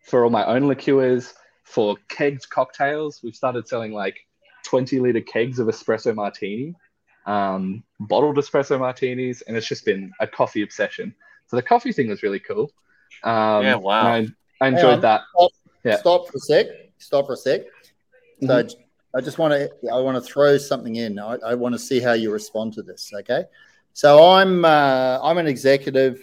for 0.05 0.23
all 0.23 0.29
my 0.29 0.45
own 0.45 0.67
liqueurs, 0.67 1.33
for 1.63 1.95
kegged 2.09 2.49
cocktails. 2.49 3.21
We've 3.23 3.35
started 3.35 3.67
selling 3.67 3.93
like 3.93 4.17
20 4.65 4.99
liter 4.99 5.21
kegs 5.21 5.59
of 5.59 5.67
espresso 5.67 6.13
martini, 6.15 6.75
um, 7.25 7.83
bottled 7.99 8.37
espresso 8.37 8.79
martinis, 8.79 9.41
and 9.41 9.55
it's 9.57 9.67
just 9.67 9.85
been 9.85 10.11
a 10.19 10.27
coffee 10.27 10.61
obsession. 10.63 11.13
So 11.47 11.55
the 11.55 11.61
coffee 11.63 11.91
thing 11.91 12.09
was 12.09 12.23
really 12.23 12.39
cool. 12.39 12.71
Um, 13.23 13.63
Yeah, 13.63 13.75
wow. 13.75 14.07
I, 14.13 14.27
I 14.61 14.67
enjoyed 14.67 14.95
on. 14.95 15.01
that. 15.01 15.21
Yeah. 15.83 15.97
Stop 15.97 16.27
for 16.27 16.37
a 16.37 16.39
sec. 16.39 16.67
Stop 16.97 17.25
for 17.27 17.33
a 17.33 17.37
sec. 17.37 17.61
So 18.41 18.47
Mm-hmm. 18.47 18.81
I 19.13 19.19
just 19.21 19.37
want 19.37 19.53
to 19.53 19.69
I 19.91 19.99
want 19.99 20.15
to 20.15 20.21
throw 20.21 20.57
something 20.57 20.95
in. 20.95 21.19
I, 21.19 21.35
I 21.45 21.53
want 21.53 21.73
to 21.73 21.79
see 21.79 21.99
how 21.99 22.13
you 22.13 22.31
respond 22.31 22.73
to 22.73 22.81
this. 22.81 23.11
Okay. 23.13 23.43
So 23.93 24.31
I'm 24.31 24.63
uh, 24.63 25.19
I'm 25.21 25.37
an 25.37 25.47
executive 25.47 26.21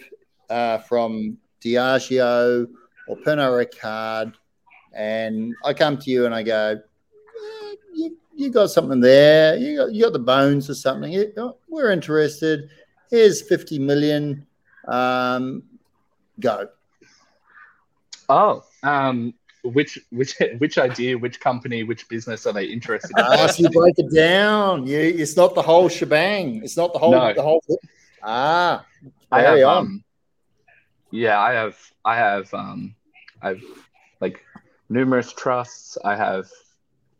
uh, 0.49 0.79
from 0.79 1.37
Diageo 1.61 2.67
or 3.07 3.17
Pernod 3.17 3.63
Ricard, 3.63 4.33
and 4.93 5.55
I 5.63 5.73
come 5.73 5.97
to 5.97 6.09
you 6.09 6.25
and 6.25 6.33
I 6.33 6.43
go, 6.43 6.79
"Eh, 6.81 7.75
you, 7.93 8.17
you 8.35 8.49
got 8.49 8.71
something 8.71 8.99
there. 8.99 9.55
You 9.57 9.77
got 9.77 9.93
you 9.93 10.03
got 10.03 10.13
the 10.13 10.19
bones 10.19 10.69
or 10.69 10.75
something. 10.75 11.11
You- 11.11 11.33
oh, 11.37 11.57
we're 11.67 11.91
interested. 11.91 12.69
Here's 13.09 13.41
fifty 13.41 13.79
million. 13.79 14.45
Um, 14.87 15.63
go. 16.39 16.69
Oh, 18.29 18.63
um, 18.83 19.33
which 19.63 19.99
which 20.11 20.35
which 20.59 20.77
idea, 20.77 21.17
which 21.17 21.39
company, 21.39 21.83
which 21.83 22.07
business 22.07 22.45
are 22.45 22.53
they 22.53 22.65
interested 22.65 23.11
in? 23.17 23.25
Ah, 23.27 23.47
so 23.47 23.63
you 23.63 23.69
break 23.69 23.95
it 23.97 24.13
down. 24.13 24.85
You, 24.87 24.99
it's 24.99 25.35
not 25.35 25.55
the 25.55 25.61
whole 25.61 25.89
shebang. 25.89 26.61
It's 26.63 26.77
not 26.77 26.93
the 26.93 26.99
whole 26.99 27.11
No. 27.11 27.33
the 27.33 27.41
whole. 27.41 27.63
Ah, 28.23 28.85
I 29.31 29.41
have, 29.41 29.59
on. 29.63 29.77
um, 29.77 30.03
yeah, 31.11 31.39
I 31.39 31.53
have, 31.53 31.77
I 32.05 32.15
have, 32.17 32.53
um, 32.53 32.95
I've 33.41 33.63
like 34.19 34.43
numerous 34.89 35.31
trusts. 35.33 35.97
I 36.03 36.15
have 36.15 36.49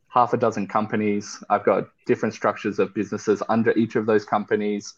half 0.07 0.33
a 0.33 0.37
dozen 0.37 0.67
companies. 0.67 1.41
I've 1.49 1.63
got 1.63 1.87
different 2.05 2.33
structures 2.33 2.79
of 2.79 2.93
businesses 2.93 3.43
under 3.47 3.71
each 3.77 3.95
of 3.95 4.05
those 4.05 4.25
companies. 4.25 4.95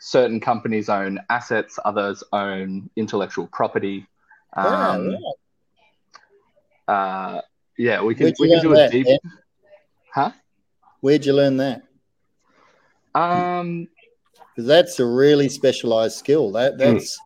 Certain 0.00 0.40
companies 0.40 0.88
own 0.88 1.20
assets, 1.30 1.78
others 1.84 2.22
own 2.32 2.90
intellectual 2.96 3.46
property. 3.48 4.06
Um, 4.56 5.16
yeah. 6.88 6.94
uh, 6.94 7.40
yeah, 7.76 8.02
we 8.02 8.14
can 8.14 8.24
Where'd 8.24 8.36
we 8.38 8.48
you 8.48 8.54
can 8.54 8.62
do 8.62 8.68
learn 8.70 8.78
a 8.78 8.82
that, 8.82 8.90
deep, 8.90 9.20
huh? 10.12 10.32
Where'd 11.00 11.24
you 11.24 11.32
learn 11.32 11.56
that? 11.58 11.82
Um, 13.14 13.88
Because 14.54 14.66
that's 14.66 14.98
a 14.98 15.06
really 15.06 15.48
specialized 15.48 16.16
skill. 16.16 16.48
Hmm. 16.48 16.54
That 16.54 16.78
that's 16.78 17.18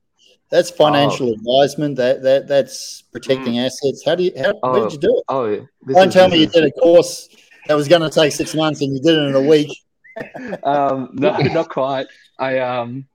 that's 0.53 0.71
financial 0.71 1.33
advisement. 1.33 1.97
That 1.97 2.23
that 2.23 2.47
that's 2.47 3.03
protecting 3.11 3.59
assets. 3.59 4.03
How 4.05 4.15
do 4.15 4.23
you? 4.25 4.33
How, 4.37 4.53
Oh, 4.63 4.83
did 4.83 4.93
you 4.93 4.99
do 4.99 5.17
it? 5.19 5.25
oh, 5.29 5.47
yeah, 5.47 5.95
Don't 5.95 6.13
tell 6.13 6.29
me 6.29 6.41
you 6.41 6.47
did 6.47 6.63
a 6.65 6.71
course 6.73 7.29
that 7.67 7.75
was 7.75 7.89
going 7.89 8.03
to 8.03 8.11
take 8.11 8.33
six 8.33 8.55
months 8.55 8.83
and 8.83 8.95
you 8.95 9.01
did 9.03 9.17
it 9.17 9.23
in 9.29 9.35
a 9.35 9.41
week. 9.41 9.69
um, 10.63 11.09
no, 11.15 11.35
not 11.39 11.71
quite. 11.71 12.07
I 12.39 12.59
um, 12.59 13.07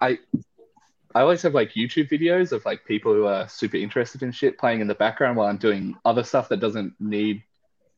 I 0.00 0.18
I 1.16 1.20
always 1.22 1.42
have 1.42 1.52
like 1.52 1.72
YouTube 1.72 2.08
videos 2.08 2.52
of 2.52 2.64
like 2.64 2.84
people 2.84 3.12
who 3.12 3.26
are 3.26 3.48
super 3.48 3.76
interested 3.76 4.22
in 4.22 4.30
shit 4.30 4.56
playing 4.56 4.80
in 4.80 4.86
the 4.86 4.94
background 4.94 5.36
while 5.36 5.48
I'm 5.48 5.56
doing 5.56 5.96
other 6.04 6.22
stuff 6.22 6.48
that 6.50 6.60
doesn't 6.60 6.94
need 7.00 7.42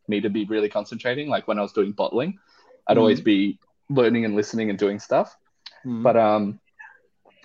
me 0.08 0.22
to 0.22 0.30
be 0.30 0.46
really 0.46 0.70
concentrating. 0.70 1.28
Like 1.28 1.46
when 1.46 1.58
I 1.58 1.62
was 1.62 1.72
doing 1.72 1.92
bottling, 1.92 2.38
I'd 2.86 2.96
Mm. 2.96 3.00
always 3.00 3.20
be 3.20 3.58
learning 3.90 4.24
and 4.24 4.34
listening 4.36 4.70
and 4.70 4.78
doing 4.78 4.98
stuff. 4.98 5.36
Mm. 5.84 6.02
But 6.02 6.16
um, 6.16 6.60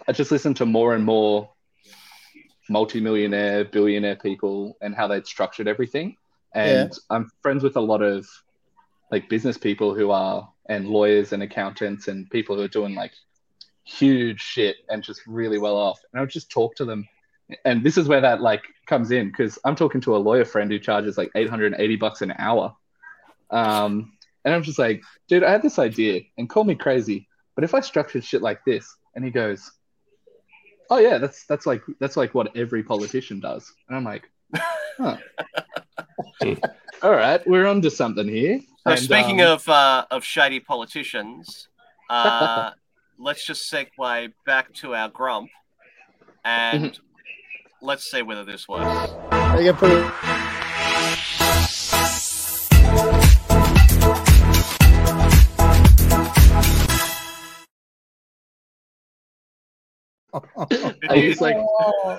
I 0.07 0.11
just 0.11 0.31
listened 0.31 0.57
to 0.57 0.65
more 0.65 0.93
and 0.93 1.03
more 1.03 1.49
multimillionaire, 2.69 3.65
billionaire 3.65 4.15
people 4.15 4.77
and 4.81 4.95
how 4.95 5.07
they'd 5.07 5.25
structured 5.25 5.67
everything. 5.67 6.15
And 6.53 6.93
I'm 7.09 7.31
friends 7.41 7.63
with 7.63 7.75
a 7.75 7.81
lot 7.81 8.01
of 8.01 8.27
like 9.11 9.29
business 9.29 9.57
people 9.57 9.93
who 9.93 10.11
are 10.11 10.49
and 10.67 10.87
lawyers 10.87 11.33
and 11.33 11.43
accountants 11.43 12.07
and 12.07 12.29
people 12.29 12.55
who 12.55 12.63
are 12.63 12.67
doing 12.67 12.95
like 12.95 13.11
huge 13.83 14.41
shit 14.41 14.77
and 14.89 15.03
just 15.03 15.21
really 15.27 15.57
well 15.57 15.75
off. 15.75 15.99
And 16.11 16.19
I 16.19 16.21
would 16.21 16.29
just 16.29 16.49
talk 16.49 16.75
to 16.75 16.85
them. 16.85 17.07
And 17.63 17.83
this 17.83 17.97
is 17.97 18.07
where 18.07 18.21
that 18.21 18.41
like 18.41 18.63
comes 18.87 19.11
in 19.11 19.27
because 19.27 19.59
I'm 19.63 19.75
talking 19.75 20.01
to 20.01 20.15
a 20.15 20.17
lawyer 20.17 20.45
friend 20.45 20.71
who 20.71 20.79
charges 20.79 21.17
like 21.17 21.31
880 21.35 21.95
bucks 21.97 22.21
an 22.21 22.33
hour. 22.37 22.75
Um, 23.51 24.13
and 24.43 24.53
I'm 24.53 24.63
just 24.63 24.79
like, 24.79 25.03
dude, 25.27 25.43
I 25.43 25.51
had 25.51 25.61
this 25.61 25.77
idea 25.77 26.21
and 26.37 26.49
call 26.49 26.63
me 26.63 26.75
crazy, 26.75 27.27
but 27.55 27.63
if 27.63 27.73
I 27.73 27.79
structured 27.79 28.23
shit 28.23 28.41
like 28.41 28.63
this, 28.65 28.95
and 29.15 29.23
he 29.23 29.31
goes, 29.31 29.71
oh 30.89 30.97
yeah, 30.97 31.17
that's 31.17 31.45
that's 31.45 31.65
like 31.65 31.81
that's 31.99 32.17
like 32.17 32.33
what 32.33 32.55
every 32.55 32.83
politician 32.83 33.39
does, 33.39 33.71
and 33.87 33.97
I'm 33.97 34.03
like, 34.03 34.29
huh. 34.97 35.17
All 37.03 37.11
right, 37.11 37.45
we're 37.47 37.67
onto 37.67 37.89
something 37.89 38.27
here. 38.27 38.59
So 38.83 38.91
And, 38.91 38.99
speaking 38.99 39.41
um, 39.41 39.49
of 39.49 39.69
uh, 39.69 40.05
of 40.11 40.23
shady 40.23 40.59
politicians, 40.59 41.67
uh, 42.09 42.71
let's 43.19 43.45
just 43.45 43.71
segue 43.71 44.33
back 44.45 44.73
to 44.75 44.95
our 44.95 45.09
grump, 45.09 45.49
and 46.43 46.91
Mm-hmm. 46.93 47.85
let's 47.85 48.09
see 48.09 48.21
whether 48.21 48.45
this 48.45 48.67
works. 48.67 49.11
I 61.09 61.15
use 61.15 61.41
like 61.41 61.57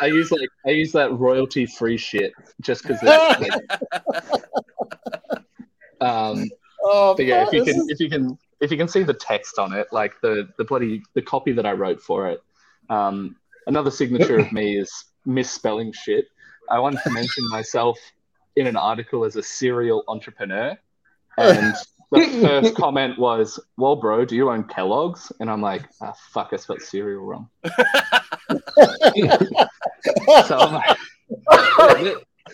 I 0.01 0.07
use 0.07 0.31
like 0.31 0.49
I 0.67 0.71
use 0.71 0.93
that 0.93 1.13
royalty 1.13 1.67
free 1.67 1.97
shit 1.97 2.33
just 2.61 2.83
because. 2.83 3.01
Like, 3.39 3.53
um, 6.01 6.51
Oh, 6.89 7.15
but 7.17 7.27
yeah, 7.27 7.43
if 7.47 7.53
you 7.53 7.65
can 7.65 7.77
is- 7.77 7.89
if 7.89 8.01
you 8.01 8.09
can 8.09 8.39
if 8.61 8.71
you 8.71 8.77
can 8.77 8.87
see 8.89 9.03
the 9.03 9.15
text 9.15 9.59
on 9.59 9.73
it, 9.73 9.89
like 9.93 10.13
the 10.21 10.49
the 10.57 10.65
bloody 10.65 11.03
the 11.15 11.23
copy 11.23 11.53
that 11.53 11.67
I 11.67 11.73
wrote 11.73 12.01
for 12.01 12.29
it. 12.29 12.41
Um, 12.89 13.37
another 13.67 13.91
signature 13.91 14.39
of 14.39 14.53
me 14.53 14.77
is 14.83 14.93
misspelling 15.25 15.93
shit. 15.93 16.27
I 16.71 16.79
wanted 16.79 17.01
to 17.05 17.11
mention 17.11 17.49
myself 17.49 17.99
in 18.55 18.67
an 18.67 18.77
article 18.77 19.25
as 19.25 19.37
a 19.37 19.43
serial 19.43 20.05
entrepreneur, 20.07 20.79
and 21.39 21.75
the 22.13 22.27
first 22.43 22.75
comment 22.77 23.19
was, 23.19 23.59
"Well, 23.77 23.97
bro, 23.97 24.25
do 24.25 24.37
you 24.37 24.51
own 24.51 24.65
Kellogg's?" 24.65 25.33
And 25.41 25.51
I'm 25.51 25.61
like, 25.61 25.83
"Ah, 26.01 26.15
fuck, 26.33 26.51
I 26.53 26.57
spelled 26.57 26.83
cereal 26.83 27.23
wrong." 27.25 27.49
So 30.47 30.57
I'm 30.59 30.73
like, 30.75 30.97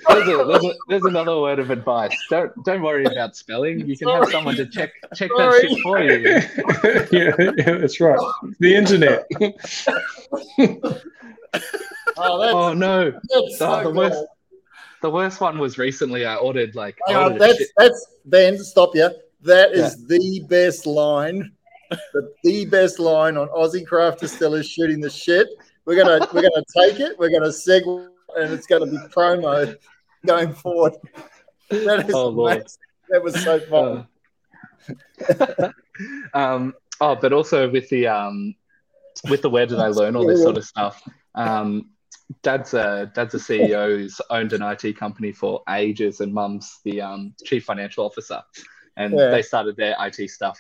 there's, 0.08 0.28
a, 0.28 0.44
there's, 0.44 0.64
a, 0.64 0.72
there's 0.88 1.04
another 1.04 1.38
word 1.38 1.58
of 1.58 1.70
advice. 1.70 2.16
Don't 2.30 2.50
don't 2.64 2.82
worry 2.82 3.04
about 3.04 3.36
spelling. 3.36 3.86
You 3.86 3.96
can 3.96 4.08
have 4.08 4.30
someone 4.30 4.56
to 4.56 4.66
check 4.66 4.90
check 5.14 5.30
Sorry. 5.36 5.60
that 5.60 5.68
shit 5.68 5.82
for 5.82 6.02
you. 6.02 7.18
yeah, 7.18 7.52
yeah, 7.58 7.78
that's 7.78 8.00
right. 8.00 8.18
The 8.58 8.74
internet. 8.74 9.26
oh, 12.16 12.40
that's, 12.40 12.54
Oh 12.54 12.72
no, 12.72 13.10
that's 13.10 13.58
so 13.58 13.70
Oh, 13.70 13.82
the 13.84 13.90
worst- 13.90 14.24
the 15.02 15.10
worst 15.10 15.40
one 15.40 15.58
was 15.58 15.78
recently. 15.78 16.24
I 16.24 16.36
ordered 16.36 16.74
like 16.74 16.96
I 17.08 17.14
ordered 17.14 17.40
that's 17.40 17.58
shit- 17.58 17.68
that's 17.76 18.06
Ben. 18.24 18.56
Stop 18.58 18.94
you. 18.94 19.10
That 19.42 19.72
is 19.72 20.06
the 20.06 20.44
best 20.48 20.86
line, 20.86 21.52
the, 21.90 22.32
the 22.44 22.64
best 22.66 22.98
line 22.98 23.36
on 23.36 23.48
Aussie 23.48 23.86
craft 23.86 24.20
distillers 24.20 24.68
shooting 24.68 25.00
the 25.00 25.10
shit. 25.10 25.48
We're 25.84 25.96
gonna 25.96 26.26
we're 26.32 26.42
gonna 26.42 26.64
take 26.76 27.00
it. 27.00 27.18
We're 27.18 27.30
gonna 27.30 27.48
segue, 27.48 28.08
and 28.36 28.52
it's 28.52 28.66
gonna 28.66 28.86
be 28.86 28.98
promo 29.08 29.76
going 30.24 30.52
forward. 30.54 30.94
That 31.70 32.08
is 32.08 32.14
Oh, 32.14 32.28
Lord. 32.28 32.66
That 33.08 33.22
was 33.22 33.34
so 33.42 33.58
fun. 33.60 34.06
Uh, 35.28 35.70
um, 36.34 36.74
oh, 37.00 37.16
but 37.16 37.32
also 37.32 37.68
with 37.70 37.88
the 37.88 38.06
um, 38.06 38.54
with 39.28 39.42
the 39.42 39.50
where 39.50 39.66
did 39.66 39.78
I 39.78 39.88
learn 39.88 40.16
all 40.16 40.26
this 40.26 40.42
sort 40.42 40.56
of 40.56 40.64
stuff. 40.64 41.02
Um, 41.34 41.90
dad's 42.42 42.74
a 42.74 43.10
dad's 43.14 43.34
a 43.34 43.38
CEO 43.38 43.98
who's 43.98 44.20
owned 44.30 44.52
an 44.52 44.62
IT 44.62 44.96
company 44.96 45.32
for 45.32 45.62
ages, 45.68 46.20
and 46.20 46.32
mum's 46.32 46.80
the 46.84 47.00
um, 47.00 47.34
chief 47.44 47.64
financial 47.64 48.04
officer, 48.04 48.42
and 48.96 49.14
Yeah. 49.14 49.30
they 49.30 49.42
started 49.42 49.76
their 49.76 49.96
IT 49.98 50.28
stuff. 50.28 50.58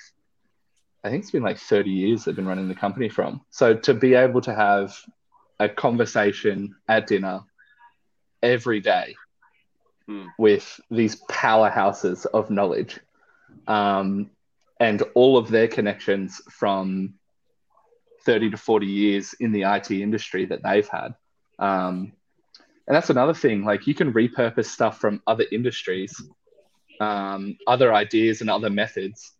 I 1.04 1.10
think 1.10 1.22
it's 1.22 1.32
been 1.32 1.42
like 1.42 1.58
30 1.58 1.90
years 1.90 2.24
they've 2.24 2.36
been 2.36 2.46
running 2.46 2.68
the 2.68 2.74
company 2.74 3.08
from. 3.08 3.40
So 3.50 3.74
to 3.74 3.94
be 3.94 4.14
able 4.14 4.40
to 4.42 4.54
have 4.54 4.96
a 5.58 5.68
conversation 5.68 6.74
at 6.88 7.06
dinner 7.06 7.40
every 8.42 8.80
day 8.80 9.14
Hmm. 10.06 10.26
with 10.36 10.80
these 10.90 11.22
powerhouses 11.30 12.26
of 12.26 12.50
knowledge 12.50 12.98
um, 13.68 14.30
and 14.80 15.02
all 15.14 15.36
of 15.36 15.48
their 15.48 15.68
connections 15.68 16.40
from 16.50 17.14
30 18.24 18.50
to 18.50 18.56
40 18.56 18.86
years 18.86 19.34
in 19.38 19.52
the 19.52 19.62
IT 19.62 19.90
industry 19.92 20.44
that 20.46 20.62
they've 20.62 20.88
had. 20.88 21.14
Um, 21.58 22.12
and 22.88 22.96
that's 22.96 23.10
another 23.10 23.34
thing, 23.34 23.64
like 23.64 23.86
you 23.86 23.94
can 23.94 24.12
repurpose 24.12 24.66
stuff 24.66 24.98
from 24.98 25.22
other 25.26 25.44
industries, 25.52 26.20
um, 27.02 27.56
other 27.66 27.92
ideas, 27.92 28.40
and 28.40 28.48
other 28.50 28.70
methods. 28.70 29.32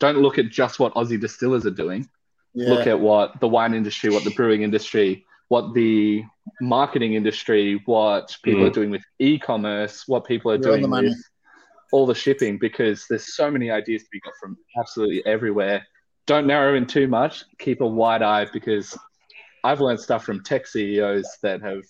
Don't 0.00 0.18
look 0.18 0.38
at 0.38 0.50
just 0.50 0.78
what 0.78 0.94
Aussie 0.94 1.20
distillers 1.20 1.64
are 1.66 1.70
doing 1.70 2.08
Yeah. 2.54 2.70
look 2.70 2.86
at 2.86 2.98
what 2.98 3.38
the 3.40 3.48
wine 3.48 3.74
industry, 3.74 4.08
what 4.10 4.24
the 4.24 4.30
brewing 4.30 4.62
industry, 4.62 5.24
what 5.48 5.74
the 5.74 6.24
marketing 6.60 7.12
industry, 7.14 7.80
what 7.84 8.34
people 8.42 8.64
Mm. 8.64 8.66
are 8.68 8.72
doing 8.78 8.90
with 8.90 9.02
e-commerce, 9.18 10.08
what 10.08 10.24
people 10.24 10.50
are 10.50 10.56
You're 10.56 10.72
on 10.72 10.80
the 10.80 10.88
doing 10.88 11.04
with 11.04 11.22
all 11.92 12.06
the 12.06 12.14
shipping, 12.14 12.58
because 12.58 13.06
there's 13.08 13.34
so 13.36 13.50
many 13.50 13.70
ideas 13.70 14.02
to 14.04 14.08
be 14.10 14.20
got 14.20 14.32
from 14.40 14.56
absolutely 14.80 15.24
everywhere. 15.26 15.86
Don't 16.26 16.46
narrow 16.46 16.74
in 16.74 16.86
too 16.86 17.06
much. 17.08 17.44
Keep 17.58 17.80
a 17.82 17.86
wide 17.86 18.22
eye 18.22 18.46
because 18.52 18.96
I've 19.62 19.80
learned 19.80 20.00
stuff 20.00 20.24
from 20.24 20.42
tech 20.42 20.66
CEOs 20.66 21.28
that 21.42 21.60
have 21.62 21.82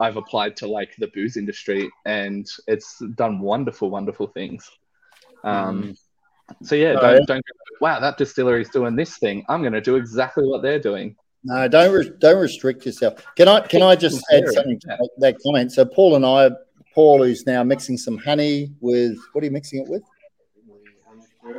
I've 0.00 0.16
applied 0.16 0.56
to 0.58 0.66
like 0.66 0.94
the 0.98 1.08
booze 1.08 1.36
industry, 1.36 1.90
and 2.06 2.48
it's 2.66 3.02
done 3.14 3.40
wonderful, 3.40 3.90
wonderful 3.90 4.28
things. 4.28 4.70
Um, 5.44 5.96
so 6.62 6.74
yeah, 6.74 6.94
Oh, 6.96 7.00
don't, 7.00 7.12
yeah. 7.14 7.24
don't 7.26 7.44
go, 7.44 7.76
wow, 7.80 8.00
that 8.00 8.16
distillery 8.16 8.62
is 8.62 8.70
doing 8.70 8.96
this 8.96 9.18
thing. 9.18 9.44
I'm 9.48 9.60
going 9.60 9.72
to 9.72 9.80
do 9.80 9.96
exactly 9.96 10.46
what 10.46 10.62
they're 10.62 10.78
doing. 10.78 11.16
No, 11.44 11.68
don't 11.68 11.92
re- 11.92 12.12
don't 12.18 12.40
restrict 12.40 12.84
yourself. 12.84 13.24
Can 13.36 13.48
I 13.48 13.60
can 13.60 13.82
I 13.82 13.94
just 13.94 14.24
add 14.32 14.48
something 14.48 14.78
to 14.80 14.86
that, 14.88 15.08
that 15.18 15.36
comment? 15.44 15.72
So 15.72 15.84
Paul 15.84 16.16
and 16.16 16.26
I, 16.26 16.50
Paul, 16.94 17.22
who's 17.22 17.46
now 17.46 17.62
mixing 17.62 17.96
some 17.96 18.18
honey 18.18 18.72
with 18.80 19.16
what 19.32 19.42
are 19.42 19.44
you 19.44 19.52
mixing 19.52 19.80
it 19.80 19.88
with? 19.88 20.02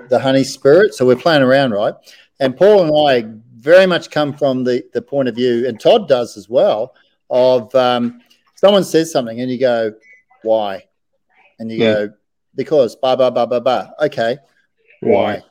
The 0.09 0.19
honey 0.19 0.43
spirit. 0.43 0.93
So 0.93 1.05
we're 1.05 1.15
playing 1.15 1.43
around, 1.43 1.71
right? 1.71 1.93
And 2.41 2.57
Paul 2.57 2.83
and 2.83 3.09
I 3.09 3.29
very 3.57 3.85
much 3.85 4.11
come 4.11 4.33
from 4.33 4.63
the 4.65 4.83
the 4.93 5.01
point 5.01 5.29
of 5.29 5.35
view, 5.35 5.65
and 5.67 5.79
Todd 5.79 6.07
does 6.09 6.35
as 6.35 6.49
well. 6.49 6.93
Of 7.29 7.73
um, 7.75 8.21
someone 8.59 8.83
says 8.83 9.11
something, 9.11 9.39
and 9.39 9.49
you 9.49 9.59
go, 9.59 9.93
"Why?" 10.43 10.83
And 11.59 11.71
you 11.71 11.77
Hmm. 11.77 11.83
go, 11.83 12.13
"Because." 12.55 12.95
Blah 12.95 13.15
blah 13.15 13.29
blah 13.29 13.45
blah 13.45 13.59
blah. 13.61 13.89
Okay, 14.07 14.37
why? 15.01 15.41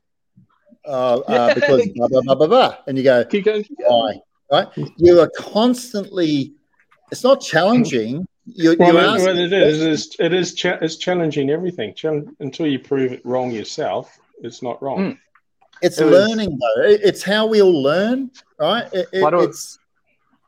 Uh, 0.87 1.19
uh, 1.21 1.55
because 1.59 1.89
blah 1.95 2.09
blah 2.09 2.21
blah 2.23 2.35
blah 2.35 2.47
blah. 2.47 2.77
And 2.87 2.97
you 2.99 3.05
go, 3.05 3.25
Keep 3.25 3.45
going. 3.45 3.65
why? 3.79 4.21
Right? 4.51 4.69
You 4.97 5.21
are 5.21 5.31
constantly. 5.37 6.53
It's 7.13 7.25
not 7.25 7.41
challenging. 7.41 8.27
You're, 8.47 8.77
Well, 8.79 8.93
you're 8.95 9.03
asking 9.03 9.27
well, 9.27 9.39
it 9.39 9.53
is. 9.53 9.81
It 9.83 9.89
is. 9.91 10.17
It 10.21 10.33
is 10.35 10.55
cha- 10.55 10.79
it's 10.81 10.97
challenging 10.97 11.51
everything. 11.51 11.93
Chal- 11.95 12.25
until 12.41 12.67
you 12.67 12.79
prove 12.79 13.13
it 13.13 13.21
wrong 13.25 13.51
yourself, 13.51 14.19
it's 14.43 14.63
not 14.63 14.83
wrong. 14.83 14.99
Mm. 14.99 15.19
It's 15.83 15.99
it 16.01 16.05
was- 16.07 16.15
learning 16.15 16.59
though. 16.59 16.83
It- 16.83 17.01
It's 17.05 17.23
how 17.23 17.47
we 17.47 17.61
all 17.61 17.83
learn, 17.83 18.31
right? 18.59 18.89
It, 18.93 19.07
it- 19.13 19.23
Why 19.23 19.31
do- 19.31 19.41
it's 19.41 19.79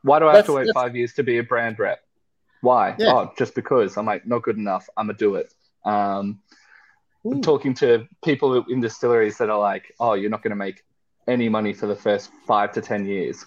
Why 0.03 0.17
do 0.19 0.27
I 0.27 0.35
have 0.37 0.45
to 0.47 0.53
wait 0.53 0.69
five 0.73 0.95
years 0.95 1.13
to 1.13 1.23
be 1.23 1.37
a 1.37 1.43
brand 1.43 1.77
rep? 1.77 1.99
Why? 2.61 2.95
Yeah. 2.97 3.13
Oh, 3.13 3.33
just 3.37 3.55
because. 3.55 3.97
I'm 3.97 4.05
like, 4.05 4.25
not 4.25 4.43
good 4.43 4.57
enough. 4.57 4.87
I'm 4.95 5.07
going 5.07 5.17
to 5.17 5.25
do 5.25 5.35
it. 5.35 5.53
Um, 5.83 6.39
talking 7.41 7.73
to 7.75 8.07
people 8.23 8.63
in 8.69 8.81
distilleries 8.81 9.37
that 9.37 9.49
are 9.49 9.59
like, 9.59 9.93
oh, 9.99 10.13
you're 10.13 10.29
not 10.29 10.41
going 10.41 10.51
to 10.51 10.55
make 10.55 10.83
any 11.27 11.49
money 11.49 11.73
for 11.73 11.87
the 11.87 11.95
first 11.95 12.31
five 12.47 12.71
to 12.73 12.81
10 12.81 13.05
years. 13.05 13.45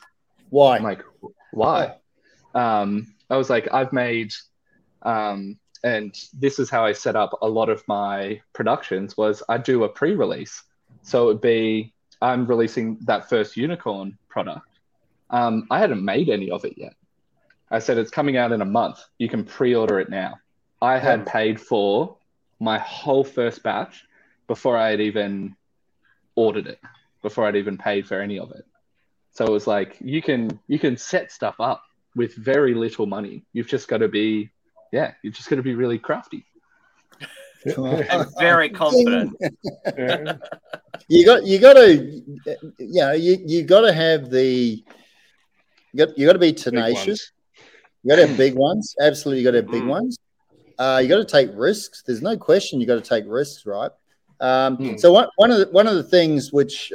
why. 0.50 0.76
I'm 0.76 0.82
like, 0.82 1.02
why? 1.52 1.96
Um, 2.54 3.14
I 3.30 3.36
was 3.36 3.50
like, 3.50 3.68
I've 3.72 3.92
made, 3.92 4.32
um, 5.02 5.58
and 5.82 6.14
this 6.32 6.58
is 6.58 6.70
how 6.70 6.84
I 6.84 6.92
set 6.92 7.16
up 7.16 7.38
a 7.42 7.48
lot 7.48 7.68
of 7.68 7.82
my 7.88 8.40
productions 8.52 9.16
was 9.16 9.42
I 9.48 9.58
do 9.58 9.84
a 9.84 9.88
pre-release. 9.88 10.62
So 11.02 11.24
it 11.24 11.26
would 11.26 11.40
be, 11.40 11.92
I'm 12.22 12.46
releasing 12.46 12.98
that 13.02 13.28
first 13.28 13.56
unicorn 13.56 14.16
product. 14.28 14.66
Um, 15.30 15.66
I 15.70 15.78
hadn't 15.78 16.04
made 16.04 16.28
any 16.28 16.50
of 16.50 16.64
it 16.64 16.74
yet. 16.76 16.94
I 17.74 17.80
said, 17.80 17.98
it's 17.98 18.10
coming 18.10 18.36
out 18.36 18.52
in 18.52 18.60
a 18.60 18.64
month. 18.64 19.00
You 19.18 19.28
can 19.28 19.44
pre-order 19.44 19.98
it 19.98 20.08
now. 20.08 20.38
I 20.80 20.96
had 20.98 21.20
Yeah. 21.20 21.32
paid 21.32 21.60
for 21.60 22.16
my 22.60 22.78
whole 22.78 23.24
first 23.24 23.64
batch 23.64 24.04
before 24.46 24.76
I 24.76 24.90
had 24.90 25.00
even 25.00 25.56
ordered 26.36 26.68
it, 26.68 26.78
before 27.20 27.46
I'd 27.46 27.56
even 27.56 27.76
paid 27.76 28.06
for 28.06 28.20
any 28.20 28.38
of 28.38 28.52
it. 28.52 28.64
So 29.32 29.44
it 29.44 29.50
was 29.50 29.66
like 29.66 29.96
you 30.00 30.22
can 30.22 30.60
you 30.68 30.78
can 30.78 30.96
set 30.96 31.32
stuff 31.32 31.56
up 31.58 31.82
with 32.14 32.36
very 32.36 32.74
little 32.74 33.06
money. 33.06 33.44
You've 33.52 33.66
just 33.66 33.88
got 33.88 33.98
to 33.98 34.08
be 34.08 34.50
yeah, 34.92 35.14
you've 35.22 35.34
just 35.34 35.50
got 35.50 35.56
to 35.56 35.62
be 35.62 35.74
really 35.74 35.98
crafty. 35.98 36.46
and 37.64 38.26
very 38.38 38.68
confident. 38.68 39.36
You 41.08 41.26
got 41.26 41.44
you 41.44 41.58
got 41.58 41.74
to 41.74 42.22
you 42.78 43.00
know 43.00 43.12
you 43.12 43.36
you 43.44 43.62
got 43.64 43.80
to 43.82 43.92
have 43.92 44.30
the 44.30 44.82
you 45.92 46.06
got 46.06 46.16
you 46.16 46.26
got 46.26 46.34
to 46.34 46.38
be 46.38 46.52
Big 46.52 46.56
tenacious 46.56 47.06
ones. 47.06 47.32
You 48.04 48.10
got 48.10 48.16
to 48.16 48.26
have 48.28 48.36
big 48.36 48.54
ones 48.54 48.94
absolutely 49.00 49.40
you 49.40 49.44
got 49.44 49.52
to 49.52 49.62
have 49.62 49.70
big 49.70 49.82
Mm. 49.82 49.88
ones 49.88 50.18
uh, 50.78 51.00
you 51.02 51.08
got 51.08 51.16
to 51.16 51.24
take 51.24 51.50
risks 51.54 52.02
there's 52.06 52.22
no 52.22 52.36
question 52.36 52.80
you 52.80 52.86
got 52.86 53.02
to 53.02 53.08
take 53.08 53.24
risks 53.26 53.66
right 53.66 53.90
um, 54.40 54.76
Mm. 54.76 55.00
so 55.00 55.12
one, 55.12 55.28
one 55.36 55.50
of 55.50 55.58
the 55.58 55.66
one 55.66 55.86
of 55.86 55.94
the 55.94 56.02
things 56.02 56.52
which 56.52 56.92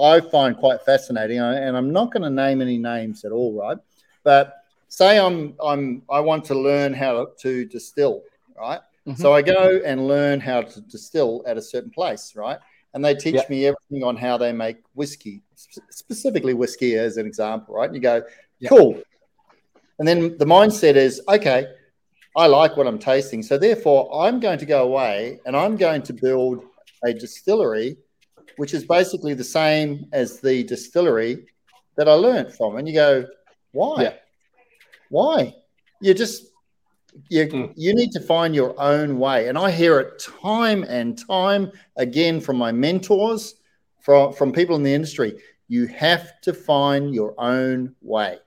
i 0.00 0.20
find 0.20 0.56
quite 0.56 0.80
fascinating 0.82 1.38
and 1.38 1.76
i'm 1.76 1.92
not 1.92 2.12
going 2.12 2.22
to 2.22 2.30
name 2.30 2.60
any 2.60 2.78
names 2.78 3.24
at 3.24 3.32
all 3.32 3.52
right 3.58 3.78
but 4.24 4.64
say 4.88 5.18
i'm 5.18 5.54
i'm 5.62 6.02
i 6.10 6.20
want 6.20 6.44
to 6.44 6.54
learn 6.54 6.92
how 6.92 7.28
to 7.38 7.64
distill 7.64 8.22
right 8.58 8.80
so 9.16 9.32
I 9.32 9.42
go 9.42 9.80
and 9.84 10.06
learn 10.06 10.38
how 10.40 10.62
to 10.62 10.80
distill 10.82 11.42
at 11.44 11.56
a 11.56 11.62
certain 11.62 11.90
place, 11.90 12.34
right? 12.36 12.58
And 12.94 13.04
they 13.04 13.14
teach 13.14 13.34
Yeah. 13.34 13.42
me 13.48 13.66
everything 13.66 14.04
on 14.04 14.14
how 14.16 14.36
they 14.36 14.52
make 14.52 14.76
whiskey, 14.94 15.42
specifically 15.90 16.54
whiskey 16.54 16.96
as 16.96 17.16
an 17.16 17.26
example, 17.26 17.74
right? 17.74 17.86
And 17.86 17.96
you 17.96 18.02
go, 18.02 18.22
Yeah. 18.60 18.68
cool. 18.68 19.00
And 20.00 20.08
then 20.08 20.38
the 20.38 20.46
mindset 20.46 20.96
is, 20.96 21.20
okay, 21.28 21.66
I 22.34 22.46
like 22.46 22.74
what 22.74 22.86
I'm 22.86 22.98
tasting. 22.98 23.42
So 23.42 23.58
therefore, 23.58 24.10
I'm 24.24 24.40
going 24.40 24.58
to 24.58 24.64
go 24.66 24.82
away 24.82 25.38
and 25.44 25.54
I'm 25.54 25.76
going 25.76 26.00
to 26.04 26.14
build 26.14 26.64
a 27.04 27.12
distillery, 27.12 27.98
which 28.56 28.72
is 28.72 28.84
basically 28.84 29.34
the 29.34 29.44
same 29.44 30.06
as 30.12 30.40
the 30.40 30.64
distillery 30.64 31.44
that 31.98 32.08
I 32.08 32.14
learned 32.14 32.54
from. 32.54 32.76
And 32.76 32.88
you 32.88 32.94
go, 32.94 33.26
why? 33.72 34.02
Yeah. 34.04 34.14
Why? 35.10 35.54
You 36.00 36.14
just 36.14 36.46
you 37.28 37.46
Mm. 37.48 37.72
you 37.76 37.94
need 37.94 38.12
to 38.12 38.20
find 38.20 38.54
your 38.54 38.80
own 38.80 39.18
way. 39.18 39.48
And 39.48 39.58
I 39.58 39.70
hear 39.70 40.00
it 40.00 40.18
time 40.18 40.82
and 40.84 41.18
time 41.18 41.72
again 41.96 42.40
from 42.40 42.56
my 42.56 42.72
mentors, 42.72 43.56
from 44.00 44.32
from 44.32 44.50
people 44.52 44.76
in 44.76 44.82
the 44.82 44.94
industry. 44.94 45.38
You 45.68 45.88
have 45.88 46.40
to 46.42 46.54
find 46.54 47.14
your 47.14 47.34
own 47.38 47.94
way. 48.00 48.38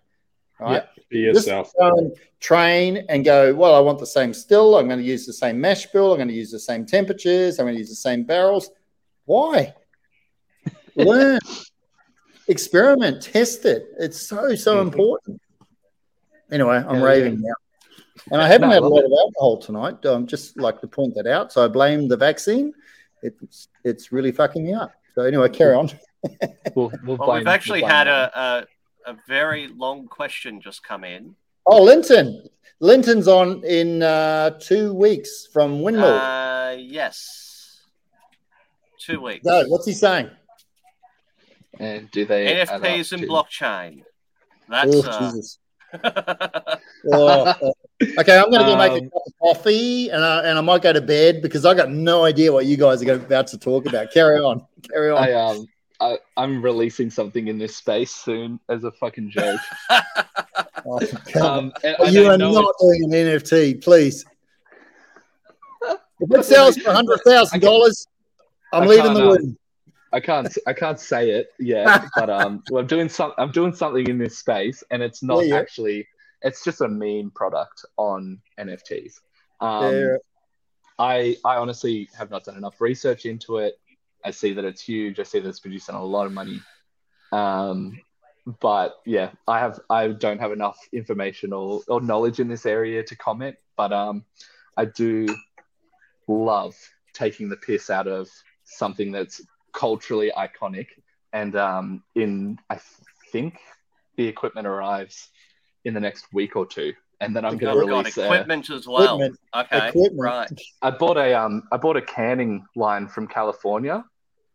Right? 0.63 0.83
Be 1.09 1.19
yourself. 1.19 1.71
go 1.79 1.97
and 1.97 2.11
train 2.39 3.05
and 3.09 3.23
go, 3.25 3.53
well, 3.53 3.75
I 3.75 3.79
want 3.79 3.99
the 3.99 4.05
same 4.05 4.33
still. 4.33 4.77
I'm 4.77 4.87
going 4.87 4.99
to 4.99 5.05
use 5.05 5.25
the 5.25 5.33
same 5.33 5.59
mash 5.59 5.85
bill. 5.87 6.11
I'm 6.11 6.17
going 6.17 6.27
to 6.29 6.33
use 6.33 6.51
the 6.51 6.59
same 6.59 6.85
temperatures. 6.85 7.59
I'm 7.59 7.65
going 7.65 7.75
to 7.75 7.79
use 7.79 7.89
the 7.89 7.95
same 7.95 8.23
barrels. 8.23 8.69
Why? 9.25 9.73
Learn, 10.95 11.39
experiment, 12.47 13.21
test 13.21 13.65
it. 13.65 13.87
It's 13.99 14.21
so, 14.21 14.55
so 14.55 14.75
Mhm. 14.77 14.81
important. 14.93 15.41
Anyway, 16.51 16.77
I'm 16.87 16.95
Yeah, 16.99 17.03
raving 17.03 17.41
now. 17.41 17.53
And 18.31 18.41
I 18.41 18.47
haven't 18.47 18.69
No, 18.69 18.73
had 18.75 18.83
a 18.83 18.87
love 18.87 18.91
lot 18.93 19.05
of 19.05 19.11
alcohol 19.11 19.57
tonight. 19.57 20.05
Um, 20.05 20.27
just 20.27 20.57
like 20.57 20.79
to 20.81 20.87
point 20.87 21.15
that 21.15 21.27
out. 21.27 21.51
So 21.51 21.63
I 21.63 21.67
blame 21.67 22.07
the 22.07 22.17
vaccine. 22.17 22.73
It's 23.21 23.67
it's 23.83 24.11
really 24.11 24.31
fucking 24.31 24.63
me 24.63 24.73
up. 24.73 24.93
So 25.15 25.23
anyway, 25.23 25.49
carry 25.49 25.75
on. 25.75 25.89
we'll, 26.75 26.91
we'll 27.03 27.17
well, 27.17 27.33
we've 27.33 27.47
actually 27.47 27.81
we'll 27.81 27.89
had 27.89 28.07
that. 28.07 28.31
a, 28.35 28.67
a 29.05 29.11
a 29.11 29.17
very 29.27 29.67
long 29.67 30.07
question 30.07 30.61
just 30.61 30.83
come 30.83 31.03
in. 31.03 31.35
Oh, 31.65 31.81
Linton. 31.83 32.47
Linton's 32.79 33.27
on 33.27 33.63
in 33.63 34.03
uh, 34.03 34.51
two 34.59 34.93
weeks 34.93 35.47
from 35.53 35.81
Windmill. 35.81 36.13
Uh, 36.15 36.71
yes, 36.77 37.81
two 38.99 39.21
weeks. 39.21 39.45
no, 39.45 39.63
what's 39.67 39.85
he 39.85 39.93
saying? 39.93 40.29
And 41.79 42.11
do 42.11 42.25
they 42.25 42.61
add 42.61 42.67
NFTs 42.81 43.13
and 43.13 43.21
to- 43.21 43.27
blockchain. 43.27 44.03
That's 44.69 44.93
Oh, 44.95 45.01
uh, 45.09 45.31
Jesus. 45.31 45.59
Oh, 47.11 47.53
oh. 47.61 47.73
Okay, 48.19 48.37
I'm 48.37 48.49
going 48.49 48.61
to 48.61 48.65
go 48.71 48.77
make 48.77 48.91
a 48.93 48.95
Um, 48.95 49.09
cup 49.09 49.21
of 49.27 49.33
coffee 49.41 50.09
and 50.09 50.23
I, 50.23 50.43
and 50.49 50.57
I 50.57 50.61
might 50.61 50.81
go 50.81 50.91
to 50.93 51.01
bed 51.01 51.41
because 51.41 51.65
I 51.65 51.73
got 51.73 51.91
no 51.91 52.23
idea 52.25 52.51
what 52.51 52.65
you 52.65 52.77
guys 52.77 53.01
are 53.01 53.05
going- 53.05 53.21
about 53.21 53.47
to 53.47 53.57
talk 53.57 53.85
about. 53.85 54.11
Carry 54.11 54.39
on. 54.39 54.65
Carry 54.91 55.11
on. 55.11 55.23
I 55.23 55.33
um 55.33 55.65
I, 56.03 56.17
I'm 56.35 56.61
releasing 56.61 57.09
something 57.09 57.47
in 57.47 57.57
this 57.57 57.77
space 57.77 58.11
soon 58.11 58.59
as 58.67 58.83
a 58.83 58.91
fucking 58.91 59.31
joke. 59.31 59.59
Oh, 60.85 60.99
Um, 61.41 61.71
and 61.81 61.95
I 61.97 62.09
you 62.09 62.29
are 62.29 62.37
not 62.37 62.75
doing 62.81 63.05
an 63.05 63.11
NFT, 63.11 63.81
please. 63.81 64.25
If 66.19 66.29
it 66.29 66.43
sells 66.43 66.77
for 66.77 66.91
hundred 66.91 67.21
thousand 67.25 67.61
dollars, 67.61 68.05
I'm 68.73 68.85
leaving 68.85 69.13
the 69.13 69.21
um, 69.21 69.29
room. 69.29 69.57
I 70.11 70.19
can't 70.19 70.53
I 70.67 70.73
can't 70.73 70.99
say 70.99 71.29
it 71.29 71.53
yet, 71.57 72.03
but 72.17 72.29
um, 72.29 72.63
well, 72.69 72.81
I'm 72.81 72.87
doing 72.87 73.07
some 73.07 73.31
I'm 73.37 73.51
doing 73.51 73.73
something 73.73 74.05
in 74.07 74.17
this 74.17 74.37
space, 74.37 74.83
and 74.91 75.01
it's 75.01 75.23
not 75.23 75.39
Yeah, 75.39 75.55
yeah. 75.55 75.59
actually 75.61 76.05
it's 76.41 76.65
just 76.65 76.81
a 76.81 76.87
meme 76.89 77.31
product 77.33 77.85
on 77.95 78.41
NFTs. 78.59 79.21
Um, 79.61 79.95
Yeah. 79.95 80.17
I 80.99 81.37
I 81.45 81.55
honestly 81.55 82.09
have 82.17 82.29
not 82.29 82.43
done 82.43 82.57
enough 82.57 82.81
research 82.81 83.25
into 83.25 83.59
it. 83.59 83.79
I 84.25 84.31
see 84.31 84.53
that 84.53 84.65
it's 84.65 84.81
huge. 84.81 85.19
I 85.19 85.23
see 85.23 85.39
that 85.39 85.49
it's 85.49 85.59
producing 85.59 85.95
a 85.95 86.03
lot 86.03 86.25
of 86.25 86.33
money. 86.33 86.61
Um, 87.31 87.99
but 88.59 88.95
yeah, 89.05 89.31
I 89.47 89.59
have 89.59 89.79
I 89.89 90.09
don't 90.09 90.39
have 90.39 90.51
enough 90.51 90.77
information 90.91 91.53
or, 91.53 91.81
or 91.87 92.01
knowledge 92.01 92.39
in 92.39 92.47
this 92.47 92.65
area 92.65 93.03
to 93.03 93.15
comment. 93.15 93.55
But 93.77 93.93
um, 93.93 94.25
I 94.77 94.85
do 94.85 95.27
love 96.27 96.75
taking 97.13 97.49
the 97.49 97.57
piss 97.57 97.89
out 97.89 98.07
of 98.07 98.29
something 98.65 99.11
that's 99.11 99.41
culturally 99.73 100.31
iconic. 100.37 100.87
And 101.31 101.55
um, 101.55 102.03
in 102.15 102.59
I 102.69 102.79
think 103.31 103.59
the 104.17 104.27
equipment 104.27 104.67
arrives 104.67 105.29
in 105.85 105.93
the 105.93 105.99
next 105.99 106.27
week 106.33 106.55
or 106.55 106.65
two, 106.65 106.93
and 107.19 107.35
then 107.35 107.45
I'm 107.45 107.57
going 107.57 107.75
to 107.75 107.81
I've 107.81 107.89
got 107.89 107.97
release. 107.97 108.17
a- 108.17 108.25
equipment 108.25 108.69
as 108.69 108.87
well. 108.87 109.15
Equipment. 109.15 109.39
Okay, 109.55 109.87
Equipment. 109.87 110.21
right. 110.21 110.61
I 110.81 110.91
bought 110.91 111.17
a 111.17 111.33
um 111.33 111.63
I 111.71 111.77
bought 111.77 111.97
a 111.97 112.01
canning 112.01 112.65
line 112.75 113.07
from 113.07 113.27
California 113.27 114.03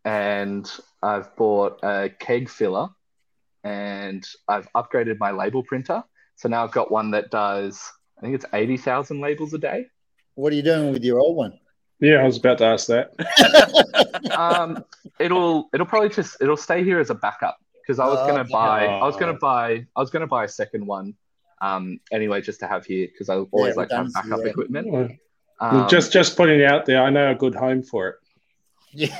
and 0.05 0.69
I've 1.03 1.35
bought 1.35 1.79
a 1.83 2.09
keg 2.19 2.49
filler 2.49 2.89
and 3.63 4.25
I've 4.47 4.67
upgraded 4.73 5.17
my 5.19 5.31
label 5.31 5.63
printer. 5.63 6.03
So 6.35 6.47
now 6.49 6.63
I've 6.63 6.71
got 6.71 6.91
one 6.91 7.11
that 7.11 7.31
does 7.31 7.81
I 8.17 8.21
think 8.21 8.35
it's 8.35 8.45
80,000 8.53 9.21
labels 9.21 9.53
a 9.53 9.57
day. 9.57 9.85
What 10.35 10.51
are 10.53 10.55
you 10.55 10.61
doing 10.63 10.91
with 10.91 11.03
your 11.03 11.19
old 11.19 11.35
one? 11.37 11.57
Yeah, 11.99 12.17
I 12.17 12.23
was 12.25 12.37
about 12.37 12.57
to 12.59 12.65
ask 12.65 12.87
that. 12.87 13.11
Um 14.37 14.83
it'll 15.19 15.69
it'll 15.73 15.85
probably 15.85 16.09
just 16.09 16.37
it'll 16.41 16.57
stay 16.57 16.83
here 16.83 16.99
as 16.99 17.09
a 17.09 17.15
backup 17.15 17.57
because 17.81 17.99
I 17.99 18.05
was 18.05 18.19
Oh, 18.19 18.23
going 18.23 18.35
to 18.35 18.41
okay. 18.41 18.51
buy 18.51 18.85
I 18.85 19.05
was 19.05 19.15
going 19.15 19.33
to 19.33 19.39
buy 19.39 19.85
I 19.95 19.99
was 19.99 20.09
going 20.09 20.21
to 20.21 20.27
buy 20.27 20.43
a 20.45 20.47
second 20.47 20.85
one 20.85 21.13
um 21.61 21.99
anyway 22.11 22.41
just 22.41 22.59
to 22.61 22.67
have 22.67 22.85
here 22.85 23.07
because 23.11 23.29
I 23.29 23.35
always 23.51 23.75
like 23.75 23.89
to 23.89 23.95
have 23.97 24.05
redundancy, 24.05 24.29
backup 24.29 24.45
yeah. 24.45 24.51
equipment. 24.51 24.87
Well, 24.91 25.09
Um, 25.61 25.89
just 25.89 26.11
just 26.13 26.37
putting 26.37 26.59
it 26.61 26.71
out 26.71 26.85
there, 26.85 27.01
I 27.03 27.09
know 27.09 27.31
a 27.31 27.35
good 27.35 27.55
home 27.55 27.83
for 27.83 28.07
it. 28.09 28.15
Yeah. 28.91 29.15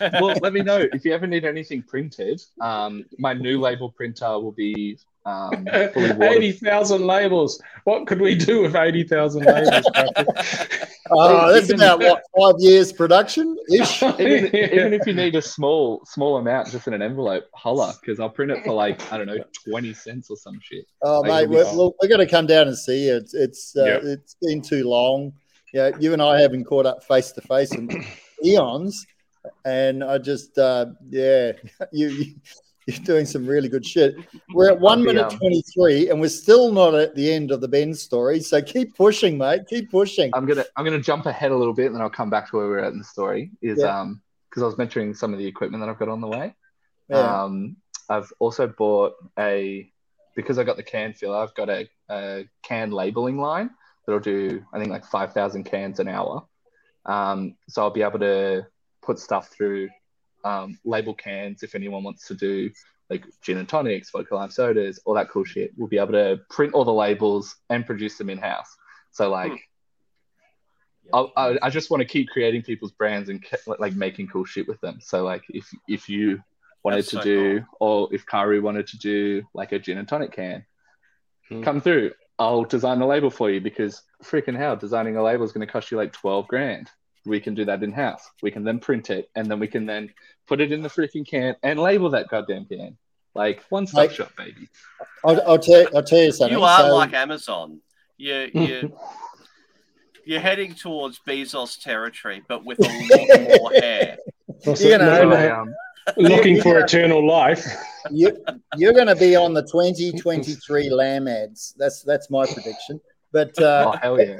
well, 0.00 0.36
let 0.42 0.52
me 0.52 0.62
know 0.62 0.84
if 0.92 1.04
you 1.04 1.12
ever 1.12 1.26
need 1.26 1.44
anything 1.44 1.82
printed. 1.82 2.42
Um, 2.60 3.04
my 3.18 3.32
new 3.34 3.60
label 3.60 3.90
printer 3.90 4.38
will 4.38 4.52
be 4.52 4.98
um, 5.26 5.66
fully 5.94 6.12
water. 6.12 6.24
Eighty 6.24 6.52
thousand 6.52 7.06
labels. 7.06 7.60
What 7.84 8.06
could 8.06 8.20
we 8.20 8.34
do 8.34 8.62
with 8.62 8.74
eighty 8.74 9.04
thousand 9.04 9.44
labels? 9.44 9.86
Patrick? 9.94 10.88
Oh, 11.10 11.52
that's 11.52 11.66
Even- 11.70 11.76
about 11.82 12.00
what 12.00 12.22
five 12.36 12.54
years 12.60 12.92
production 12.92 13.56
ish. 13.72 14.02
Even, 14.02 14.56
even 14.56 14.92
if 14.94 15.06
you 15.06 15.12
need 15.14 15.34
a 15.36 15.42
small 15.42 16.04
small 16.06 16.38
amount 16.38 16.70
just 16.70 16.86
in 16.86 16.94
an 16.94 17.02
envelope, 17.02 17.44
holla 17.54 17.94
because 18.00 18.18
I'll 18.18 18.30
print 18.30 18.50
it 18.52 18.64
for 18.64 18.72
like 18.72 19.12
I 19.12 19.18
don't 19.18 19.26
know 19.26 19.38
twenty 19.68 19.92
cents 19.94 20.30
or 20.30 20.36
some 20.36 20.58
shit. 20.62 20.84
Oh, 21.02 21.20
Like, 21.20 21.48
mate, 21.48 21.56
we're, 21.56 21.64
fine. 21.64 21.76
we're, 21.76 21.90
we're 22.00 22.08
going 22.08 22.26
to 22.26 22.30
come 22.30 22.46
down 22.46 22.66
and 22.68 22.76
see 22.76 23.06
you. 23.06 23.16
It's 23.16 23.34
it's 23.34 23.76
uh, 23.76 23.84
Yep. 23.84 24.02
it's 24.04 24.36
been 24.40 24.62
too 24.62 24.88
long. 24.88 25.32
Yeah, 25.72 25.90
you 26.00 26.12
and 26.12 26.20
I 26.22 26.40
haven't 26.40 26.64
caught 26.64 26.84
up 26.86 27.04
face 27.04 27.30
to 27.32 27.40
face 27.42 27.72
in 27.74 27.86
eons, 28.44 29.06
and 29.64 30.02
I 30.04 30.18
just 30.18 30.58
uh, 30.58 30.86
yeah, 31.08 31.52
you, 31.92 32.08
you 32.08 32.34
you're 32.86 33.04
doing 33.04 33.26
some 33.26 33.46
really 33.46 33.68
good 33.68 33.86
shit. 33.86 34.14
We're 34.54 34.70
at 34.70 34.80
one 34.80 35.04
minute 35.04 35.30
twenty 35.30 35.62
three, 35.74 36.10
and 36.10 36.20
we're 36.20 36.28
still 36.28 36.72
not 36.72 36.94
at 36.94 37.14
the 37.14 37.32
end 37.32 37.50
of 37.50 37.60
the 37.60 37.68
Ben 37.68 37.94
story. 37.94 38.40
So 38.40 38.60
keep 38.62 38.96
pushing, 38.96 39.38
mate. 39.38 39.62
Keep 39.68 39.90
pushing. 39.90 40.30
I'm 40.34 40.46
gonna 40.46 40.64
I'm 40.76 40.84
gonna 40.84 41.00
jump 41.00 41.26
ahead 41.26 41.52
a 41.52 41.56
little 41.56 41.74
bit 41.74 41.86
and 41.86 41.94
then 41.94 42.02
I'll 42.02 42.10
come 42.10 42.30
back 42.30 42.50
to 42.50 42.56
where 42.56 42.66
we're 42.66 42.78
at 42.78 42.92
in 42.92 42.98
the 42.98 43.04
story. 43.04 43.50
Is 43.62 43.80
Yeah. 43.80 44.00
um 44.00 44.22
because 44.48 44.64
I 44.64 44.66
was 44.66 44.78
mentioning 44.78 45.14
some 45.14 45.32
of 45.32 45.38
the 45.38 45.46
equipment 45.46 45.80
that 45.80 45.88
I've 45.88 45.98
got 45.98 46.08
on 46.08 46.20
the 46.20 46.26
way. 46.26 46.54
Yeah. 47.08 47.44
Um, 47.44 47.76
I've 48.08 48.32
also 48.40 48.66
bought 48.66 49.12
a 49.38 49.88
because 50.34 50.58
I 50.58 50.64
got 50.64 50.76
the 50.76 50.82
can 50.82 51.12
filler. 51.12 51.36
I've 51.36 51.54
got 51.54 51.68
a, 51.68 51.88
a 52.10 52.48
can 52.62 52.90
labeling 52.90 53.38
line 53.38 53.70
that'll 54.06 54.20
do 54.20 54.64
I 54.72 54.78
think 54.78 54.90
like 54.90 55.04
five 55.04 55.32
thousand 55.32 55.64
cans 55.64 56.00
an 56.00 56.08
hour. 56.08 56.44
Um, 57.06 57.56
so 57.68 57.82
I'll 57.82 57.90
be 57.90 58.02
able 58.02 58.18
to 58.20 58.66
put 59.02 59.18
stuff 59.18 59.48
through 59.48 59.88
um, 60.44 60.78
label 60.84 61.14
cans 61.14 61.62
if 61.62 61.74
anyone 61.74 62.02
wants 62.04 62.26
to 62.28 62.34
do 62.34 62.70
like 63.08 63.24
gin 63.42 63.58
and 63.58 63.68
tonics, 63.68 64.10
vodka 64.10 64.34
lime 64.36 64.50
sodas, 64.50 65.00
all 65.04 65.14
that 65.14 65.30
cool 65.30 65.44
shit. 65.44 65.72
We'll 65.76 65.88
be 65.88 65.98
able 65.98 66.12
to 66.12 66.40
print 66.48 66.74
all 66.74 66.84
the 66.84 66.92
labels 66.92 67.56
and 67.68 67.84
produce 67.84 68.16
them 68.18 68.30
in 68.30 68.38
house. 68.38 68.76
So 69.10 69.30
like, 69.30 69.52
Hmm. 69.52 69.56
I, 71.12 71.26
I, 71.36 71.58
I 71.62 71.70
just 71.70 71.90
want 71.90 72.02
to 72.02 72.04
keep 72.04 72.28
creating 72.28 72.62
people's 72.62 72.92
brands 72.92 73.28
and 73.30 73.42
ke- 73.42 73.66
like 73.80 73.94
making 73.94 74.28
cool 74.28 74.44
shit 74.44 74.68
with 74.68 74.80
them. 74.80 74.98
So 75.00 75.24
like 75.24 75.42
if 75.48 75.68
if 75.88 76.08
you 76.08 76.40
wanted 76.84 76.98
That's 76.98 77.10
to 77.10 77.16
so 77.16 77.22
do, 77.22 77.64
or 77.80 78.08
if 78.12 78.26
Karu 78.26 78.62
wanted 78.62 78.86
to 78.88 78.98
do 78.98 79.42
like 79.52 79.72
a 79.72 79.78
gin 79.80 79.98
and 79.98 80.06
tonic 80.06 80.32
can, 80.32 80.64
Hmm. 81.48 81.62
come 81.62 81.80
through. 81.80 82.12
I'll 82.40 82.64
design 82.64 82.98
the 82.98 83.06
label 83.06 83.30
for 83.30 83.50
you 83.50 83.60
because 83.60 84.02
freaking 84.24 84.56
hell, 84.56 84.74
designing 84.74 85.16
a 85.16 85.22
label 85.22 85.44
is 85.44 85.52
going 85.52 85.64
to 85.66 85.72
cost 85.72 85.90
you 85.90 85.98
like 85.98 86.12
twelve 86.12 86.48
grand. 86.48 86.90
We 87.26 87.38
can 87.38 87.54
do 87.54 87.66
that 87.66 87.82
in 87.82 87.92
house. 87.92 88.22
We 88.42 88.50
can 88.50 88.64
then 88.64 88.78
print 88.80 89.10
it, 89.10 89.30
and 89.36 89.46
then 89.48 89.60
we 89.60 89.68
can 89.68 89.84
then 89.84 90.10
put 90.48 90.60
it 90.62 90.72
in 90.72 90.80
the 90.82 90.88
freaking 90.88 91.26
can 91.28 91.54
and 91.62 91.78
label 91.78 92.08
that 92.10 92.28
goddamn 92.28 92.64
can. 92.64 92.96
Like 93.34 93.62
one 93.68 93.86
stop 93.86 93.98
Like- 93.98 94.12
shop, 94.12 94.32
baby. 94.36 94.68
I'll, 95.24 95.40
I'll 95.46 95.58
tell 95.58 95.86
I'll 95.94 96.02
tell 96.02 96.18
you 96.22 96.32
something. 96.32 96.56
You 96.58 96.64
are 96.64 96.80
So- 96.80 96.96
like 96.96 97.12
Amazon. 97.12 97.80
You 98.16 98.50
you 98.54 98.96
you're 100.24 100.40
heading 100.40 100.74
towards 100.74 101.20
Bezos 101.26 101.78
territory, 101.80 102.42
but 102.48 102.64
with 102.64 102.78
a 102.80 102.82
lot 102.88 103.60
more 103.60 103.72
hair. 103.72 104.16
You're 104.64 104.98
gonna 104.98 105.10
own 105.10 105.74
looking, 106.16 106.26
I, 106.26 106.36
looking 106.36 106.62
for 106.62 106.78
eternal 106.78 107.26
life. 107.26 107.64
you, 108.10 108.36
you're 108.76 108.92
going 108.92 109.06
to 109.06 109.16
be 109.16 109.36
on 109.36 109.54
the 109.54 109.62
2023 109.62 110.90
lamb 110.90 111.28
ads. 111.28 111.74
That's 111.78 112.02
that's 112.02 112.30
my 112.30 112.46
prediction. 112.46 113.00
But 113.32 113.58
uh, 113.60 113.92
oh 113.94 113.98
hell 113.98 114.20
yeah! 114.20 114.36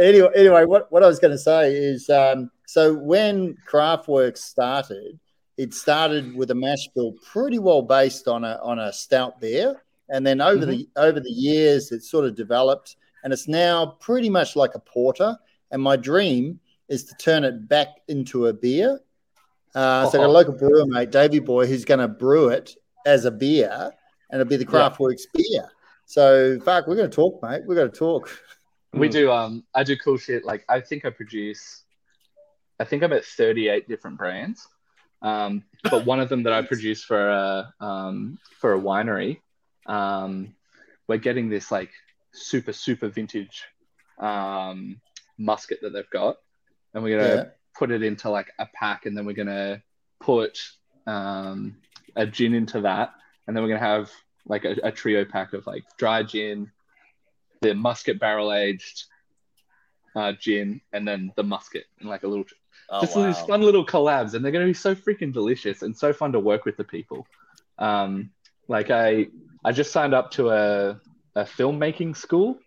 anyway, 0.00 0.28
anyway, 0.34 0.64
what, 0.64 0.90
what 0.90 1.02
I 1.02 1.06
was 1.06 1.18
going 1.18 1.32
to 1.32 1.38
say 1.38 1.72
is, 1.74 2.08
um, 2.10 2.50
so 2.66 2.94
when 2.94 3.56
Craftworks 3.68 4.38
started, 4.38 5.18
it 5.56 5.74
started 5.74 6.34
with 6.34 6.50
a 6.50 6.54
mash 6.54 6.88
bill 6.94 7.14
pretty 7.22 7.58
well 7.58 7.82
based 7.82 8.28
on 8.28 8.44
a 8.44 8.58
on 8.62 8.78
a 8.78 8.92
stout 8.92 9.40
beer, 9.40 9.82
and 10.08 10.26
then 10.26 10.40
over 10.40 10.64
the 10.64 10.88
over 10.96 11.20
the 11.20 11.30
years, 11.30 11.92
it 11.92 12.02
sort 12.02 12.24
of 12.24 12.34
developed, 12.34 12.96
and 13.24 13.32
it's 13.32 13.48
now 13.48 13.96
pretty 14.00 14.30
much 14.30 14.56
like 14.56 14.74
a 14.74 14.80
porter. 14.80 15.36
And 15.72 15.80
my 15.80 15.96
dream 15.96 16.58
is 16.88 17.04
to 17.04 17.14
turn 17.14 17.44
it 17.44 17.68
back 17.68 17.88
into 18.08 18.46
a 18.46 18.52
beer. 18.52 19.00
Uh, 19.74 20.08
so 20.10 20.18
I 20.18 20.22
got 20.22 20.28
a 20.28 20.32
local 20.32 20.54
brewer 20.54 20.86
mate, 20.86 21.10
Davy 21.10 21.38
Boy, 21.38 21.66
who's 21.66 21.84
going 21.84 22.00
to 22.00 22.08
brew 22.08 22.48
it 22.48 22.74
as 23.06 23.24
a 23.24 23.30
beer, 23.30 23.92
and 24.30 24.40
it'll 24.40 24.48
be 24.48 24.56
the 24.56 24.64
Craftworks 24.66 25.22
beer. 25.32 25.70
So, 26.06 26.58
fuck, 26.60 26.88
we're 26.88 26.96
going 26.96 27.08
to 27.10 27.14
talk, 27.14 27.40
mate. 27.42 27.62
We're 27.64 27.76
going 27.76 27.90
to 27.90 27.96
talk. 27.96 28.28
We 28.92 29.08
do 29.08 29.30
um 29.30 29.64
I 29.74 29.84
do 29.84 29.96
cool 29.96 30.16
shit. 30.16 30.44
Like 30.44 30.64
I 30.68 30.80
think 30.80 31.04
I 31.04 31.10
produce 31.10 31.84
I 32.80 32.84
think 32.84 33.04
I'm 33.04 33.12
at 33.12 33.24
38 33.24 33.86
different 33.88 34.18
brands. 34.18 34.66
Um 35.22 35.62
but 35.90 36.04
one 36.04 36.18
of 36.18 36.28
them 36.28 36.42
that 36.42 36.52
I 36.52 36.62
produce 36.62 37.04
for 37.04 37.28
a 37.28 37.72
um 37.80 38.38
for 38.58 38.74
a 38.74 38.80
winery, 38.80 39.40
um 39.86 40.54
we're 41.06 41.18
getting 41.18 41.48
this 41.48 41.70
like 41.70 41.90
super 42.32 42.72
super 42.72 43.08
vintage 43.08 43.64
um 44.18 45.00
muscat 45.38 45.78
that 45.82 45.92
they've 45.92 46.10
got 46.10 46.38
and 46.92 47.04
we're 47.04 47.16
going 47.16 47.30
to 47.30 47.36
Yeah. 47.36 47.50
Put 47.80 47.90
it 47.90 48.02
into 48.02 48.28
like 48.28 48.52
a 48.58 48.66
pack 48.74 49.06
and 49.06 49.16
then 49.16 49.24
we're 49.24 49.32
going 49.32 49.48
to 49.48 49.82
put 50.20 50.60
um 51.06 51.76
a 52.14 52.26
gin 52.26 52.52
into 52.52 52.82
that 52.82 53.14
and 53.46 53.56
then 53.56 53.62
we're 53.64 53.70
going 53.70 53.80
to 53.80 53.86
have 53.86 54.10
like 54.44 54.66
a, 54.66 54.76
a 54.82 54.92
trio 54.92 55.24
pack 55.24 55.54
of 55.54 55.66
like 55.66 55.84
dry 55.96 56.22
gin 56.22 56.70
the 57.62 57.74
muscat 57.74 58.20
barrel 58.20 58.52
aged 58.52 59.04
uh, 60.14 60.32
gin 60.32 60.82
and 60.92 61.08
then 61.08 61.32
the 61.36 61.42
muscat 61.42 61.84
and 62.00 62.10
like 62.10 62.22
a 62.22 62.28
little 62.28 62.44
Oh, 62.92 63.00
just 63.00 63.16
wow. 63.16 63.26
these 63.26 63.38
fun 63.46 63.62
little 63.62 63.86
collabs 63.86 64.34
and 64.34 64.44
they're 64.44 64.52
going 64.52 64.66
to 64.66 64.70
be 64.70 64.74
so 64.74 64.94
freaking 64.94 65.32
delicious 65.32 65.82
and 65.82 65.96
so 65.96 66.12
fun 66.12 66.32
to 66.32 66.40
work 66.40 66.66
with 66.66 66.76
the 66.76 66.84
people 66.84 67.26
um, 67.78 68.30
like 68.68 68.90
i 68.90 69.26
i 69.64 69.72
just 69.72 69.90
signed 69.92 70.12
up 70.12 70.32
to 70.32 70.50
a, 70.50 71.00
a 71.34 71.44
filmmaking 71.44 72.16
school 72.16 72.58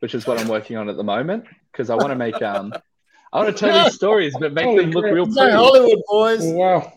which 0.00 0.14
is 0.14 0.26
what 0.26 0.40
i'm 0.40 0.48
working 0.48 0.76
on 0.76 0.88
at 0.88 0.96
the 0.96 1.04
moment 1.04 1.44
because 1.70 1.90
i 1.90 1.94
want 1.94 2.08
to 2.08 2.16
make 2.16 2.40
um 2.42 2.72
i 3.36 3.44
want 3.44 3.56
to 3.56 3.60
tell 3.60 3.84
these 3.84 3.94
stories 3.94 4.34
but 4.40 4.52
make 4.52 4.64
Holy 4.64 4.84
them 4.84 4.92
look 4.92 5.04
crap. 5.04 5.14
real 5.14 5.26
No, 5.26 5.32
pretty 5.42 5.52
Hollywood 5.56 6.02
boys. 6.08 6.42
Wow. 6.42 6.92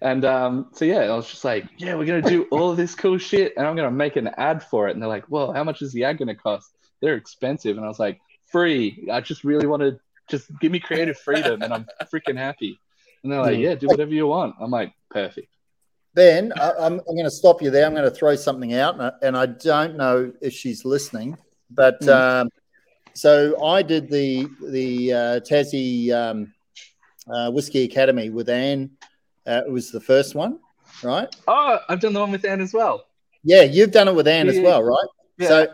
and 0.00 0.24
um, 0.24 0.68
so 0.72 0.84
yeah, 0.84 1.00
I 1.00 1.14
was 1.14 1.28
just 1.30 1.44
like, 1.44 1.68
yeah, 1.78 1.94
we're 1.94 2.06
gonna 2.06 2.22
do 2.22 2.44
all 2.50 2.70
of 2.70 2.76
this 2.76 2.94
cool 2.94 3.18
shit, 3.18 3.52
and 3.56 3.66
I'm 3.66 3.76
gonna 3.76 3.90
make 3.90 4.16
an 4.16 4.28
ad 4.36 4.62
for 4.62 4.88
it. 4.88 4.92
And 4.92 5.02
they're 5.02 5.08
like, 5.08 5.24
well, 5.28 5.52
how 5.52 5.64
much 5.64 5.82
is 5.82 5.92
the 5.92 6.04
ad 6.04 6.18
gonna 6.18 6.34
cost? 6.34 6.72
They're 7.00 7.14
expensive, 7.14 7.76
and 7.76 7.84
I 7.84 7.88
was 7.88 7.98
like, 7.98 8.20
free. 8.46 9.08
I 9.10 9.20
just 9.20 9.44
really 9.44 9.66
want 9.66 9.82
to 9.82 9.98
just 10.28 10.50
give 10.60 10.70
me 10.72 10.78
creative 10.78 11.18
freedom, 11.18 11.62
and 11.62 11.72
I'm 11.72 11.86
freaking 12.12 12.36
happy. 12.36 12.78
And 13.22 13.32
they're 13.32 13.40
like, 13.40 13.58
yeah, 13.58 13.74
do 13.74 13.86
whatever 13.88 14.12
you 14.12 14.26
want. 14.26 14.54
I'm 14.60 14.70
like, 14.70 14.92
perfect. 15.10 15.48
Ben, 16.14 16.52
I, 16.56 16.72
I'm, 16.72 16.94
I'm 16.94 17.14
going 17.14 17.24
to 17.24 17.30
stop 17.30 17.62
you 17.62 17.70
there. 17.70 17.86
I'm 17.86 17.94
going 17.94 18.04
to 18.04 18.10
throw 18.10 18.34
something 18.36 18.74
out, 18.74 18.94
and 18.94 19.02
I, 19.02 19.12
and 19.22 19.36
I 19.36 19.46
don't 19.46 19.96
know 19.96 20.32
if 20.42 20.52
she's 20.52 20.84
listening, 20.84 21.36
but 21.70 22.00
Mm. 22.00 22.42
um, 22.42 22.48
so 23.14 23.62
I 23.64 23.82
did 23.82 24.10
the 24.10 24.48
the 24.70 25.12
uh, 25.12 25.40
Tassie 25.40 26.12
um, 26.12 26.52
uh, 27.28 27.50
Whiskey 27.50 27.84
Academy 27.84 28.30
with 28.30 28.48
Anne. 28.48 28.90
Uh, 29.46 29.62
it 29.66 29.70
was 29.70 29.90
the 29.90 30.00
first 30.00 30.34
one, 30.34 30.58
right? 31.02 31.34
Oh, 31.48 31.78
I've 31.88 32.00
done 32.00 32.12
the 32.12 32.20
one 32.20 32.30
with 32.30 32.44
Anne 32.44 32.60
as 32.60 32.72
well. 32.72 33.06
Yeah, 33.44 33.62
you've 33.62 33.90
done 33.90 34.08
it 34.08 34.14
with 34.14 34.28
Anne 34.28 34.48
as 34.48 34.60
well, 34.60 34.82
right? 34.82 35.08
Yeah. 35.38 35.48
So, 35.48 35.66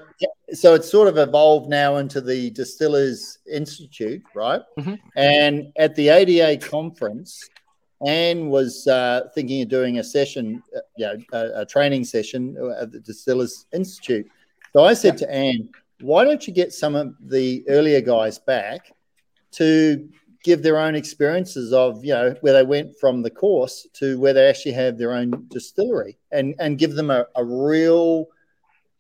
so 0.54 0.74
it's 0.74 0.90
sort 0.90 1.08
of 1.08 1.18
evolved 1.18 1.68
now 1.68 1.96
into 1.96 2.20
the 2.20 2.50
Distillers 2.50 3.38
Institute, 3.50 4.22
right? 4.34 4.62
Mhm. 4.78 4.98
And 5.16 5.72
at 5.76 5.94
the 5.94 6.08
ADA 6.08 6.56
conference, 6.66 7.46
Anne 8.06 8.48
was 8.48 8.86
uh, 8.86 9.28
thinking 9.34 9.62
of 9.62 9.68
doing 9.68 9.98
a 9.98 10.04
session, 10.04 10.62
uh, 10.74 10.80
you 10.96 11.06
know, 11.06 11.16
a, 11.32 11.60
a 11.62 11.66
training 11.66 12.04
session 12.04 12.56
at 12.80 12.92
the 12.92 13.00
Distillers 13.00 13.66
Institute. 13.72 14.26
So 14.72 14.84
I 14.84 14.94
said 14.94 15.18
to 15.18 15.30
Anne, 15.30 15.68
"Why 16.00 16.24
don't 16.24 16.46
you 16.46 16.52
get 16.52 16.72
some 16.72 16.94
of 16.94 17.14
the 17.20 17.64
earlier 17.68 18.00
guys 18.00 18.38
back 18.38 18.92
to 19.52 20.08
give 20.44 20.62
their 20.62 20.78
own 20.78 20.94
experiences 20.94 21.72
of 21.72 22.04
you 22.04 22.12
know 22.12 22.34
where 22.40 22.52
they 22.52 22.62
went 22.62 22.96
from 22.98 23.22
the 23.22 23.30
course 23.30 23.86
to 23.94 24.18
where 24.18 24.32
they 24.32 24.48
actually 24.48 24.72
have 24.72 24.96
their 24.96 25.12
own 25.12 25.46
distillery 25.48 26.16
and 26.30 26.54
and 26.58 26.78
give 26.78 26.94
them 26.94 27.10
a, 27.10 27.26
a 27.34 27.44
real 27.44 28.26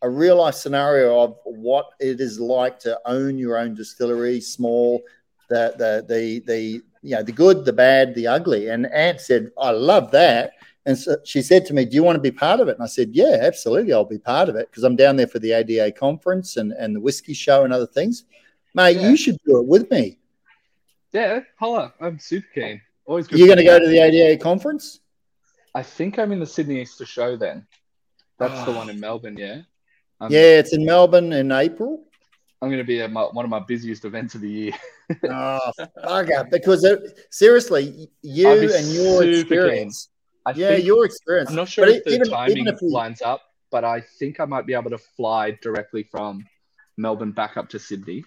a 0.02 0.10
real 0.10 0.36
life 0.36 0.54
scenario 0.54 1.20
of 1.20 1.36
what 1.44 1.86
it 2.00 2.20
is 2.20 2.38
like 2.38 2.78
to 2.80 2.98
own 3.06 3.38
your 3.38 3.58
own 3.58 3.74
distillery 3.74 4.40
small 4.40 5.02
the 5.48 5.74
the 5.78 6.04
the 6.08 6.40
the 6.40 6.82
you 7.02 7.14
know 7.16 7.22
the 7.22 7.32
good 7.32 7.64
the 7.64 7.72
bad 7.72 8.14
the 8.14 8.26
ugly. 8.26 8.68
And 8.68 8.86
Ant 8.86 9.20
said 9.20 9.50
I 9.58 9.70
love 9.70 10.10
that 10.12 10.52
and 10.88 10.96
so 10.98 11.16
she 11.24 11.40
said 11.42 11.62
to 11.66 11.74
me 11.74 11.84
do 11.84 11.94
you 11.94 12.02
want 12.02 12.16
to 12.16 12.20
be 12.30 12.30
part 12.46 12.58
of 12.60 12.66
it 12.68 12.74
and 12.76 12.82
I 12.82 12.86
said 12.96 13.10
yeah 13.12 13.36
absolutely 13.42 13.92
I'll 13.92 14.04
be 14.16 14.18
part 14.34 14.48
of 14.48 14.56
it 14.56 14.68
because 14.70 14.84
I'm 14.84 14.96
down 14.96 15.16
there 15.16 15.26
for 15.34 15.38
the 15.38 15.52
ADA 15.52 15.92
conference 15.92 16.56
and 16.56 16.72
and 16.72 16.96
the 16.96 17.00
whiskey 17.06 17.34
show 17.34 17.64
and 17.64 17.72
other 17.72 17.86
things 17.98 18.24
mate 18.74 18.96
Yeah. 18.96 19.10
you 19.10 19.16
should 19.16 19.36
do 19.44 19.58
it 19.60 19.66
with 19.66 19.90
me 19.90 20.18
Yeah, 21.12 21.40
holla. 21.60 21.92
I'm 22.00 22.18
super 22.18 22.46
keen. 22.54 22.80
Always 23.06 23.26
good. 23.26 23.38
you're 23.38 23.48
going 23.52 23.58
to 23.64 23.64
go 23.64 23.78
to 23.78 23.88
the 23.94 23.98
ADA 24.06 24.36
conference 24.42 25.00
I 25.74 25.82
think 25.82 26.18
I'm 26.18 26.32
in 26.32 26.40
the 26.40 26.46
Sydney 26.46 26.80
Easter 26.80 27.06
show 27.06 27.36
then. 27.36 27.66
That's 28.38 28.64
the 28.64 28.72
Ah. 28.72 28.76
one 28.80 28.88
in 28.90 28.98
Melbourne, 28.98 29.36
yeah. 29.36 29.58
I'm, 30.20 30.32
yeah 30.32 30.58
it's 30.60 30.72
in 30.72 30.84
Melbourne 30.84 31.32
in 31.32 31.52
April 31.52 32.04
I'm 32.60 32.68
going 32.70 32.78
to 32.86 32.90
be 32.94 33.00
at 33.02 33.12
my, 33.12 33.22
one 33.22 33.44
of 33.44 33.50
my 33.50 33.60
busiest 33.60 34.04
events 34.04 34.34
of 34.34 34.40
the 34.40 34.50
year. 34.50 34.72
oh 35.30 35.70
bugger 36.04 36.50
because 36.50 36.82
it, 36.84 36.98
seriously 37.30 38.08
you 38.22 38.48
and 38.48 38.86
your 38.98 39.22
experience 39.24 40.08
I 40.48 40.52
yeah 40.56 40.68
think- 40.74 40.86
your 40.86 41.04
experience 41.04 41.50
I'm 41.50 41.56
not 41.56 41.68
sure 41.68 41.86
But 41.86 41.94
if 41.96 42.04
the 42.04 42.10
even- 42.14 42.26
even 42.26 42.32
timing 42.38 42.66
if 42.68 42.78
we- 42.82 42.88
lines 42.90 43.20
up, 43.22 43.42
but 43.70 43.84
I 43.84 44.00
think 44.18 44.40
I 44.40 44.44
might 44.44 44.66
be 44.66 44.74
able 44.74 44.90
to 44.90 44.98
fly 44.98 45.50
directly 45.62 46.02
from 46.04 46.44
Melbourne 46.96 47.32
back 47.32 47.56
up 47.56 47.68
to 47.70 47.78
Sydney. 47.78 48.24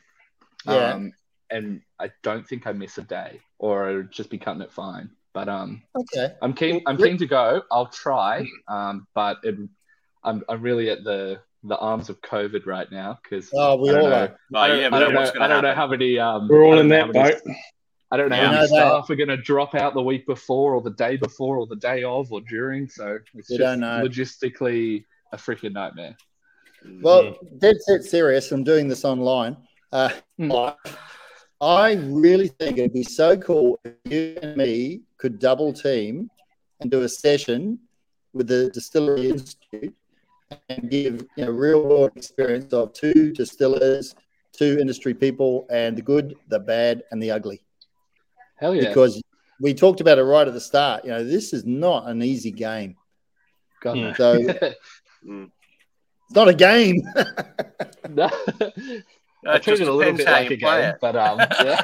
Yeah. 0.65 0.93
Um, 0.93 1.13
and 1.49 1.81
I 1.99 2.11
don't 2.23 2.47
think 2.47 2.67
I 2.67 2.71
miss 2.71 2.97
a 2.97 3.01
day, 3.01 3.41
or 3.59 3.89
I'll 3.89 4.03
just 4.03 4.29
be 4.29 4.37
cutting 4.37 4.61
it 4.61 4.71
fine. 4.71 5.09
But 5.33 5.47
um, 5.49 5.81
okay 6.01 6.35
I'm 6.41 6.53
keen. 6.53 6.81
I'm 6.85 6.97
keen 6.97 7.17
to 7.17 7.25
go. 7.25 7.63
I'll 7.71 7.87
try. 7.87 8.45
Um, 8.67 9.07
but 9.15 9.37
it, 9.43 9.55
I'm 10.23 10.43
I'm 10.47 10.61
really 10.61 10.89
at 10.89 11.03
the 11.03 11.39
the 11.63 11.77
arms 11.77 12.09
of 12.09 12.19
COVID 12.21 12.65
right 12.65 12.91
now 12.91 13.19
because 13.23 13.49
Oh, 13.53 13.75
we 13.81 13.89
I 13.89 13.93
don't 13.93 14.03
all 14.03 14.09
know. 14.09 14.15
are. 14.15 14.37
Oh, 14.55 14.59
I 14.59 14.67
don't, 14.67 14.79
yeah, 14.79 14.89
I 14.91 14.99
don't 14.99 15.13
know. 15.13 15.31
I 15.41 15.47
don't 15.47 15.63
know 15.63 15.73
how 15.75 15.87
many. 15.87 16.17
Um, 16.19 16.47
We're 16.47 16.63
all 16.65 16.79
in 16.79 16.87
that 16.89 17.07
how 17.07 17.11
many- 17.11 17.31
boat. 17.33 17.41
I 18.11 18.17
don't 18.17 18.29
know 18.29 18.35
Yeah. 18.35 18.41
how 18.47 18.47
I 18.47 18.55
many 18.55 18.71
know 18.71 18.75
that. 18.77 18.87
staff 18.91 19.09
are 19.09 19.15
going 19.15 19.29
to 19.29 19.37
drop 19.37 19.73
out 19.75 19.93
the 19.93 20.01
week 20.01 20.25
before, 20.27 20.75
or 20.75 20.81
the 20.81 20.91
day 20.91 21.15
before, 21.17 21.57
or 21.57 21.65
the 21.67 21.77
day 21.77 22.03
of, 22.03 22.31
or 22.31 22.41
during. 22.41 22.87
So 22.89 23.19
it's 23.35 23.49
We 23.49 23.57
just 23.57 23.59
don't 23.59 23.79
know. 23.79 24.03
logistically 24.05 25.05
a 25.31 25.37
freaking 25.37 25.73
nightmare. 25.73 26.15
Well, 27.01 27.35
dead 27.59 27.75
set 27.81 28.03
serious. 28.03 28.51
I'm 28.51 28.63
doing 28.63 28.87
this 28.87 29.05
online. 29.05 29.55
Uh, 29.91 30.09
Mm. 30.39 30.75
I 31.61 31.93
really 31.93 32.47
think 32.47 32.79
it'd 32.79 32.91
be 32.93 33.03
so 33.03 33.37
cool 33.37 33.79
if 33.85 33.93
you 34.11 34.37
and 34.41 34.57
me 34.57 35.01
could 35.17 35.37
double 35.37 35.71
team 35.71 36.29
and 36.79 36.89
do 36.89 37.03
a 37.03 37.09
session 37.09 37.77
with 38.33 38.47
the 38.47 38.71
Distillery 38.71 39.29
Institute 39.29 39.93
and 40.69 40.89
give 40.89 41.23
you 41.37 41.45
know 41.45 41.51
real 41.51 41.83
world 41.83 42.11
experience 42.15 42.73
of 42.73 42.93
two 42.93 43.31
distillers, 43.33 44.15
two 44.53 44.79
industry 44.81 45.13
people, 45.13 45.67
and 45.69 45.95
the 45.95 46.01
good, 46.01 46.35
the 46.47 46.59
bad, 46.59 47.03
and 47.11 47.21
the 47.21 47.29
ugly. 47.29 47.61
Hell 48.61 48.75
yeah! 48.75 48.87
Because 48.89 49.21
we 49.59 49.73
talked 49.73 49.99
about 50.01 50.17
it 50.19 50.23
right 50.23 50.47
at 50.47 50.53
the 50.53 50.61
start. 50.61 51.03
You 51.03 51.11
know, 51.11 51.23
this 51.23 51.51
is 51.51 51.65
not 51.65 52.07
an 52.07 52.21
easy 52.21 52.51
game. 52.51 52.95
God, 53.81 53.97
Mm. 53.97 54.01
no. 54.01 54.13
So 54.13 54.33
it's 56.27 56.35
not 56.35 56.47
a 56.47 56.53
game. 56.53 57.01
No. 58.09 58.29
I 59.47 59.55
it 59.55 59.63
treat 59.63 59.79
it 59.79 59.87
a 59.87 59.93
little 59.93 60.15
bit 60.17 60.25
like 60.27 60.51
a 60.51 60.55
game, 60.57 60.93
but 60.99 61.15
um, 61.15 61.39
yeah. 61.63 61.81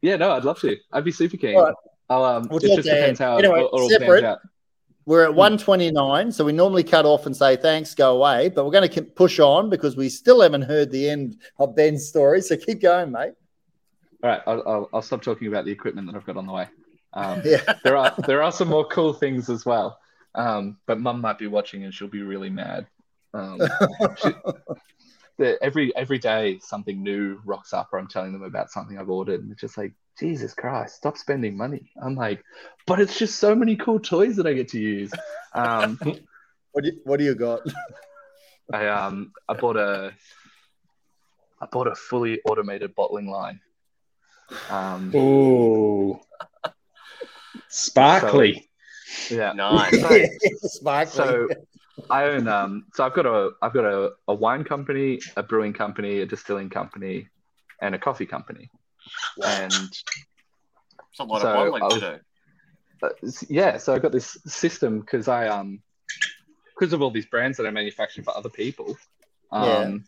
yeah, 0.00 0.16
no, 0.16 0.32
I'd 0.32 0.44
love 0.44 0.58
to. 0.60 0.76
I'd 0.92 1.04
be 1.04 1.12
super 1.12 1.36
keen. 1.36 1.56
All 1.56 1.64
right. 1.64 1.74
I'll 2.08 2.24
um, 2.24 2.48
We'll 2.50 2.58
it 2.64 2.76
just 2.76 2.88
depends 2.88 3.18
how 3.20 3.36
Anyway, 3.38 3.60
it 3.60 3.64
all, 3.64 3.82
all 3.82 3.90
separate. 3.90 4.22
pans 4.22 4.24
out. 4.24 4.38
We're 5.04 5.24
at 5.24 5.34
129, 5.34 6.32
so 6.32 6.44
we 6.44 6.52
normally 6.52 6.82
cut 6.84 7.04
off 7.04 7.26
and 7.26 7.36
say 7.36 7.56
thanks, 7.56 7.94
go 7.94 8.16
away, 8.16 8.48
but 8.48 8.64
we're 8.64 8.72
going 8.72 8.88
to 8.88 9.02
push 9.02 9.38
on 9.38 9.68
because 9.70 9.96
we 9.96 10.08
still 10.08 10.40
haven't 10.40 10.62
heard 10.62 10.90
the 10.90 11.08
end 11.08 11.36
of 11.58 11.76
Ben's 11.76 12.08
story. 12.08 12.40
So 12.40 12.56
keep 12.56 12.80
going, 12.80 13.12
mate. 13.12 13.34
All 14.26 14.32
right, 14.32 14.42
I'll, 14.48 14.62
I'll, 14.66 14.90
I'll 14.94 15.02
stop 15.02 15.22
talking 15.22 15.46
about 15.46 15.66
the 15.66 15.70
equipment 15.70 16.08
that 16.08 16.16
I've 16.16 16.26
got 16.26 16.36
on 16.36 16.46
the 16.48 16.52
way. 16.52 16.68
Um, 17.12 17.42
Yeah. 17.44 17.62
there 17.84 17.96
are 17.96 18.12
there 18.26 18.42
are 18.42 18.50
some 18.50 18.66
more 18.66 18.84
cool 18.88 19.12
things 19.12 19.48
as 19.48 19.64
well. 19.64 20.00
Um, 20.34 20.78
but 20.86 20.98
Mum 20.98 21.20
might 21.20 21.38
be 21.38 21.46
watching 21.46 21.84
and 21.84 21.94
she'll 21.94 22.08
be 22.08 22.22
really 22.22 22.50
mad. 22.50 22.88
Um, 23.34 23.60
she- 24.16 24.34
the- 25.38 25.62
every 25.62 25.94
every 25.94 26.18
day 26.18 26.58
something 26.58 27.04
new 27.04 27.40
rocks 27.44 27.72
up, 27.72 27.90
or 27.92 28.00
I'm 28.00 28.08
telling 28.08 28.32
them 28.32 28.42
about 28.42 28.72
something 28.72 28.98
I've 28.98 29.10
ordered, 29.10 29.42
and 29.42 29.52
it's 29.52 29.60
just 29.60 29.78
like 29.78 29.92
Jesus 30.18 30.54
Christ, 30.54 30.96
stop 30.96 31.16
spending 31.16 31.56
money. 31.56 31.92
I'm 32.02 32.16
like, 32.16 32.42
but 32.88 32.98
it's 32.98 33.16
just 33.16 33.38
so 33.38 33.54
many 33.54 33.76
cool 33.76 34.00
toys 34.00 34.34
that 34.36 34.46
I 34.48 34.54
get 34.54 34.70
to 34.70 34.80
use. 34.80 35.12
Um, 35.54 36.00
What 36.72 36.82
do 36.84 36.90
you, 36.90 37.00
what 37.04 37.16
do 37.18 37.24
you 37.24 37.34
got? 37.36 37.60
I 38.72 38.88
um 38.88 39.32
I 39.48 39.54
bought 39.54 39.76
a 39.76 40.12
I 41.62 41.66
bought 41.72 41.86
a 41.86 41.94
fully 41.94 42.40
automated 42.44 42.94
bottling 42.96 43.28
line. 43.30 43.60
Um, 44.70 45.14
Ooh. 45.14 46.20
Sparkly. 47.68 48.68
yeah, 49.30 49.52
Nice. 49.52 49.94
Sparkly. 50.62 51.16
So 51.16 51.48
I 52.10 52.24
own 52.24 52.46
um 52.46 52.86
so 52.94 53.04
I've 53.04 53.14
got 53.14 53.26
a 53.26 53.50
I've 53.62 53.72
got 53.72 53.84
a, 53.84 54.12
a 54.28 54.34
wine 54.34 54.64
company, 54.64 55.18
a 55.36 55.42
brewing 55.42 55.72
company, 55.72 56.20
a 56.20 56.26
distilling 56.26 56.70
company, 56.70 57.28
and 57.80 57.94
a 57.94 57.98
coffee 57.98 58.26
company. 58.26 58.70
And 59.44 59.88
It's 59.90 61.20
a 61.20 61.24
lot 61.24 61.42
So, 61.42 61.48
of 61.48 61.54
bottling 61.54 61.82
I 61.82 61.88
to 61.88 61.94
was- 61.94 62.02
do. 62.02 62.18
uh, 63.02 63.44
yeah, 63.48 63.76
so 63.78 63.94
I've 63.94 64.02
got 64.02 64.12
this 64.12 64.36
system 64.46 65.00
because 65.00 65.28
I 65.28 65.48
um 65.48 65.82
because 66.78 66.92
of 66.92 67.00
all 67.02 67.10
these 67.10 67.26
brands 67.26 67.56
that 67.56 67.66
I 67.66 67.70
manufacture 67.70 68.22
for 68.22 68.36
other 68.36 68.50
people, 68.50 68.96
um, 69.50 70.04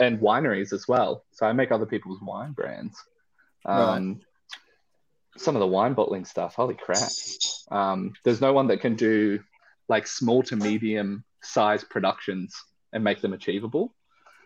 and 0.00 0.18
wineries 0.18 0.72
as 0.72 0.88
well. 0.88 1.24
So 1.32 1.44
I 1.46 1.52
make 1.52 1.70
other 1.70 1.84
people's 1.86 2.20
wine 2.22 2.52
brands. 2.52 2.96
Um, 3.66 4.20
Some 5.36 5.54
of 5.56 5.60
the 5.60 5.66
wine 5.66 5.92
bottling 5.94 6.24
stuff, 6.24 6.54
holy 6.54 6.74
crap! 6.74 7.10
Um, 7.70 8.14
there's 8.24 8.40
no 8.40 8.52
one 8.52 8.68
that 8.68 8.80
can 8.80 8.94
do 8.96 9.40
like 9.88 10.06
small 10.06 10.42
to 10.44 10.56
medium 10.56 11.24
size 11.42 11.84
productions 11.84 12.54
and 12.92 13.04
make 13.04 13.20
them 13.20 13.32
achievable. 13.34 13.94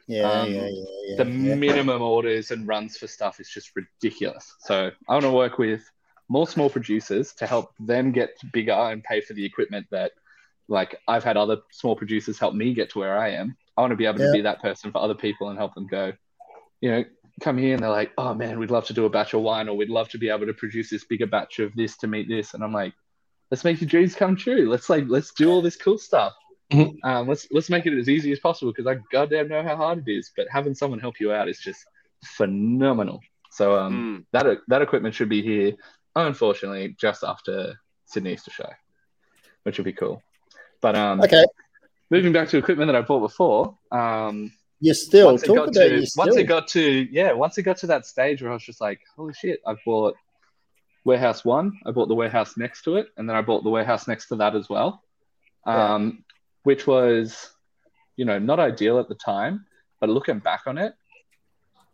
yeah, 0.09 0.23
um, 0.23 0.53
yeah, 0.53 0.67
yeah, 0.67 0.85
yeah. 1.07 1.25
the 1.25 1.31
yeah. 1.31 1.55
minimum 1.55 2.03
orders 2.03 2.51
and 2.51 2.67
runs 2.67 2.97
for 2.97 3.07
stuff 3.07 3.39
is 3.39 3.49
just 3.49 3.71
ridiculous. 3.77 4.53
So 4.61 4.91
I 5.09 5.13
want 5.13 5.25
to 5.25 5.31
work 5.31 5.59
with 5.59 5.83
more 6.29 6.47
small 6.49 6.69
producers 6.71 7.33
to 7.35 7.47
help 7.47 7.71
them 7.79 8.11
get 8.13 8.31
bigger 8.53 8.73
and 8.73 9.03
pay 9.05 9.21
for 9.21 9.35
the 9.35 9.45
equipment 9.45 9.87
that, 9.91 10.13
like, 10.69 10.97
I've 11.09 11.25
had 11.25 11.37
other 11.37 11.59
small 11.71 11.95
producers 11.97 12.39
help 12.39 12.55
me 12.55 12.75
get 12.75 12.91
to 12.91 12.99
where 12.99 13.17
I 13.17 13.31
am. 13.31 13.57
I 13.77 13.81
want 13.83 13.93
to 13.93 13.97
be 13.97 14.07
able 14.07 14.21
Yeah. 14.21 14.27
to 14.27 14.33
be 14.33 14.41
that 14.43 14.61
person 14.61 14.91
for 14.93 14.99
other 14.99 15.15
people 15.15 15.49
and 15.49 15.59
help 15.59 15.75
them 15.75 15.87
go, 15.87 16.13
you 16.81 16.91
know, 16.91 17.05
come 17.41 17.59
here 17.59 17.75
and 17.75 17.83
they're 17.83 17.91
like, 17.91 18.13
oh 18.19 18.35
man, 18.35 18.59
we'd 18.59 18.71
love 18.71 18.87
to 18.87 18.93
do 18.93 19.05
a 19.07 19.11
batch 19.11 19.35
of 19.35 19.41
wine 19.43 19.69
or 19.69 19.77
we'd 19.77 19.91
love 19.91 20.09
to 20.11 20.19
be 20.19 20.29
able 20.29 20.47
to 20.47 20.55
produce 20.55 20.91
this 20.91 21.05
bigger 21.05 21.27
batch 21.27 21.59
of 21.59 21.75
this 21.75 21.97
to 21.99 22.07
meet 22.07 22.29
this. 22.29 22.55
And 22.55 22.63
I'm 22.63 22.73
like, 22.73 22.93
let's 23.51 23.65
make 23.65 23.81
your 23.81 23.89
dreams 23.89 24.15
come 24.15 24.37
true. 24.37 24.69
Let's 24.71 24.89
like, 24.91 25.05
let's 25.09 25.33
do 25.33 25.51
all 25.51 25.63
this 25.63 25.77
cool 25.77 25.99
stuff. 25.99 26.33
Mhm. 26.73 26.97
Um, 27.03 27.27
let's 27.27 27.49
let's 27.51 27.69
make 27.69 27.87
it 27.87 27.99
as 27.99 28.09
easy 28.09 28.31
as 28.31 28.39
possible 28.39 28.73
because 28.73 28.87
I 28.87 29.01
goddamn 29.11 29.49
know 29.49 29.63
how 29.63 29.75
hard 29.77 30.07
it 30.07 30.13
is. 30.13 30.31
But 30.37 30.47
having 30.51 30.75
someone 30.75 31.01
help 31.01 31.19
you 31.19 31.33
out 31.33 31.49
is 31.49 31.59
just 31.59 31.85
phenomenal. 32.25 33.21
So 33.51 33.77
um, 33.77 33.93
Mm. 33.93 34.27
that 34.33 34.59
that 34.69 34.83
equipment 34.83 35.15
should 35.15 35.29
be 35.29 35.43
here, 35.43 35.73
unfortunately, 36.15 36.95
just 37.01 37.25
after 37.25 37.81
Sydney 38.05 38.35
Easter 38.35 38.53
Show, 38.53 38.69
which 39.65 39.79
would 39.79 39.85
be 39.85 39.93
cool. 39.93 40.23
But 40.81 40.95
um, 40.95 41.21
Okay, 41.23 41.45
moving 42.11 42.33
back 42.33 42.49
to 42.51 42.59
equipment 42.59 42.87
that 42.89 42.97
I 42.97 43.03
bought 43.03 43.21
before, 43.21 43.77
um, 43.91 44.53
you 44.81 44.95
still 44.95 45.27
once 45.27 45.43
talk 45.43 45.57
about 45.57 45.75
to 45.75 45.97
you 45.97 46.07
still. 46.07 46.25
once 46.27 46.37
it 46.37 46.45
got 46.45 46.67
to 46.69 46.83
yeah, 47.11 47.33
once 47.33 47.59
it 47.59 47.63
got 47.63 47.77
to 47.79 47.87
that 47.89 48.07
stage 48.07 48.43
where 48.43 48.51
I 48.51 48.55
was 48.55 48.65
just 48.65 48.81
like, 48.81 49.01
holy 49.17 49.35
shit, 49.35 49.61
I've 49.67 49.79
bought 49.85 50.15
warehouse 51.05 51.45
one, 51.45 51.79
I 51.87 51.91
bought 51.91 52.09
the 52.09 52.15
warehouse 52.15 52.57
next 52.57 52.83
to 52.85 52.97
it, 52.97 53.09
and 53.17 53.29
then 53.29 53.37
I 53.37 53.43
bought 53.43 53.63
the 53.65 53.71
warehouse 53.71 54.07
next 54.09 54.29
to 54.29 54.37
that 54.37 54.55
as 54.57 54.69
well, 54.69 55.03
Yeah. 55.67 55.95
um, 55.95 56.25
which 56.65 56.87
was, 56.87 57.51
you 58.17 58.25
know, 58.25 58.39
not 58.39 58.61
ideal 58.61 58.99
at 58.99 59.09
the 59.09 59.15
time, 59.15 59.67
but 60.01 60.09
looking 60.11 60.39
back 60.41 60.63
on 60.67 60.77
it, 60.79 60.95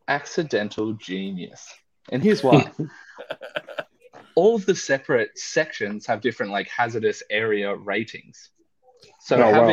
accidental 0.08 0.92
genius. 0.94 1.72
And 2.10 2.22
here's 2.22 2.42
why. 2.42 2.70
All 4.34 4.54
of 4.54 4.66
the 4.66 4.74
separate 4.74 5.38
sections 5.38 6.06
have 6.06 6.20
different 6.20 6.52
like 6.52 6.68
hazardous 6.68 7.22
area 7.30 7.74
ratings. 7.74 8.50
So 9.20 9.36
Oh, 9.36 9.50
wow. 9.50 9.66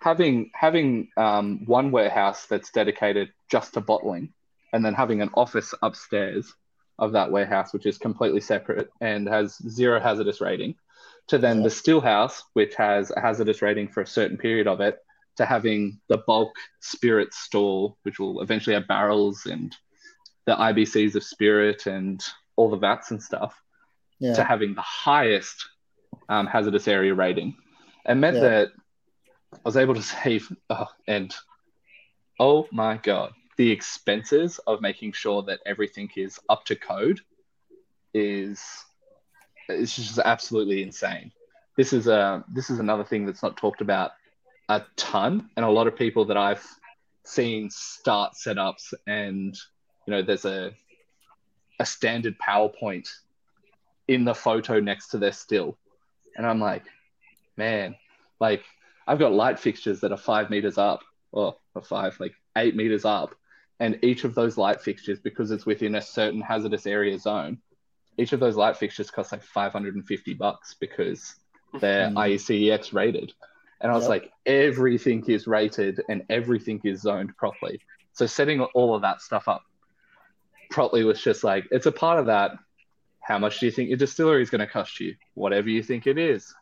Having 0.00 0.50
having 0.54 1.08
um, 1.16 1.64
one 1.66 1.90
warehouse 1.90 2.46
that's 2.46 2.70
dedicated 2.70 3.32
just 3.50 3.74
to 3.74 3.80
bottling, 3.80 4.32
and 4.72 4.84
then 4.84 4.94
having 4.94 5.22
an 5.22 5.30
office 5.34 5.74
upstairs 5.82 6.52
of 6.98 7.12
that 7.12 7.30
warehouse, 7.30 7.72
which 7.72 7.86
is 7.86 7.98
completely 7.98 8.40
separate 8.40 8.90
and 9.00 9.28
has 9.28 9.56
zero 9.68 10.00
hazardous 10.00 10.40
rating, 10.40 10.74
to 11.28 11.38
then 11.38 11.62
the 11.62 11.70
still 11.70 12.00
house, 12.00 12.42
which 12.54 12.74
has 12.74 13.12
a 13.16 13.20
hazardous 13.20 13.62
rating 13.62 13.88
for 13.88 14.02
a 14.02 14.06
certain 14.06 14.36
period 14.36 14.66
of 14.66 14.80
it, 14.80 14.98
to 15.36 15.44
having 15.46 16.00
the 16.08 16.18
bulk 16.26 16.52
spirit 16.80 17.32
store, 17.32 17.94
which 18.02 18.18
will 18.18 18.40
eventually 18.42 18.74
have 18.74 18.88
barrels 18.88 19.46
and 19.46 19.76
the 20.46 20.56
IBCs 20.56 21.14
of 21.14 21.22
spirit 21.22 21.86
and 21.86 22.20
all 22.56 22.68
the 22.70 22.76
vats 22.76 23.10
and 23.12 23.22
stuff, 23.22 23.54
to 24.34 24.42
having 24.42 24.74
the 24.74 24.82
highest 24.82 25.68
um, 26.28 26.46
hazardous 26.48 26.88
area 26.88 27.14
rating. 27.14 27.54
It 28.06 28.14
meant 28.16 28.36
Yeah. 28.36 28.42
that 28.42 28.68
I 29.52 29.58
was 29.64 29.76
able 29.76 29.94
to 29.94 30.02
save, 30.02 30.50
oh, 30.70 30.88
and 31.06 31.34
oh 32.38 32.66
my 32.70 32.96
God, 32.96 33.32
the 33.56 33.70
expenses 33.70 34.58
of 34.66 34.80
making 34.80 35.12
sure 35.12 35.42
that 35.42 35.60
everything 35.66 36.10
is 36.16 36.38
up 36.48 36.64
to 36.66 36.76
code 36.76 37.20
is 38.14 38.62
it's 39.68 39.96
just 39.96 40.18
absolutely 40.18 40.82
insane. 40.82 41.32
This 41.76 41.92
is 41.92 42.06
a 42.06 42.44
this 42.48 42.70
is 42.70 42.78
another 42.78 43.04
thing 43.04 43.26
that's 43.26 43.42
not 43.42 43.56
talked 43.56 43.80
about 43.80 44.12
a 44.68 44.82
ton, 44.96 45.50
and 45.56 45.64
a 45.64 45.70
lot 45.70 45.86
of 45.86 45.96
people 45.96 46.24
that 46.26 46.36
I've 46.36 46.64
seen 47.24 47.70
start 47.70 48.34
setups, 48.34 48.94
and 49.06 49.56
you 50.06 50.12
know, 50.12 50.22
there's 50.22 50.44
a 50.44 50.72
a 51.80 51.86
standard 51.86 52.36
PowerPoint 52.38 53.08
in 54.08 54.24
the 54.24 54.34
photo 54.34 54.80
next 54.80 55.08
to 55.08 55.18
their 55.18 55.32
still, 55.32 55.76
and 56.36 56.46
I'm 56.46 56.60
like, 56.60 56.84
man, 57.56 57.94
like 58.40 58.64
I've 59.08 59.18
got 59.18 59.32
light 59.32 59.58
fixtures 59.58 60.00
that 60.00 60.12
are 60.12 60.18
five 60.18 60.50
meters 60.50 60.76
up, 60.76 61.00
or 61.32 61.56
five, 61.82 62.20
like 62.20 62.34
eight 62.56 62.76
meters 62.76 63.06
up, 63.06 63.34
and 63.80 63.98
each 64.02 64.24
of 64.24 64.34
those 64.34 64.58
light 64.58 64.82
fixtures, 64.82 65.18
because 65.18 65.50
it's 65.50 65.64
within 65.64 65.94
a 65.94 66.02
certain 66.02 66.42
hazardous 66.42 66.86
area 66.86 67.18
zone, 67.18 67.58
each 68.18 68.34
of 68.34 68.40
those 68.40 68.56
light 68.56 68.76
fixtures 68.76 69.10
cost 69.10 69.32
like 69.32 69.42
550 69.42 70.34
bucks 70.34 70.74
because 70.78 71.36
they're 71.80 72.08
Mm. 72.08 72.16
IECEx 72.16 72.92
rated. 72.92 73.32
And 73.80 73.90
I 73.90 73.94
was 73.94 74.04
Yep. 74.04 74.10
like, 74.10 74.32
everything 74.44 75.24
is 75.26 75.46
rated 75.46 76.02
and 76.08 76.26
everything 76.28 76.80
is 76.84 77.02
zoned 77.02 77.34
properly. 77.36 77.80
So 78.12 78.26
setting 78.26 78.60
all 78.60 78.94
of 78.94 79.02
that 79.02 79.22
stuff 79.22 79.48
up 79.48 79.62
properly 80.70 81.04
was 81.04 81.22
just 81.22 81.44
like, 81.44 81.66
it's 81.70 81.86
a 81.86 81.92
part 81.92 82.18
of 82.18 82.26
that. 82.26 82.52
How 83.20 83.38
much 83.38 83.60
do 83.60 83.66
you 83.66 83.72
think 83.72 83.88
your 83.88 83.98
distillery 83.98 84.42
is 84.42 84.50
going 84.50 84.60
to 84.60 84.66
cost 84.66 85.00
you? 85.00 85.14
Whatever 85.34 85.68
you 85.70 85.82
think 85.82 86.06
it 86.06 86.18
is, 86.18 86.52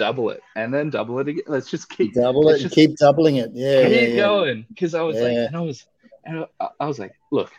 double 0.00 0.30
it 0.30 0.40
and 0.56 0.72
then 0.72 0.88
double 0.88 1.18
it 1.18 1.28
again. 1.28 1.44
Let's 1.46 1.70
just 1.70 1.90
keep 1.90 2.14
Double 2.14 2.48
it, 2.48 2.60
just 2.60 2.74
keep 2.74 2.96
doubling 2.96 3.36
it. 3.36 3.50
Yeah, 3.52 3.82
keep 3.82 3.92
yeah, 3.92 4.00
yeah. 4.00 4.16
going 4.16 4.64
because 4.68 4.94
I 4.94 5.02
was 5.02 5.16
like, 5.16 5.32
and 5.32 5.54
I 5.54 5.60
was, 5.60 5.84
and 6.24 6.46
I, 6.58 6.68
I 6.80 6.86
was 6.86 6.98
like, 6.98 7.12
look, 7.30 7.52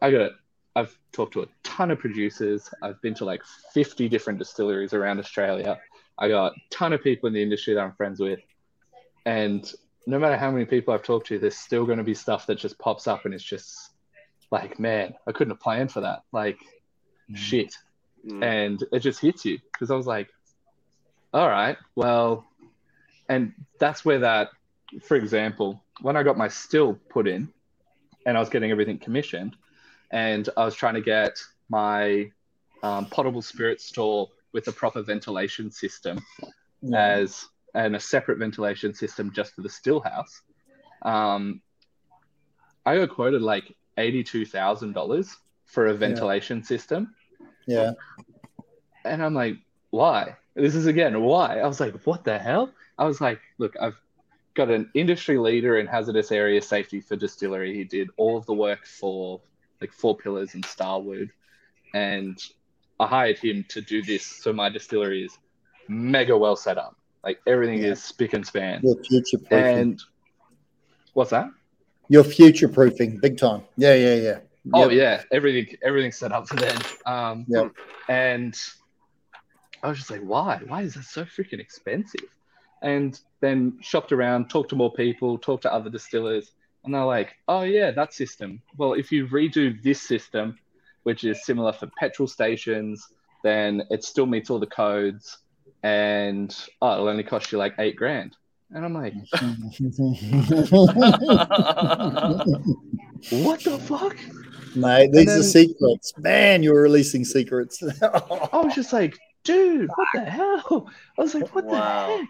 I 0.00 0.12
got, 0.12 0.30
I've 0.76 0.96
talked 1.12 1.32
to 1.32 1.42
a 1.42 1.46
ton 1.64 1.90
of 1.90 1.98
producers. 1.98 2.70
I've 2.82 3.02
been 3.02 3.14
to 3.14 3.24
like 3.24 3.42
50 3.74 4.08
different 4.08 4.38
distilleries 4.38 4.94
around 4.94 5.18
Australia. 5.18 5.80
I 6.16 6.28
got 6.28 6.52
a 6.52 6.54
ton 6.70 6.92
of 6.92 7.02
people 7.02 7.26
in 7.26 7.32
the 7.32 7.42
industry 7.42 7.74
that 7.74 7.80
I'm 7.80 7.92
friends 7.94 8.20
with, 8.20 8.38
and 9.26 9.70
no 10.06 10.20
matter 10.20 10.36
how 10.36 10.52
many 10.52 10.64
people 10.64 10.94
I've 10.94 11.02
talked 11.02 11.26
to, 11.28 11.38
there's 11.40 11.56
still 11.56 11.84
going 11.84 11.98
to 11.98 12.04
be 12.04 12.14
stuff 12.14 12.46
that 12.46 12.58
just 12.58 12.78
pops 12.78 13.08
up, 13.08 13.24
and 13.24 13.34
it's 13.34 13.42
just 13.44 13.90
like, 14.52 14.78
man, 14.78 15.14
I 15.26 15.32
couldn't 15.32 15.50
have 15.50 15.60
planned 15.60 15.90
for 15.92 16.02
that. 16.02 16.22
Like, 16.32 16.58
shit 17.34 17.74
Mm. 18.26 18.42
and 18.44 18.84
it 18.92 18.98
just 18.98 19.20
hits 19.20 19.44
you 19.44 19.58
because 19.72 19.92
I 19.92 19.94
was 19.94 20.06
like, 20.06 20.28
all 21.32 21.48
right, 21.48 21.76
well, 21.94 22.46
and 23.28 23.52
that's 23.78 24.04
where 24.04 24.20
that, 24.20 24.50
for 25.02 25.16
example, 25.16 25.82
when 26.00 26.16
I 26.16 26.22
got 26.22 26.36
my 26.38 26.48
still 26.48 26.94
put 27.08 27.26
in 27.28 27.48
and 28.26 28.36
I 28.36 28.40
was 28.40 28.48
getting 28.48 28.70
everything 28.70 28.98
commissioned 28.98 29.56
and 30.10 30.48
I 30.56 30.64
was 30.64 30.74
trying 30.74 30.94
to 30.94 31.00
get 31.00 31.38
my 31.68 32.30
um, 32.82 33.06
potable 33.06 33.42
spirit 33.42 33.80
store 33.80 34.28
with 34.52 34.68
a 34.68 34.72
proper 34.72 35.02
ventilation 35.02 35.70
system 35.70 36.24
Yeah. 36.80 37.06
as 37.06 37.46
and 37.74 37.94
a 37.94 38.00
separate 38.00 38.38
ventilation 38.38 38.94
system 38.94 39.32
just 39.32 39.54
for 39.54 39.60
the 39.60 39.68
still 39.68 40.00
house. 40.00 40.40
Um, 41.02 41.60
I 42.86 42.96
got 42.96 43.10
quoted 43.10 43.42
like 43.42 43.76
eighty-two 43.98 44.46
thousand 44.46 44.94
dollars 44.94 45.36
for 45.66 45.88
a 45.88 45.94
ventilation 45.94 46.62
system, 46.64 47.14
Yeah. 47.66 47.92
and 49.04 49.22
I'm 49.22 49.34
like, 49.34 49.58
why? 49.90 50.36
This 50.58 50.74
is 50.74 50.86
again 50.86 51.20
why? 51.22 51.60
I 51.60 51.66
was 51.66 51.78
like, 51.78 51.94
what 52.04 52.24
the 52.24 52.38
hell? 52.38 52.72
I 52.98 53.04
was 53.04 53.20
like, 53.20 53.40
look, 53.58 53.74
I've 53.80 53.94
got 54.54 54.70
an 54.70 54.90
industry 54.92 55.38
leader 55.38 55.78
in 55.78 55.86
hazardous 55.86 56.32
area 56.32 56.60
safety 56.60 57.00
for 57.00 57.14
distillery. 57.14 57.74
He 57.74 57.84
did 57.84 58.10
all 58.16 58.36
of 58.36 58.44
the 58.46 58.54
work 58.54 58.84
for 58.84 59.40
like 59.80 59.92
Four 59.92 60.16
Pillars 60.16 60.54
and 60.54 60.64
Starward, 60.64 61.30
and 61.94 62.36
I 62.98 63.06
hired 63.06 63.38
him 63.38 63.64
to 63.68 63.80
do 63.80 64.02
this. 64.02 64.26
So 64.26 64.52
my 64.52 64.68
distillery 64.68 65.24
is 65.24 65.38
mega 65.88 66.36
well 66.36 66.56
set 66.56 66.76
up. 66.76 66.96
Like 67.22 67.40
everything 67.46 67.78
Yeah. 67.82 67.90
is 67.92 68.02
spick 68.02 68.32
and 68.32 68.44
span. 68.44 68.80
You're 68.82 69.02
future 69.04 69.38
proofing. 69.38 69.78
And 69.78 70.02
what's 71.12 71.30
that? 71.30 71.50
You're 72.08 72.24
future 72.24 72.68
proofing 72.68 73.18
big 73.20 73.38
time. 73.38 73.62
Yeah, 73.76 73.94
yeah, 73.94 74.14
yeah. 74.14 74.38
Oh 74.74 74.88
Yep. 74.88 74.92
yeah, 74.92 75.22
everything 75.30 75.76
everything's 75.82 76.16
set 76.16 76.32
up 76.32 76.48
for 76.48 76.56
then. 76.56 76.78
Um, 77.06 77.44
Yep. 77.48 77.72
and 78.08 78.58
I 79.82 79.88
was 79.88 79.98
just 79.98 80.10
like, 80.10 80.22
why? 80.22 80.60
Why 80.66 80.82
is 80.82 80.94
that 80.94 81.04
so 81.04 81.24
freaking 81.24 81.60
expensive? 81.60 82.28
And 82.82 83.18
then 83.40 83.78
shopped 83.80 84.12
around, 84.12 84.48
talked 84.50 84.70
to 84.70 84.76
more 84.76 84.92
people, 84.92 85.38
talked 85.38 85.62
to 85.62 85.72
other 85.72 85.90
distillers, 85.90 86.52
and 86.84 86.94
they're 86.94 87.04
like, 87.04 87.34
oh 87.48 87.62
yeah, 87.62 87.90
that 87.90 88.14
system. 88.14 88.62
Well, 88.76 88.94
if 88.94 89.10
you 89.12 89.26
redo 89.26 89.82
this 89.82 90.00
system, 90.00 90.58
which 91.02 91.24
is 91.24 91.44
similar 91.44 91.72
for 91.72 91.88
petrol 91.98 92.28
stations, 92.28 93.08
then 93.42 93.82
it 93.90 94.04
still 94.04 94.26
meets 94.26 94.50
all 94.50 94.58
the 94.58 94.66
codes, 94.66 95.38
and 95.82 96.54
oh, 96.82 96.92
it'll 96.94 97.08
only 97.08 97.24
cost 97.24 97.52
you 97.52 97.58
like 97.58 97.74
eight 97.78 97.96
grand. 97.96 98.36
And 98.70 98.84
I'm 98.84 98.92
like, 98.94 99.14
what 103.30 103.62
the 103.64 103.80
fuck? 103.86 104.16
Mate, 104.76 105.10
these 105.12 105.26
then- 105.26 105.40
are 105.40 105.42
secrets. 105.42 106.12
Man, 106.18 106.62
you're 106.62 106.82
releasing 106.82 107.24
secrets. 107.24 107.82
I 108.02 108.60
was 108.62 108.74
just 108.74 108.92
like, 108.92 109.18
dude, 109.48 109.90
what 109.94 110.08
the 110.14 110.20
hell? 110.20 110.90
I 111.18 111.22
was 111.22 111.34
like, 111.34 111.54
what 111.54 111.64
Wow. 111.64 112.06
the 112.06 112.18
heck? 112.18 112.28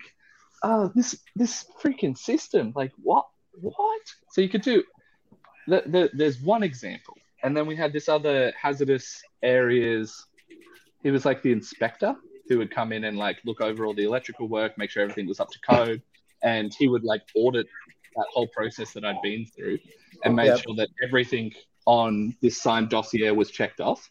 Oh, 0.62 0.92
this 0.94 1.20
this 1.36 1.66
freaking 1.82 2.16
system, 2.16 2.72
like 2.74 2.92
what? 3.02 3.26
What? 3.60 4.02
So 4.30 4.40
you 4.40 4.48
could 4.48 4.62
do. 4.62 4.82
The, 5.66 5.82
the, 5.86 6.10
there's 6.14 6.40
one 6.40 6.62
example, 6.62 7.14
and 7.42 7.56
then 7.56 7.66
we 7.66 7.76
had 7.76 7.92
this 7.92 8.08
other 8.08 8.52
hazardous 8.60 9.22
areas. 9.42 10.26
He 11.02 11.10
was 11.10 11.24
like 11.24 11.42
the 11.42 11.52
inspector 11.52 12.16
who 12.48 12.58
would 12.58 12.70
come 12.70 12.92
in 12.92 13.04
and 13.04 13.18
like 13.18 13.38
look 13.44 13.60
over 13.60 13.86
all 13.86 13.94
the 13.94 14.04
electrical 14.04 14.48
work, 14.48 14.78
make 14.78 14.90
sure 14.90 15.02
everything 15.02 15.28
was 15.28 15.38
up 15.38 15.50
to 15.50 15.58
code, 15.60 16.02
and 16.42 16.72
he 16.76 16.88
would 16.88 17.04
like 17.04 17.22
audit 17.36 17.66
that 18.16 18.26
whole 18.32 18.48
process 18.48 18.92
that 18.94 19.04
I'd 19.04 19.20
been 19.22 19.46
through 19.54 19.78
and 20.24 20.34
made 20.34 20.46
Yep. 20.46 20.60
sure 20.60 20.74
that 20.76 20.88
everything 21.04 21.52
on 21.86 22.34
this 22.42 22.60
signed 22.60 22.88
dossier 22.88 23.30
was 23.30 23.50
checked 23.50 23.80
off 23.80 24.10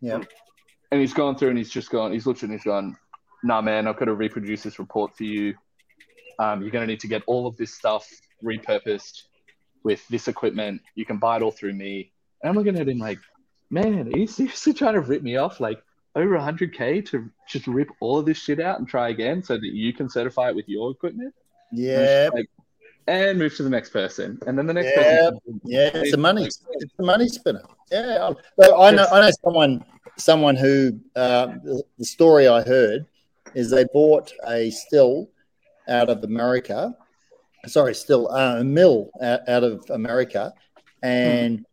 yeah. 0.00 0.20
And 0.90 1.00
he's 1.00 1.14
gone 1.14 1.36
through 1.36 1.50
and 1.50 1.58
he's 1.58 1.70
just 1.70 1.90
gone, 1.90 2.12
he's 2.12 2.26
looked 2.26 2.42
and 2.42 2.52
he's 2.52 2.64
gone, 2.64 2.96
nah, 3.42 3.60
man, 3.60 3.86
I've 3.86 3.96
got 3.96 4.06
to 4.06 4.14
reproduce 4.14 4.62
this 4.62 4.78
report 4.78 5.16
for 5.16 5.24
you. 5.24 5.54
Um, 6.38 6.62
you're 6.62 6.70
going 6.70 6.86
to 6.86 6.92
need 6.92 7.00
to 7.00 7.08
get 7.08 7.22
all 7.26 7.46
of 7.46 7.56
this 7.56 7.74
stuff 7.74 8.08
repurposed 8.44 9.22
with 9.84 10.06
this 10.08 10.28
equipment. 10.28 10.82
You 10.94 11.04
can 11.06 11.18
buy 11.18 11.36
it 11.36 11.42
all 11.42 11.50
through 11.50 11.74
me. 11.74 12.12
And 12.42 12.50
I'm 12.50 12.56
looking 12.56 12.78
at 12.78 12.88
him 12.88 12.98
like, 12.98 13.18
man, 13.70 14.12
are 14.12 14.18
you 14.18 14.26
seriously 14.26 14.74
trying 14.74 14.94
to 14.94 15.00
rip 15.00 15.22
me 15.22 15.36
off 15.36 15.60
like 15.60 15.82
over 16.14 16.36
100K 16.36 17.04
to 17.06 17.30
just 17.48 17.66
rip 17.66 17.88
all 18.00 18.18
of 18.18 18.26
this 18.26 18.38
shit 18.38 18.60
out 18.60 18.78
and 18.78 18.88
try 18.88 19.08
again 19.08 19.42
so 19.42 19.54
that 19.54 19.66
you 19.66 19.92
can 19.92 20.08
certify 20.08 20.50
it 20.50 20.56
with 20.56 20.68
your 20.68 20.90
equipment? 20.90 21.34
Yeah. 21.72 22.06
just 22.06 22.34
like, 22.34 22.50
and 23.08 23.38
move 23.38 23.54
to 23.56 23.62
the 23.62 23.70
next 23.70 23.90
person. 23.90 24.38
And 24.46 24.58
then 24.58 24.66
the 24.66 24.74
next 24.74 24.92
Yeah. 24.96 25.02
person. 25.30 25.60
Yeah, 25.64 25.90
it's 25.94 26.12
a 26.12 26.16
money, 26.16 26.44
it's 26.46 26.94
a 26.98 27.02
money 27.02 27.28
spinner. 27.28 27.62
Yeah, 27.90 28.32
I 28.60 28.90
know, 28.90 29.06
I 29.12 29.20
know 29.20 29.30
someone, 29.44 29.84
someone 30.16 30.56
who 30.56 30.98
uh, 31.14 31.46
the, 31.98 32.04
story 32.04 32.48
I 32.48 32.62
heard 32.62 33.06
is 33.54 33.70
they 33.70 33.84
bought 33.92 34.32
a 34.46 34.70
still 34.70 35.28
out 35.88 36.08
of 36.08 36.24
America, 36.24 36.96
sorry, 37.66 37.94
still 37.94 38.30
uh, 38.30 38.60
a 38.60 38.64
mill 38.64 39.10
out, 39.22 39.48
out 39.48 39.64
of 39.64 39.88
America, 39.90 40.52
and 41.02 41.64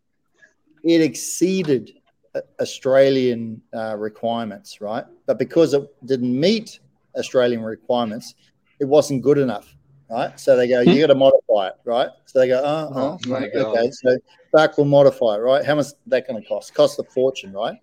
it 0.84 1.02
exceeded 1.02 1.92
uh, 2.36 2.42
Australian 2.62 3.62
uh, 3.74 3.96
requirements, 3.98 4.82
right? 4.82 5.06
But 5.26 5.40
because 5.40 5.74
it 5.74 5.84
didn't 6.06 6.38
meet 6.38 6.80
Australian 7.16 7.62
requirements, 7.64 8.36
it 8.80 8.86
wasn't 8.86 9.22
good 9.24 9.38
enough, 9.38 9.76
right? 10.10 10.38
So 10.40 10.56
they 10.56 10.68
go, 10.68 10.82
you 10.82 11.00
got 11.00 11.08
to 11.08 11.16
modify 11.16 11.68
it, 11.68 11.76
right? 11.86 12.10
So 12.26 12.40
they 12.40 12.48
go, 12.48 12.62
oh, 12.64 12.92
Oh 12.96 13.18
oh, 13.56 13.72
okay. 13.72 13.84
God. 13.84 13.94
So 13.94 14.18
back 14.52 14.78
will 14.78 14.86
modify 14.86 15.36
it, 15.36 15.40
right? 15.40 15.66
How 15.66 15.76
much 15.76 15.88
is 15.88 15.96
that 16.08 16.28
going 16.28 16.42
to 16.42 16.48
cost? 16.48 16.74
Cost 16.74 17.00
a 17.00 17.04
fortune, 17.04 17.54
right? 17.54 17.78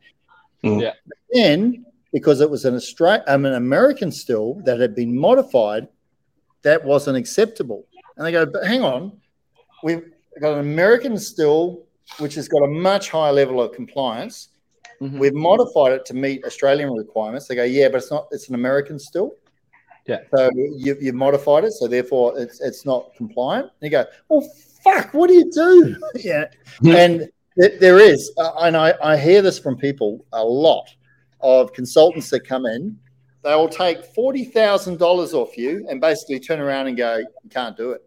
Mm. 0.65 0.82
Yeah. 0.82 0.95
Then 1.31 1.85
because 2.12 2.41
it 2.41 2.51
was 2.51 2.65
an 2.65 2.74
Australian, 2.74 3.23
um, 3.28 3.45
an 3.45 3.55
American 3.55 4.11
still 4.11 4.61
that 4.65 4.81
had 4.81 4.95
been 4.95 5.16
modified, 5.16 5.87
that 6.62 6.85
wasn't 6.85 7.16
acceptable. 7.16 7.87
And 8.16 8.27
they 8.27 8.32
go, 8.32 8.45
but 8.45 8.66
hang 8.66 8.82
on, 8.82 9.12
we've 9.82 10.03
got 10.41 10.55
an 10.55 10.61
American 10.61 11.19
still 11.19 11.85
which 12.19 12.35
has 12.35 12.49
got 12.49 12.62
a 12.62 12.69
much 12.69 13.11
higher 13.11 13.32
level 13.32 13.62
of 13.62 13.73
compliance. 13.73 14.49
Mhm. 15.01 15.19
We've 15.19 15.35
modified 15.35 15.93
it 15.93 16.05
to 16.07 16.15
meet 16.15 16.45
Australian 16.45 16.93
requirements. 16.93 17.47
They 17.47 17.55
go, 17.55 17.65
yeah, 17.65 17.89
but 17.89 17.99
it's 17.99 18.11
not. 18.11 18.28
It's 18.32 18.49
an 18.49 18.55
American 18.55 18.99
still. 18.99 19.37
Yeah. 20.07 20.19
So 20.35 20.51
you, 20.55 20.97
you've 21.01 21.15
modified 21.15 21.65
it, 21.65 21.73
so 21.73 21.87
therefore 21.87 22.39
it's 22.39 22.61
it's 22.61 22.85
not 22.85 23.15
compliant. 23.16 23.70
And 23.81 23.91
you 23.91 23.91
go, 23.91 24.05
well, 24.28 24.47
fuck, 24.85 25.15
what 25.15 25.28
do 25.28 25.35
you 25.35 25.51
do? 25.51 25.97
yeah. 26.16 26.47
and 26.85 27.31
th- 27.61 27.81
there 27.81 27.99
is, 27.99 28.32
uh, 28.39 28.53
and 28.62 28.77
I, 28.77 28.95
I 29.03 29.16
hear 29.16 29.43
this 29.43 29.59
from 29.59 29.77
people 29.77 30.24
a 30.32 30.43
lot 30.45 30.89
of 31.41 31.73
consultants 31.73 32.31
that 32.31 32.41
come 32.41 32.66
in. 32.66 32.99
They 33.43 33.55
will 33.55 33.69
take 33.69 34.05
forty 34.05 34.45
thousand 34.45 34.99
dollars 34.99 35.32
off 35.32 35.57
you 35.57 35.87
and 35.89 36.01
basically 36.01 36.41
turn 36.41 36.61
around 36.61 36.89
and 36.89 36.97
go, 36.97 37.19
you 37.19 37.51
can't 37.51 37.77
do 37.77 37.93
it. 37.93 38.03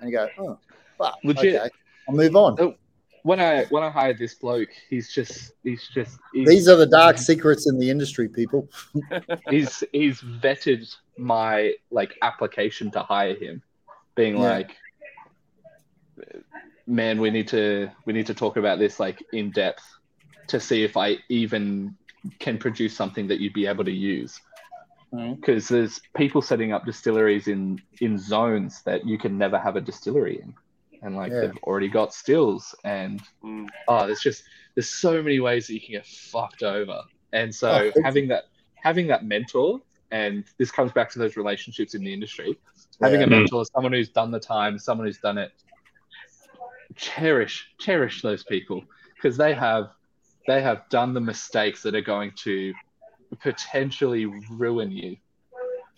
And 0.00 0.10
you 0.10 0.16
go, 0.16 0.28
oh, 0.38 0.58
fuck, 0.96 1.18
Legit. 1.22 1.56
okay, 1.56 1.68
I'll 2.08 2.14
move 2.14 2.34
on. 2.34 2.56
Oh, 2.58 2.74
when 3.22 3.38
I 3.40 3.64
when 3.66 3.82
I 3.82 3.90
hired 3.90 4.18
this 4.18 4.34
bloke, 4.34 4.70
he's 4.88 5.12
just 5.12 5.52
he's 5.62 5.86
just 5.92 6.18
he's, 6.32 6.48
These 6.48 6.68
are 6.68 6.76
the 6.76 6.86
dark 6.86 7.18
secrets 7.18 7.68
in 7.68 7.78
the 7.78 7.90
industry, 7.90 8.28
people. 8.28 8.68
he's 9.50 9.84
he's 9.92 10.22
vetted 10.22 10.90
my 11.18 11.74
like 11.90 12.14
application 12.22 12.90
to 12.92 13.00
hire 13.00 13.34
him, 13.34 13.62
being 14.14 14.36
Yeah. 14.36 14.42
like, 14.42 14.70
man, 16.90 17.20
we 17.20 17.30
need 17.30 17.48
to 17.48 17.88
we 18.04 18.12
need 18.12 18.26
to 18.26 18.34
talk 18.34 18.56
about 18.56 18.78
this 18.78 18.98
like 19.00 19.24
in 19.32 19.50
depth 19.52 19.84
to 20.48 20.58
see 20.58 20.82
if 20.82 20.96
I 20.96 21.18
even 21.28 21.96
can 22.40 22.58
produce 22.58 22.94
something 22.94 23.28
that 23.28 23.40
you'd 23.40 23.54
be 23.54 23.66
able 23.66 23.84
to 23.84 23.92
use. 23.92 24.38
Because 25.12 25.68
there's 25.68 26.00
people 26.16 26.42
setting 26.42 26.72
up 26.72 26.84
distilleries 26.84 27.48
in 27.48 27.80
in 28.00 28.18
zones 28.18 28.82
that 28.82 29.06
you 29.06 29.18
can 29.18 29.38
never 29.38 29.58
have 29.58 29.76
a 29.76 29.80
distillery 29.80 30.40
in, 30.42 30.54
and 31.02 31.16
like 31.16 31.32
Yeah. 31.32 31.40
they've 31.42 31.58
already 31.62 31.88
got 31.88 32.12
stills, 32.12 32.74
and 32.84 33.20
Mm. 33.42 33.68
oh, 33.88 34.06
there's 34.06 34.20
just 34.20 34.42
there's 34.74 34.90
so 34.90 35.22
many 35.22 35.40
ways 35.40 35.66
that 35.66 35.74
you 35.74 35.80
can 35.80 35.92
get 35.92 36.06
fucked 36.06 36.62
over. 36.62 37.02
And 37.32 37.54
so 37.54 37.90
Oh, 37.96 38.02
having 38.04 38.28
that 38.28 38.44
having 38.74 39.06
that 39.08 39.24
mentor, 39.24 39.80
and 40.10 40.44
this 40.58 40.70
comes 40.70 40.92
back 40.92 41.10
to 41.10 41.18
those 41.18 41.36
relationships 41.36 41.94
in 41.94 42.02
the 42.04 42.12
industry, 42.12 42.56
having 43.02 43.20
Yeah. 43.20 43.26
a 43.26 43.30
mentor, 43.30 43.64
someone 43.74 43.92
who's 43.92 44.10
done 44.10 44.30
the 44.30 44.40
time, 44.40 44.78
someone 44.78 45.06
who's 45.06 45.18
done 45.18 45.38
it, 45.38 45.52
cherish 46.96 47.68
cherish 47.78 48.22
those 48.22 48.42
people 48.42 48.82
because 49.14 49.36
they 49.36 49.54
have 49.54 49.90
they 50.46 50.62
have 50.62 50.88
done 50.88 51.14
the 51.14 51.20
mistakes 51.20 51.82
that 51.82 51.94
are 51.94 52.00
going 52.00 52.32
to 52.34 52.72
potentially 53.40 54.26
ruin 54.50 54.90
you. 54.90 55.16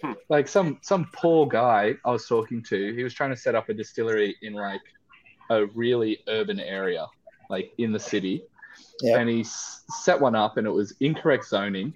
Hmm. 0.03 0.13
Like 0.29 0.49
some 0.49 0.79
some 0.83 1.09
poor 1.13 1.47
guy 1.47 1.95
I 2.05 2.11
was 2.11 2.27
talking 2.27 2.63
to, 2.65 2.95
he 2.95 3.03
was 3.03 3.15
trying 3.15 3.31
to 3.31 3.37
set 3.37 3.55
up 3.55 3.69
a 3.69 3.75
distillery 3.75 4.37
in 4.43 4.53
like 4.53 4.81
a 5.51 5.67
really 5.67 6.19
urban 6.29 6.59
area, 6.61 7.07
like 7.49 7.73
in 7.79 7.93
the 7.93 8.01
city. 8.01 8.45
Yeah. 9.01 9.19
And 9.19 9.29
he 9.29 9.41
s- 9.41 9.83
set 10.03 10.21
one 10.21 10.35
up 10.35 10.57
and 10.57 10.67
it 10.67 10.71
was 10.71 10.95
incorrect 11.01 11.47
zoning. 11.47 11.95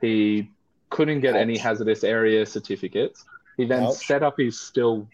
He 0.00 0.50
couldn't 0.90 1.20
get 1.20 1.36
any 1.36 1.56
hazardous 1.56 2.04
area 2.04 2.44
certificates. 2.46 3.24
He 3.56 3.64
then 3.64 3.84
Ouch. 3.84 3.94
set 4.06 4.22
up 4.22 4.38
his 4.38 4.60
still, 4.60 5.08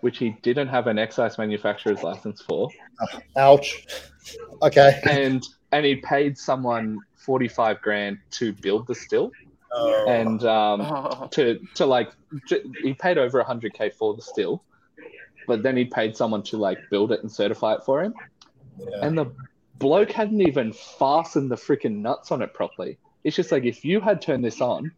which 0.00 0.18
he 0.18 0.30
didn't 0.42 0.68
have 0.68 0.86
an 0.86 0.98
excise 0.98 1.38
manufacturer's 1.38 2.02
license 2.02 2.40
for, 2.42 2.70
Ouch. 3.36 3.86
Okay. 4.62 5.00
and 5.08 5.42
and 5.72 5.84
he 5.86 5.96
paid 5.96 6.36
someone 6.38 6.98
forty 7.16 7.48
five 7.48 7.80
grand 7.80 8.18
to 8.32 8.52
build 8.52 8.86
the 8.86 8.94
still, 8.94 9.30
Oh, 9.72 10.06
and 10.08 10.44
um, 10.44 11.28
to 11.32 11.58
to 11.74 11.86
like 11.86 12.10
j- 12.48 12.62
he 12.82 12.94
paid 12.94 13.18
over 13.18 13.42
hundred 13.42 13.74
k 13.74 13.90
for 13.90 14.14
the 14.14 14.22
still, 14.22 14.62
but 15.46 15.62
then 15.62 15.76
he 15.76 15.84
paid 15.84 16.16
someone 16.16 16.42
to 16.44 16.56
like 16.56 16.78
build 16.90 17.12
it 17.12 17.20
and 17.22 17.30
certify 17.30 17.74
it 17.74 17.84
for 17.84 18.02
him, 18.02 18.14
yeah. 18.78 19.04
and 19.06 19.16
the 19.16 19.26
bloke 19.78 20.10
hadn't 20.12 20.40
even 20.42 20.72
fastened 20.72 21.50
the 21.50 21.56
freaking 21.56 21.96
nuts 22.02 22.30
on 22.30 22.42
it 22.42 22.52
properly. 22.52 22.98
It's 23.24 23.36
just 23.36 23.50
like 23.52 23.64
if 23.64 23.84
you 23.84 24.00
had 24.00 24.20
turned 24.20 24.44
this 24.44 24.60
on, 24.60 24.92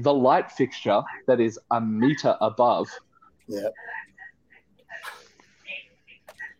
the 0.00 0.12
light 0.14 0.50
fixture 0.50 1.02
that 1.26 1.40
is 1.40 1.58
a 1.70 1.80
meter 1.80 2.36
above 2.40 2.88
Yeah. 3.48 3.68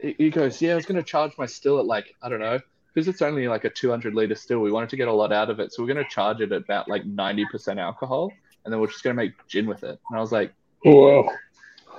He 0.00 0.14
he 0.18 0.30
goes, 0.30 0.60
yeah, 0.60 0.72
I 0.72 0.74
was 0.76 0.86
going 0.86 0.96
to 0.96 1.02
charge 1.02 1.32
my 1.38 1.46
still 1.46 1.78
at 1.78 1.86
like 1.86 2.14
I 2.22 2.28
don't 2.28 2.40
know 2.40 2.58
because 2.94 3.08
it's 3.08 3.22
only 3.22 3.46
like 3.48 3.64
a 3.64 3.70
200 3.70 4.14
liter 4.14 4.34
still. 4.34 4.60
We 4.60 4.72
wanted 4.72 4.90
to 4.90 4.96
get 4.96 5.08
a 5.08 5.12
lot 5.12 5.32
out 5.32 5.50
of 5.50 5.60
it, 5.60 5.72
so 5.72 5.82
we're 5.82 5.92
going 5.92 6.04
to 6.04 6.10
charge 6.10 6.40
it 6.40 6.52
at 6.52 6.62
about 6.62 6.88
like 6.88 7.04
90% 7.04 7.78
alcohol, 7.78 8.32
and 8.64 8.72
then 8.72 8.80
we're 8.80 8.88
just 8.88 9.04
going 9.04 9.14
to 9.16 9.22
make 9.22 9.34
gin 9.46 9.66
with 9.66 9.84
it. 9.84 10.00
And 10.10 10.18
I 10.18 10.20
was 10.20 10.32
like, 10.32 10.52
Whoa. 10.82 11.28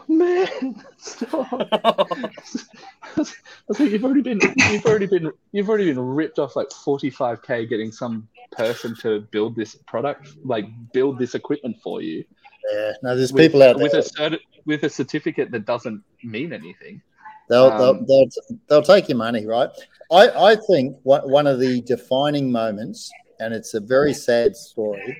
man, 0.07 0.84
stop. 0.97 1.47
I 1.53 3.17
was 3.17 3.80
like, 3.80 3.91
you've 3.91 4.03
already 4.03 4.21
been, 4.21 4.39
you've 4.71 4.85
already 4.85 5.05
been, 5.07 5.31
you've 5.51 5.69
already 5.69 5.85
been 5.85 5.99
ripped 5.99 6.39
off 6.39 6.55
like 6.55 6.69
45k 6.69 7.69
getting 7.69 7.91
some 7.91 8.27
person 8.51 8.95
to 8.97 9.21
build 9.31 9.55
this 9.55 9.76
product, 9.76 10.34
like 10.43 10.65
build 10.91 11.17
this 11.19 11.35
equipment 11.35 11.77
for 11.81 12.01
you 12.01 12.26
Yeah, 12.73 12.91
no, 13.03 13.15
there's 13.15 13.31
with, 13.31 13.43
people 13.43 13.63
out 13.63 13.77
there. 13.77 13.84
with 13.84 13.93
a 13.93 13.99
certi- 13.99 14.39
with 14.65 14.84
a 14.84 14.89
certificate 14.89 15.51
that 15.51 15.65
doesn't 15.65 16.03
mean 16.23 16.51
anything. 16.51 17.01
They'll, 17.49 17.71
Um, 17.73 18.05
they'll, 18.07 18.26
they'll, 18.26 18.59
theyll 18.67 18.81
take 18.84 19.09
your 19.09 19.17
money, 19.17 19.45
right? 19.45 19.69
I, 20.11 20.30
I 20.51 20.55
think 20.55 20.97
one, 21.03 21.30
one 21.30 21.47
of 21.47 21.59
the 21.59 21.81
defining 21.81 22.51
moments, 22.51 23.11
and 23.39 23.53
it's 23.53 23.73
a 23.73 23.80
very 23.80 24.13
sad 24.13 24.55
story, 24.55 25.15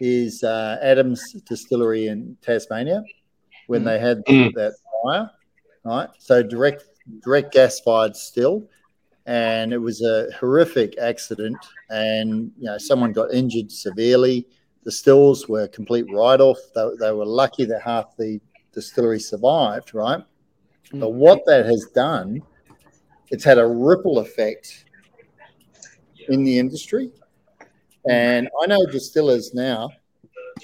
is 0.00 0.42
uh, 0.42 0.78
Adams 0.82 1.32
Distillery 1.48 2.08
in 2.08 2.36
Tasmania 2.42 3.04
when 3.66 3.82
Mm. 3.82 3.84
they 3.84 3.98
had 3.98 4.24
Mm. 4.26 4.52
that 4.54 4.74
fire, 5.02 5.30
right? 5.84 6.08
So 6.18 6.42
direct 6.42 6.84
direct 7.20 7.52
gas 7.52 7.80
fired 7.80 8.16
still, 8.16 8.68
and 9.26 9.72
it 9.72 9.78
was 9.78 10.02
a 10.02 10.30
horrific 10.38 10.98
accident, 10.98 11.56
and 11.90 12.50
you 12.58 12.64
know 12.66 12.78
someone 12.78 13.12
got 13.12 13.32
injured 13.32 13.70
severely. 13.70 14.46
The 14.84 14.92
stills 14.92 15.48
were 15.48 15.62
a 15.62 15.68
complete 15.68 16.08
write 16.10 16.40
off. 16.40 16.58
They, 16.74 16.88
they 16.98 17.12
were 17.12 17.24
lucky 17.24 17.64
that 17.66 17.82
half 17.82 18.16
the 18.16 18.40
distillery 18.72 19.20
survived, 19.20 19.94
right? 19.94 20.22
But 21.00 21.12
what 21.12 21.44
that 21.46 21.66
has 21.66 21.86
done, 21.94 22.42
it's 23.30 23.44
had 23.44 23.58
a 23.58 23.66
ripple 23.66 24.18
effect 24.18 24.84
in 26.28 26.44
the 26.44 26.58
industry. 26.58 27.10
And 28.08 28.48
I 28.62 28.66
know 28.66 28.84
distillers 28.86 29.54
now 29.54 29.90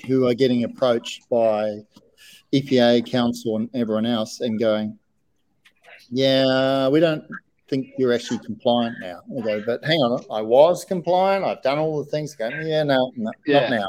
who 0.06 0.26
are 0.26 0.34
getting 0.34 0.64
approached 0.64 1.28
by 1.30 1.78
EPA, 2.52 3.10
council, 3.10 3.56
and 3.56 3.70
everyone 3.74 4.06
else 4.06 4.40
and 4.40 4.58
going, 4.58 4.98
Yeah, 6.10 6.88
we 6.88 7.00
don't 7.00 7.24
think 7.68 7.88
you're 7.96 8.12
actually 8.12 8.40
compliant 8.40 8.96
now. 9.00 9.20
Okay, 9.38 9.62
but 9.64 9.84
hang 9.84 9.98
on, 9.98 10.24
I 10.30 10.42
was 10.42 10.84
compliant, 10.84 11.44
I've 11.44 11.62
done 11.62 11.78
all 11.78 12.02
the 12.02 12.10
things. 12.10 12.34
Go, 12.34 12.48
yeah, 12.48 12.82
no, 12.82 13.12
no 13.16 13.32
Yeah. 13.46 13.60
not 13.60 13.70
now. 13.70 13.86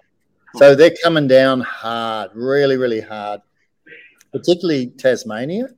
So 0.55 0.75
they're 0.75 0.93
coming 1.03 1.27
down 1.27 1.61
hard, 1.61 2.31
really, 2.33 2.77
really 2.77 3.01
hard, 3.01 3.41
particularly 4.31 4.87
Tasmania. 4.87 5.69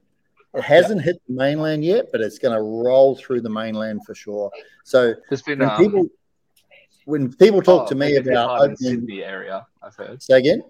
It 0.54 0.64
hasn't 0.64 1.02
hit 1.02 1.22
the 1.28 1.34
mainland 1.34 1.84
yet, 1.84 2.06
but 2.12 2.22
it's 2.22 2.38
going 2.38 2.56
to 2.56 2.62
roll 2.62 3.16
through 3.16 3.42
the 3.42 3.50
mainland 3.50 4.06
for 4.06 4.14
sure. 4.14 4.52
So 4.84 5.16
There's 5.30 5.42
been 5.42 5.60
when 5.60 5.70
um, 5.70 5.78
people 5.78 6.08
when 7.06 7.34
people 7.34 7.62
talk 7.62 7.84
oh, 7.84 7.90
to 7.90 7.96
me 7.96 8.16
about 8.16 8.56
in 8.56 8.72
opening, 8.72 8.76
Sydney 8.78 9.24
area, 9.24 9.66
I've 9.82 9.96
heard. 9.96 10.22
say 10.22 10.38
again, 10.38 10.64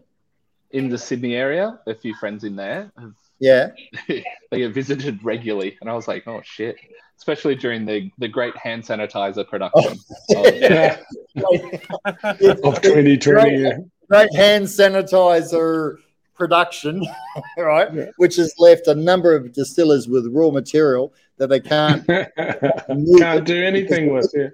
In 0.71 0.89
the 0.89 0.97
Sydney 0.97 1.35
area, 1.35 1.79
a 1.85 1.93
few 1.93 2.15
friends 2.15 2.43
in 2.43 2.55
there 2.55 2.91
have 2.97 3.13
yeah, 3.43 3.71
they 4.07 4.23
get 4.51 4.73
visited 4.73 5.23
regularly, 5.23 5.77
and 5.81 5.89
I 5.89 5.93
was 5.93 6.07
like, 6.07 6.25
oh 6.27 6.41
shit! 6.45 6.77
Especially 7.17 7.55
during 7.55 7.85
the 7.85 8.09
the 8.17 8.27
great 8.27 8.55
hand 8.55 8.83
sanitizer 8.83 9.45
production. 9.47 9.97
Oh. 10.35 10.47
of- 10.47 10.55
Yeah. 10.55 10.97
Of 12.63 12.81
2020. 12.81 13.57
yeah. 13.57 13.77
great 14.09 14.33
hand 14.33 14.65
sanitizer 14.65 15.97
production, 16.35 17.05
right? 17.57 17.93
Yeah. 17.93 18.09
Which 18.17 18.35
has 18.37 18.53
left 18.57 18.87
a 18.87 18.95
number 18.95 19.35
of 19.35 19.53
distillers 19.53 20.07
with 20.07 20.27
raw 20.27 20.49
material 20.49 21.13
that 21.37 21.47
they 21.47 21.59
can't 21.59 22.05
Can't 23.17 23.45
do 23.45 23.63
anything 23.63 24.13
with 24.13 24.33
it. 24.35 24.53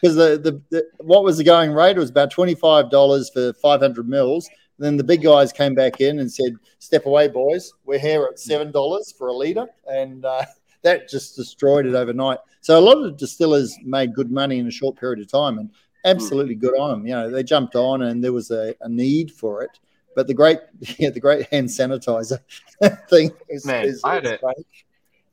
because 0.00 0.16
the, 0.16 0.38
the, 0.38 0.62
the 0.70 0.84
what 1.00 1.24
was 1.24 1.38
the 1.38 1.44
going 1.44 1.72
rate? 1.72 1.96
It 1.96 2.00
was 2.00 2.10
about 2.10 2.30
twenty 2.30 2.54
five 2.54 2.90
dollars 2.90 3.30
for 3.30 3.52
five 3.54 3.80
hundred 3.80 4.08
mils. 4.08 4.48
Then 4.78 4.96
the 4.96 5.04
big 5.04 5.22
guys 5.22 5.52
came 5.52 5.74
back 5.74 6.00
in 6.00 6.18
and 6.18 6.32
said, 6.32 6.54
"Step 6.78 7.06
away, 7.06 7.28
boys. 7.28 7.72
We're 7.84 7.98
here 7.98 8.24
at 8.24 8.38
seven 8.38 8.72
dollars 8.72 9.12
for 9.16 9.28
a 9.28 9.32
liter," 9.32 9.66
and 9.88 10.24
uh, 10.24 10.44
that 10.82 11.08
just 11.08 11.36
destroyed 11.36 11.86
it 11.86 11.94
overnight. 11.94 12.38
So 12.60 12.78
a 12.78 12.80
lot 12.80 12.96
of 13.04 13.16
distillers 13.16 13.76
made 13.84 14.14
good 14.14 14.30
money 14.30 14.58
in 14.58 14.66
a 14.66 14.70
short 14.72 14.96
period 14.96 15.20
of 15.20 15.30
time, 15.30 15.58
and 15.58 15.70
absolutely 16.04 16.54
good 16.54 16.76
on 16.78 16.90
them. 16.90 17.06
You 17.06 17.14
know, 17.14 17.30
they 17.30 17.42
jumped 17.42 17.76
on, 17.76 18.02
and 18.02 18.22
there 18.24 18.32
was 18.32 18.50
a, 18.50 18.74
a 18.80 18.88
need 18.88 19.30
for 19.30 19.62
it. 19.62 19.78
But 20.14 20.26
the 20.26 20.34
great, 20.34 20.58
yeah, 20.98 21.10
the 21.10 21.20
great 21.20 21.46
hand 21.52 21.68
sanitizer 21.68 22.38
thing 23.10 23.30
is, 23.48 23.64
Man, 23.66 23.84
is, 23.86 24.00
I 24.04 24.14
had 24.14 24.24
is 24.24 24.30
it. 24.32 24.40
great. 24.40 24.56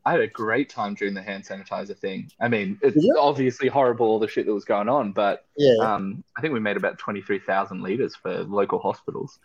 I 0.04 0.12
had 0.12 0.22
a 0.22 0.28
great 0.28 0.68
time 0.70 0.96
during 0.96 1.14
the 1.14 1.22
hand 1.22 1.46
sanitizer 1.46 1.96
thing. 1.96 2.32
I 2.40 2.48
mean, 2.48 2.80
it's 2.82 2.96
Did 2.96 3.04
you? 3.04 3.16
obviously 3.20 3.68
horrible 3.68 4.08
all 4.08 4.18
the 4.18 4.28
shit 4.28 4.48
that 4.48 4.54
was 4.54 4.66
going 4.66 4.90
on, 4.90 5.12
but 5.12 5.46
yeah, 5.58 5.76
um, 5.80 6.24
I 6.36 6.42
think 6.42 6.54
we 6.54 6.60
made 6.60 6.76
about 6.76 6.98
twenty 6.98 7.22
three 7.22 7.38
thousand 7.38 7.84
liters 7.84 8.16
for 8.16 8.44
local 8.44 8.80
hospitals, 8.80 9.38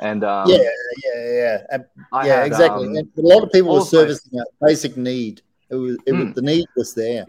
and 0.00 0.22
um, 0.22 0.48
yeah, 0.50 0.58
yeah, 1.04 1.32
yeah. 1.32 1.62
And 1.72 1.84
yeah, 2.12 2.36
had, 2.36 2.46
exactly. 2.46 2.86
um, 2.86 2.96
And 2.96 3.08
a 3.18 3.22
lot 3.22 3.42
of 3.42 3.50
people 3.50 3.74
were 3.74 3.80
servicing 3.80 4.38
a 4.38 4.44
basic 4.64 4.96
need. 4.96 5.42
It 5.70 5.74
was, 5.74 5.96
it 6.06 6.12
was 6.12 6.26
Mm. 6.28 6.34
the 6.36 6.42
need 6.42 6.66
was 6.76 6.94
there. 6.94 7.24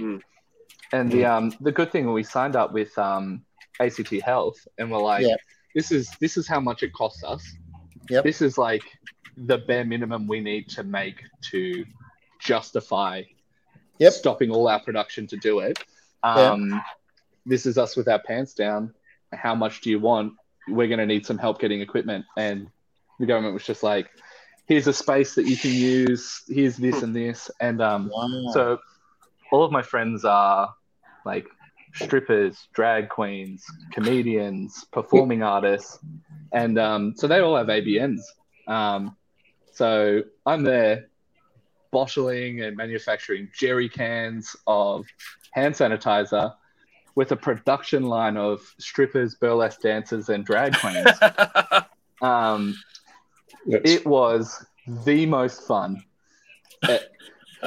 And 0.93 1.11
the 1.11 1.25
um 1.25 1.53
the 1.61 1.71
good 1.71 1.91
thing 1.91 2.13
we 2.13 2.21
signed 2.21 2.55
up 2.55 2.71
with 2.71 2.95
um 2.99 3.43
ACT 3.79 4.11
Health 4.23 4.67
and 4.77 4.91
we're 4.91 4.99
like, 5.01 5.25
Yeah. 5.25 5.35
This 5.75 5.91
is 5.91 6.09
this 6.19 6.37
is 6.37 6.47
how 6.47 6.59
much 6.59 6.81
it 6.81 6.93
costs 6.93 7.23
us. 7.23 7.45
Yep. 8.09 8.23
This 8.23 8.41
is 8.41 8.57
like 8.57 8.83
the 9.37 9.57
bare 9.59 9.85
minimum 9.85 10.27
we 10.27 10.39
need 10.39 10.69
to 10.69 10.83
make 10.83 11.21
to 11.51 11.85
justify 12.39 13.21
Yep. 13.99 14.13
stopping 14.13 14.51
all 14.51 14.67
our 14.67 14.79
production 14.79 15.27
to 15.27 15.37
do 15.37 15.59
it. 15.59 15.77
Yeah. 16.23 16.51
Um 16.53 16.81
this 17.45 17.65
is 17.67 17.77
us 17.77 17.95
with 17.95 18.07
our 18.07 18.19
pants 18.19 18.53
down. 18.53 18.93
How 19.33 19.53
much 19.53 19.81
do 19.81 19.89
you 19.89 19.99
want? 19.99 20.33
We're 20.67 20.87
gonna 20.87 21.05
need 21.05 21.25
some 21.25 21.37
help 21.37 21.59
getting 21.59 21.81
equipment. 21.81 22.25
And 22.37 22.69
the 23.19 23.25
government 23.25 23.53
was 23.53 23.63
just 23.65 23.83
like, 23.83 24.09
here's 24.67 24.87
a 24.87 24.93
space 24.93 25.35
that 25.35 25.45
you 25.45 25.55
can 25.57 25.71
use, 25.71 26.41
here's 26.47 26.77
this 26.77 27.03
and 27.03 27.15
this. 27.15 27.51
And 27.59 27.81
um 27.81 28.09
Wow. 28.13 28.51
so 28.53 28.79
all 29.51 29.63
of 29.63 29.71
my 29.71 29.81
friends 29.81 30.25
are 30.25 30.73
like 31.25 31.47
strippers, 31.95 32.67
drag 32.73 33.09
queens, 33.09 33.63
comedians, 33.91 34.85
performing 34.91 35.43
artists, 35.43 35.99
and 36.51 36.77
um, 36.77 37.13
so 37.15 37.27
they 37.27 37.39
all 37.39 37.55
have 37.55 37.67
ABNs. 37.67 38.21
Um, 38.67 39.15
so 39.71 40.23
I'm 40.45 40.63
there 40.63 41.07
bottling 41.91 42.61
and 42.61 42.75
manufacturing 42.75 43.49
jerry 43.57 43.87
cans 43.87 44.55
of 44.67 45.05
hand 45.51 45.73
sanitizer 45.75 46.53
with 47.15 47.31
a 47.31 47.35
production 47.35 48.03
line 48.03 48.35
of 48.35 48.61
strippers, 48.77 49.35
burlesque 49.35 49.81
dancers, 49.81 50.27
and 50.29 50.45
drag 50.45 50.75
queens. 50.77 51.07
um, 52.21 52.75
That's- 53.65 53.89
it 53.89 54.05
was 54.05 54.65
the 55.05 55.25
most 55.25 55.65
fun. 55.65 56.03
Uh, 56.83 56.97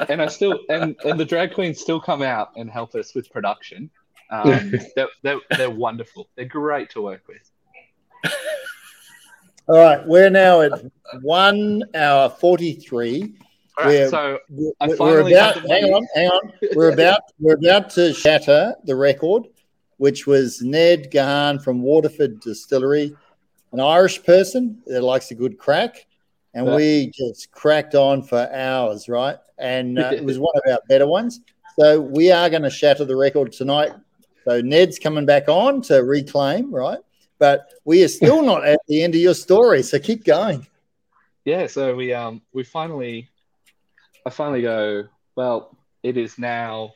and 0.09 0.23
I 0.23 0.29
still 0.29 0.61
and, 0.69 0.95
and 1.05 1.19
the 1.19 1.25
drag 1.25 1.55
queens 1.55 1.81
still 1.81 2.01
come 2.01 2.23
out 2.23 2.51
and 2.57 2.71
help 2.71 2.95
us 2.95 3.15
with 3.15 3.31
production. 3.31 3.91
Um, 4.31 4.73
they're, 4.97 5.09
they're, 5.23 5.41
they're 5.57 5.71
wonderful. 5.71 6.29
They're 6.37 6.45
great 6.45 6.91
to 6.91 7.03
work 7.03 7.23
with. 7.29 7.51
All 9.69 9.77
right, 9.79 10.07
we're 10.07 10.31
now 10.31 10.63
at 10.63 10.73
one 11.21 11.83
hour 11.95 12.31
forty-three. 12.31 13.35
All 13.77 13.85
right, 13.85 13.93
Yeah. 13.95 14.09
so 14.09 14.39
We're, 14.49 14.73
I 14.81 14.89
we're 14.89 15.21
about. 15.29 15.55
to 15.57 15.61
Hang 15.69 15.85
on, 15.85 16.07
hang 16.15 16.29
on. 16.29 16.53
We're 16.75 16.91
about. 16.93 17.21
We're 17.39 17.57
about 17.57 17.91
to 17.91 18.15
shatter 18.15 18.75
the 18.85 18.97
record, 18.97 19.43
which 19.99 20.27
was 20.27 20.63
Ned 20.63 21.11
Gahan 21.11 21.59
from 21.59 21.83
Waterford 21.83 22.41
Distillery, 22.41 23.15
an 23.73 23.81
Irish 23.81 24.23
person 24.25 24.83
that 24.87 25.03
likes 25.03 25.31
a 25.33 25.35
good 25.35 25.59
crack, 25.59 26.07
and 26.55 26.67
Yeah. 26.67 26.75
we 26.77 27.13
just 27.15 27.51
cracked 27.53 27.95
on 27.95 28.23
for 28.23 28.51
hours, 28.51 29.07
right? 29.07 29.37
And 29.59 29.99
uh, 29.99 30.13
it 30.15 30.25
was 30.25 30.39
one 30.39 30.55
of 30.65 30.73
our 30.73 30.81
better 30.89 31.07
ones. 31.07 31.41
So 31.79 32.01
we 32.01 32.33
are 32.33 32.49
going 32.49 32.63
to 32.63 32.71
shatter 32.71 33.05
the 33.05 33.17
record 33.17 33.53
tonight. 33.53 33.93
So 34.49 34.63
Ned's 34.63 34.99
coming 34.99 35.27
back 35.27 35.47
on 35.47 35.83
to 35.83 35.97
reclaim, 35.97 36.75
right? 36.75 37.01
But 37.39 37.71
we 37.85 38.03
are 38.03 38.09
still 38.09 38.41
not 38.43 38.67
at 38.67 38.81
the 38.89 39.03
end 39.03 39.15
of 39.15 39.21
your 39.21 39.35
story, 39.35 39.83
so 39.83 39.99
keep 39.99 40.25
going. 40.25 40.67
yeah, 41.45 41.67
so 41.67 41.95
we 41.95 42.15
um 42.15 42.41
we 42.55 42.65
finally 42.65 43.29
I 44.25 44.31
finally 44.31 44.63
go, 44.63 45.05
well, 45.37 45.77
it 46.03 46.17
is 46.17 46.39
now 46.39 46.95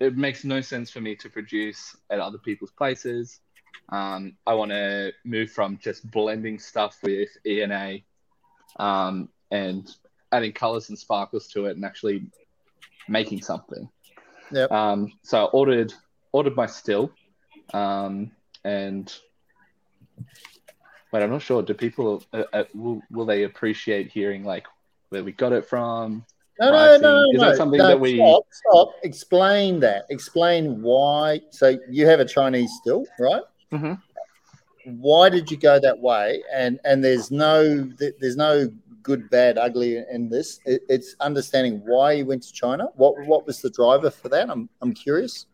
it 0.00 0.18
makes 0.18 0.44
no 0.44 0.60
sense 0.60 0.90
for 0.90 1.00
me 1.00 1.16
to 1.16 1.30
produce 1.30 1.96
at 2.10 2.20
other 2.20 2.38
people's 2.38 2.72
places. 2.72 3.40
Um, 3.88 4.36
I 4.46 4.52
want 4.52 4.72
to 4.72 5.12
move 5.24 5.50
from 5.50 5.78
just 5.82 6.10
blending 6.10 6.58
stuff 6.58 6.98
with 7.02 7.30
ENA 7.46 8.00
um, 8.78 9.30
and 9.50 9.90
adding 10.30 10.52
colors 10.52 10.90
and 10.90 10.98
sparkles 10.98 11.48
to 11.48 11.66
it 11.66 11.76
and 11.76 11.86
actually 11.86 12.26
making 13.08 13.40
something. 13.40 13.88
Yep. 14.52 14.70
Um, 14.70 15.12
so 15.22 15.44
I 15.44 15.44
ordered 15.46 15.92
ordered 16.32 16.56
my 16.56 16.66
still, 16.66 17.10
um, 17.72 18.30
and 18.64 19.12
wait, 21.12 21.22
I'm 21.22 21.30
not 21.30 21.42
sure. 21.42 21.62
Do 21.62 21.74
people 21.74 22.22
uh, 22.32 22.44
uh, 22.52 22.64
will 22.74 23.02
will 23.10 23.26
they 23.26 23.44
appreciate 23.44 24.10
hearing 24.10 24.44
like 24.44 24.66
where 25.08 25.24
we 25.24 25.32
got 25.32 25.52
it 25.52 25.66
from? 25.66 26.24
No, 26.60 26.70
no, 26.70 26.76
pricing? 26.76 27.02
no, 27.02 27.24
Is 27.32 27.40
no. 27.40 27.48
that 27.48 27.56
something 27.56 27.78
no, 27.78 27.88
that 27.88 28.00
we? 28.00 28.16
stop, 28.16 28.44
stop. 28.50 28.94
Explain 29.02 29.80
that. 29.80 30.06
Explain 30.10 30.82
why. 30.82 31.40
So 31.50 31.78
you 31.90 32.06
have 32.06 32.20
a 32.20 32.24
Chinese 32.24 32.70
still, 32.80 33.04
right? 33.18 33.42
Mhm. 33.72 34.00
Why 34.84 35.28
did 35.28 35.50
you 35.50 35.56
go 35.56 35.78
that 35.80 35.98
way? 35.98 36.42
And 36.52 36.78
and 36.84 37.02
there's 37.02 37.30
no 37.30 37.84
there's 38.20 38.36
no 38.36 38.70
good, 39.02 39.28
bad, 39.30 39.58
ugly 39.58 40.02
in 40.10 40.28
this. 40.28 40.60
It, 40.64 40.82
it's 40.88 41.14
understanding 41.20 41.82
why 41.84 42.12
you 42.12 42.26
went 42.26 42.42
to 42.44 42.52
China. 42.52 42.88
What 42.94 43.14
what 43.26 43.46
was 43.46 43.60
the 43.60 43.70
driver 43.70 44.10
for 44.10 44.28
that? 44.30 44.50
I'm 44.50 44.68
I'm 44.80 44.92
curious. 44.94 45.46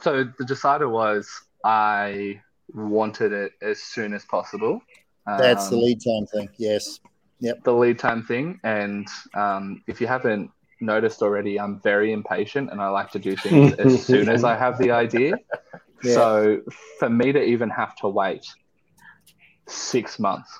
So 0.00 0.24
the 0.38 0.44
decider 0.44 0.88
was 0.88 1.28
I 1.64 2.40
wanted 2.72 3.32
it 3.32 3.52
as 3.62 3.80
soon 3.80 4.14
as 4.14 4.24
possible. 4.24 4.80
That's 5.26 5.68
the 5.68 5.76
Um, 5.76 5.82
lead 5.82 6.00
time 6.04 6.26
thing. 6.26 6.48
Yes. 6.56 7.00
Yep. 7.40 7.64
The 7.64 7.72
lead 7.72 7.98
time 7.98 8.22
thing. 8.24 8.60
And 8.64 9.06
um, 9.34 9.82
if 9.86 10.00
you 10.00 10.06
haven't 10.06 10.50
noticed 10.80 11.22
already, 11.22 11.58
I'm 11.58 11.80
very 11.80 12.12
impatient 12.12 12.70
and 12.70 12.80
I 12.80 12.88
like 12.88 13.10
to 13.12 13.18
do 13.18 13.36
things 13.36 13.72
as 13.78 14.04
soon 14.04 14.28
as 14.28 14.44
I 14.44 14.56
have 14.56 14.78
the 14.78 14.90
idea. 14.90 15.36
Yeah. 16.02 16.14
So 16.14 16.60
for 16.98 17.10
me 17.10 17.32
to 17.32 17.42
even 17.42 17.70
have 17.70 17.96
to 17.96 18.08
wait 18.08 18.46
six 19.66 20.18
months, 20.18 20.50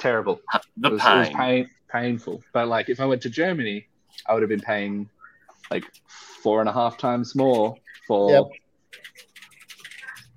terrible. 0.00 0.40
The 0.78 0.88
it 0.88 0.92
was, 0.92 1.00
it 1.04 1.18
was 1.18 1.28
pain. 1.28 1.36
pain, 1.36 1.70
painful. 1.88 2.42
But 2.52 2.66
like 2.68 2.88
if 2.88 2.98
I 3.00 3.06
went 3.06 3.22
to 3.22 3.30
Germany, 3.30 3.86
I 4.26 4.32
would 4.34 4.42
have 4.42 4.48
been 4.48 4.60
paying 4.60 5.08
like 5.70 5.84
four 6.42 6.60
and 6.60 6.68
a 6.68 6.72
half 6.72 6.98
times 6.98 7.36
more 7.36 7.76
for 8.08 8.30
Yep. 8.32 8.44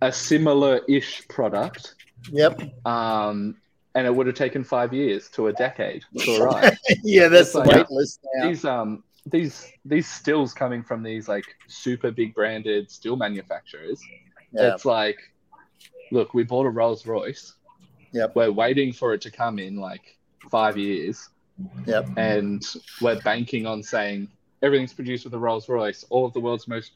a 0.01 0.11
similar-ish 0.11 1.27
product. 1.27 1.95
Yep. 2.31 2.61
Um, 2.85 3.55
and 3.95 4.07
it 4.07 4.13
would 4.15 4.27
have 4.27 4.35
taken 4.35 4.63
five 4.63 4.93
years 4.93 5.29
to 5.31 5.47
a 5.47 5.53
decade 5.53 6.03
to 6.19 6.35
arrive. 6.41 6.77
yeah, 7.03 7.27
that's 7.27 7.47
It's 7.47 7.53
the 7.53 7.59
like- 7.59 7.75
wait 7.75 7.91
list 7.91 8.19
now. 8.35 8.47
these 8.47 8.65
um 8.65 9.03
these 9.27 9.71
these 9.85 10.07
stills 10.07 10.53
coming 10.53 10.83
from 10.83 11.01
these 11.01 11.29
like 11.29 11.45
super 11.67 12.11
big 12.11 12.35
branded 12.35 12.91
steel 12.91 13.15
manufacturers. 13.15 14.01
Yeah. 14.51 14.73
It's 14.73 14.83
like, 14.85 15.17
look, 16.11 16.33
we 16.33 16.43
bought 16.43 16.65
a 16.65 16.69
Rolls 16.69 17.05
Royce. 17.07 17.53
Yep. 18.13 18.35
We're 18.35 18.51
waiting 18.51 18.93
for 18.93 19.13
it 19.13 19.21
to 19.21 19.31
come 19.31 19.59
in 19.59 19.75
like 19.77 20.17
five 20.49 20.77
years. 20.77 21.29
Yep. 21.85 22.09
And 22.17 22.63
we're 23.01 23.19
banking 23.21 23.65
on 23.65 23.83
saying 23.83 24.29
everything's 24.61 24.93
produced 24.93 25.25
with 25.25 25.33
a 25.33 25.39
Rolls 25.39 25.67
Royce. 25.69 26.05
All 26.09 26.25
of 26.25 26.33
the 26.33 26.39
world's 26.39 26.67
most 26.67 26.93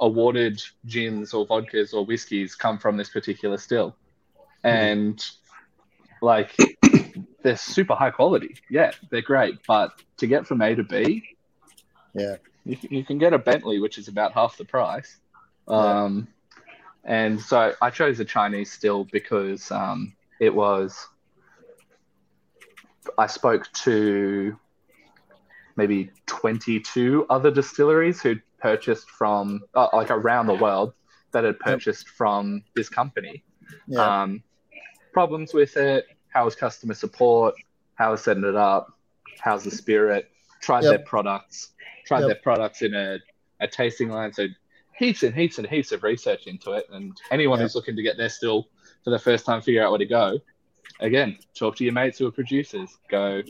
awarded 0.00 0.60
gins 0.86 1.34
or 1.34 1.46
vodkas 1.46 1.92
or 1.94 2.04
whiskies 2.04 2.54
come 2.54 2.78
from 2.78 2.96
this 2.96 3.08
particular 3.10 3.58
still. 3.58 3.94
And 4.64 5.22
like 6.20 6.56
they're 7.42 7.56
super 7.56 7.94
high 7.94 8.10
quality. 8.10 8.56
Yeah, 8.70 8.92
they're 9.10 9.22
great. 9.22 9.58
But 9.66 9.92
to 10.18 10.26
get 10.26 10.46
from 10.46 10.62
A 10.62 10.74
to 10.74 10.84
B, 10.84 11.22
Yeah. 12.14 12.36
you, 12.64 12.76
can- 12.76 12.94
you 12.94 13.04
can 13.04 13.18
get 13.18 13.32
a 13.32 13.38
Bentley, 13.38 13.80
which 13.80 13.98
is 13.98 14.08
about 14.08 14.32
half 14.32 14.56
the 14.56 14.64
price. 14.64 15.16
Um, 15.68 16.28
and 17.04 17.40
so 17.40 17.72
I 17.82 17.90
chose 17.90 18.20
a 18.20 18.24
Chinese 18.24 18.70
still 18.70 19.04
because 19.04 19.70
um, 19.72 20.12
it 20.42 20.52
was. 20.52 21.06
I 23.16 23.28
spoke 23.28 23.72
to 23.84 24.58
maybe 25.76 26.10
22 26.26 27.26
other 27.30 27.52
distilleries 27.52 28.20
who'd 28.20 28.42
purchased 28.58 29.08
from, 29.08 29.60
uh, 29.74 29.86
like 29.92 30.10
around 30.10 30.46
the 30.46 30.54
world, 30.56 30.94
that 31.30 31.44
had 31.44 31.60
purchased 31.60 32.08
from 32.08 32.64
this 32.74 32.88
company. 32.88 33.44
Yeah. 33.86 34.22
Um, 34.22 34.42
problems 35.12 35.54
with 35.54 35.76
it, 35.76 36.06
how 36.28 36.44
was 36.44 36.56
customer 36.56 36.94
support, 36.94 37.54
how 37.94 38.10
was 38.10 38.22
setting 38.22 38.44
it 38.44 38.56
up, 38.56 38.92
how's 39.38 39.62
the 39.62 39.70
spirit, 39.70 40.28
tried 40.60 40.82
Yep. 40.82 40.90
their 40.90 41.06
products, 41.06 41.70
tried 42.04 42.20
Yep. 42.20 42.26
their 42.28 42.42
products 42.42 42.82
in 42.82 42.94
a, 42.94 43.18
a 43.60 43.68
tasting 43.68 44.08
line. 44.08 44.32
So 44.32 44.48
heaps 44.98 45.22
and 45.22 45.34
heaps 45.34 45.58
and 45.58 45.66
heaps 45.68 45.92
of 45.92 46.02
research 46.02 46.48
into 46.48 46.72
it. 46.72 46.86
And 46.92 47.16
anyone 47.30 47.58
Yep. 47.60 47.64
who's 47.64 47.74
looking 47.76 47.94
to 47.96 48.02
get 48.02 48.16
there 48.16 48.28
still 48.28 48.68
for 49.04 49.10
the 49.10 49.18
first 49.18 49.44
time, 49.44 49.60
figure 49.62 49.84
out 49.84 49.90
where 49.90 49.98
to 49.98 50.06
go. 50.06 50.38
Again, 51.00 51.38
talk 51.54 51.76
to 51.76 51.84
your 51.84 51.92
mates 51.92 52.18
who 52.18 52.26
are 52.28 52.32
producers. 52.32 52.96
Go, 53.08 53.42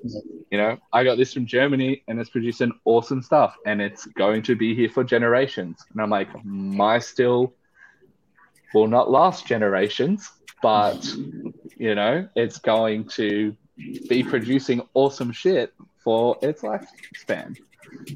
you 0.50 0.58
know, 0.58 0.78
I 0.92 1.04
got 1.04 1.18
this 1.18 1.34
from 1.34 1.44
Germany 1.44 2.02
and 2.08 2.18
it's 2.18 2.30
producing 2.30 2.72
awesome 2.84 3.20
stuff 3.22 3.56
and 3.66 3.82
it's 3.82 4.06
going 4.06 4.42
to 4.44 4.56
be 4.56 4.74
here 4.74 4.88
for 4.88 5.04
generations. 5.04 5.84
And 5.92 6.00
I'm 6.00 6.08
like, 6.08 6.28
my 6.44 6.98
still 6.98 7.54
will 8.72 8.86
not 8.86 9.10
last 9.10 9.46
generations, 9.46 10.30
but 10.62 11.04
you 11.76 11.94
know, 11.94 12.26
it's 12.36 12.58
going 12.58 13.04
to 13.08 13.54
be 14.08 14.22
producing 14.22 14.80
awesome 14.94 15.32
shit 15.32 15.74
for 16.02 16.38
its 16.42 16.62
lifespan. 16.62 17.56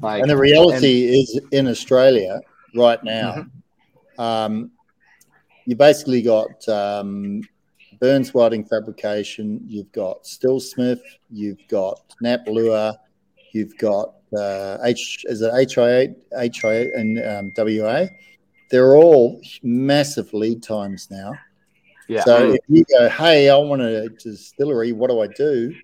Like, 0.01 0.21
and 0.21 0.29
the 0.31 0.37
reality 0.37 1.19
is 1.19 1.39
in 1.51 1.67
Australia 1.67 2.41
right 2.75 3.03
now, 3.03 3.45
Mm-hmm. 4.17 4.21
um, 4.21 4.71
you 5.67 5.75
basically 5.75 6.21
got 6.21 6.67
um, 6.69 7.41
Burns 7.99 8.33
Whiting 8.33 8.63
Fabrication, 8.63 9.59
you've 9.67 9.91
got 9.91 10.25
Still 10.25 10.61
Smith, 10.61 11.01
you've 11.29 11.59
got 11.67 11.99
Knapp 12.21 12.47
Lewer, 12.47 12.93
you've 13.51 13.77
got 13.77 14.13
uh, 14.35 14.77
H 14.85 15.25
is 15.27 15.41
it 15.41 15.51
HI8, 15.51 16.15
HI8 16.33 16.97
and 16.97 17.19
um, 17.19 17.51
WA. 17.55 18.05
They're 18.71 18.95
all 18.95 19.41
massive 19.61 20.33
lead 20.33 20.63
times 20.63 21.09
now. 21.11 21.33
yeah, 22.07 22.23
So 22.23 22.53
if 22.53 22.61
you 22.69 22.85
go, 22.97 23.09
hey, 23.09 23.49
I 23.49 23.57
want 23.57 23.81
a 23.81 24.07
distillery, 24.07 24.93
what 24.93 25.09
do 25.09 25.19
I 25.19 25.27
do? 25.27 25.75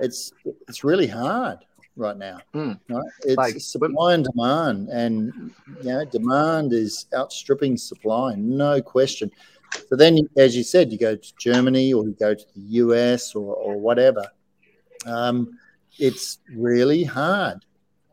It's 0.00 0.32
it's 0.68 0.82
really 0.82 1.06
hard 1.06 1.58
right 1.96 2.16
now. 2.16 2.38
Mm. 2.54 2.78
Right? 2.88 3.04
It's 3.24 3.36
Like, 3.36 3.60
supply 3.60 4.14
and 4.14 4.24
demand, 4.24 4.88
and 4.88 5.52
you 5.82 5.92
know, 5.92 6.04
demand 6.04 6.72
is 6.72 7.06
outstripping 7.14 7.76
supply, 7.76 8.34
no 8.36 8.80
question. 8.80 9.30
So 9.88 9.96
then, 9.96 10.18
as 10.36 10.56
you 10.56 10.62
said, 10.62 10.92
you 10.92 10.98
go 10.98 11.16
to 11.16 11.32
Germany 11.38 11.92
or 11.92 12.04
you 12.04 12.16
go 12.18 12.34
to 12.34 12.44
the 12.54 12.60
US 12.60 13.34
or, 13.34 13.54
or 13.54 13.78
whatever. 13.78 14.26
Um, 15.06 15.58
it's 15.98 16.38
really 16.54 17.04
hard, 17.04 17.64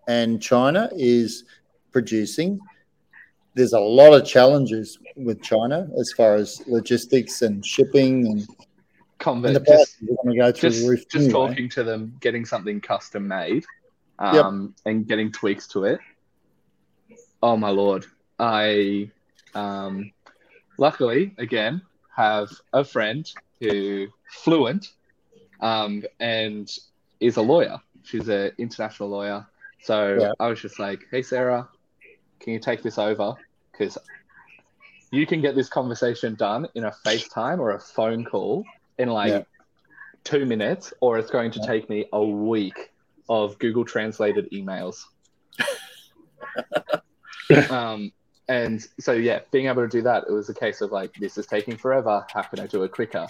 and 0.07 0.41
China 0.41 0.89
is 0.93 1.45
producing. 1.91 2.59
There's 3.55 3.73
a 3.73 3.79
lot 3.79 4.13
of 4.13 4.25
challenges 4.25 4.99
with 5.15 5.41
China 5.41 5.89
as 5.99 6.13
far 6.13 6.35
as 6.35 6.61
logistics 6.67 7.41
and 7.41 7.65
shipping, 7.65 8.27
and, 8.27 8.39
and 8.39 8.67
convert, 9.19 9.53
just, 9.53 9.99
prices 9.99 10.03
are 10.03 10.23
going 10.23 10.35
to 10.35 10.41
go 10.41 10.51
just, 10.51 10.81
the 10.81 10.89
roof. 10.89 11.07
just 11.09 11.31
talking 11.31 11.69
to 11.69 11.83
them, 11.83 12.15
getting 12.19 12.45
something 12.45 12.81
custom 12.81 13.27
made, 13.27 13.65
Yep. 14.21 14.45
um, 14.45 14.75
and 14.85 15.07
getting 15.07 15.31
tweaks 15.31 15.67
to 15.67 15.83
it. 15.85 15.99
Oh 17.41 17.55
my 17.55 17.69
lord! 17.69 18.05
I, 18.37 19.11
um, 19.53 20.11
luckily 20.77 21.33
again 21.37 21.81
have 22.15 22.49
a 22.73 22.83
friend 22.83 23.29
who 23.61 24.07
fluent, 24.29 24.93
um, 25.61 26.03
and 26.19 26.69
is 27.19 27.37
a 27.37 27.41
lawyer. 27.41 27.79
She's 28.03 28.27
an 28.27 28.51
international 28.57 29.09
lawyer. 29.09 29.45
So 29.83 30.17
Yeah. 30.19 30.31
I 30.39 30.47
was 30.47 30.61
just 30.61 30.79
like, 30.79 31.05
"Hey 31.11 31.21
Sarah, 31.21 31.69
can 32.41 32.53
you 32.53 32.59
take 32.59 32.81
this 32.83 32.97
over? 32.97 33.35
Because 33.71 33.97
you 35.11 35.25
can 35.25 35.41
get 35.41 35.55
this 35.55 35.69
conversation 35.69 36.35
done 36.35 36.67
in 36.75 36.83
a 36.83 36.91
FaceTime 36.91 37.59
or 37.59 37.71
a 37.71 37.79
phone 37.79 38.25
call 38.25 38.65
in 38.99 39.09
like 39.09 39.33
Yeah. 39.33 39.43
two 40.23 40.45
minutes, 40.45 40.93
or 41.01 41.17
it's 41.17 41.31
going 41.31 41.49
to 41.51 41.59
Yeah. 41.59 41.65
take 41.65 41.89
me 41.89 42.05
a 42.13 42.23
week 42.23 42.91
of 43.27 43.57
Google 43.57 43.85
translated 43.85 44.49
emails. 44.51 45.05
um, 47.69 48.11
and 48.47 48.85
so, 48.99 49.13
yeah, 49.13 49.39
being 49.51 49.67
able 49.67 49.81
to 49.83 49.87
do 49.87 50.01
that, 50.03 50.25
it 50.27 50.31
was 50.31 50.49
a 50.49 50.53
case 50.53 50.81
of 50.81 50.91
like, 50.91 51.13
this 51.15 51.37
is 51.37 51.47
taking 51.47 51.77
forever. 51.77 52.25
How 52.33 52.41
can 52.41 52.59
I 52.59 52.67
do 52.67 52.83
it 52.83 52.91
quicker? 52.91 53.27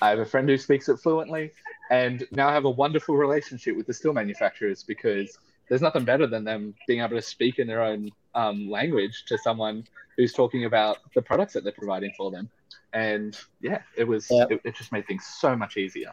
I 0.00 0.10
have 0.10 0.18
a 0.18 0.24
friend 0.24 0.48
who 0.48 0.56
speaks 0.56 0.88
it 0.88 0.98
fluently, 0.98 1.52
and 1.90 2.26
now 2.30 2.48
I 2.48 2.52
have 2.52 2.64
a 2.64 2.70
wonderful 2.70 3.16
relationship 3.16 3.76
with 3.76 3.86
the 3.86 3.92
steel 3.92 4.12
manufacturers 4.12 4.82
because 4.82 5.38
there's 5.68 5.82
nothing 5.82 6.04
better 6.04 6.26
than 6.26 6.44
them 6.44 6.74
being 6.86 7.00
able 7.00 7.16
to 7.16 7.22
speak 7.22 7.58
in 7.58 7.66
their 7.66 7.82
own 7.82 8.10
um, 8.34 8.70
language 8.70 9.24
to 9.28 9.36
someone 9.38 9.84
who's 10.16 10.32
talking 10.32 10.64
about 10.64 10.98
the 11.14 11.22
products 11.22 11.52
that 11.54 11.64
they're 11.64 11.72
providing 11.72 12.12
for 12.16 12.30
them. 12.30 12.50
And 12.92 13.36
yeah, 13.60 13.82
it 13.96 14.04
was 14.04 14.26
Yeah. 14.30 14.46
it, 14.50 14.60
it 14.64 14.76
just 14.76 14.92
made 14.92 15.06
things 15.06 15.24
so 15.26 15.56
much 15.56 15.76
easier. 15.76 16.12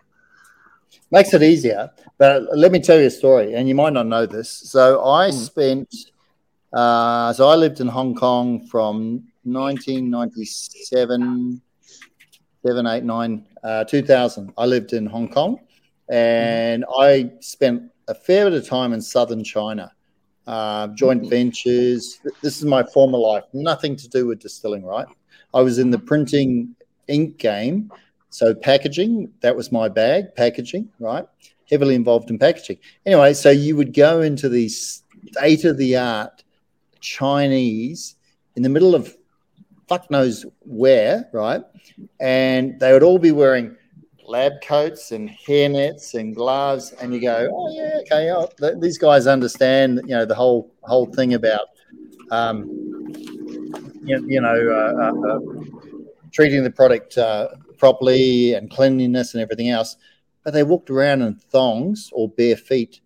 makes 1.11 1.33
it 1.33 1.43
easier. 1.43 1.89
But 2.17 2.43
let 2.55 2.71
me 2.71 2.79
tell 2.79 2.99
you 2.99 3.07
a 3.07 3.11
story, 3.11 3.53
and 3.53 3.67
you 3.67 3.75
might 3.75 3.93
not 3.93 4.07
know 4.07 4.25
this. 4.25 4.49
So 4.49 5.03
I 5.05 5.29
Mm. 5.29 5.33
spent, 5.33 5.95
uh, 6.73 7.33
so 7.33 7.47
I 7.47 7.55
lived 7.55 7.79
in 7.79 7.87
Hong 7.87 8.15
Kong 8.15 8.65
from 8.67 9.23
1997, 9.43 11.61
7, 12.65 12.87
8, 12.87 13.03
9, 13.03 13.45
uh, 13.63 13.83
2000. 13.85 14.51
I 14.57 14.65
lived 14.65 14.93
in 14.93 15.05
Hong 15.05 15.29
Kong, 15.29 15.59
and 16.09 16.83
I 16.99 17.31
spent 17.41 17.91
a 18.07 18.15
fair 18.15 18.49
bit 18.49 18.61
of 18.61 18.67
time 18.67 18.93
in 18.93 19.01
southern 19.01 19.43
China. 19.43 19.91
Uh, 20.45 20.87
joint 20.87 21.23
Mhm. 21.23 21.29
ventures. 21.29 22.19
This 22.41 22.57
is 22.57 22.63
my 22.65 22.83
former 22.83 23.17
life. 23.17 23.43
Nothing 23.53 23.95
to 23.97 24.07
do 24.07 24.27
with 24.27 24.39
distilling, 24.39 24.85
right? 24.85 25.07
I 25.53 25.61
was 25.61 25.79
in 25.79 25.91
the 25.91 25.99
printing 25.99 26.75
ink 27.07 27.37
game. 27.37 27.91
So 28.29 28.53
packaging, 28.53 29.31
that 29.41 29.55
was 29.55 29.71
my 29.71 29.87
bag, 29.87 30.35
packaging, 30.35 30.89
right? 30.99 31.25
heavily 31.69 31.95
involved 31.95 32.29
in 32.29 32.39
packaging. 32.39 32.77
Anyway, 33.05 33.33
so 33.33 33.49
you 33.49 33.75
would 33.75 33.93
go 33.93 34.21
into 34.21 34.49
these 34.49 35.03
state 35.31 35.65
of 35.65 35.77
the 35.77 35.97
art 35.97 36.43
Chinese 36.99 38.15
in 38.55 38.63
the 38.63 38.69
middle 38.69 38.95
of 38.95 39.15
fuck 39.87 40.09
knows 40.11 40.45
where, 40.61 41.29
right? 41.31 41.61
And 42.19 42.79
they 42.79 42.91
would 42.93 43.03
all 43.03 43.19
be 43.19 43.31
wearing 43.31 43.75
lab 44.25 44.53
coats 44.61 45.11
and 45.11 45.29
hairnets 45.29 46.13
and 46.13 46.35
gloves, 46.35 46.91
and 46.91 47.13
you 47.13 47.21
go, 47.21 47.49
oh 47.51 47.73
yeah, 47.73 47.99
okay, 48.01 48.31
oh, 48.31 48.49
th- 48.59 48.75
these 48.79 48.97
guys 48.97 49.25
understand, 49.25 50.01
you 50.03 50.15
know, 50.15 50.25
the 50.25 50.35
whole 50.35 50.73
whole 50.81 51.05
thing 51.05 51.33
about, 51.33 51.67
um, 52.31 52.67
you, 54.07 54.25
you 54.27 54.41
know, 54.41 54.49
uh, 54.49 55.03
uh, 55.03 55.33
uh, 55.33 55.39
treating 56.31 56.63
the 56.63 56.71
product 56.71 57.17
uh, 57.17 57.49
properly 57.77 58.53
and 58.53 58.69
cleanliness 58.71 59.33
and 59.33 59.41
everything 59.41 59.69
else. 59.69 59.97
But 60.43 60.53
they 60.53 60.63
walked 60.63 60.89
around 60.89 61.21
in 61.23 61.35
thongs 61.35 62.09
or 62.13 62.29
bare 62.29 62.55
feet, 62.55 63.01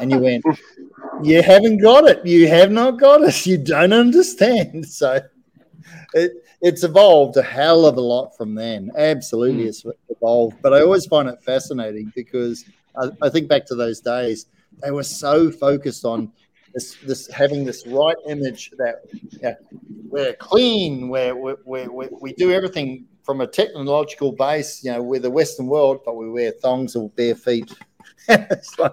and 0.00 0.10
you 0.10 0.18
went, 0.18 0.44
you 1.22 1.42
haven't 1.42 1.78
got 1.78 2.04
it. 2.04 2.24
You 2.26 2.48
have 2.48 2.70
not 2.70 2.98
got 2.98 3.22
it. 3.22 3.46
You 3.46 3.58
don't 3.58 3.92
understand. 3.92 4.86
So 4.96 5.20
it, 6.14 6.32
it's 6.62 6.82
evolved 6.82 7.36
a 7.36 7.42
hell 7.42 7.84
of 7.84 7.96
a 7.96 8.00
lot 8.00 8.36
from 8.36 8.54
then. 8.54 8.90
Absolutely, 8.96 9.64
mm. 9.64 9.68
it's 9.68 9.84
evolved. 10.08 10.56
But 10.62 10.72
I 10.72 10.80
always 10.80 11.06
find 11.06 11.28
it 11.28 11.42
fascinating 11.42 12.12
because 12.14 12.64
I, 12.96 13.08
I, 13.22 13.28
think 13.28 13.48
back 13.48 13.66
to 13.66 13.74
those 13.74 14.00
days. 14.00 14.46
They 14.82 14.90
were 14.90 15.02
so 15.02 15.50
focused 15.50 16.04
on 16.04 16.32
this, 16.76 16.94
this 17.06 17.26
having 17.28 17.64
this 17.64 17.86
right 17.86 18.16
image 18.28 18.70
that 18.76 18.96
yeah, 19.40 19.54
we're 20.10 20.34
clean, 20.34 21.08
we're, 21.08 21.34
we're, 21.34 21.56
we're, 21.64 22.10
we 22.20 22.34
do 22.34 22.52
everything 22.52 23.06
from 23.22 23.40
a 23.40 23.46
technological 23.46 24.30
base. 24.30 24.84
You 24.84 24.92
know, 24.92 25.02
we're 25.02 25.20
the 25.20 25.30
Western 25.30 25.68
world, 25.68 26.02
but 26.04 26.16
we 26.16 26.28
wear 26.28 26.50
thongs 26.50 26.94
or 26.94 27.08
bare 27.08 27.34
feet. 27.34 27.72
like, 28.28 28.92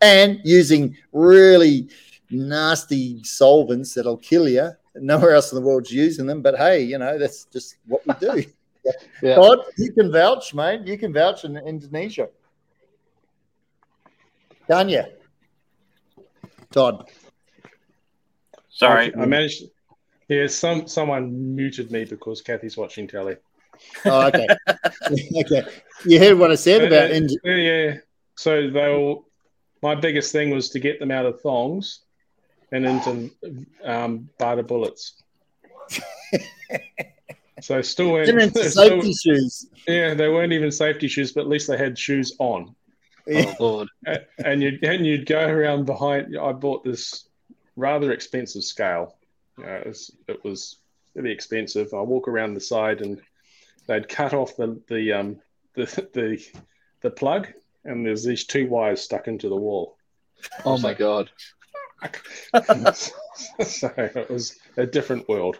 and 0.00 0.40
using 0.42 0.96
really 1.12 1.90
nasty 2.30 3.22
solvents 3.24 3.92
that'll 3.92 4.16
kill 4.16 4.48
you. 4.48 4.70
Nowhere 4.96 5.32
else 5.32 5.52
in 5.52 5.56
the 5.56 5.66
world's 5.66 5.92
using 5.92 6.24
them, 6.24 6.40
but 6.40 6.56
hey, 6.56 6.82
you 6.82 6.96
know 6.96 7.18
that's 7.18 7.44
just 7.44 7.76
what 7.86 8.06
we 8.06 8.14
do. 8.14 8.42
yeah. 9.22 9.34
Todd, 9.34 9.60
you 9.76 9.92
can 9.92 10.10
vouch, 10.10 10.54
mate. 10.54 10.86
You 10.86 10.96
can 10.96 11.12
vouch 11.12 11.44
in 11.44 11.58
Indonesia. 11.58 12.30
Can 14.66 14.88
you, 14.88 15.04
Todd? 16.70 17.08
Sorry, 18.78 19.12
I 19.16 19.26
managed. 19.26 19.64
Yeah, 20.28 20.46
some 20.46 20.86
someone 20.86 21.56
muted 21.56 21.90
me 21.90 22.04
because 22.04 22.42
Kathy's 22.42 22.76
watching 22.76 23.08
telly. 23.08 23.36
Oh, 24.04 24.28
okay. 24.28 24.46
okay. 25.40 25.64
You 26.04 26.20
heard 26.20 26.38
what 26.38 26.52
I 26.52 26.54
said 26.54 26.84
about 26.84 27.10
uh, 27.10 27.26
yeah, 27.44 27.54
yeah. 27.54 27.96
So 28.36 28.70
they'll 28.70 29.26
my 29.82 29.96
biggest 29.96 30.30
thing 30.30 30.50
was 30.50 30.70
to 30.70 30.78
get 30.78 31.00
them 31.00 31.10
out 31.10 31.26
of 31.26 31.40
thongs 31.40 32.02
and 32.70 32.86
into 32.86 33.30
um, 33.82 34.28
Bata 34.38 34.62
Bullets. 34.62 35.22
so 37.60 37.82
still 37.82 38.12
weren't 38.12 38.56
safety 38.56 39.12
still, 39.12 39.34
shoes. 39.34 39.66
Yeah, 39.88 40.14
they 40.14 40.28
weren't 40.28 40.52
even 40.52 40.70
safety 40.70 41.08
shoes, 41.08 41.32
but 41.32 41.40
at 41.40 41.48
least 41.48 41.66
they 41.66 41.76
had 41.76 41.98
shoes 41.98 42.36
on. 42.38 42.76
Oh 43.30 43.54
Lord! 43.58 43.88
And 44.38 44.62
you'd 44.62 44.84
and 44.84 45.04
you'd 45.04 45.26
go 45.26 45.44
around 45.44 45.84
behind. 45.84 46.36
I 46.38 46.52
bought 46.52 46.84
this 46.84 47.27
rather 47.78 48.12
expensive 48.12 48.64
scale. 48.64 49.16
You 49.56 49.64
know, 49.64 49.72
it, 49.72 49.86
was, 49.86 50.10
it 50.26 50.44
was 50.44 50.76
really 51.14 51.32
expensive. 51.32 51.94
I 51.94 52.00
walk 52.02 52.28
around 52.28 52.54
the 52.54 52.60
side, 52.60 53.00
and 53.00 53.20
they'd 53.86 54.08
cut 54.08 54.34
off 54.34 54.56
the 54.56 54.80
the 54.88 55.12
um 55.12 55.36
the 55.74 55.86
the 56.12 56.44
the 57.00 57.10
plug 57.10 57.48
and 57.84 58.04
there's 58.04 58.24
these 58.24 58.44
two 58.44 58.68
wires 58.68 59.00
stuck 59.00 59.28
into 59.28 59.48
the 59.48 59.56
wall. 59.56 59.96
Oh 60.64 60.78
my 60.78 60.94
god! 60.94 61.30
so 62.94 63.92
it 63.96 64.30
was 64.30 64.56
a 64.76 64.86
different 64.86 65.28
world. 65.28 65.58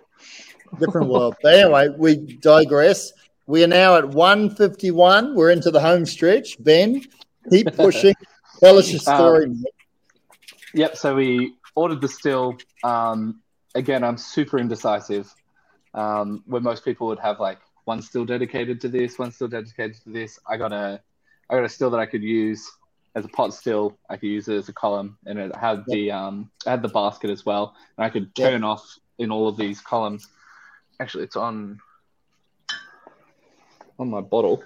Different 0.79 1.09
world. 1.09 1.37
But 1.43 1.55
anyway, 1.55 1.89
we 1.97 2.17
digress. 2.17 3.13
We 3.47 3.65
are 3.65 3.69
now 3.69 3.97
at 3.97 4.09
151. 4.09 5.35
We're 5.35 5.51
into 5.51 5.71
the 5.71 5.81
home 5.81 6.05
stretch. 6.05 6.63
Ben, 6.63 7.03
keep 7.51 7.75
pushing. 7.75 8.15
Tell 8.61 8.79
us 8.79 8.91
your 8.91 9.01
story. 9.01 9.47
Um, 9.47 9.65
yep. 10.75 10.97
So 10.97 11.15
we 11.15 11.55
ordered 11.75 12.01
the 12.01 12.09
still. 12.09 12.57
Um, 12.85 13.41
again, 13.75 14.05
I'm 14.05 14.17
super 14.17 14.59
indecisive. 14.59 15.33
Um, 15.95 16.45
where 16.47 16.61
most 16.61 16.85
people 16.85 17.07
would 17.09 17.19
have 17.19 17.41
like 17.41 17.59
one 17.85 18.03
still 18.03 18.25
dedicated 18.25 18.81
to 18.83 18.89
this, 18.89 19.19
one 19.19 19.33
still 19.33 19.49
dedicated 19.49 19.97
to 20.05 20.11
this. 20.11 20.39
I 20.47 20.57
got 20.57 20.73
a 20.73 21.01
I 21.49 21.55
got 21.55 21.65
a 21.65 21.69
still 21.69 21.91
that 21.91 21.99
I 21.99 22.07
could 22.07 22.23
use 22.23 22.71
as 23.15 23.25
a 23.25 23.29
pot 23.29 23.55
still. 23.55 23.99
I 24.11 24.17
could 24.17 24.29
use 24.29 24.49
it 24.49 24.57
as 24.57 24.69
a 24.69 24.73
column, 24.73 25.17
and 25.27 25.39
it 25.39 25.57
had 25.57 25.85
the 25.87 26.11
um, 26.11 26.51
I 26.67 26.71
had 26.71 26.83
the 26.83 26.89
basket 26.89 27.31
as 27.31 27.47
well, 27.47 27.75
and 27.97 28.05
I 28.05 28.11
could 28.11 28.35
turn 28.35 28.63
off 28.63 28.99
in 29.19 29.31
all 29.31 29.49
of 29.49 29.57
these 29.57 29.81
columns. 29.81 30.29
Actually, 31.01 31.25
it's 31.25 31.37
on 31.37 31.81
on 33.99 34.11
my 34.11 34.21
bottle, 34.21 34.63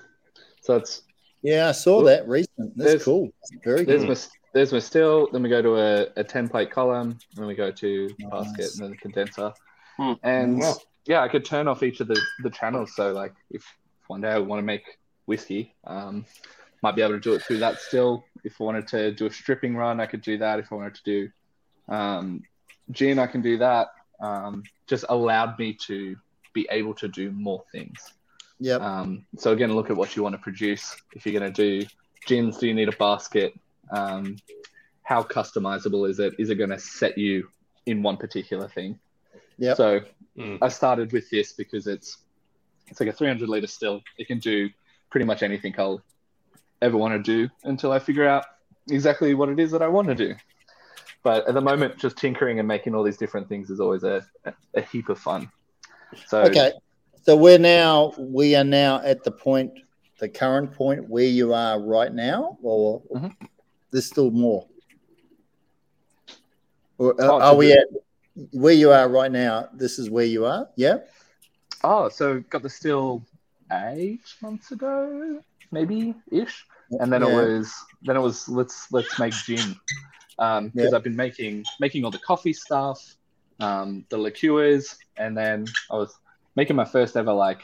so 0.61 0.77
it's 0.77 1.03
yeah. 1.43 1.69
I 1.69 1.73
saw 1.73 2.03
that 2.03 2.29
recent. 2.29 2.77
That's 2.77 3.05
cool. 3.05 3.33
Very 3.65 3.85
there's 3.85 4.29
there's 4.53 4.73
my 4.73 4.79
still. 4.79 5.29
Then 5.33 5.43
we 5.43 5.49
go 5.49 5.63
to 5.63 5.77
a, 5.77 6.07
a 6.17 6.25
ten 6.25 6.49
plate 6.49 6.71
column. 6.71 7.19
Then 7.35 7.47
we 7.47 7.55
go 7.55 7.71
to 7.71 8.11
nice. 8.19 8.31
basket 8.31 8.73
and 8.75 8.83
then 8.83 8.91
the 8.91 8.97
condenser. 8.97 9.53
Hmm. 9.97 10.13
And 10.23 10.61
wow. 10.61 10.77
yeah, 11.07 11.21
I 11.23 11.29
could 11.29 11.45
turn 11.45 11.69
off 11.69 11.83
each 11.83 12.01
of 12.01 12.09
the 12.09 12.21
the 12.43 12.51
channels. 12.51 12.95
So 12.95 13.13
like 13.13 13.35
if 13.51 13.65
one 14.07 14.21
day 14.21 14.31
I 14.31 14.39
want 14.39 14.61
to 14.61 14.65
make 14.65 14.99
whiskey, 15.27 15.75
um, 15.85 16.27
might 16.83 16.97
be 16.97 17.03
able 17.03 17.15
to 17.15 17.21
do 17.21 17.35
it 17.35 17.43
through 17.43 17.59
that 17.59 17.79
still. 17.79 18.25
If 18.45 18.61
I 18.61 18.65
wanted 18.65 18.89
to 18.89 19.13
do 19.13 19.27
a 19.27 19.31
stripping 19.31 19.77
run, 19.77 20.01
I 20.01 20.07
could 20.07 20.23
do 20.23 20.39
that. 20.39 20.59
If 20.59 20.73
I 20.73 20.75
wanted 20.77 20.95
to 20.97 21.03
do 21.05 21.29
um, 21.89 22.43
gin, 22.91 23.19
I 23.19 23.27
can 23.27 23.43
do 23.43 23.59
that. 23.59 23.89
Um, 24.21 24.63
just 24.87 25.05
allowed 25.09 25.59
me 25.59 25.75
to 25.87 26.17
be 26.53 26.67
able 26.71 26.95
to 26.95 27.09
do 27.09 27.31
more 27.31 27.65
things. 27.73 28.13
Yeah. 28.61 28.77
Um, 28.77 29.27
so 29.37 29.53
again, 29.53 29.75
look 29.75 29.91
at 29.91 29.97
what 29.97 30.15
you 30.15 30.23
want 30.23 30.35
to 30.35 30.41
produce. 30.41 30.95
If 31.15 31.27
you're 31.27 31.39
going 31.39 31.53
to 31.53 31.81
do 31.81 31.87
gins, 32.27 32.59
do 32.59 32.69
you 32.69 32.75
need 32.75 32.89
a 32.89 32.97
basket? 32.97 33.55
Um, 33.93 34.37
how 35.03 35.23
customizable 35.23 36.09
is 36.09 36.19
it? 36.19 36.35
Is 36.39 36.51
it 36.51 36.57
going 36.57 36.71
to 36.71 36.79
set 36.79 37.19
you 37.19 37.49
in 37.87 38.03
one 38.03 38.17
particular 38.17 38.69
thing? 38.69 38.99
Yeah. 39.59 39.75
So 39.75 40.01
mm. 40.37 40.59
I 40.63 40.69
started 40.69 41.13
with 41.13 41.29
this 41.31 41.53
because 41.53 41.87
it's 41.87 42.19
it's 42.89 43.01
like 43.01 43.09
a 43.09 43.13
300 43.13 43.49
liter 43.49 43.67
still. 43.67 44.03
It 44.19 44.27
can 44.27 44.39
do 44.39 44.71
pretty 45.11 45.27
much 45.27 45.43
anything 45.43 45.75
I'll 45.79 46.03
ever 46.81 46.97
want 46.97 47.15
to 47.15 47.23
do 47.23 47.51
until 47.65 47.93
I 47.93 47.99
figure 47.99 48.27
out 48.27 48.45
exactly 48.91 49.35
what 49.35 49.49
it 49.49 49.59
is 49.61 49.71
that 49.71 49.83
I 49.83 49.89
want 49.89 50.09
to 50.09 50.15
do. 50.15 50.35
But 51.23 51.47
at 51.47 51.55
the 51.55 51.61
moment, 51.61 51.99
just 51.99 52.17
tinkering 52.17 52.59
and 52.59 52.67
making 52.67 52.95
all 52.95 53.05
these 53.05 53.17
different 53.17 53.49
things 53.49 53.71
is 53.71 53.79
always 53.79 54.03
a, 54.03 54.27
a, 54.45 54.53
a 54.75 54.81
heap 54.83 55.09
of 55.09 55.19
fun. 55.19 55.51
So 56.27 56.43
okay, 56.43 56.73
so 57.23 57.37
we're 57.37 57.59
now 57.59 58.13
we 58.19 58.57
are 58.57 58.65
now 58.65 59.01
at 59.03 59.23
the 59.23 59.31
point, 59.31 59.73
the 60.19 60.29
current 60.29 60.73
point 60.73 61.09
where 61.09 61.25
you 61.25 61.55
are 61.55 61.81
right 61.81 62.13
now, 62.13 62.59
or 62.63 63.03
mm-hmm. 63.15 63.29
There's 63.93 64.07
still 64.07 64.31
more. 64.31 64.67
Or 66.99 67.21
uh, 67.21 67.27
oh, 67.27 67.41
are 67.41 67.55
we 67.55 67.73
at 67.73 67.87
where 68.53 68.75
you 68.75 68.91
are 68.91 69.09
right 69.09 69.31
now? 69.31 69.69
This 69.73 69.99
is 69.99 70.11
where 70.11 70.25
you 70.25 70.45
are. 70.45 70.69
Yeah. 70.77 70.99
Oh, 71.85 72.09
so 72.09 72.41
got 72.51 72.63
the 72.63 72.71
still 72.71 73.25
eight 73.71 74.23
months 74.43 74.73
ago, 74.73 75.41
maybe 75.71 76.15
ish 76.31 76.67
and 77.01 77.13
then 77.13 77.23
yeah. 77.23 77.29
it 77.29 77.35
was 77.35 77.75
then 78.03 78.17
it 78.17 78.21
was 78.21 78.49
let's 78.49 78.91
let's 78.93 79.19
make 79.19 79.33
gin 79.33 79.77
because 80.37 80.59
um, 80.59 80.73
yeah. 80.75 80.89
I've 80.95 81.03
been 81.03 81.17
making 81.17 81.65
making 81.81 82.05
all 82.05 82.11
the 82.11 82.19
coffee 82.19 82.53
stuff, 82.53 83.17
um, 83.61 84.05
the 84.09 84.19
liqueurs, 84.19 84.97
and 85.17 85.37
then 85.37 85.67
I 85.91 85.97
was 85.97 86.15
making 86.57 86.77
my 86.77 86.85
first 86.85 87.17
ever 87.17 87.33
like 87.33 87.63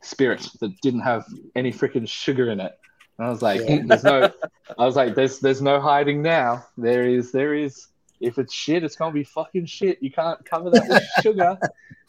spirit 0.00 0.46
that 0.60 0.80
didn't 0.80 1.00
have 1.00 1.26
any 1.56 1.72
freaking 1.72 2.08
sugar 2.08 2.50
in 2.50 2.60
it. 2.60 2.78
And 3.20 3.26
I 3.26 3.30
was 3.30 3.42
like, 3.42 3.60
yeah. 3.68 3.82
there's 3.84 4.02
no, 4.02 4.32
I 4.78 4.86
was 4.86 4.96
like, 4.96 5.14
there's 5.14 5.40
there's 5.40 5.60
no 5.60 5.78
hiding 5.78 6.22
now. 6.22 6.64
There 6.78 7.06
is 7.06 7.32
there 7.32 7.54
is. 7.54 7.86
If 8.18 8.38
it's 8.38 8.54
shit, 8.54 8.82
it's 8.82 8.96
gonna 8.96 9.12
be 9.12 9.24
fucking 9.24 9.66
shit. 9.66 10.02
You 10.02 10.10
can't 10.10 10.42
cover 10.46 10.70
that 10.70 10.88
with 10.88 11.02
sugar. 11.22 11.58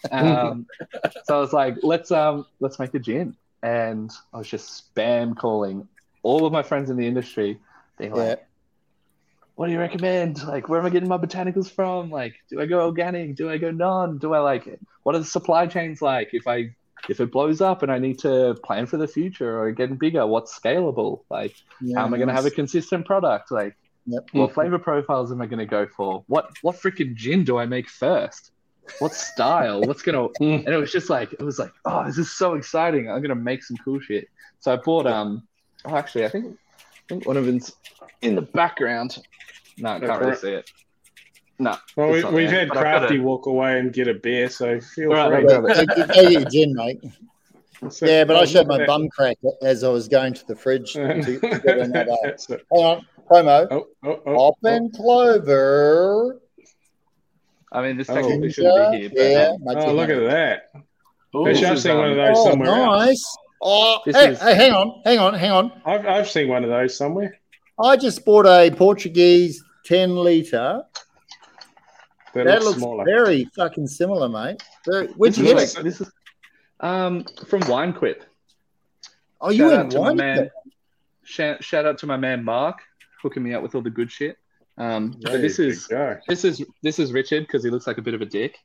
Um, 0.10 0.68
so 1.26 1.38
I 1.38 1.40
was 1.42 1.52
like, 1.52 1.76
let's 1.84 2.12
um 2.12 2.46
let's 2.62 2.80
make 2.80 2.94
a 2.94 3.00
gin 3.00 3.36
and 3.62 4.10
I 4.34 4.38
was 4.38 4.48
just 4.48 4.96
spam 4.96 5.36
calling 5.36 5.86
all 6.24 6.46
of 6.46 6.54
my 6.54 6.64
friends 6.64 6.90
in 6.90 6.96
the 6.96 7.06
industry, 7.06 7.60
being 7.98 8.14
like. 8.14 8.48
"What 9.56 9.68
do 9.68 9.74
you 9.74 9.80
recommend? 9.80 10.42
Like, 10.46 10.70
where 10.70 10.80
am 10.80 10.86
I 10.86 10.92
getting 10.92 11.10
my 11.10 11.18
botanicals 11.18 11.70
from? 11.70 12.10
Like, 12.10 12.36
do 12.50 12.62
I 12.62 12.68
go 12.68 12.86
organic? 12.86 13.36
Do 13.36 13.50
I 13.50 13.58
go 13.58 13.70
non? 13.70 14.18
Do 14.18 14.34
I 14.34 14.40
like 14.40 14.66
it? 14.66 14.80
What 15.04 15.16
are 15.16 15.20
the 15.20 15.26
supply 15.26 15.68
chains 15.68 16.02
like? 16.02 16.30
If 16.32 16.48
I 16.48 16.74
if 17.10 17.20
it 17.20 17.32
blows 17.32 17.62
up 17.62 17.84
and 17.84 17.92
I 17.92 18.00
need 18.00 18.20
to 18.20 18.56
plan 18.64 18.86
for 18.86 18.98
the 18.98 19.08
future 19.08 19.60
or 19.60 19.72
getting 19.72 19.98
bigger, 19.98 20.26
what's 20.26 20.58
scalable? 20.58 21.22
Like, 21.30 21.56
yeah, 21.82 22.00
how 22.00 22.06
am 22.06 22.14
I 22.14 22.18
going 22.18 22.30
to 22.30 22.36
have 22.36 22.46
a 22.46 22.52
consistent 22.52 23.06
product? 23.06 23.52
Like, 23.52 23.76
yep. 24.06 24.28
what 24.34 24.54
flavor 24.54 24.80
profiles 24.80 25.32
am 25.32 25.42
I 25.42 25.46
going 25.46 25.60
to 25.60 25.66
go 25.66 25.88
for? 25.88 26.24
What 26.28 26.50
what 26.62 26.76
freaking 26.76 27.16
gin 27.16 27.44
do 27.44 27.58
I 27.58 27.66
make 27.66 27.90
first? 27.90 28.52
what 29.00 29.14
style? 29.14 29.82
What's 29.82 30.02
gonna? 30.02 30.28
and 30.40 30.68
it 30.68 30.78
was 30.78 30.92
just 30.92 31.10
like 31.10 31.34
it 31.34 31.42
was 31.42 31.60
like, 31.60 31.72
oh, 31.86 32.06
this 32.06 32.18
is 32.18 32.32
so 32.32 32.56
exciting! 32.56 33.10
I'm 33.10 33.22
gonna 33.22 33.36
make 33.36 33.64
some 33.64 33.78
cool 33.78 34.00
shit. 34.00 34.28
So 34.60 34.74
I 34.74 34.76
bought 34.78 35.08
um, 35.08 35.48
oh, 35.86 35.96
actually, 35.96 36.26
I 36.26 36.30
think 36.30 36.58
I 36.78 37.02
think 37.08 37.26
one 37.26 37.38
of 37.38 37.46
them's 37.46 37.74
in 38.22 38.36
the 38.36 38.42
background. 38.42 39.18
No, 39.78 39.94
I 39.94 40.00
can't 40.00 40.22
really 40.22 40.36
see 40.36 40.52
it. 40.52 40.72
No. 41.62 41.78
Well, 41.96 42.10
we, 42.10 42.24
we've 42.24 42.50
there, 42.50 42.62
had 42.62 42.70
but 42.70 42.78
Crafty 42.80 43.20
walk 43.20 43.46
away 43.46 43.78
and 43.80 43.94
get 43.94 44.08
a 44.08 44.16
beer, 44.16 44.50
so 44.50 44.80
feel 44.82 45.14
All 45.14 45.30
right, 45.30 45.44
free. 45.44 45.54
I'll 45.54 45.62
grab. 45.62 45.88
Go 45.88 46.06
get 46.08 46.52
gin, 46.52 46.74
mate. 46.74 47.00
So- 47.90 48.08
Yeah, 48.08 48.24
but 48.24 48.36
I 48.36 48.46
showed 48.46 48.66
my 48.68 48.80
that- 48.80 48.88
bum 48.88 49.10
crack 49.10 49.38
as 49.62 49.84
I 49.84 49.90
was 49.90 50.08
going 50.08 50.34
to 50.34 50.48
the 50.48 50.56
fridge 50.56 50.94
to, 50.94 51.22
to 51.22 51.40
get 51.64 51.78
another. 51.78 52.16
That's 52.24 52.50
it. 52.50 52.66
Hang 52.74 52.84
on, 52.84 53.06
promo. 53.30 53.68
Oh, 53.70 53.88
oh, 54.04 54.22
oh, 54.26 54.38
Hop 54.40 54.56
and 54.64 54.92
clover. 54.92 56.42
I 57.72 57.82
mean, 57.84 57.98
this 57.98 58.10
Oh. 58.10 58.16
technically 58.16 58.52
shouldn't 58.52 58.92
be 58.94 59.00
here. 59.02 59.10
But, 59.10 59.22
Yeah, 59.22 59.80
um, 59.80 59.88
oh, 59.90 59.94
look 59.94 60.10
at 60.10 60.20
that. 60.32 60.72
ooh, 61.36 61.48
Actually, 61.48 61.66
I've 61.68 61.76
this 61.76 61.78
is, 61.78 61.84
seen 61.84 61.96
one 61.98 62.06
um, 62.06 62.12
of 62.12 62.18
those 62.18 62.38
Oh, 62.38 62.50
somewhere 62.50 62.70
else. 62.70 63.06
nice. 63.08 63.38
Oh, 63.62 64.00
hey, 64.06 64.32
is- 64.32 64.42
hey, 64.42 64.56
hang 64.56 64.72
on, 64.74 65.02
hang 65.06 65.20
on, 65.20 65.34
hang 65.36 65.52
on. 65.52 65.72
I've, 65.86 66.06
I've 66.08 66.28
seen 66.30 66.48
one 66.48 66.64
of 66.64 66.72
those 66.72 66.98
somewhere. 66.98 67.40
I 67.80 67.98
just 67.98 68.26
bought 68.26 68.48
a 68.48 68.72
Portuguese 68.76 69.64
10 69.86 70.16
litre. 70.16 70.84
That, 72.34 72.46
That 72.46 72.54
looks, 72.56 72.66
looks 72.66 72.78
smaller. 72.80 73.06
very 73.06 73.46
fucking 73.56 73.88
similar, 73.88 74.30
mate. 74.30 74.62
Very, 74.86 75.08
where'd 75.08 75.34
This 75.34 75.40
is, 75.40 75.46
get 75.46 75.56
looks- 75.58 75.74
it? 75.74 75.78
like, 75.78 75.84
this 75.86 76.02
is 76.02 76.12
um, 76.80 77.26
from 77.48 77.62
Winequip. 77.62 78.22
Oh, 79.42 79.50
you 79.50 79.70
shout 79.70 79.74
out 79.74 79.78
went 79.80 79.92
to 79.92 79.98
my 80.00 80.04
wine. 80.08 80.18
man. 80.18 80.50
Shout, 81.24 81.64
shout 81.64 81.86
out 81.86 81.98
to 82.00 82.06
my 82.08 82.18
man 82.18 82.44
Mark, 82.44 82.80
hooking 83.22 83.44
me 83.44 83.54
up 83.54 83.62
with 83.64 83.76
all 83.76 83.82
the 83.82 83.90
good 83.90 84.12
shit. 84.12 84.38
Um, 84.78 85.16
but 85.22 85.42
this 85.42 85.60
is 85.60 85.86
go. 85.88 86.18
this 86.28 86.44
is 86.46 86.64
this 86.82 86.98
is 86.98 87.12
Richard 87.12 87.42
because 87.46 87.64
he 87.64 87.70
looks 87.70 87.86
like 87.86 87.98
a 87.98 88.02
bit 88.02 88.14
of 88.14 88.22
a 88.22 88.26
dick. 88.26 88.58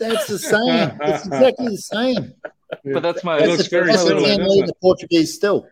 That's 0.00 0.26
the 0.26 0.38
same. 0.38 0.98
It's 1.02 1.26
exactly 1.26 1.68
the 1.68 1.76
same. 1.76 2.34
But 2.84 3.02
that's 3.02 3.22
my 3.22 3.38
It 3.38 3.46
looks 3.48 3.56
That's, 3.58 3.66
a, 3.68 3.70
very 3.70 3.86
that's 3.90 4.02
a 4.02 4.06
similar, 4.06 4.26
10 4.26 4.38
doesn't 4.38 4.58
litre 4.58 4.70
it? 4.70 4.80
Portuguese 4.80 5.34
still. 5.34 5.66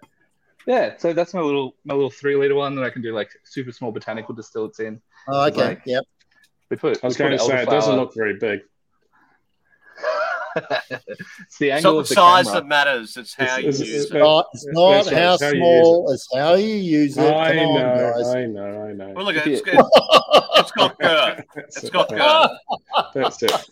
yeah. 0.67 0.95
So 0.99 1.13
that's 1.13 1.33
my 1.35 1.41
little 1.41 1.75
my 1.85 1.95
little 1.95 2.11
three 2.11 2.37
liter 2.37 2.55
one 2.55 2.75
that 2.77 2.85
I 2.85 2.91
can 2.91 3.03
do 3.03 3.15
like 3.15 3.31
super 3.45 3.73
small 3.73 3.91
botanical 3.91 4.35
distillates 4.35 4.79
in. 4.81 5.01
Oh, 5.29 5.47
okay. 5.49 5.61
Like- 5.69 5.83
yep. 5.87 6.05
We 6.71 6.77
put. 6.77 7.03
I 7.03 7.07
was 7.07 7.17
going 7.17 7.33
to 7.33 7.39
say, 7.39 7.63
it 7.63 7.69
doesn't 7.69 7.97
look 7.97 8.15
very 8.15 8.39
big. 8.39 8.61
it's 10.57 11.59
the 11.59 11.71
It's 11.71 11.77
angle 11.77 11.95
not 11.95 11.99
of 12.01 12.09
the 12.09 12.15
the 12.15 12.15
size 12.15 12.45
camera. 12.47 12.61
that 12.61 12.67
matters. 12.67 13.17
It's 13.17 13.35
how 13.35 13.45
It's- 13.45 13.63
you 13.63 13.69
it's- 13.69 13.81
use 13.81 14.05
it's- 14.07 14.11
it. 14.15 14.19
Not, 14.19 14.47
it's 14.53 14.67
not 14.67 14.91
That's 14.91 15.07
right, 15.13 15.23
how 15.23 15.35
it's 15.35 15.43
how 15.43 15.51
small, 15.51 16.13
it's 16.13 16.29
how 16.35 16.55
you 16.55 16.75
use 16.75 17.17
it. 17.19 17.35
I 17.35 17.55
Come 17.57 17.59
on, 17.69 17.75
know, 17.81 18.13
guys. 18.17 18.27
I 18.35 18.47
know, 18.47 18.83
I 18.89 18.93
know. 18.93 19.09
Well, 19.15 19.25
look, 19.25 19.37
If 19.37 19.47
it's, 19.47 19.63
it's, 19.65 19.89
it's 20.59 20.73
got 20.73 20.99
girth. 21.01 21.45
It's 21.57 21.91
got 21.91 22.09
girth. 22.09 22.51
That's 23.15 23.43
it. 23.43 23.71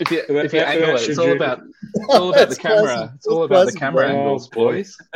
If 0.00 0.10
you, 0.10 0.22
That- 0.28 0.44
if 0.46 0.52
you 0.52 0.60
angle 0.60 0.96
it, 0.96 1.08
it's 1.08 1.18
all 1.18 1.26
you- 1.28 1.34
about 1.36 1.60
it's 1.94 2.06
all 2.08 2.30
about 2.34 2.48
the 2.48 2.56
camera. 2.56 3.12
It's 3.16 3.26
all 3.26 3.42
about 3.44 3.66
the 3.66 3.72
camera 3.78 4.08
angles, 4.08 4.48
boys. 4.48 4.96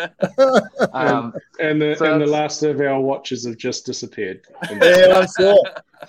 Um, 0.92 1.32
And 1.58 1.80
the 1.80 1.94
So 1.96 2.12
and 2.12 2.20
the 2.20 2.26
last 2.26 2.62
of 2.62 2.80
our 2.80 3.00
watches 3.00 3.46
have 3.46 3.56
just 3.56 3.86
disappeared. 3.86 4.42
Yeah, 4.70 5.20
I 5.22 5.26
saw. 5.26 5.56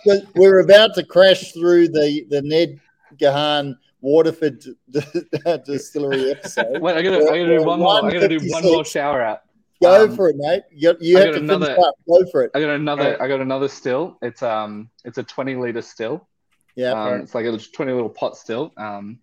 But 0.05 0.23
We're 0.35 0.59
about 0.59 0.93
to 0.95 1.03
crash 1.05 1.51
through 1.53 1.89
the, 1.89 2.25
the 2.29 2.41
Ned 2.41 2.79
Gahan 3.17 3.77
Waterford 4.01 4.59
d- 4.59 4.73
d- 4.91 5.01
distillery 5.65 6.31
episode. 6.31 6.81
wait, 6.81 6.95
I 6.97 7.01
gotta, 7.01 7.17
I 7.17 7.39
gotta 7.39 7.57
do 7.57 7.63
one 7.63 7.79
more. 7.79 8.05
I 8.05 8.11
gotta 8.11 8.27
do 8.27 8.39
one 8.49 8.63
more 8.63 8.85
shower 8.85 9.21
out. 9.21 9.41
Go 9.81 10.05
Um, 10.05 10.15
for 10.15 10.29
it, 10.29 10.35
mate. 10.37 10.63
You, 10.71 10.95
you 10.99 11.17
have 11.17 11.25
got 11.27 11.31
to 11.33 11.37
another- 11.39 11.65
finish 11.67 11.85
up. 11.85 11.95
Go 12.07 12.25
for 12.31 12.43
it. 12.43 12.51
I 12.55 12.59
got 12.61 12.69
another. 12.71 13.03
Alright. 13.03 13.21
I 13.21 13.27
got 13.27 13.41
another 13.41 13.67
still. 13.67 14.17
It's 14.21 14.41
um, 14.43 14.89
it's 15.03 15.17
a 15.17 15.23
twenty 15.23 15.55
liter 15.55 15.81
still. 15.81 16.27
Yeah. 16.75 16.91
Um, 16.91 17.21
it's 17.21 17.35
like 17.35 17.45
a 17.45 17.57
twenty 17.57 17.91
little 17.93 18.09
pot 18.09 18.37
still. 18.37 18.73
Um, 18.77 19.19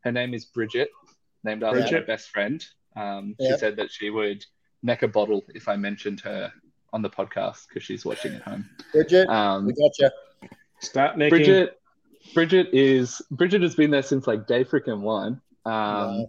her 0.00 0.12
name 0.12 0.34
is 0.34 0.44
Bridget, 0.44 0.90
named 1.44 1.62
after 1.62 1.80
my 1.80 1.88
Bridget. 1.88 2.06
best 2.06 2.30
friend. 2.30 2.64
Um, 2.96 3.34
Yep. 3.38 3.50
she 3.54 3.58
said 3.58 3.76
that 3.76 3.90
she 3.90 4.10
would 4.10 4.44
neck 4.82 5.02
a 5.02 5.08
bottle 5.08 5.44
if 5.54 5.68
I 5.68 5.76
mentioned 5.76 6.20
her 6.20 6.52
on 6.92 7.02
the 7.02 7.10
podcast 7.10 7.68
because 7.68 7.82
she's 7.82 8.04
watching 8.04 8.34
at 8.34 8.42
home. 8.42 8.68
Bridget, 8.92 9.28
Um, 9.28 9.66
we 9.66 9.72
got 9.74 9.90
you. 9.98 10.08
Start 10.80 11.18
necking. 11.18 11.30
Bridget, 11.30 11.80
Bridget 12.34 12.68
is 12.72 13.20
Bridget 13.30 13.62
has 13.62 13.74
been 13.74 13.90
there 13.90 14.02
since 14.02 14.26
like 14.26 14.46
day 14.46 14.64
freaking 14.64 15.00
one. 15.00 15.40
Um, 15.66 16.26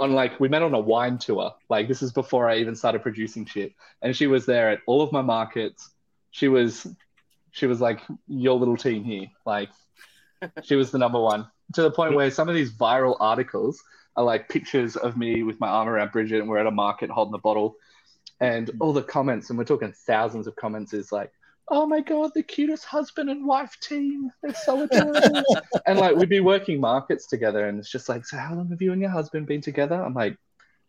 on 0.00 0.12
like 0.12 0.38
we 0.40 0.48
met 0.48 0.62
on 0.62 0.74
a 0.74 0.80
wine 0.80 1.16
tour. 1.18 1.54
Like 1.70 1.86
this 1.88 2.02
is 2.02 2.12
before 2.12 2.48
I 2.48 2.56
even 2.58 2.74
started 2.74 3.02
producing 3.02 3.46
shit, 3.46 3.72
and 4.02 4.14
she 4.16 4.26
was 4.26 4.44
there 4.46 4.70
at 4.70 4.80
all 4.86 5.00
of 5.02 5.12
my 5.12 5.22
markets. 5.22 5.90
She 6.30 6.48
was, 6.48 6.86
she 7.52 7.66
was 7.66 7.80
like 7.80 8.00
your 8.26 8.58
little 8.58 8.76
team 8.76 9.04
here. 9.04 9.26
Like 9.46 9.68
she 10.62 10.74
was 10.74 10.90
the 10.90 10.98
number 10.98 11.20
one 11.20 11.46
to 11.74 11.82
the 11.82 11.90
point 11.90 12.14
where 12.14 12.30
some 12.30 12.48
of 12.48 12.54
these 12.54 12.72
viral 12.72 13.16
articles 13.20 13.82
are 14.16 14.24
like 14.24 14.48
pictures 14.48 14.96
of 14.96 15.16
me 15.16 15.42
with 15.42 15.60
my 15.60 15.68
arm 15.68 15.88
around 15.88 16.12
Bridget, 16.12 16.40
and 16.40 16.48
we're 16.48 16.58
at 16.58 16.66
a 16.66 16.72
market 16.72 17.10
holding 17.10 17.32
the 17.32 17.38
bottle, 17.38 17.76
and 18.40 18.70
all 18.80 18.92
the 18.92 19.02
comments, 19.02 19.48
and 19.48 19.58
we're 19.58 19.64
talking 19.64 19.92
thousands 19.92 20.46
of 20.46 20.56
comments, 20.56 20.92
is 20.92 21.12
like. 21.12 21.30
Oh 21.68 21.86
my 21.86 22.00
god, 22.00 22.32
the 22.34 22.42
cutest 22.42 22.84
husband 22.84 23.30
and 23.30 23.46
wife 23.46 23.78
team. 23.80 24.30
They're 24.42 24.52
so 24.52 24.82
adorable. 24.82 25.44
and 25.86 25.96
like 25.96 26.16
we'd 26.16 26.28
be 26.28 26.40
working 26.40 26.80
markets 26.80 27.28
together 27.28 27.68
and 27.68 27.78
it's 27.78 27.88
just 27.88 28.08
like, 28.08 28.26
so 28.26 28.36
how 28.36 28.54
long 28.54 28.68
have 28.70 28.82
you 28.82 28.92
and 28.92 29.00
your 29.00 29.10
husband 29.10 29.46
been 29.46 29.60
together? 29.60 29.94
I'm 29.94 30.12
like, 30.12 30.36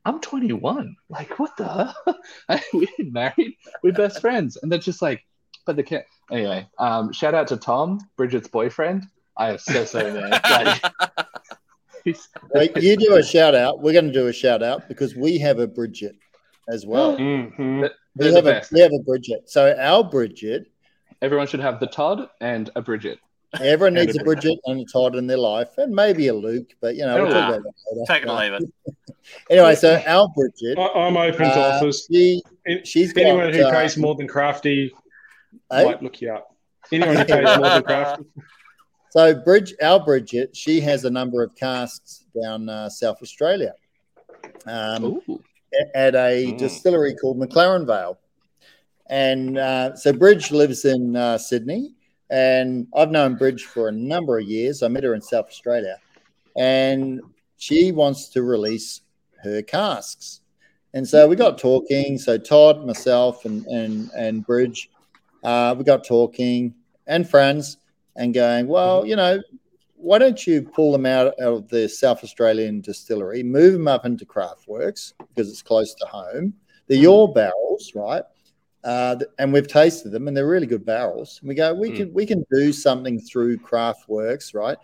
I'm 0.03 0.19
21. 0.19 0.95
Like, 1.09 1.39
what 1.39 1.55
the? 1.57 1.93
we 2.73 2.87
married. 2.99 3.55
We're 3.83 3.93
best 3.93 4.19
friends. 4.19 4.57
And 4.61 4.71
they're 4.71 4.79
just 4.79 5.01
like, 5.01 5.23
but 5.65 5.75
the 5.75 5.83
kid. 5.83 6.03
Anyway, 6.31 6.67
um, 6.79 7.11
shout 7.11 7.33
out 7.33 7.47
to 7.47 7.57
Tom, 7.57 7.99
Bridget's 8.17 8.47
boyfriend. 8.47 9.05
I 9.37 9.49
am 9.51 9.57
so 9.57 9.85
sorry, 9.85 10.11
man. 10.13 10.31
Like, 12.05 12.13
Wait, 12.75 12.83
you 12.83 12.97
do 12.97 13.15
a 13.15 13.23
shout 13.23 13.55
out. 13.55 13.81
We're 13.81 13.93
going 13.93 14.07
to 14.07 14.11
do 14.11 14.27
a 14.27 14.33
shout 14.33 14.61
out 14.61 14.89
because 14.89 15.15
we 15.15 15.37
have 15.37 15.59
a 15.59 15.67
Bridget 15.67 16.17
as 16.69 16.85
well. 16.85 17.15
Mhm. 17.17 17.81
We 17.81 17.89
They're 18.15 18.31
the 18.31 18.35
have 18.35 18.45
a 18.47 18.63
we 18.73 18.79
have 18.81 18.91
a 18.91 19.01
Bridget. 19.03 19.49
So 19.49 19.73
our 19.79 20.03
Bridget, 20.03 20.67
Everyone 21.21 21.47
should 21.47 21.61
have 21.61 21.79
the 21.79 21.87
Todd 21.87 22.29
and 22.41 22.69
a 22.75 22.81
Bridget. 22.81 23.19
everyone 23.61 23.93
needs 23.93 24.17
a 24.17 24.21
a 24.21 24.23
Bridget 24.23 24.59
and 24.65 24.81
a 24.81 24.85
Todd 24.85 25.15
in 25.15 25.25
their 25.27 25.37
life, 25.37 25.69
and 25.77 25.95
maybe 25.95 26.27
a 26.27 26.33
Luke, 26.33 26.73
but 26.81 26.95
you 26.95 27.05
know, 27.05 27.15
we'll 27.23 27.31
talk 27.31 27.53
about 27.55 27.63
that 27.63 27.73
later. 27.95 28.05
Take 28.07 28.23
it 28.23 28.29
or 28.29 28.39
leave 28.39 28.53
it. 28.53 28.63
Anyway, 29.49 29.73
so 29.75 29.95
our 30.05 30.27
Bridget, 30.35 30.77
I, 30.77 30.85
I'm 31.07 31.15
open 31.15 31.39
to 31.39 31.45
uh, 31.55 31.77
offers. 31.77 32.05
she 32.11 32.43
An- 32.65 32.83
she's 32.83 33.13
got, 33.13 33.21
Anyone 33.21 33.53
who 33.53 33.63
uh, 33.63 33.71
pays 33.71 33.95
more 33.95 34.15
than 34.15 34.27
Crafty 34.27 34.93
eh? 35.71 35.83
might 35.83 36.01
look 36.03 36.21
you 36.21 36.33
up. 36.33 36.55
Anyone 36.91 37.15
who 37.17 37.25
pays 37.25 37.57
more 37.57 37.81
than 37.81 38.25
So 39.11 39.35
Bridge, 39.35 39.75
our 39.81 40.03
Bridget, 40.03 40.55
she 40.57 40.81
has 40.81 41.05
a 41.05 41.09
number 41.09 41.43
of 41.43 41.55
casks 41.55 42.25
down 42.41 42.67
uh, 42.67 42.89
South 42.89 43.17
Australia, 43.21 43.73
um, 44.65 45.03
Ooh. 45.05 45.43
at 45.93 46.15
a 46.15 46.47
Mm. 46.53 46.57
distillery 46.57 47.13
called 47.15 47.37
McLaren 47.39 47.85
Vale. 47.85 48.17
And 49.09 49.57
uh, 49.59 49.95
so 49.95 50.13
Bridge 50.13 50.51
lives 50.51 50.85
in 50.85 51.15
uh, 51.15 51.37
Sydney, 51.37 51.93
and 52.31 52.87
I've 52.95 53.11
known 53.11 53.35
Bridge 53.35 53.65
for 53.65 53.87
a 53.89 53.91
number 53.91 54.39
of 54.39 54.45
years. 54.47 54.81
I 54.81 54.87
met 54.87 55.03
her 55.03 55.13
in 55.13 55.21
South 55.21 55.45
Australia, 55.45 55.99
and 56.57 57.21
she 57.57 57.91
wants 57.91 58.29
to 58.29 58.41
release 58.41 59.01
her 59.43 59.61
casks. 59.61 60.41
And 60.95 61.07
so 61.07 61.27
we 61.27 61.35
got 61.35 61.57
talking. 61.59 62.17
So 62.17 62.37
Todd, 62.39 62.85
myself, 62.85 63.45
and 63.45 63.65
and 63.67 64.09
and 64.17 64.45
Bridge, 64.45 64.89
uh, 65.43 65.75
we 65.77 65.83
got 65.83 66.03
talking, 66.03 66.73
and 67.07 67.29
friends, 67.29 67.77
and 68.15 68.33
going. 68.33 68.67
Well, 68.67 69.05
you 69.05 69.15
know, 69.15 69.41
why 69.95 70.17
don't 70.17 70.45
you 70.45 70.61
pull 70.61 70.91
them 70.91 71.05
out 71.05 71.33
of 71.39 71.69
the 71.69 71.87
South 71.87 72.23
Australian 72.23 72.81
distillery, 72.81 73.43
move 73.43 73.73
them 73.73 73.87
up 73.87 74.05
into 74.05 74.25
Craftworks 74.25 75.13
because 75.19 75.49
it's 75.49 75.61
close 75.61 75.93
to 75.95 76.05
home. 76.05 76.53
They're 76.87 76.97
your 76.97 77.31
barrels, 77.31 77.93
right? 77.95 78.23
Uh, 78.83 79.15
and 79.39 79.53
we've 79.53 79.67
tasted 79.67 80.09
them, 80.09 80.27
and 80.27 80.35
they're 80.35 80.47
really 80.47 80.67
good 80.67 80.85
barrels. 80.85 81.39
And 81.39 81.47
we 81.47 81.55
go, 81.55 81.73
we 81.73 81.91
Mm. 81.91 81.95
can 81.95 82.13
we 82.13 82.25
can 82.25 82.45
do 82.51 82.73
something 82.73 83.19
through 83.19 83.57
Craftworks, 83.59 84.53
right? 84.53 84.77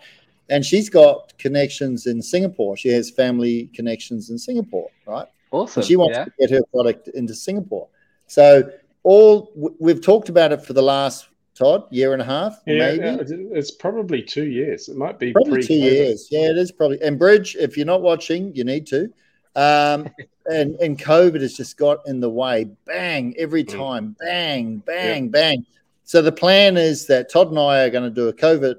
And 0.49 0.65
she's 0.65 0.89
got 0.89 1.37
connections 1.37 2.07
in 2.07 2.21
Singapore. 2.21 2.77
She 2.77 2.89
has 2.89 3.11
family 3.11 3.69
connections 3.73 4.29
in 4.29 4.37
Singapore, 4.37 4.89
right? 5.05 5.27
Awesome. 5.51 5.81
And 5.81 5.87
she 5.87 5.95
wants 5.95 6.17
yeah. 6.17 6.25
to 6.25 6.31
get 6.39 6.49
her 6.49 6.61
product 6.71 7.09
into 7.09 7.35
Singapore. 7.35 7.87
So 8.27 8.71
all 9.09 9.51
we've 9.79 10.01
talked 10.01 10.29
about 10.29 10.51
it 10.51 10.61
for 10.61 10.73
the 10.73 10.83
last 10.83 11.29
Todd 11.55 11.85
year 11.89 12.13
and 12.13 12.21
a 12.21 12.25
half, 12.25 12.61
Yeah, 12.67 12.77
maybe 12.77 13.03
yeah, 13.05 13.17
it's 13.57 13.71
probably 13.71 14.21
two 14.21 14.45
years. 14.45 14.87
It 14.87 14.95
might 14.95 15.17
be 15.17 15.33
probably 15.33 15.53
pre 15.53 15.63
two 15.63 15.73
years. 15.73 16.27
Yeah, 16.29 16.51
it 16.51 16.57
is 16.57 16.71
probably. 16.71 17.01
And 17.01 17.17
Bridge, 17.17 17.55
if 17.59 17.75
you're 17.75 17.87
not 17.87 18.03
watching, 18.03 18.55
you 18.55 18.63
need 18.63 18.85
to. 18.87 19.11
Um, 19.55 20.09
and 20.45 20.75
and 20.75 20.97
COVID 20.99 21.41
has 21.41 21.55
just 21.55 21.75
got 21.75 21.97
in 22.05 22.19
the 22.19 22.29
way. 22.29 22.69
Bang 22.85 23.33
every 23.37 23.63
Mm. 23.63 23.77
time. 23.77 24.15
Bang, 24.19 24.83
bang, 24.85 25.29
bang. 25.29 25.65
So 26.03 26.21
the 26.21 26.31
plan 26.31 26.77
is 26.77 27.07
that 27.07 27.31
Todd 27.31 27.49
and 27.49 27.59
I 27.59 27.83
are 27.85 27.89
going 27.89 28.03
to 28.03 28.15
do 28.21 28.27
a 28.27 28.33
covert 28.33 28.77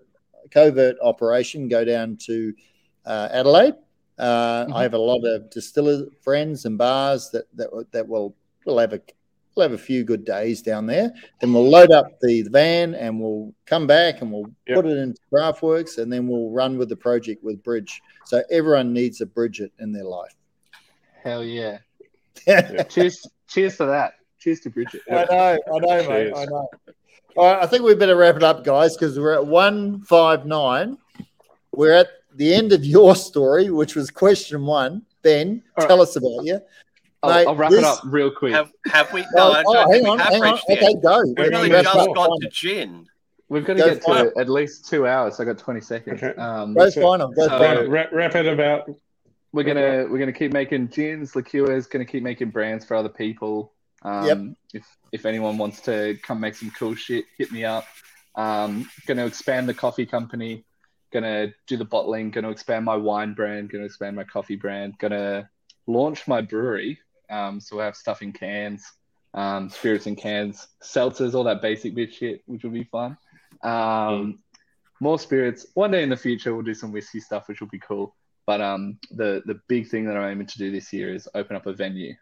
covert 0.53 0.97
operation, 1.03 1.69
go 1.69 1.85
down 1.85 2.17
to 2.29 2.55
uh, 3.05 3.29
Adelaide. 3.33 3.75
Uh, 4.17 4.67
I 4.73 4.83
have 4.83 4.95
a 4.95 4.99
lot 4.99 5.25
of 5.25 5.51
distiller 5.51 6.07
friends 6.23 6.67
and 6.67 6.79
bars 6.79 7.31
that 7.31 7.47
that 7.57 7.71
that 7.91 8.07
will 8.09 8.37
will 8.65 8.79
have 8.79 8.93
a 8.93 9.01
we'll 9.55 9.65
have 9.69 9.73
a 9.73 9.83
few 9.83 10.05
good 10.05 10.25
days 10.25 10.63
down 10.63 10.87
there. 10.87 11.13
Then 11.41 11.53
we'll 11.53 11.69
load 11.69 11.91
up 11.91 12.07
the 12.21 12.43
van 12.43 12.95
and 12.95 13.21
we'll 13.21 13.53
come 13.67 13.87
back 13.87 14.23
and 14.23 14.33
we'll 14.33 14.47
Yep. 14.67 14.77
put 14.77 14.87
it 14.87 14.97
into 14.99 15.21
Craftworks 15.33 15.99
and 15.99 16.13
then 16.13 16.29
we'll 16.29 16.51
run 16.51 16.79
with 16.79 16.89
the 16.89 16.97
project 16.97 17.43
with 17.43 17.63
Bridge. 17.63 18.01
So 18.27 18.43
everyone 18.51 18.93
needs 18.93 19.21
a 19.21 19.27
Bridget 19.27 19.73
in 19.81 19.93
their 19.93 20.05
life. 20.05 20.35
Hell 21.23 21.45
yeah. 21.45 21.79
yeah. 22.47 22.83
Cheers. 22.89 23.27
Cheers 23.49 23.77
to 23.79 23.87
that. 23.87 24.15
Cheers 24.39 24.61
to 24.61 24.71
Bridget. 24.71 25.03
I 25.11 25.25
know, 25.25 25.59
I 25.75 25.79
know, 25.81 26.09
mate. 26.09 26.33
I 26.35 26.45
know. 26.47 26.69
All 27.37 27.45
right, 27.55 27.63
I 27.63 27.67
think 27.67 27.83
we 27.85 27.95
better 27.95 28.17
wrap 28.17 28.37
it 28.37 28.43
up, 28.43 28.65
guys, 28.65 28.97
because 28.97 29.19
we're 29.19 29.35
at 29.35 29.47
one 29.47 30.01
five 30.03 30.47
nine. 30.47 30.97
We're 31.73 31.93
at 31.93 32.09
the 32.35 32.53
end 32.55 32.73
of 32.73 32.85
your 32.85 33.15
story, 33.15 33.71
which 33.71 33.95
was 33.95 34.11
question 34.11 34.65
one. 34.65 35.03
Ben, 35.23 35.63
All 35.77 35.83
right. 35.83 35.89
tell 35.89 36.01
us 36.01 36.17
about 36.17 36.45
you. 36.45 36.61
I'll, 37.23 37.31
Mate, 37.35 37.47
I'll 37.47 37.57
wrap 37.57 37.71
this- 37.71 37.81
it 37.81 37.85
up 37.85 38.01
real 38.07 38.31
quick. 38.31 38.53
Have, 38.53 38.73
have 38.87 39.13
we? 39.13 39.21
No, 39.21 39.27
oh, 39.37 39.63
oh, 39.67 39.91
hang 39.93 40.03
we 40.05 40.09
on, 40.09 40.19
hang 40.19 40.43
on. 40.43 40.59
yet. 40.69 40.79
Okay, 40.83 40.95
go. 41.03 41.23
We've 41.27 41.37
We're 41.37 41.55
only 41.57 41.69
gonna 41.69 41.83
just 41.83 41.95
wrap 41.97 42.09
up. 42.09 42.15
got 42.15 42.41
to 42.41 42.49
gin. 42.51 43.07
We've 43.49 43.65
got 43.67 43.75
to 43.75 43.81
Go 43.81 43.95
get 43.95 44.03
for 44.05 44.31
to 44.31 44.39
at 44.39 44.49
least 44.49 44.89
two 44.89 45.07
hours. 45.07 45.39
I 45.41 45.45
got 45.45 45.59
20 45.59 45.81
seconds. 45.81 46.23
Okay. 46.23 46.41
Um, 46.41 46.73
Go 46.75 46.89
So- 46.89 47.03
final. 47.03 47.29
Go 47.33 47.49
so- 47.49 47.59
final. 47.59 47.89
Wrap, 47.89 48.13
wrap 48.13 48.35
it 48.37 48.47
about 48.47 48.89
we're 49.53 49.65
gonna 49.65 50.07
we're 50.09 50.19
gonna 50.21 50.33
keep 50.33 50.53
making 50.53 50.87
gins, 50.89 51.35
liqueurs. 51.35 51.87
Gonna 51.89 52.05
keep 52.05 52.23
making 52.23 52.51
brands 52.51 52.85
for 52.85 52.95
other 52.97 53.09
people. 53.09 53.73
Um, 54.03 54.25
Yep. 54.27 54.39
If 54.75 54.97
if 55.13 55.27
anyone 55.27 55.59
wants 55.59 55.81
to 55.83 56.17
come 56.23 56.41
make 56.41 56.55
some 56.55 56.71
cool 56.71 56.95
shit, 56.95 57.25
hit 57.37 57.51
me 57.53 57.65
up. 57.65 57.85
Um, 58.37 58.89
gonna 59.07 59.27
expand 59.27 59.69
the 59.69 59.75
coffee 59.75 60.07
company. 60.07 60.65
Gonna 61.13 61.49
do 61.67 61.77
the 61.77 61.85
bottling. 61.85 62.31
Gonna 62.31 62.51
expand 62.51 62.85
my 62.85 62.95
wine 62.97 63.35
brand. 63.35 63.69
Gonna 63.71 63.85
expand 63.85 64.15
my 64.15 64.23
coffee 64.25 64.55
brand. 64.57 64.95
Gonna 64.99 65.51
launch 65.89 66.29
my 66.29 66.41
brewery. 66.41 67.01
Um, 67.31 67.61
so 67.61 67.77
we'll 67.77 67.85
have 67.85 67.97
stuff 67.97 68.23
in 68.23 68.33
cans, 68.33 68.85
um, 69.35 69.71
spirits 69.71 70.07
in 70.07 70.17
cans, 70.17 70.67
seltzers, 70.83 71.35
all 71.35 71.45
that 71.45 71.63
basic 71.63 71.95
bitch 71.95 72.15
shit, 72.15 72.43
which 72.47 72.65
will 72.65 72.71
be 72.71 72.85
fun. 72.85 73.17
Um, 73.63 74.41
more 75.01 75.19
spirits. 75.19 75.67
One 75.75 75.91
day 75.91 76.03
in 76.03 76.11
the 76.11 76.17
future, 76.17 76.55
we'll 76.55 76.65
do 76.65 76.75
some 76.75 76.93
whiskey 76.93 77.21
stuff, 77.21 77.49
which 77.49 77.61
will 77.61 77.69
be 77.69 77.79
cool. 77.79 78.15
But 78.47 78.61
um, 78.61 78.99
the 79.11 79.43
the 79.47 79.61
big 79.69 79.89
thing 79.89 80.07
that 80.07 80.17
I'm 80.17 80.31
aiming 80.31 80.49
to 80.49 80.59
do 80.59 80.71
this 80.71 80.93
year 80.93 81.15
is 81.15 81.29
open 81.35 81.57
up 81.57 81.67
a 81.67 81.73
venue, 81.73 82.15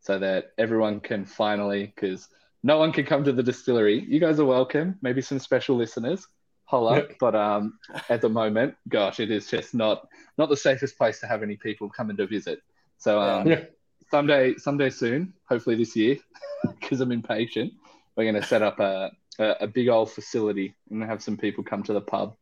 so 0.00 0.18
that 0.18 0.52
everyone 0.56 1.00
can 1.00 1.26
finally, 1.26 1.92
because 1.94 2.28
no 2.62 2.78
one 2.78 2.92
can 2.92 3.04
come 3.04 3.24
to 3.24 3.32
the 3.32 3.42
distillery. 3.42 4.04
You 4.08 4.18
guys 4.18 4.40
are 4.40 4.44
welcome. 4.44 4.98
Maybe 5.02 5.20
some 5.20 5.38
special 5.38 5.76
listeners, 5.76 6.26
holla. 6.64 7.02
But 7.20 7.34
um, 7.34 7.78
at 8.08 8.20
the 8.20 8.28
moment, 8.28 8.76
gosh, 8.88 9.20
it 9.20 9.30
is 9.30 9.50
just 9.50 9.74
not 9.74 10.08
not 10.38 10.48
the 10.48 10.56
safest 10.56 10.96
place 10.96 11.20
to 11.20 11.26
have 11.26 11.42
any 11.42 11.56
people 11.56 11.88
coming 11.88 12.16
to 12.16 12.26
visit. 12.26 12.60
So 12.96 13.20
um, 13.20 13.46
Yeah. 13.46 13.64
Someday 14.10 14.54
someday 14.56 14.90
soon, 14.90 15.32
hopefully 15.48 15.76
this 15.76 15.94
year, 15.96 16.16
because 16.80 17.00
I'm 17.00 17.12
impatient, 17.12 17.72
we're 18.16 18.24
going 18.30 18.40
to 18.40 18.46
set 18.46 18.62
up 18.62 18.80
a, 18.80 19.10
a 19.38 19.54
a 19.60 19.66
big 19.66 19.88
old 19.88 20.10
facility 20.12 20.74
and 20.90 21.02
have 21.04 21.22
some 21.22 21.36
people 21.36 21.62
come 21.64 21.82
to 21.84 21.92
the 21.92 22.00
pub. 22.00 22.36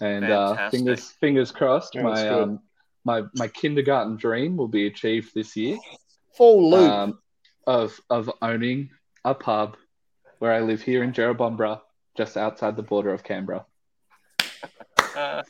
And 0.00 0.24
uh, 0.24 0.70
fingers 0.70 1.10
fingers 1.12 1.50
crossed, 1.50 1.94
Yeah, 1.94 2.02
my 2.02 2.28
um, 2.28 2.60
my 3.04 3.22
my 3.34 3.48
kindergarten 3.48 4.16
dream 4.16 4.56
will 4.56 4.68
be 4.68 4.86
achieved 4.86 5.32
this 5.34 5.56
year 5.56 5.78
Full 6.36 6.70
loop. 6.70 6.90
um, 6.90 7.18
of 7.66 7.98
of 8.10 8.30
owning 8.42 8.90
a 9.24 9.34
pub 9.34 9.76
where 10.38 10.52
I 10.52 10.60
live 10.60 10.82
here 10.82 11.02
in 11.02 11.12
Jerrabomberra, 11.12 11.80
just 12.16 12.36
outside 12.36 12.76
the 12.76 12.82
border 12.82 13.12
of 13.12 13.24
Canberra. 13.24 13.64
Uh, 15.16 15.42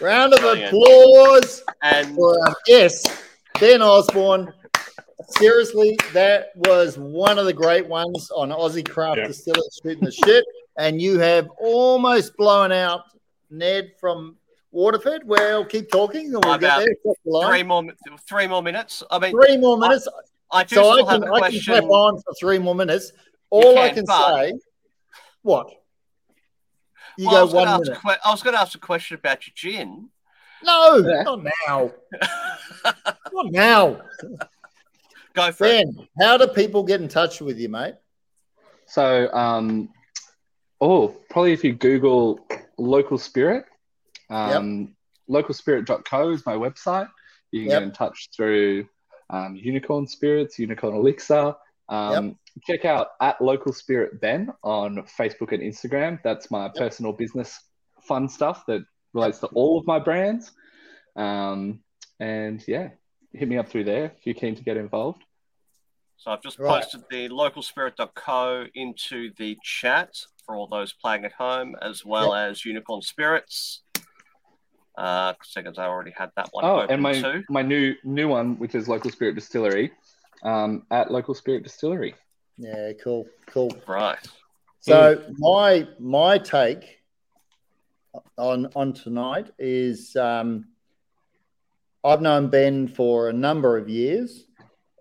Round 0.00 0.32
of 0.32 0.40
brilliant. 0.40 0.68
applause 0.68 1.62
and 1.82 2.14
for 2.14 2.40
our 2.48 2.54
guest, 2.64 3.10
Ben 3.60 3.82
Osborne. 3.82 4.52
Seriously, 5.30 5.98
that 6.12 6.50
was 6.54 6.96
one 6.96 7.38
of 7.38 7.44
the 7.46 7.52
great 7.52 7.86
ones 7.86 8.30
on 8.30 8.50
Aussie 8.50 8.88
Craft 8.88 9.18
Yeah. 9.18 9.26
Distillers 9.26 9.80
shooting 9.82 10.04
the 10.04 10.12
shit. 10.12 10.44
And 10.78 11.02
you 11.02 11.18
have 11.18 11.48
almost 11.58 12.36
blown 12.36 12.70
out 12.70 13.02
Ned 13.50 13.92
from 14.00 14.36
Waterford. 14.70 15.22
Well, 15.26 15.64
keep 15.64 15.90
talking 15.90 16.26
and 16.26 16.34
we'll 16.44 16.54
About 16.54 16.60
get 16.60 16.78
there. 16.86 16.94
Cross 17.02 17.16
the 17.24 17.30
line. 17.32 17.50
three 17.50 17.62
more 17.64 17.84
three 18.28 18.46
more 18.46 18.62
minutes. 18.62 19.02
I 19.10 19.18
mean, 19.18 19.32
Three 19.32 19.56
more 19.56 19.76
minutes. 19.76 20.06
I 20.52 20.62
do 20.64 20.76
so 20.76 20.92
I 20.92 20.96
can, 21.14 21.22
have 21.22 21.30
a 21.30 21.34
I 21.34 21.50
can 21.50 21.60
clap 21.62 21.84
on 21.84 22.16
for 22.22 22.32
three 22.40 22.58
more 22.58 22.74
minutes. 22.76 23.12
All 23.50 23.76
I 23.76 23.88
can, 23.88 23.96
can 23.96 24.04
but- 24.06 24.34
say, 24.36 24.52
what? 25.42 25.66
You 27.16 27.26
Well, 27.26 27.36
I 27.38 27.42
was 27.42 27.52
go 27.52 27.58
one 27.58 27.68
ask 27.68 27.82
minute. 27.82 28.00
que- 28.00 28.16
I 28.24 28.30
was 28.30 28.42
going 28.44 28.54
to 28.54 28.60
ask 28.60 28.74
a 28.76 28.78
question 28.78 29.16
about 29.16 29.44
your 29.48 29.52
gin. 29.56 30.10
No, 30.62 30.96
Yeah. 30.98 31.22
not 31.24 31.42
now. 31.68 31.90
Not 33.32 33.50
now. 33.52 34.00
Go 35.38 35.52
for 35.52 35.66
it. 35.66 35.86
Ben, 35.86 36.08
how 36.20 36.36
do 36.36 36.48
people 36.48 36.82
get 36.82 37.00
in 37.00 37.06
touch 37.06 37.40
with 37.40 37.58
you, 37.58 37.68
mate? 37.68 37.94
So, 38.86 39.32
um, 39.32 39.90
oh, 40.80 41.08
probably 41.30 41.52
if 41.52 41.62
you 41.62 41.74
Google 41.74 42.40
local 42.76 43.18
spirit, 43.18 43.64
um, 44.30 44.96
localspirit.co 45.30 46.30
is 46.30 46.44
my 46.44 46.54
website. 46.54 47.08
You 47.52 47.62
can 47.62 47.70
Yep. 47.70 47.80
get 47.80 47.82
in 47.84 47.92
touch 47.92 48.28
through 48.34 48.88
um, 49.30 49.54
Unicorn 49.54 50.08
Spirits, 50.08 50.58
Unicorn 50.58 50.96
Elixir. 50.96 51.54
Um, 51.88 52.36
Check 52.66 52.84
out 52.84 53.10
at 53.20 53.40
Local 53.40 53.72
Spirit 53.72 54.20
Ben 54.20 54.52
on 54.64 54.96
Facebook 55.16 55.52
and 55.52 55.62
Instagram. 55.62 56.18
That's 56.24 56.50
my 56.50 56.68
personal 56.68 57.12
business 57.12 57.56
fun 58.02 58.28
stuff 58.28 58.66
that 58.66 58.82
relates 59.12 59.38
to 59.38 59.46
all 59.48 59.78
of 59.78 59.86
my 59.86 60.00
brands. 60.00 60.50
Um, 61.14 61.80
and 62.18 62.64
yeah, 62.66 62.88
hit 63.32 63.48
me 63.48 63.58
up 63.58 63.68
through 63.68 63.84
there 63.84 64.06
if 64.06 64.26
you're 64.26 64.34
keen 64.34 64.56
to 64.56 64.64
get 64.64 64.76
involved. 64.76 65.22
So 66.18 66.32
I've 66.32 66.42
just 66.42 66.58
Right. 66.58 66.82
posted 66.82 67.02
the 67.10 67.28
localspirit.co 67.28 68.66
into 68.74 69.32
the 69.38 69.56
chat 69.62 70.10
for 70.44 70.56
all 70.56 70.66
those 70.66 70.92
playing 70.92 71.24
at 71.24 71.32
home, 71.32 71.76
as 71.80 72.04
well 72.04 72.34
as 72.34 72.64
Unicorn 72.64 73.02
Spirits. 73.02 73.82
Uh, 74.96 75.34
seconds, 75.44 75.78
I 75.78 75.86
already 75.86 76.10
had 76.10 76.30
that 76.34 76.48
one 76.50 76.64
Oh, 76.64 76.80
open 76.80 76.90
and 76.90 77.02
my 77.02 77.22
too. 77.22 77.44
my 77.48 77.62
new 77.62 77.94
new 78.02 78.26
one, 78.26 78.58
which 78.58 78.74
is 78.74 78.88
Local 78.88 79.12
Spirit 79.12 79.36
Distillery, 79.36 79.92
um, 80.42 80.86
at 80.90 81.12
Local 81.12 81.34
Spirit 81.34 81.62
Distillery. 81.62 82.16
Yeah, 82.56 82.92
cool, 83.00 83.28
cool. 83.46 83.70
Right. 83.86 84.18
So 84.80 85.22
my 85.38 85.86
my 86.00 86.38
take 86.38 86.98
on 88.36 88.66
on 88.74 88.92
tonight 88.92 89.52
is 89.56 90.16
um, 90.16 90.66
I've 92.02 92.22
known 92.22 92.48
Ben 92.48 92.88
for 92.88 93.28
a 93.28 93.32
number 93.32 93.76
of 93.76 93.88
years. 93.88 94.47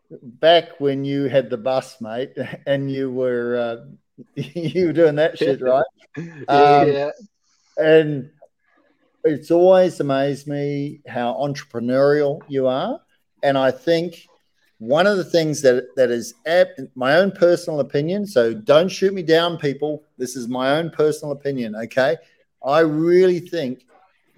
Back 0.09 0.79
when 0.79 1.03
you 1.03 1.23
had 1.25 1.49
the 1.49 1.57
bus, 1.57 1.99
mate, 1.99 2.33
and 2.65 2.91
you 2.91 3.11
were 3.11 3.57
uh, 3.57 4.21
you 4.35 4.87
were 4.87 4.93
doing 4.93 5.15
that 5.15 5.37
shit, 5.37 5.61
right? 5.61 5.83
Um, 6.47 6.87
yeah, 6.87 7.11
and 7.77 8.31
it's 9.23 9.51
always 9.51 9.99
amazed 9.99 10.47
me 10.47 11.01
how 11.07 11.33
entrepreneurial 11.33 12.41
you 12.47 12.65
are. 12.65 12.99
And 13.43 13.55
I 13.55 13.69
think 13.69 14.27
one 14.79 15.07
of 15.07 15.17
the 15.17 15.23
things 15.23 15.61
that 15.61 15.83
that 15.95 16.11
is 16.11 16.33
my 16.95 17.17
own 17.17 17.31
personal 17.31 17.79
opinion. 17.79 18.25
So 18.25 18.53
don't 18.53 18.89
shoot 18.89 19.13
me 19.13 19.23
down, 19.23 19.57
people. 19.57 20.03
This 20.17 20.35
is 20.35 20.47
my 20.47 20.77
own 20.77 20.89
personal 20.89 21.33
opinion. 21.33 21.75
Okay, 21.75 22.17
I 22.65 22.79
really 22.79 23.39
think 23.39 23.85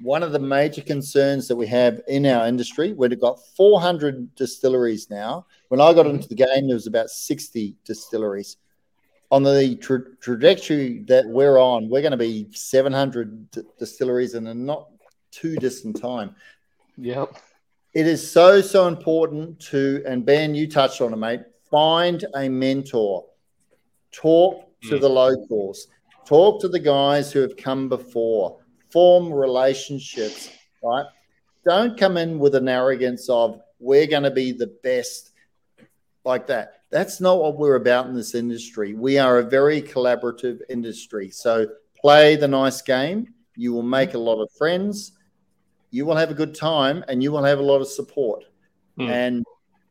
one 0.02 0.24
of 0.24 0.32
the 0.32 0.40
major 0.40 0.82
concerns 0.82 1.48
that 1.48 1.56
we 1.56 1.68
have 1.68 2.02
in 2.08 2.26
our 2.26 2.48
industry, 2.48 2.94
we've 2.94 3.20
got 3.20 3.40
400 3.56 4.34
distilleries 4.36 5.10
now. 5.10 5.46
When 5.68 5.82
I 5.82 5.94
got 5.94 6.08
into 6.08 6.28
the 6.28 6.36
game, 6.36 6.68
there 6.68 6.76
was 6.76 6.88
about 6.88 7.10
60 7.10 7.76
distilleries 7.86 8.58
on 9.32 9.44
the 9.44 9.76
tra- 9.76 10.16
trajectory 10.22 11.04
that 11.08 11.26
we're 11.28 11.60
on, 11.60 11.88
we're 11.90 12.02
going 12.02 12.12
to 12.12 12.18
be 12.18 12.48
700 12.52 13.52
d- 13.52 13.62
distilleries 13.78 14.34
in 14.34 14.48
a 14.48 14.54
not 14.54 14.88
too 15.32 15.56
distant 15.58 16.00
time. 16.02 16.36
yep, 16.98 17.30
It 17.94 18.08
is 18.08 18.32
so, 18.32 18.60
so 18.62 18.88
important 18.88 19.60
to, 19.72 20.02
and 20.08 20.26
Ben, 20.26 20.56
you 20.56 20.68
touched 20.68 21.02
on 21.02 21.14
it, 21.14 21.18
mate, 21.18 21.42
find 21.70 22.26
a 22.36 22.50
mentor. 22.50 23.26
Talk 24.12 24.66
to 24.84 24.96
Mm. 24.98 25.02
the 25.02 25.10
locals, 25.10 25.88
talk 26.26 26.60
to 26.62 26.68
the 26.68 26.80
guys 26.80 27.32
who 27.32 27.42
have 27.42 27.56
come 27.58 27.88
before, 27.90 28.58
form 28.92 29.32
relationships, 29.32 30.50
right? 30.84 31.06
Don't 31.66 31.98
come 31.98 32.18
in 32.18 32.40
with 32.40 32.56
an 32.56 32.68
arrogance 32.68 33.30
of, 33.30 33.62
we're 33.80 34.08
going 34.08 34.24
to 34.24 34.32
be 34.32 34.52
the 34.52 34.76
best 34.84 35.32
like 36.26 36.48
that. 36.48 36.82
That's 36.90 37.22
not 37.22 37.40
what 37.40 37.58
we're 37.58 37.76
about 37.76 38.08
in 38.08 38.16
this 38.16 38.36
industry. 38.36 38.94
We 38.94 39.18
are 39.18 39.40
a 39.40 39.44
very 39.44 39.82
collaborative 39.82 40.62
industry. 40.70 41.30
So 41.30 41.68
play 42.00 42.36
the 42.36 42.48
nice 42.48 42.82
game. 42.82 43.34
You 43.56 43.74
will 43.74 43.84
make 43.84 44.14
a 44.14 44.18
lot 44.18 44.42
of 44.42 44.50
friends. 44.58 45.14
You 45.92 46.06
will 46.06 46.16
have 46.16 46.32
a 46.32 46.34
good 46.34 46.56
time 46.56 47.04
and 47.08 47.22
you 47.22 47.32
will 47.32 47.44
have 47.44 47.60
a 47.60 47.64
lot 47.64 47.82
of 47.82 47.88
support. 47.88 48.44
Hmm. 48.98 49.10
And 49.10 49.46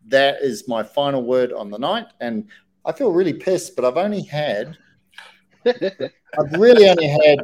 that 0.07 0.43
is 0.43 0.67
my 0.69 0.83
final 0.83 1.23
word 1.23 1.53
on 1.53 1.71
the 1.71 1.79
night. 1.79 2.07
And 2.21 2.49
I 2.85 2.93
feel 2.93 3.13
really 3.13 3.35
pissed, 3.35 3.77
but 3.77 3.85
I've 3.85 3.97
only 3.97 4.23
had, 4.23 4.77
I've 5.67 6.53
really 6.59 6.89
only 6.89 7.09
had 7.09 7.39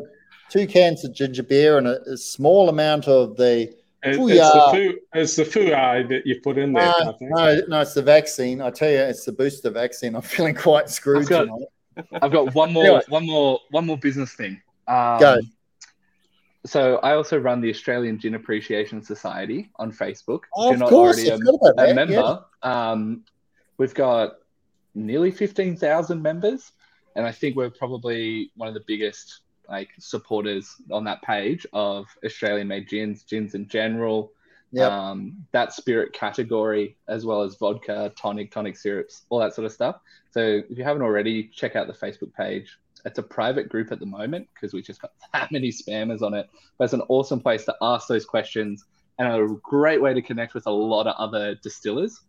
two 0.55 0.67
cans 0.67 1.05
of 1.05 1.13
ginger 1.13 1.43
beer 1.43 1.79
and 1.79 1.87
a, 1.89 2.01
a 2.03 2.17
small 2.17 2.69
amount 2.69 3.09
of 3.09 3.37
the 3.37 3.63
It- 3.63 3.77
it's, 4.03 4.19
the 4.19 4.69
fu- 4.71 4.99
it's 5.19 5.37
the 5.37 5.45
fuai 5.45 6.09
that 6.11 6.27
you 6.27 6.41
put 6.43 6.59
in 6.59 6.73
there. 6.75 6.93
I 6.95 7.05
No, 7.05 7.13
think. 7.13 7.31
no, 7.31 7.61
no, 7.69 7.81
it's 7.81 7.95
the 7.95 8.03
vaccine. 8.03 8.61
I 8.61 8.71
tell 8.71 8.91
you, 8.91 8.99
it's 8.99 9.25
the 9.25 9.33
booster 9.33 9.71
vaccine. 9.71 10.15
I'm 10.15 10.23
feeling 10.37 10.55
quite 10.55 10.89
screwed 10.91 11.23
I've 11.23 11.29
got- 11.29 11.45
tonight. 11.45 11.69
I've 12.23 12.33
got 12.33 12.55
one 12.55 12.73
more, 12.73 12.85
Anyway. 12.85 13.03
one 13.09 13.27
more, 13.27 13.61
one 13.71 13.87
more 13.87 13.97
business 13.99 14.33
thing. 14.35 14.61
Um, 14.89 15.19
Go. 15.21 15.39
So 16.67 16.97
I 16.99 17.15
also 17.15 17.39
run 17.39 17.61
the 17.61 17.71
Australian 17.71 18.19
Gin 18.19 18.35
Appreciation 18.35 19.03
Society 19.03 19.71
on 19.77 19.93
Facebook. 19.93 20.41
Oh, 20.57 20.69
if 20.69 20.75
of 20.75 20.79
you're 20.79 20.79
not 20.81 20.89
course, 20.89 21.17
already 21.17 21.31
I 21.31 21.35
a, 21.35 21.39
forgot 21.39 21.71
about 21.73 21.89
a 21.91 21.95
member, 21.95 22.45
yeah. 22.65 22.91
um, 22.91 23.25
we've 23.79 23.95
got 23.95 24.37
nearly 24.95 25.31
15,000 25.31 26.21
members. 26.23 26.73
And 27.17 27.25
I 27.27 27.33
think 27.33 27.55
we're 27.55 27.71
probably 27.71 28.51
one 28.57 28.67
of 28.69 28.75
the 28.75 28.83
biggest 28.89 29.41
like 29.69 29.91
supporters 29.99 30.77
on 30.91 31.05
that 31.05 31.23
page 31.23 31.67
of 31.73 32.07
Australian 32.25 32.69
made 32.69 32.89
gins, 32.89 33.23
gins 33.23 33.55
in 33.55 33.69
general, 33.69 34.33
Yep. 34.73 34.91
um, 34.91 35.47
that 35.53 35.73
spirit 35.73 36.13
category, 36.13 36.97
as 37.07 37.25
well 37.25 37.43
as 37.43 37.55
vodka, 37.55 38.13
tonic, 38.19 38.51
tonic 38.51 38.77
syrups, 38.77 39.23
all 39.31 39.39
that 39.39 39.55
sort 39.55 39.67
of 39.67 39.73
stuff. 39.73 40.01
So 40.33 40.63
if 40.69 40.77
you 40.77 40.83
haven't 40.83 41.03
already, 41.03 41.45
check 41.47 41.77
out 41.77 41.87
the 41.87 41.93
Facebook 41.93 42.35
page. 42.35 42.77
It's 43.05 43.21
a 43.21 43.23
private 43.23 43.69
group 43.69 43.93
at 43.93 44.01
the 44.01 44.07
moment 44.07 44.49
because 44.53 44.73
we 44.73 44.83
just 44.83 45.01
got 45.01 45.13
that 45.33 45.53
many 45.53 45.71
spammers 45.71 46.23
on 46.23 46.35
it. 46.35 46.49
But 46.77 46.85
it's 46.85 46.93
an 46.93 47.03
awesome 47.09 47.41
place 47.41 47.65
to 47.67 47.77
ask 47.83 48.09
those 48.09 48.25
questions 48.25 48.85
and 49.21 49.29
a 49.29 49.47
great 49.63 50.03
way 50.03 50.13
to 50.13 50.23
connect 50.23 50.55
with 50.55 50.67
a 50.67 50.73
lot 50.73 51.07
of 51.07 51.15
other 51.19 51.55
distillers. 51.57 52.23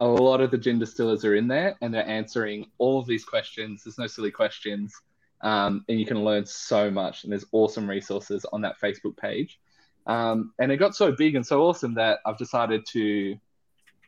A 0.00 0.06
lot 0.06 0.40
of 0.40 0.50
the 0.50 0.56
gin 0.56 0.78
distillers 0.78 1.22
are 1.26 1.34
in 1.34 1.48
there 1.48 1.76
and 1.82 1.92
they're 1.92 2.08
answering 2.08 2.64
all 2.78 2.98
of 2.98 3.06
these 3.06 3.26
questions. 3.26 3.84
There's 3.84 3.98
no 3.98 4.06
silly 4.06 4.30
questions. 4.30 4.94
Um, 5.42 5.84
and 5.88 5.98
you 5.98 6.06
can 6.06 6.22
learn 6.24 6.44
so 6.46 6.90
much. 6.90 7.24
And 7.24 7.32
there's 7.32 7.46
awesome 7.52 7.88
resources 7.88 8.44
on 8.52 8.60
that 8.62 8.80
Facebook 8.80 9.16
page. 9.16 9.58
Um, 10.06 10.52
and 10.58 10.70
it 10.72 10.76
got 10.76 10.94
so 10.94 11.12
big 11.12 11.34
and 11.34 11.46
so 11.46 11.62
awesome 11.62 11.94
that 11.94 12.18
I've 12.26 12.38
decided 12.38 12.84
to 12.92 13.38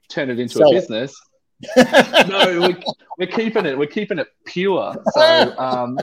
turn 0.08 0.30
it 0.30 0.38
into 0.38 0.54
Sell 0.58 0.68
a 0.68 0.72
it. 0.72 0.80
business. 0.80 1.14
no, 1.76 2.60
we're, 2.60 2.82
we're 3.18 3.26
keeping 3.28 3.66
it. 3.66 3.78
We're 3.78 3.86
keeping 3.86 4.18
it 4.18 4.28
pure. 4.44 4.94
So 5.12 5.58
um, 5.58 5.98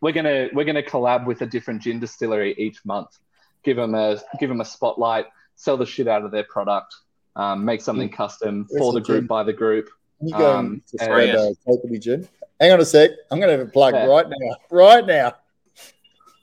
we're 0.00 0.12
gonna 0.12 0.48
we're 0.52 0.64
gonna 0.64 0.82
collab 0.84 1.26
with 1.26 1.42
a 1.42 1.46
different 1.46 1.82
gin 1.82 1.98
distillery 1.98 2.54
each 2.58 2.84
month. 2.84 3.18
Give 3.64 3.76
them 3.76 3.94
a 3.94 4.18
give 4.38 4.48
them 4.48 4.60
a 4.60 4.64
spotlight. 4.64 5.26
Sell 5.56 5.76
the 5.76 5.86
shit 5.86 6.06
out 6.06 6.24
of 6.24 6.30
their 6.30 6.44
product. 6.44 6.94
Um, 7.34 7.64
make 7.64 7.80
something 7.80 8.08
custom 8.08 8.66
Where's 8.68 8.80
for 8.80 8.92
the 8.92 9.00
the 9.00 9.04
group 9.04 9.20
gin? 9.22 9.26
by 9.26 9.42
the 9.42 9.52
group. 9.52 9.88
Can 10.24 10.28
you 10.28 10.34
go 10.38 10.50
Um, 10.56 10.58
and 10.66 10.72
and- 10.74 10.82
subscribe 10.86 11.34
uh, 11.34 11.50
Capity 11.66 11.98
Gin? 11.98 12.28
Hang 12.60 12.72
on 12.72 12.80
a 12.80 12.84
sec. 12.84 13.10
I'm 13.30 13.38
going 13.40 13.50
to 13.52 13.58
have 13.58 13.68
a 13.68 13.70
plug 13.70 13.94
Yeah. 13.94 14.06
right 14.06 14.26
now. 14.28 14.56
Right 14.70 15.06
now. 15.06 15.34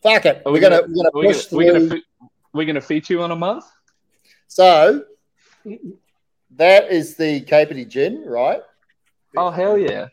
Fuck 0.03 0.25
it. 0.25 0.41
Are 0.45 0.51
We're 0.51 0.59
going 0.59 0.71
to 0.71 0.81
gonna- 0.81 0.93
we're 0.93 1.03
going 1.11 1.27
We're 1.27 1.33
to 1.33 1.33
gonna, 1.33 1.33
push 1.33 1.51
we're 1.51 1.73
gonna, 1.73 1.87
through. 1.89 2.01
we're 2.53 2.65
gonna 2.65 2.81
feature 2.81 3.13
you 3.13 3.23
on 3.23 3.31
a 3.31 3.35
month. 3.35 3.65
So 4.47 5.05
that 6.57 6.91
is 6.91 7.15
the 7.15 7.41
Capity 7.41 7.85
Gin, 7.85 8.23
right? 8.25 8.61
Oh 9.37 9.49
hell 9.49 9.77
yeah! 9.77 10.07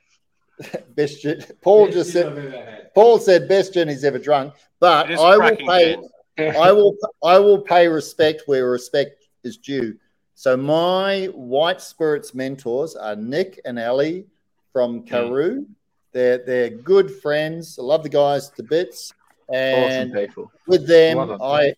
Best 0.94 1.22
gin. 1.22 1.42
Paul 1.60 1.88
just 1.90 2.12
said. 2.12 2.90
Paul 2.94 3.18
said 3.18 3.48
best 3.48 3.74
gin 3.74 3.88
he's 3.88 4.04
ever 4.04 4.18
drunk, 4.18 4.54
but 4.78 5.10
I 5.10 5.36
will 5.36 5.56
pay. 5.56 5.96
I 6.38 6.70
will. 6.70 6.94
I 7.24 7.38
will 7.40 7.58
pay 7.62 7.88
respect 7.88 8.42
where 8.46 8.70
respect 8.70 9.24
is 9.42 9.56
due. 9.56 9.96
So 10.38 10.56
my 10.56 11.24
white 11.34 11.80
spirits 11.80 12.32
mentors 12.32 12.94
are 12.94 13.16
Nick 13.16 13.60
and 13.64 13.76
Ellie 13.76 14.24
from 14.72 15.00
hmm. 15.00 15.12
Karu. 15.12 15.66
They're 16.12 16.38
they're 16.38 16.70
good 16.70 17.10
friends. 17.10 17.76
I 17.76 17.82
love 17.82 18.04
the 18.04 18.08
guys 18.08 18.48
to 18.50 18.62
bits, 18.62 19.12
and 19.52 20.12
awesome 20.12 20.26
people. 20.26 20.52
with 20.68 20.86
them, 20.86 21.18
I 21.42 21.74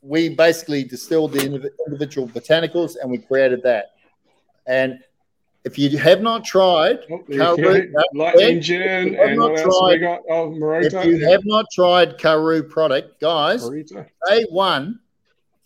we 0.00 0.28
basically 0.28 0.84
distilled 0.84 1.32
the 1.32 1.44
individual 1.88 2.28
botanicals 2.28 2.94
and 3.02 3.10
we 3.10 3.18
created 3.18 3.64
that. 3.64 3.94
And 4.68 5.00
if 5.64 5.76
you 5.76 5.98
have 5.98 6.20
not 6.22 6.44
tried, 6.44 7.00
Oh, 7.10 7.18
Karu, 7.28 7.92
that- 7.92 8.08
Lightning 8.14 8.60
gin 8.60 9.18
I've 9.18 9.30
and 9.30 9.36
not 9.40 9.50
what 9.50 9.60
else 9.60 9.80
have 9.80 9.90
we 9.90 9.98
tried- 9.98 10.00
got? 10.00 10.20
Oh, 10.30 10.52
if 10.52 10.92
Morita. 10.92 11.04
you 11.04 11.28
have 11.28 11.44
not 11.44 11.66
tried 11.72 12.16
Karu 12.16 12.70
product, 12.70 13.20
guys, 13.20 13.64
Morita. 13.64 14.06
they 14.28 14.46
won. 14.52 15.00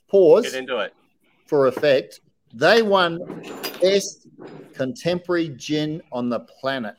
Pause 0.09 0.44
Get 0.44 0.55
into 0.55 0.78
it. 0.78 0.94
For 1.46 1.66
effect. 1.66 2.20
They 2.52 2.82
won 2.82 3.42
best 3.80 4.28
contemporary 4.74 5.50
gin 5.50 6.02
on 6.12 6.28
the 6.28 6.40
planet. 6.40 6.96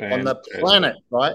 on 0.00 0.24
the 0.24 0.36
planet, 0.60 0.96
right? 1.10 1.34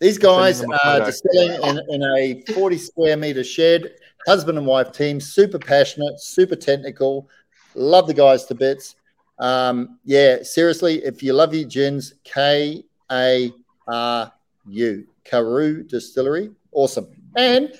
These 0.00 0.18
guys 0.18 0.58
Send 0.58 0.72
them 0.72 0.78
a 0.84 0.88
are 0.88 1.04
distilling 1.04 1.62
in, 1.62 1.80
in 1.90 2.02
a 2.02 2.42
40 2.54 2.76
square 2.76 3.16
meter 3.16 3.44
shed, 3.44 3.94
husband 4.26 4.58
and 4.58 4.66
wife 4.66 4.90
team, 4.90 5.20
super 5.20 5.60
passionate, 5.60 6.18
super 6.20 6.56
technical. 6.56 7.28
Love 7.76 8.08
the 8.08 8.14
guys 8.14 8.44
to 8.46 8.54
bits. 8.54 8.96
Um, 9.38 9.98
yeah, 10.04 10.42
seriously, 10.42 11.04
if 11.04 11.22
you 11.22 11.32
love 11.32 11.54
your 11.54 11.68
gins, 11.68 12.14
K 12.24 12.84
A 13.10 13.52
R 13.86 14.32
U, 14.68 15.06
Karu 15.24 15.88
Distillery. 15.88 16.50
Awesome. 16.72 17.06
And 17.36 17.66
eh, 17.66 17.76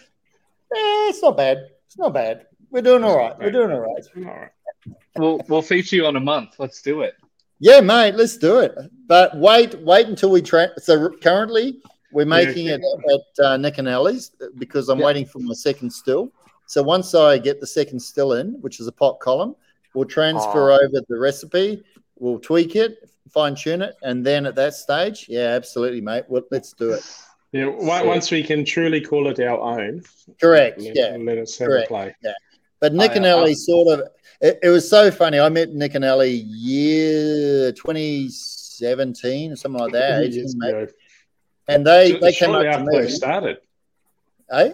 it's 1.08 1.22
not 1.22 1.36
bad. 1.36 1.58
It's 1.86 1.98
not 1.98 2.14
bad. 2.14 2.46
We're 2.72 2.80
doing 2.82 3.04
all 3.04 3.18
right. 3.18 3.38
We're 3.38 3.50
doing 3.50 3.70
all 3.70 3.80
right. 3.80 4.02
All 4.16 4.22
right. 4.24 4.50
We'll 5.16 5.40
we'll 5.46 5.62
feature 5.62 5.94
you 5.96 6.06
on 6.06 6.16
a 6.16 6.20
month. 6.20 6.54
Let's 6.58 6.80
do 6.80 7.02
it. 7.02 7.14
Yeah, 7.60 7.80
mate, 7.80 8.14
let's 8.16 8.38
do 8.38 8.58
it. 8.60 8.74
But 9.06 9.36
wait, 9.36 9.78
wait 9.82 10.06
until 10.08 10.30
we 10.30 10.40
try. 10.42 10.68
So 10.78 11.10
currently, 11.22 11.80
we're 12.12 12.24
making 12.24 12.66
it 12.66 12.80
at 12.80 13.44
uh, 13.44 13.56
Nick 13.58 13.76
and 13.78 13.86
Ellie's 13.86 14.32
because 14.56 14.88
I'm 14.88 14.98
Yeah. 14.98 15.06
waiting 15.06 15.26
for 15.26 15.38
my 15.38 15.54
second 15.54 15.90
still. 15.90 16.32
So 16.66 16.82
once 16.82 17.14
I 17.14 17.36
get 17.38 17.60
the 17.60 17.66
second 17.66 18.00
still 18.00 18.32
in, 18.32 18.54
which 18.62 18.80
is 18.80 18.86
a 18.86 18.92
pot 18.92 19.20
column, 19.20 19.54
we'll 19.94 20.06
transfer 20.06 20.72
over 20.72 21.02
the 21.08 21.18
recipe, 21.18 21.84
we'll 22.18 22.38
tweak 22.40 22.74
it, 22.74 23.08
fine 23.30 23.54
tune 23.54 23.82
it, 23.82 23.96
and 24.02 24.24
then 24.24 24.46
at 24.46 24.54
that 24.54 24.72
stage, 24.74 25.26
yeah, 25.28 25.48
absolutely, 25.48 26.00
mate. 26.00 26.24
Well, 26.28 26.42
let's 26.50 26.72
do 26.72 26.92
it. 26.92 27.04
Yeah, 27.52 27.66
once 27.66 28.30
we 28.30 28.42
can 28.42 28.64
truly 28.64 29.02
call 29.02 29.28
it 29.28 29.38
our 29.40 29.58
own, 29.78 30.02
Correct. 30.40 30.80
let, 30.80 30.96
Yeah. 30.96 31.16
let 31.20 31.36
us 31.36 31.58
have 31.58 31.68
Correct. 31.68 31.86
a 31.86 31.88
play. 31.88 32.14
But 32.82 32.92
Nick 32.94 33.12
I- 33.12 33.14
and 33.14 33.26
I- 33.26 33.30
Ellie 33.30 33.54
sort 33.54 34.00
of, 34.00 34.08
it, 34.40 34.58
it 34.64 34.68
was 34.68 34.90
so 34.90 35.12
funny. 35.12 35.38
I 35.38 35.48
met 35.48 35.72
Nick 35.72 35.94
and 35.94 36.04
Ellie 36.04 36.44
year 36.48 37.70
2017 37.70 39.52
or 39.52 39.56
something 39.56 39.80
like 39.80 39.92
that. 39.92 40.24
18, 40.24 40.62
ago. 40.62 40.88
And 41.68 41.86
they, 41.86 42.16
Sh- 42.16 42.20
they 42.20 42.32
came 42.32 42.50
up 42.50 42.62
to 42.62 42.68
after 42.68 42.90
they 42.90 43.08
started. 43.08 43.58
Eh? 44.50 44.72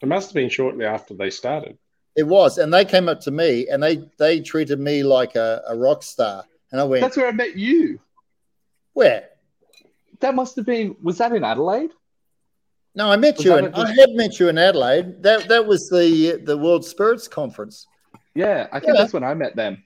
It 0.00 0.08
must 0.08 0.30
have 0.30 0.34
been 0.34 0.48
shortly 0.48 0.86
after 0.86 1.12
they 1.12 1.28
started. 1.28 1.76
It 2.16 2.22
was, 2.22 2.56
and 2.56 2.72
they 2.72 2.86
came 2.86 3.10
up 3.10 3.20
to 3.20 3.30
me 3.30 3.68
and 3.68 3.82
they 3.82 4.02
they 4.18 4.40
treated 4.40 4.80
me 4.80 5.02
like 5.02 5.36
a, 5.36 5.62
a 5.68 5.76
rock 5.76 6.02
star, 6.02 6.44
and 6.72 6.80
I 6.80 6.84
went, 6.84 7.02
That's 7.02 7.16
where 7.16 7.28
I 7.28 7.32
met 7.32 7.56
you. 7.56 8.00
"Where? 8.94 9.28
That 10.20 10.34
must 10.34 10.56
have 10.56 10.66
been. 10.66 10.96
Was 11.02 11.18
that 11.18 11.32
in 11.32 11.44
Adelaide? 11.44 11.90
No, 12.94 13.10
I 13.10 13.16
met 13.16 13.36
Was 13.36 13.44
you. 13.46 13.56
In, 13.56 13.66
at 13.66 13.78
I 13.78 13.92
had 13.92 14.10
met 14.10 14.40
you 14.40 14.48
in 14.48 14.58
Adelaide. 14.58 15.22
That 15.22 15.48
that 15.48 15.64
was 15.66 15.88
the 15.88 16.40
the 16.44 16.56
World 16.56 16.84
Spirits 16.84 17.28
Conference. 17.28 17.86
Yeah, 18.34 18.66
I 18.72 18.80
think 18.80 18.94
Yeah. 18.94 19.00
that's 19.02 19.12
when 19.12 19.24
I 19.24 19.34
met 19.34 19.54
them. 19.56 19.82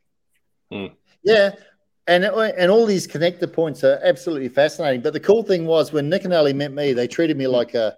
Yeah, 0.71 1.53
and 2.07 2.25
it- 2.25 2.55
and 2.59 2.71
all 2.71 2.87
these 2.87 3.07
connector 3.07 3.51
points 3.51 3.85
are 3.85 4.01
absolutely 4.03 4.49
fascinating. 4.49 5.01
But 5.03 5.13
the 5.13 5.21
cool 5.21 5.43
thing 5.43 5.67
was 5.67 5.93
when 5.93 6.09
Nick 6.09 6.25
and 6.25 6.33
Ellie 6.33 6.53
met 6.53 6.73
me, 6.73 6.93
they 6.93 7.07
treated 7.07 7.37
me 7.37 7.47
like 7.47 7.75
a 7.75 7.97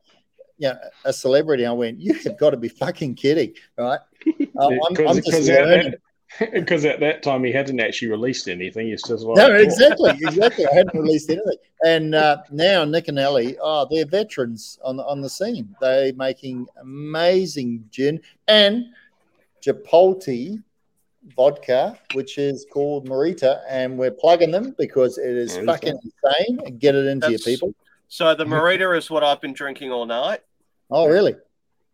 you 0.59 0.69
know, 0.69 0.77
a 1.05 1.13
celebrity. 1.13 1.67
I 1.67 1.73
went, 1.73 2.01
"You 2.01 2.15
have 2.15 2.39
got 2.39 2.51
to 2.51 2.57
be 2.57 2.69
fucking 2.69 3.15
kidding, 3.17 3.55
right?" 3.79 4.01
Uh, 4.59 4.69
I'm, 4.89 5.07
I'm 5.09 5.17
just 5.23 5.47
learning. 5.49 5.95
Because 6.53 6.85
at 6.85 7.01
that 7.01 7.23
time 7.23 7.45
he 7.45 7.53
hadn't 7.53 7.81
actually 7.81 8.09
released 8.09 8.49
anything. 8.49 8.89
He's 8.89 9.03
just 9.03 9.25
like, 9.25 9.37
No, 9.37 9.55
exactly, 9.55 10.11
exactly. 10.11 10.67
I 10.67 10.75
hadn't 10.75 10.99
released 11.01 11.31
anything, 11.31 11.57
and 11.85 12.15
uh, 12.15 12.39
now 12.51 12.85
Nick 12.85 13.09
and 13.09 13.19
Ellie, 13.19 13.57
oh, 13.63 13.87
they're 13.91 14.07
veterans 14.07 14.79
on 14.85 14.97
the 14.97 15.05
on 15.05 15.21
the 15.21 15.29
scene. 15.31 15.75
They're 15.81 16.13
making 16.15 16.67
amazing 16.81 17.85
gin 17.91 18.21
and 18.49 18.87
Chipotle 19.65 20.63
vodka, 21.37 21.99
which 22.15 22.39
is 22.39 22.67
called 22.71 23.09
Morita, 23.09 23.61
and 23.69 23.99
we're 23.99 24.11
plugging 24.11 24.51
them 24.51 24.75
because 24.79 25.19
it 25.19 25.31
is 25.37 25.57
Morita. 25.59 25.67
fucking 25.67 25.99
insane. 26.25 26.79
Get 26.79 26.95
it 26.95 27.07
into 27.07 27.27
That's- 27.27 27.47
your 27.47 27.55
people. 27.57 27.75
So 28.09 28.35
the 28.35 28.45
Morita 28.45 28.97
is 28.97 29.11
what 29.11 29.25
I've 29.25 29.41
been 29.41 29.53
drinking 29.53 29.91
all 29.91 30.07
night. 30.07 30.41
Oh, 30.91 31.07
really? 31.09 31.35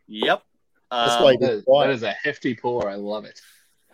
Yep. 0.09 0.43
That's 0.91 1.13
Um, 1.15 1.23
why- 1.23 1.37
That 1.41 1.51
is, 1.53 1.63
Why? 1.65 1.87
that 1.87 1.95
is 1.95 2.03
a 2.03 2.11
hefty 2.11 2.55
pour. 2.55 2.91
I 2.91 2.97
love 2.97 3.25
it. 3.25 3.41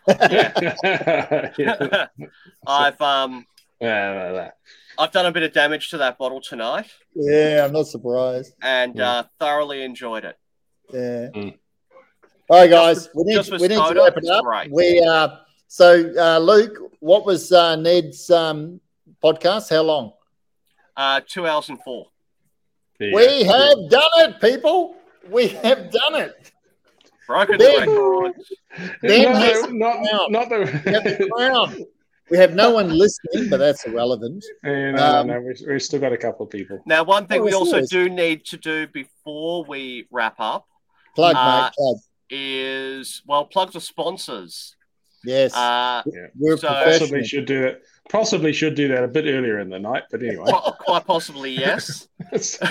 yeah. 1.58 2.06
I've 2.66 3.00
um 3.00 3.46
Yeah, 3.80 4.32
that- 4.32 4.54
I've 4.98 5.12
done 5.12 5.26
a 5.26 5.32
bit 5.32 5.44
of 5.44 5.52
damage 5.52 5.90
to 5.90 5.98
that 5.98 6.18
bottle 6.18 6.40
tonight 6.40 6.86
Yeah, 7.14 7.64
I'm 7.64 7.72
not 7.72 7.86
surprised. 7.86 8.52
and 8.62 8.96
Yeah. 8.96 9.10
uh, 9.10 9.22
thoroughly 9.38 9.82
enjoyed 9.82 10.24
it. 10.24 10.36
Yeah. 10.92 11.28
Mm. 11.34 11.58
All 12.50 12.58
right, 12.60 12.70
guys, 12.70 12.96
Just 13.04 13.10
we 13.14 13.24
need, 13.24 13.34
just 13.34 13.50
to, 13.50 13.56
we 13.58 13.68
need 13.68 13.76
to 13.76 13.86
soda, 13.86 14.00
wrap 14.04 14.16
it 14.16 14.26
up. 14.28 14.42
great. 14.44 14.70
We 14.72 15.00
uh, 15.00 15.28
so 15.68 16.10
uh, 16.18 16.38
Luke, 16.38 16.78
what 17.00 17.26
was 17.26 17.52
uh, 17.52 17.76
Ned's 17.76 18.30
um, 18.30 18.80
podcast? 19.22 19.68
How 19.70 19.82
long? 19.82 20.12
Uh, 20.96 21.20
two 21.26 21.46
hours 21.46 21.68
and 21.68 21.78
four. 21.82 22.06
yeah. 22.98 23.10
We 23.14 23.42
have 23.44 23.88
done 23.90 24.02
it, 24.16 24.40
people. 24.40 24.96
We 25.30 25.48
have 25.48 25.90
done 25.90 26.14
it. 26.14 26.50
Broken 27.28 27.58
Ben. 27.58 27.86
the 27.86 27.92
record. 27.92 28.32
Ben 29.02 29.22
No, 29.22 29.38
has 29.38 29.62
not, 29.70 29.96
crown. 30.08 30.32
not 30.32 30.50
We 30.50 30.56
have 30.92 31.04
the 31.04 31.16
the. 31.20 31.30
crown. 31.32 31.84
We 32.30 32.36
have 32.38 32.54
no 32.54 32.70
one 32.72 32.90
listening, 32.90 33.48
but 33.48 33.58
that's 33.58 33.86
irrelevant. 33.86 34.44
Yeah, 34.64 34.90
no, 34.90 35.02
Um, 35.20 35.26
no, 35.28 35.40
we, 35.40 35.54
we've 35.66 35.82
still 35.82 36.00
got 36.00 36.12
a 36.12 36.16
couple 36.18 36.44
of 36.44 36.50
people. 36.50 36.82
Now, 36.84 37.02
one 37.04 37.26
thing 37.26 37.40
Oh, 37.40 37.44
we 37.44 37.52
also 37.54 37.76
always- 37.76 37.88
do 37.90 38.08
need 38.08 38.44
to 38.46 38.56
do 38.56 38.86
before 38.88 39.64
we 39.64 40.06
wrap 40.10 40.34
up 40.38 40.66
Plug, 41.14 41.34
Uh, 41.36 41.62
mate. 41.64 41.72
Plug. 41.78 41.96
is 42.30 43.22
well, 43.26 43.44
plug 43.44 43.72
the 43.72 43.80
sponsors. 43.80 44.74
Yes, 45.24 45.54
Uh, 45.54 46.02
we're 46.36 46.56
so- 46.58 46.68
Possibly 46.68 47.24
should 47.24 47.44
do 47.46 47.62
that. 47.62 47.80
Possibly 48.08 48.52
should 48.54 48.74
do 48.74 48.88
that 48.88 49.04
a 49.04 49.08
bit 49.08 49.24
earlier 49.26 49.58
in 49.58 49.68
the 49.68 49.78
night, 49.78 50.04
but 50.10 50.22
anyway. 50.22 50.50
qu- 50.50 50.72
quite 50.80 51.04
possibly, 51.06 51.50
yes. 51.50 52.08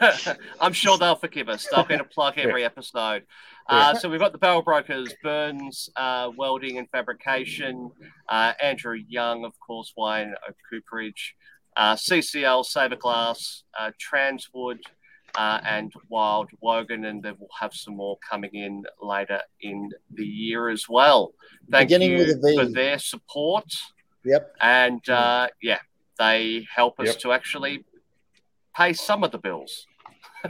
I'm 0.60 0.72
sure 0.72 0.98
they'll 0.98 1.16
forgive 1.16 1.48
us. 1.48 1.66
They'll 1.70 1.84
get 1.84 2.00
a 2.00 2.04
plug 2.04 2.38
every 2.38 2.64
episode. 2.64 3.24
Uh, 3.68 3.94
so 3.94 4.08
we've 4.10 4.20
got 4.20 4.32
the 4.32 4.38
Barrel 4.38 4.62
Brokers, 4.62 5.14
Burns, 5.22 5.88
uh, 5.96 6.30
Welding 6.36 6.78
and 6.78 6.88
Fabrication, 6.90 7.90
uh, 8.28 8.52
Andrew 8.62 8.98
Young, 9.08 9.44
of 9.44 9.58
course, 9.58 9.92
Wayne 9.96 10.34
Cooperage, 10.70 11.34
uh, 11.76 11.94
CCL, 11.96 12.64
Saverglass, 12.66 13.62
uh, 13.78 13.90
Transwood, 13.98 14.80
uh, 15.36 15.60
and 15.64 15.92
Wild 16.10 16.50
Wogan, 16.60 17.06
and 17.06 17.22
then 17.22 17.34
we'll 17.38 17.48
have 17.58 17.72
some 17.74 17.96
more 17.96 18.18
coming 18.28 18.50
in 18.54 18.84
later 19.02 19.40
in 19.62 19.90
the 20.12 20.24
year 20.26 20.68
as 20.68 20.88
well. 20.88 21.32
Thank 21.70 21.88
Beginning 21.88 22.12
you 22.12 22.18
with 22.18 22.54
for 22.56 22.66
their 22.66 22.98
support, 22.98 23.66
Yep. 24.24 24.54
and 24.60 25.08
uh, 25.08 25.48
yeah, 25.60 25.80
they 26.18 26.66
help 26.72 27.00
us 27.00 27.06
Yep. 27.08 27.18
to 27.20 27.32
actually 27.32 27.84
pay 28.76 28.92
some 28.92 29.24
of 29.24 29.32
the 29.32 29.38
bills. 29.38 29.86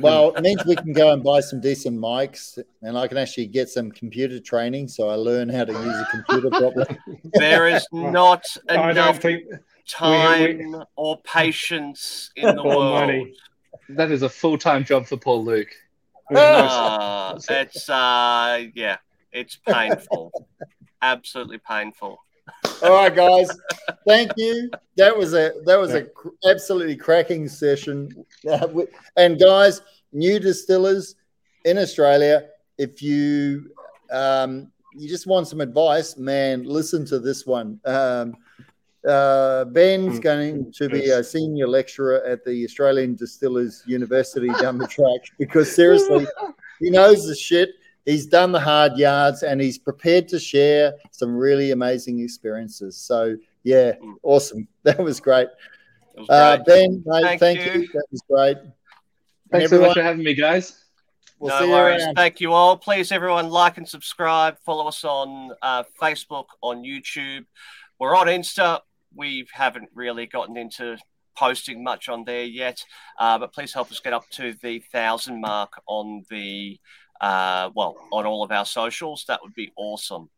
Well, 0.00 0.34
it 0.34 0.42
means 0.42 0.64
we 0.66 0.76
can 0.76 0.92
go 0.92 1.12
and 1.12 1.22
buy 1.22 1.40
some 1.40 1.60
decent 1.60 1.98
mics, 1.98 2.58
and 2.82 2.98
I 2.98 3.06
can 3.06 3.16
actually 3.16 3.46
get 3.46 3.68
some 3.68 3.90
computer 3.90 4.40
training, 4.40 4.88
so 4.88 5.08
I 5.08 5.14
learn 5.14 5.48
how 5.48 5.64
to 5.64 5.72
use 5.72 6.00
a 6.00 6.06
computer 6.10 6.50
properly. 6.50 6.98
There 7.34 7.66
is 7.68 7.86
not 7.92 8.44
I 8.68 8.76
don't 8.76 8.90
enough 8.90 9.18
think 9.18 9.44
time 9.88 10.84
or 10.96 11.20
patience 11.22 12.30
in 12.36 12.54
the 12.54 12.62
Or 12.62 12.76
world. 12.76 12.90
money. 12.90 13.34
That 13.88 14.10
is 14.10 14.22
a 14.22 14.28
full 14.28 14.58
time 14.58 14.84
job 14.84 15.06
for 15.06 15.16
Paul 15.16 15.44
Luke. 15.44 15.68
Uh, 16.34 17.38
it's 17.48 17.88
uh, 17.88 18.64
yeah, 18.74 18.98
it's 19.32 19.56
painful, 19.56 20.32
absolutely 21.02 21.58
painful. 21.58 22.18
All 22.84 22.90
right, 22.92 23.14
guys. 23.14 23.48
Thank 24.06 24.32
you. 24.36 24.70
That 24.96 25.16
was 25.16 25.32
a 25.32 25.52
that 25.64 25.76
was 25.80 25.94
a 25.94 26.02
cr- 26.04 26.28
absolutely 26.48 26.96
cracking 26.96 27.48
session. 27.48 28.24
Uh, 28.48 28.66
we- 28.72 28.86
and 29.16 29.40
guys, 29.40 29.80
new 30.12 30.38
distillers 30.38 31.14
in 31.64 31.78
Australia, 31.78 32.48
if 32.76 33.00
you 33.02 33.70
um, 34.10 34.70
you 34.94 35.08
just 35.08 35.26
want 35.26 35.48
some 35.48 35.62
advice, 35.62 36.18
man, 36.18 36.64
listen 36.64 37.06
to 37.06 37.18
this 37.18 37.46
one. 37.46 37.80
Um, 37.86 38.36
uh, 39.08 39.64
Ben's 39.66 40.18
Mm. 40.18 40.22
going 40.22 40.72
to 40.72 40.88
be 40.88 41.08
a 41.10 41.24
senior 41.24 41.66
lecturer 41.66 42.22
at 42.24 42.44
the 42.44 42.64
Australian 42.64 43.14
Distillers 43.16 43.82
University 43.86 44.48
down 44.60 44.78
the 44.78 44.86
track 44.86 45.20
because 45.38 45.74
seriously, 45.74 46.26
he 46.80 46.90
knows 46.90 47.26
the 47.26 47.34
shit. 47.34 47.70
He's 48.04 48.26
done 48.26 48.52
the 48.52 48.60
hard 48.60 48.96
yards 48.98 49.42
and 49.42 49.60
he's 49.60 49.78
prepared 49.78 50.28
to 50.28 50.38
share 50.38 50.94
some 51.10 51.34
really 51.34 51.70
amazing 51.70 52.20
experiences. 52.20 52.96
So, 52.96 53.36
yeah, 53.62 53.92
awesome. 54.22 54.68
That 54.82 54.98
was 55.02 55.20
great. 55.20 55.48
It 56.16 56.20
was 56.20 56.28
Uh, 56.28 56.58
ben, 56.66 57.02
mate, 57.06 57.22
Thank 57.22 57.40
thank, 57.40 57.58
you. 57.60 57.80
you. 57.82 57.88
That 57.94 58.04
was 58.12 58.20
great. 58.28 58.58
Thanks 59.50 59.70
so 59.70 59.76
everyone- 59.76 59.86
much 59.88 59.96
for 59.96 60.02
having 60.02 60.24
me, 60.24 60.34
guys. 60.34 60.80
We'll 61.38 61.50
no 61.54 61.58
see 61.60 61.66
you 61.66 61.72
worries. 61.72 62.02
around. 62.04 62.14
Thank 62.14 62.40
you 62.40 62.52
all. 62.52 62.76
Please, 62.76 63.10
everyone, 63.10 63.48
like 63.50 63.76
and 63.78 63.88
subscribe. 63.88 64.56
Follow 64.64 64.86
us 64.86 65.04
on 65.04 65.50
uh, 65.62 65.82
Facebook, 66.00 66.46
on 66.62 66.82
YouTube. 66.84 67.44
We're 67.98 68.14
on 68.16 68.28
Insta. 68.28 68.80
We 69.14 69.46
haven't 69.52 69.88
really 69.94 70.26
gotten 70.26 70.56
into 70.56 70.96
posting 71.36 71.82
much 71.82 72.08
on 72.08 72.24
there 72.24 72.44
yet, 72.44 72.78
uh, 73.18 73.38
but 73.38 73.52
please 73.52 73.72
help 73.74 73.90
us 73.90 73.98
get 74.00 74.12
up 74.12 74.28
to 74.30 74.54
the 74.62 74.78
thousand 74.92 75.40
mark 75.40 75.72
on 75.86 76.24
the 76.30 76.78
uh, 77.24 77.70
well 77.74 77.96
on 78.12 78.26
all 78.26 78.44
of 78.44 78.50
our 78.50 78.66
socials. 78.66 79.24
That 79.28 79.40
would 79.42 79.54
be 79.54 79.72
awesome. 79.76 80.28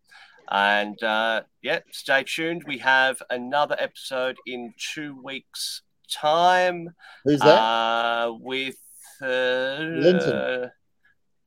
And 0.49 1.03
uh, 1.03 1.43
yeah, 1.61 1.81
stay 1.91 2.25
tuned. 2.25 2.63
We 2.67 2.79
have 2.79 3.21
another 3.29 3.77
episode 3.79 4.37
in 4.47 4.73
two 4.79 5.21
weeks' 5.21 5.83
time 6.09 6.91
Who's 7.25 7.41
that? 7.41 7.47
uh, 7.47 8.35
with 8.39 8.77
uh, 9.21 9.79
Linton. 9.81 10.71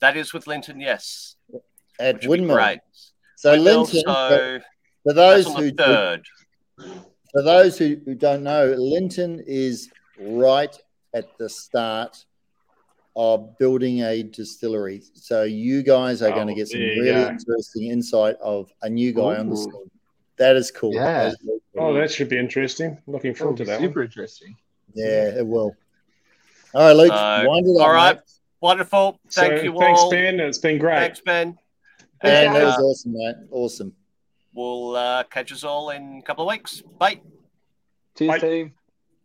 That 0.02 0.18
is 0.18 0.34
with 0.34 0.48
Linton, 0.48 0.82
yes. 0.82 1.36
At 2.00 2.16
Which 2.16 2.28
would 2.28 2.40
be 2.40 2.46
Windmill. 2.46 2.78
So, 3.38 3.54
Linton, 3.54 4.04
for, 4.06 4.14
so 4.14 4.60
for 5.04 5.14
those 5.14 5.48
who 5.48 5.72
third. 5.72 6.26
for 6.78 7.44
those 7.44 7.78
who, 7.78 7.98
who 8.06 8.16
don't 8.16 8.44
know, 8.44 8.74
Linton 8.78 9.42
is 9.48 9.90
right 10.20 10.76
at 11.14 11.38
the 11.38 11.48
start 11.48 12.26
of 13.22 13.58
building 13.58 14.02
a 14.04 14.24
distillery. 14.24 15.02
So 15.14 15.44
you 15.44 15.84
guys 15.84 16.22
are 16.22 16.30
Oh, 16.32 16.36
going 16.36 16.48
to 16.48 16.54
get 16.54 16.70
some 16.70 16.80
really 16.80 17.12
go. 17.12 17.28
interesting 17.28 17.90
insight 17.92 18.38
of 18.42 18.72
a 18.82 18.90
new 18.90 19.12
guy 19.12 19.36
on 19.36 19.48
the 19.50 19.56
Ooh. 19.56 19.64
scene. 19.64 19.92
That 20.38 20.56
is 20.56 20.72
cool. 20.72 20.94
Yeah. 20.94 21.04
That 21.24 21.28
is 21.34 21.38
very 21.44 21.60
cool. 21.76 21.84
Oh, 21.84 21.94
that 21.96 22.10
should 22.12 22.30
be 22.30 22.38
interesting. 22.38 22.98
Looking 23.08 23.34
forward 23.36 23.58
to 23.58 23.64
be 23.64 23.68
that. 23.68 23.82
one. 23.82 23.90
super 23.90 24.04
interesting. 24.04 24.56
yeah, 24.94 25.38
it 25.38 25.46
will. 25.46 25.76
All 26.74 26.82
right, 26.88 26.94
Luke, 26.96 27.12
So, 27.12 27.50
wind 27.50 27.68
it 27.68 27.76
up. 27.82 27.88
all 27.88 27.94
right. 27.94 28.16
mate. 28.16 28.24
Wonderful. 28.62 29.20
Thank 29.32 29.58
so, 29.58 29.64
you 29.66 29.78
thanks, 29.78 30.00
all. 30.00 30.12
Ben. 30.12 30.40
It's 30.40 30.58
been 30.58 30.78
great. 30.78 31.00
Thanks, 31.00 31.20
Ben. 31.20 31.58
Man, 32.24 32.48
And 32.48 32.56
that 32.56 32.64
was 32.64 32.78
uh, 32.78 32.82
awesome, 32.84 33.14
mate. 33.14 33.36
Awesome. 33.52 33.94
we'll 34.54 34.96
uh, 34.96 35.24
catch 35.24 35.52
us 35.52 35.66
all 35.66 35.90
in 35.90 36.20
a 36.20 36.22
couple 36.22 36.46
of 36.48 36.54
weeks. 36.54 36.82
Bye. 36.98 37.20
Cheers, 38.18 38.30
Bye. 38.30 38.40
team. 38.40 38.74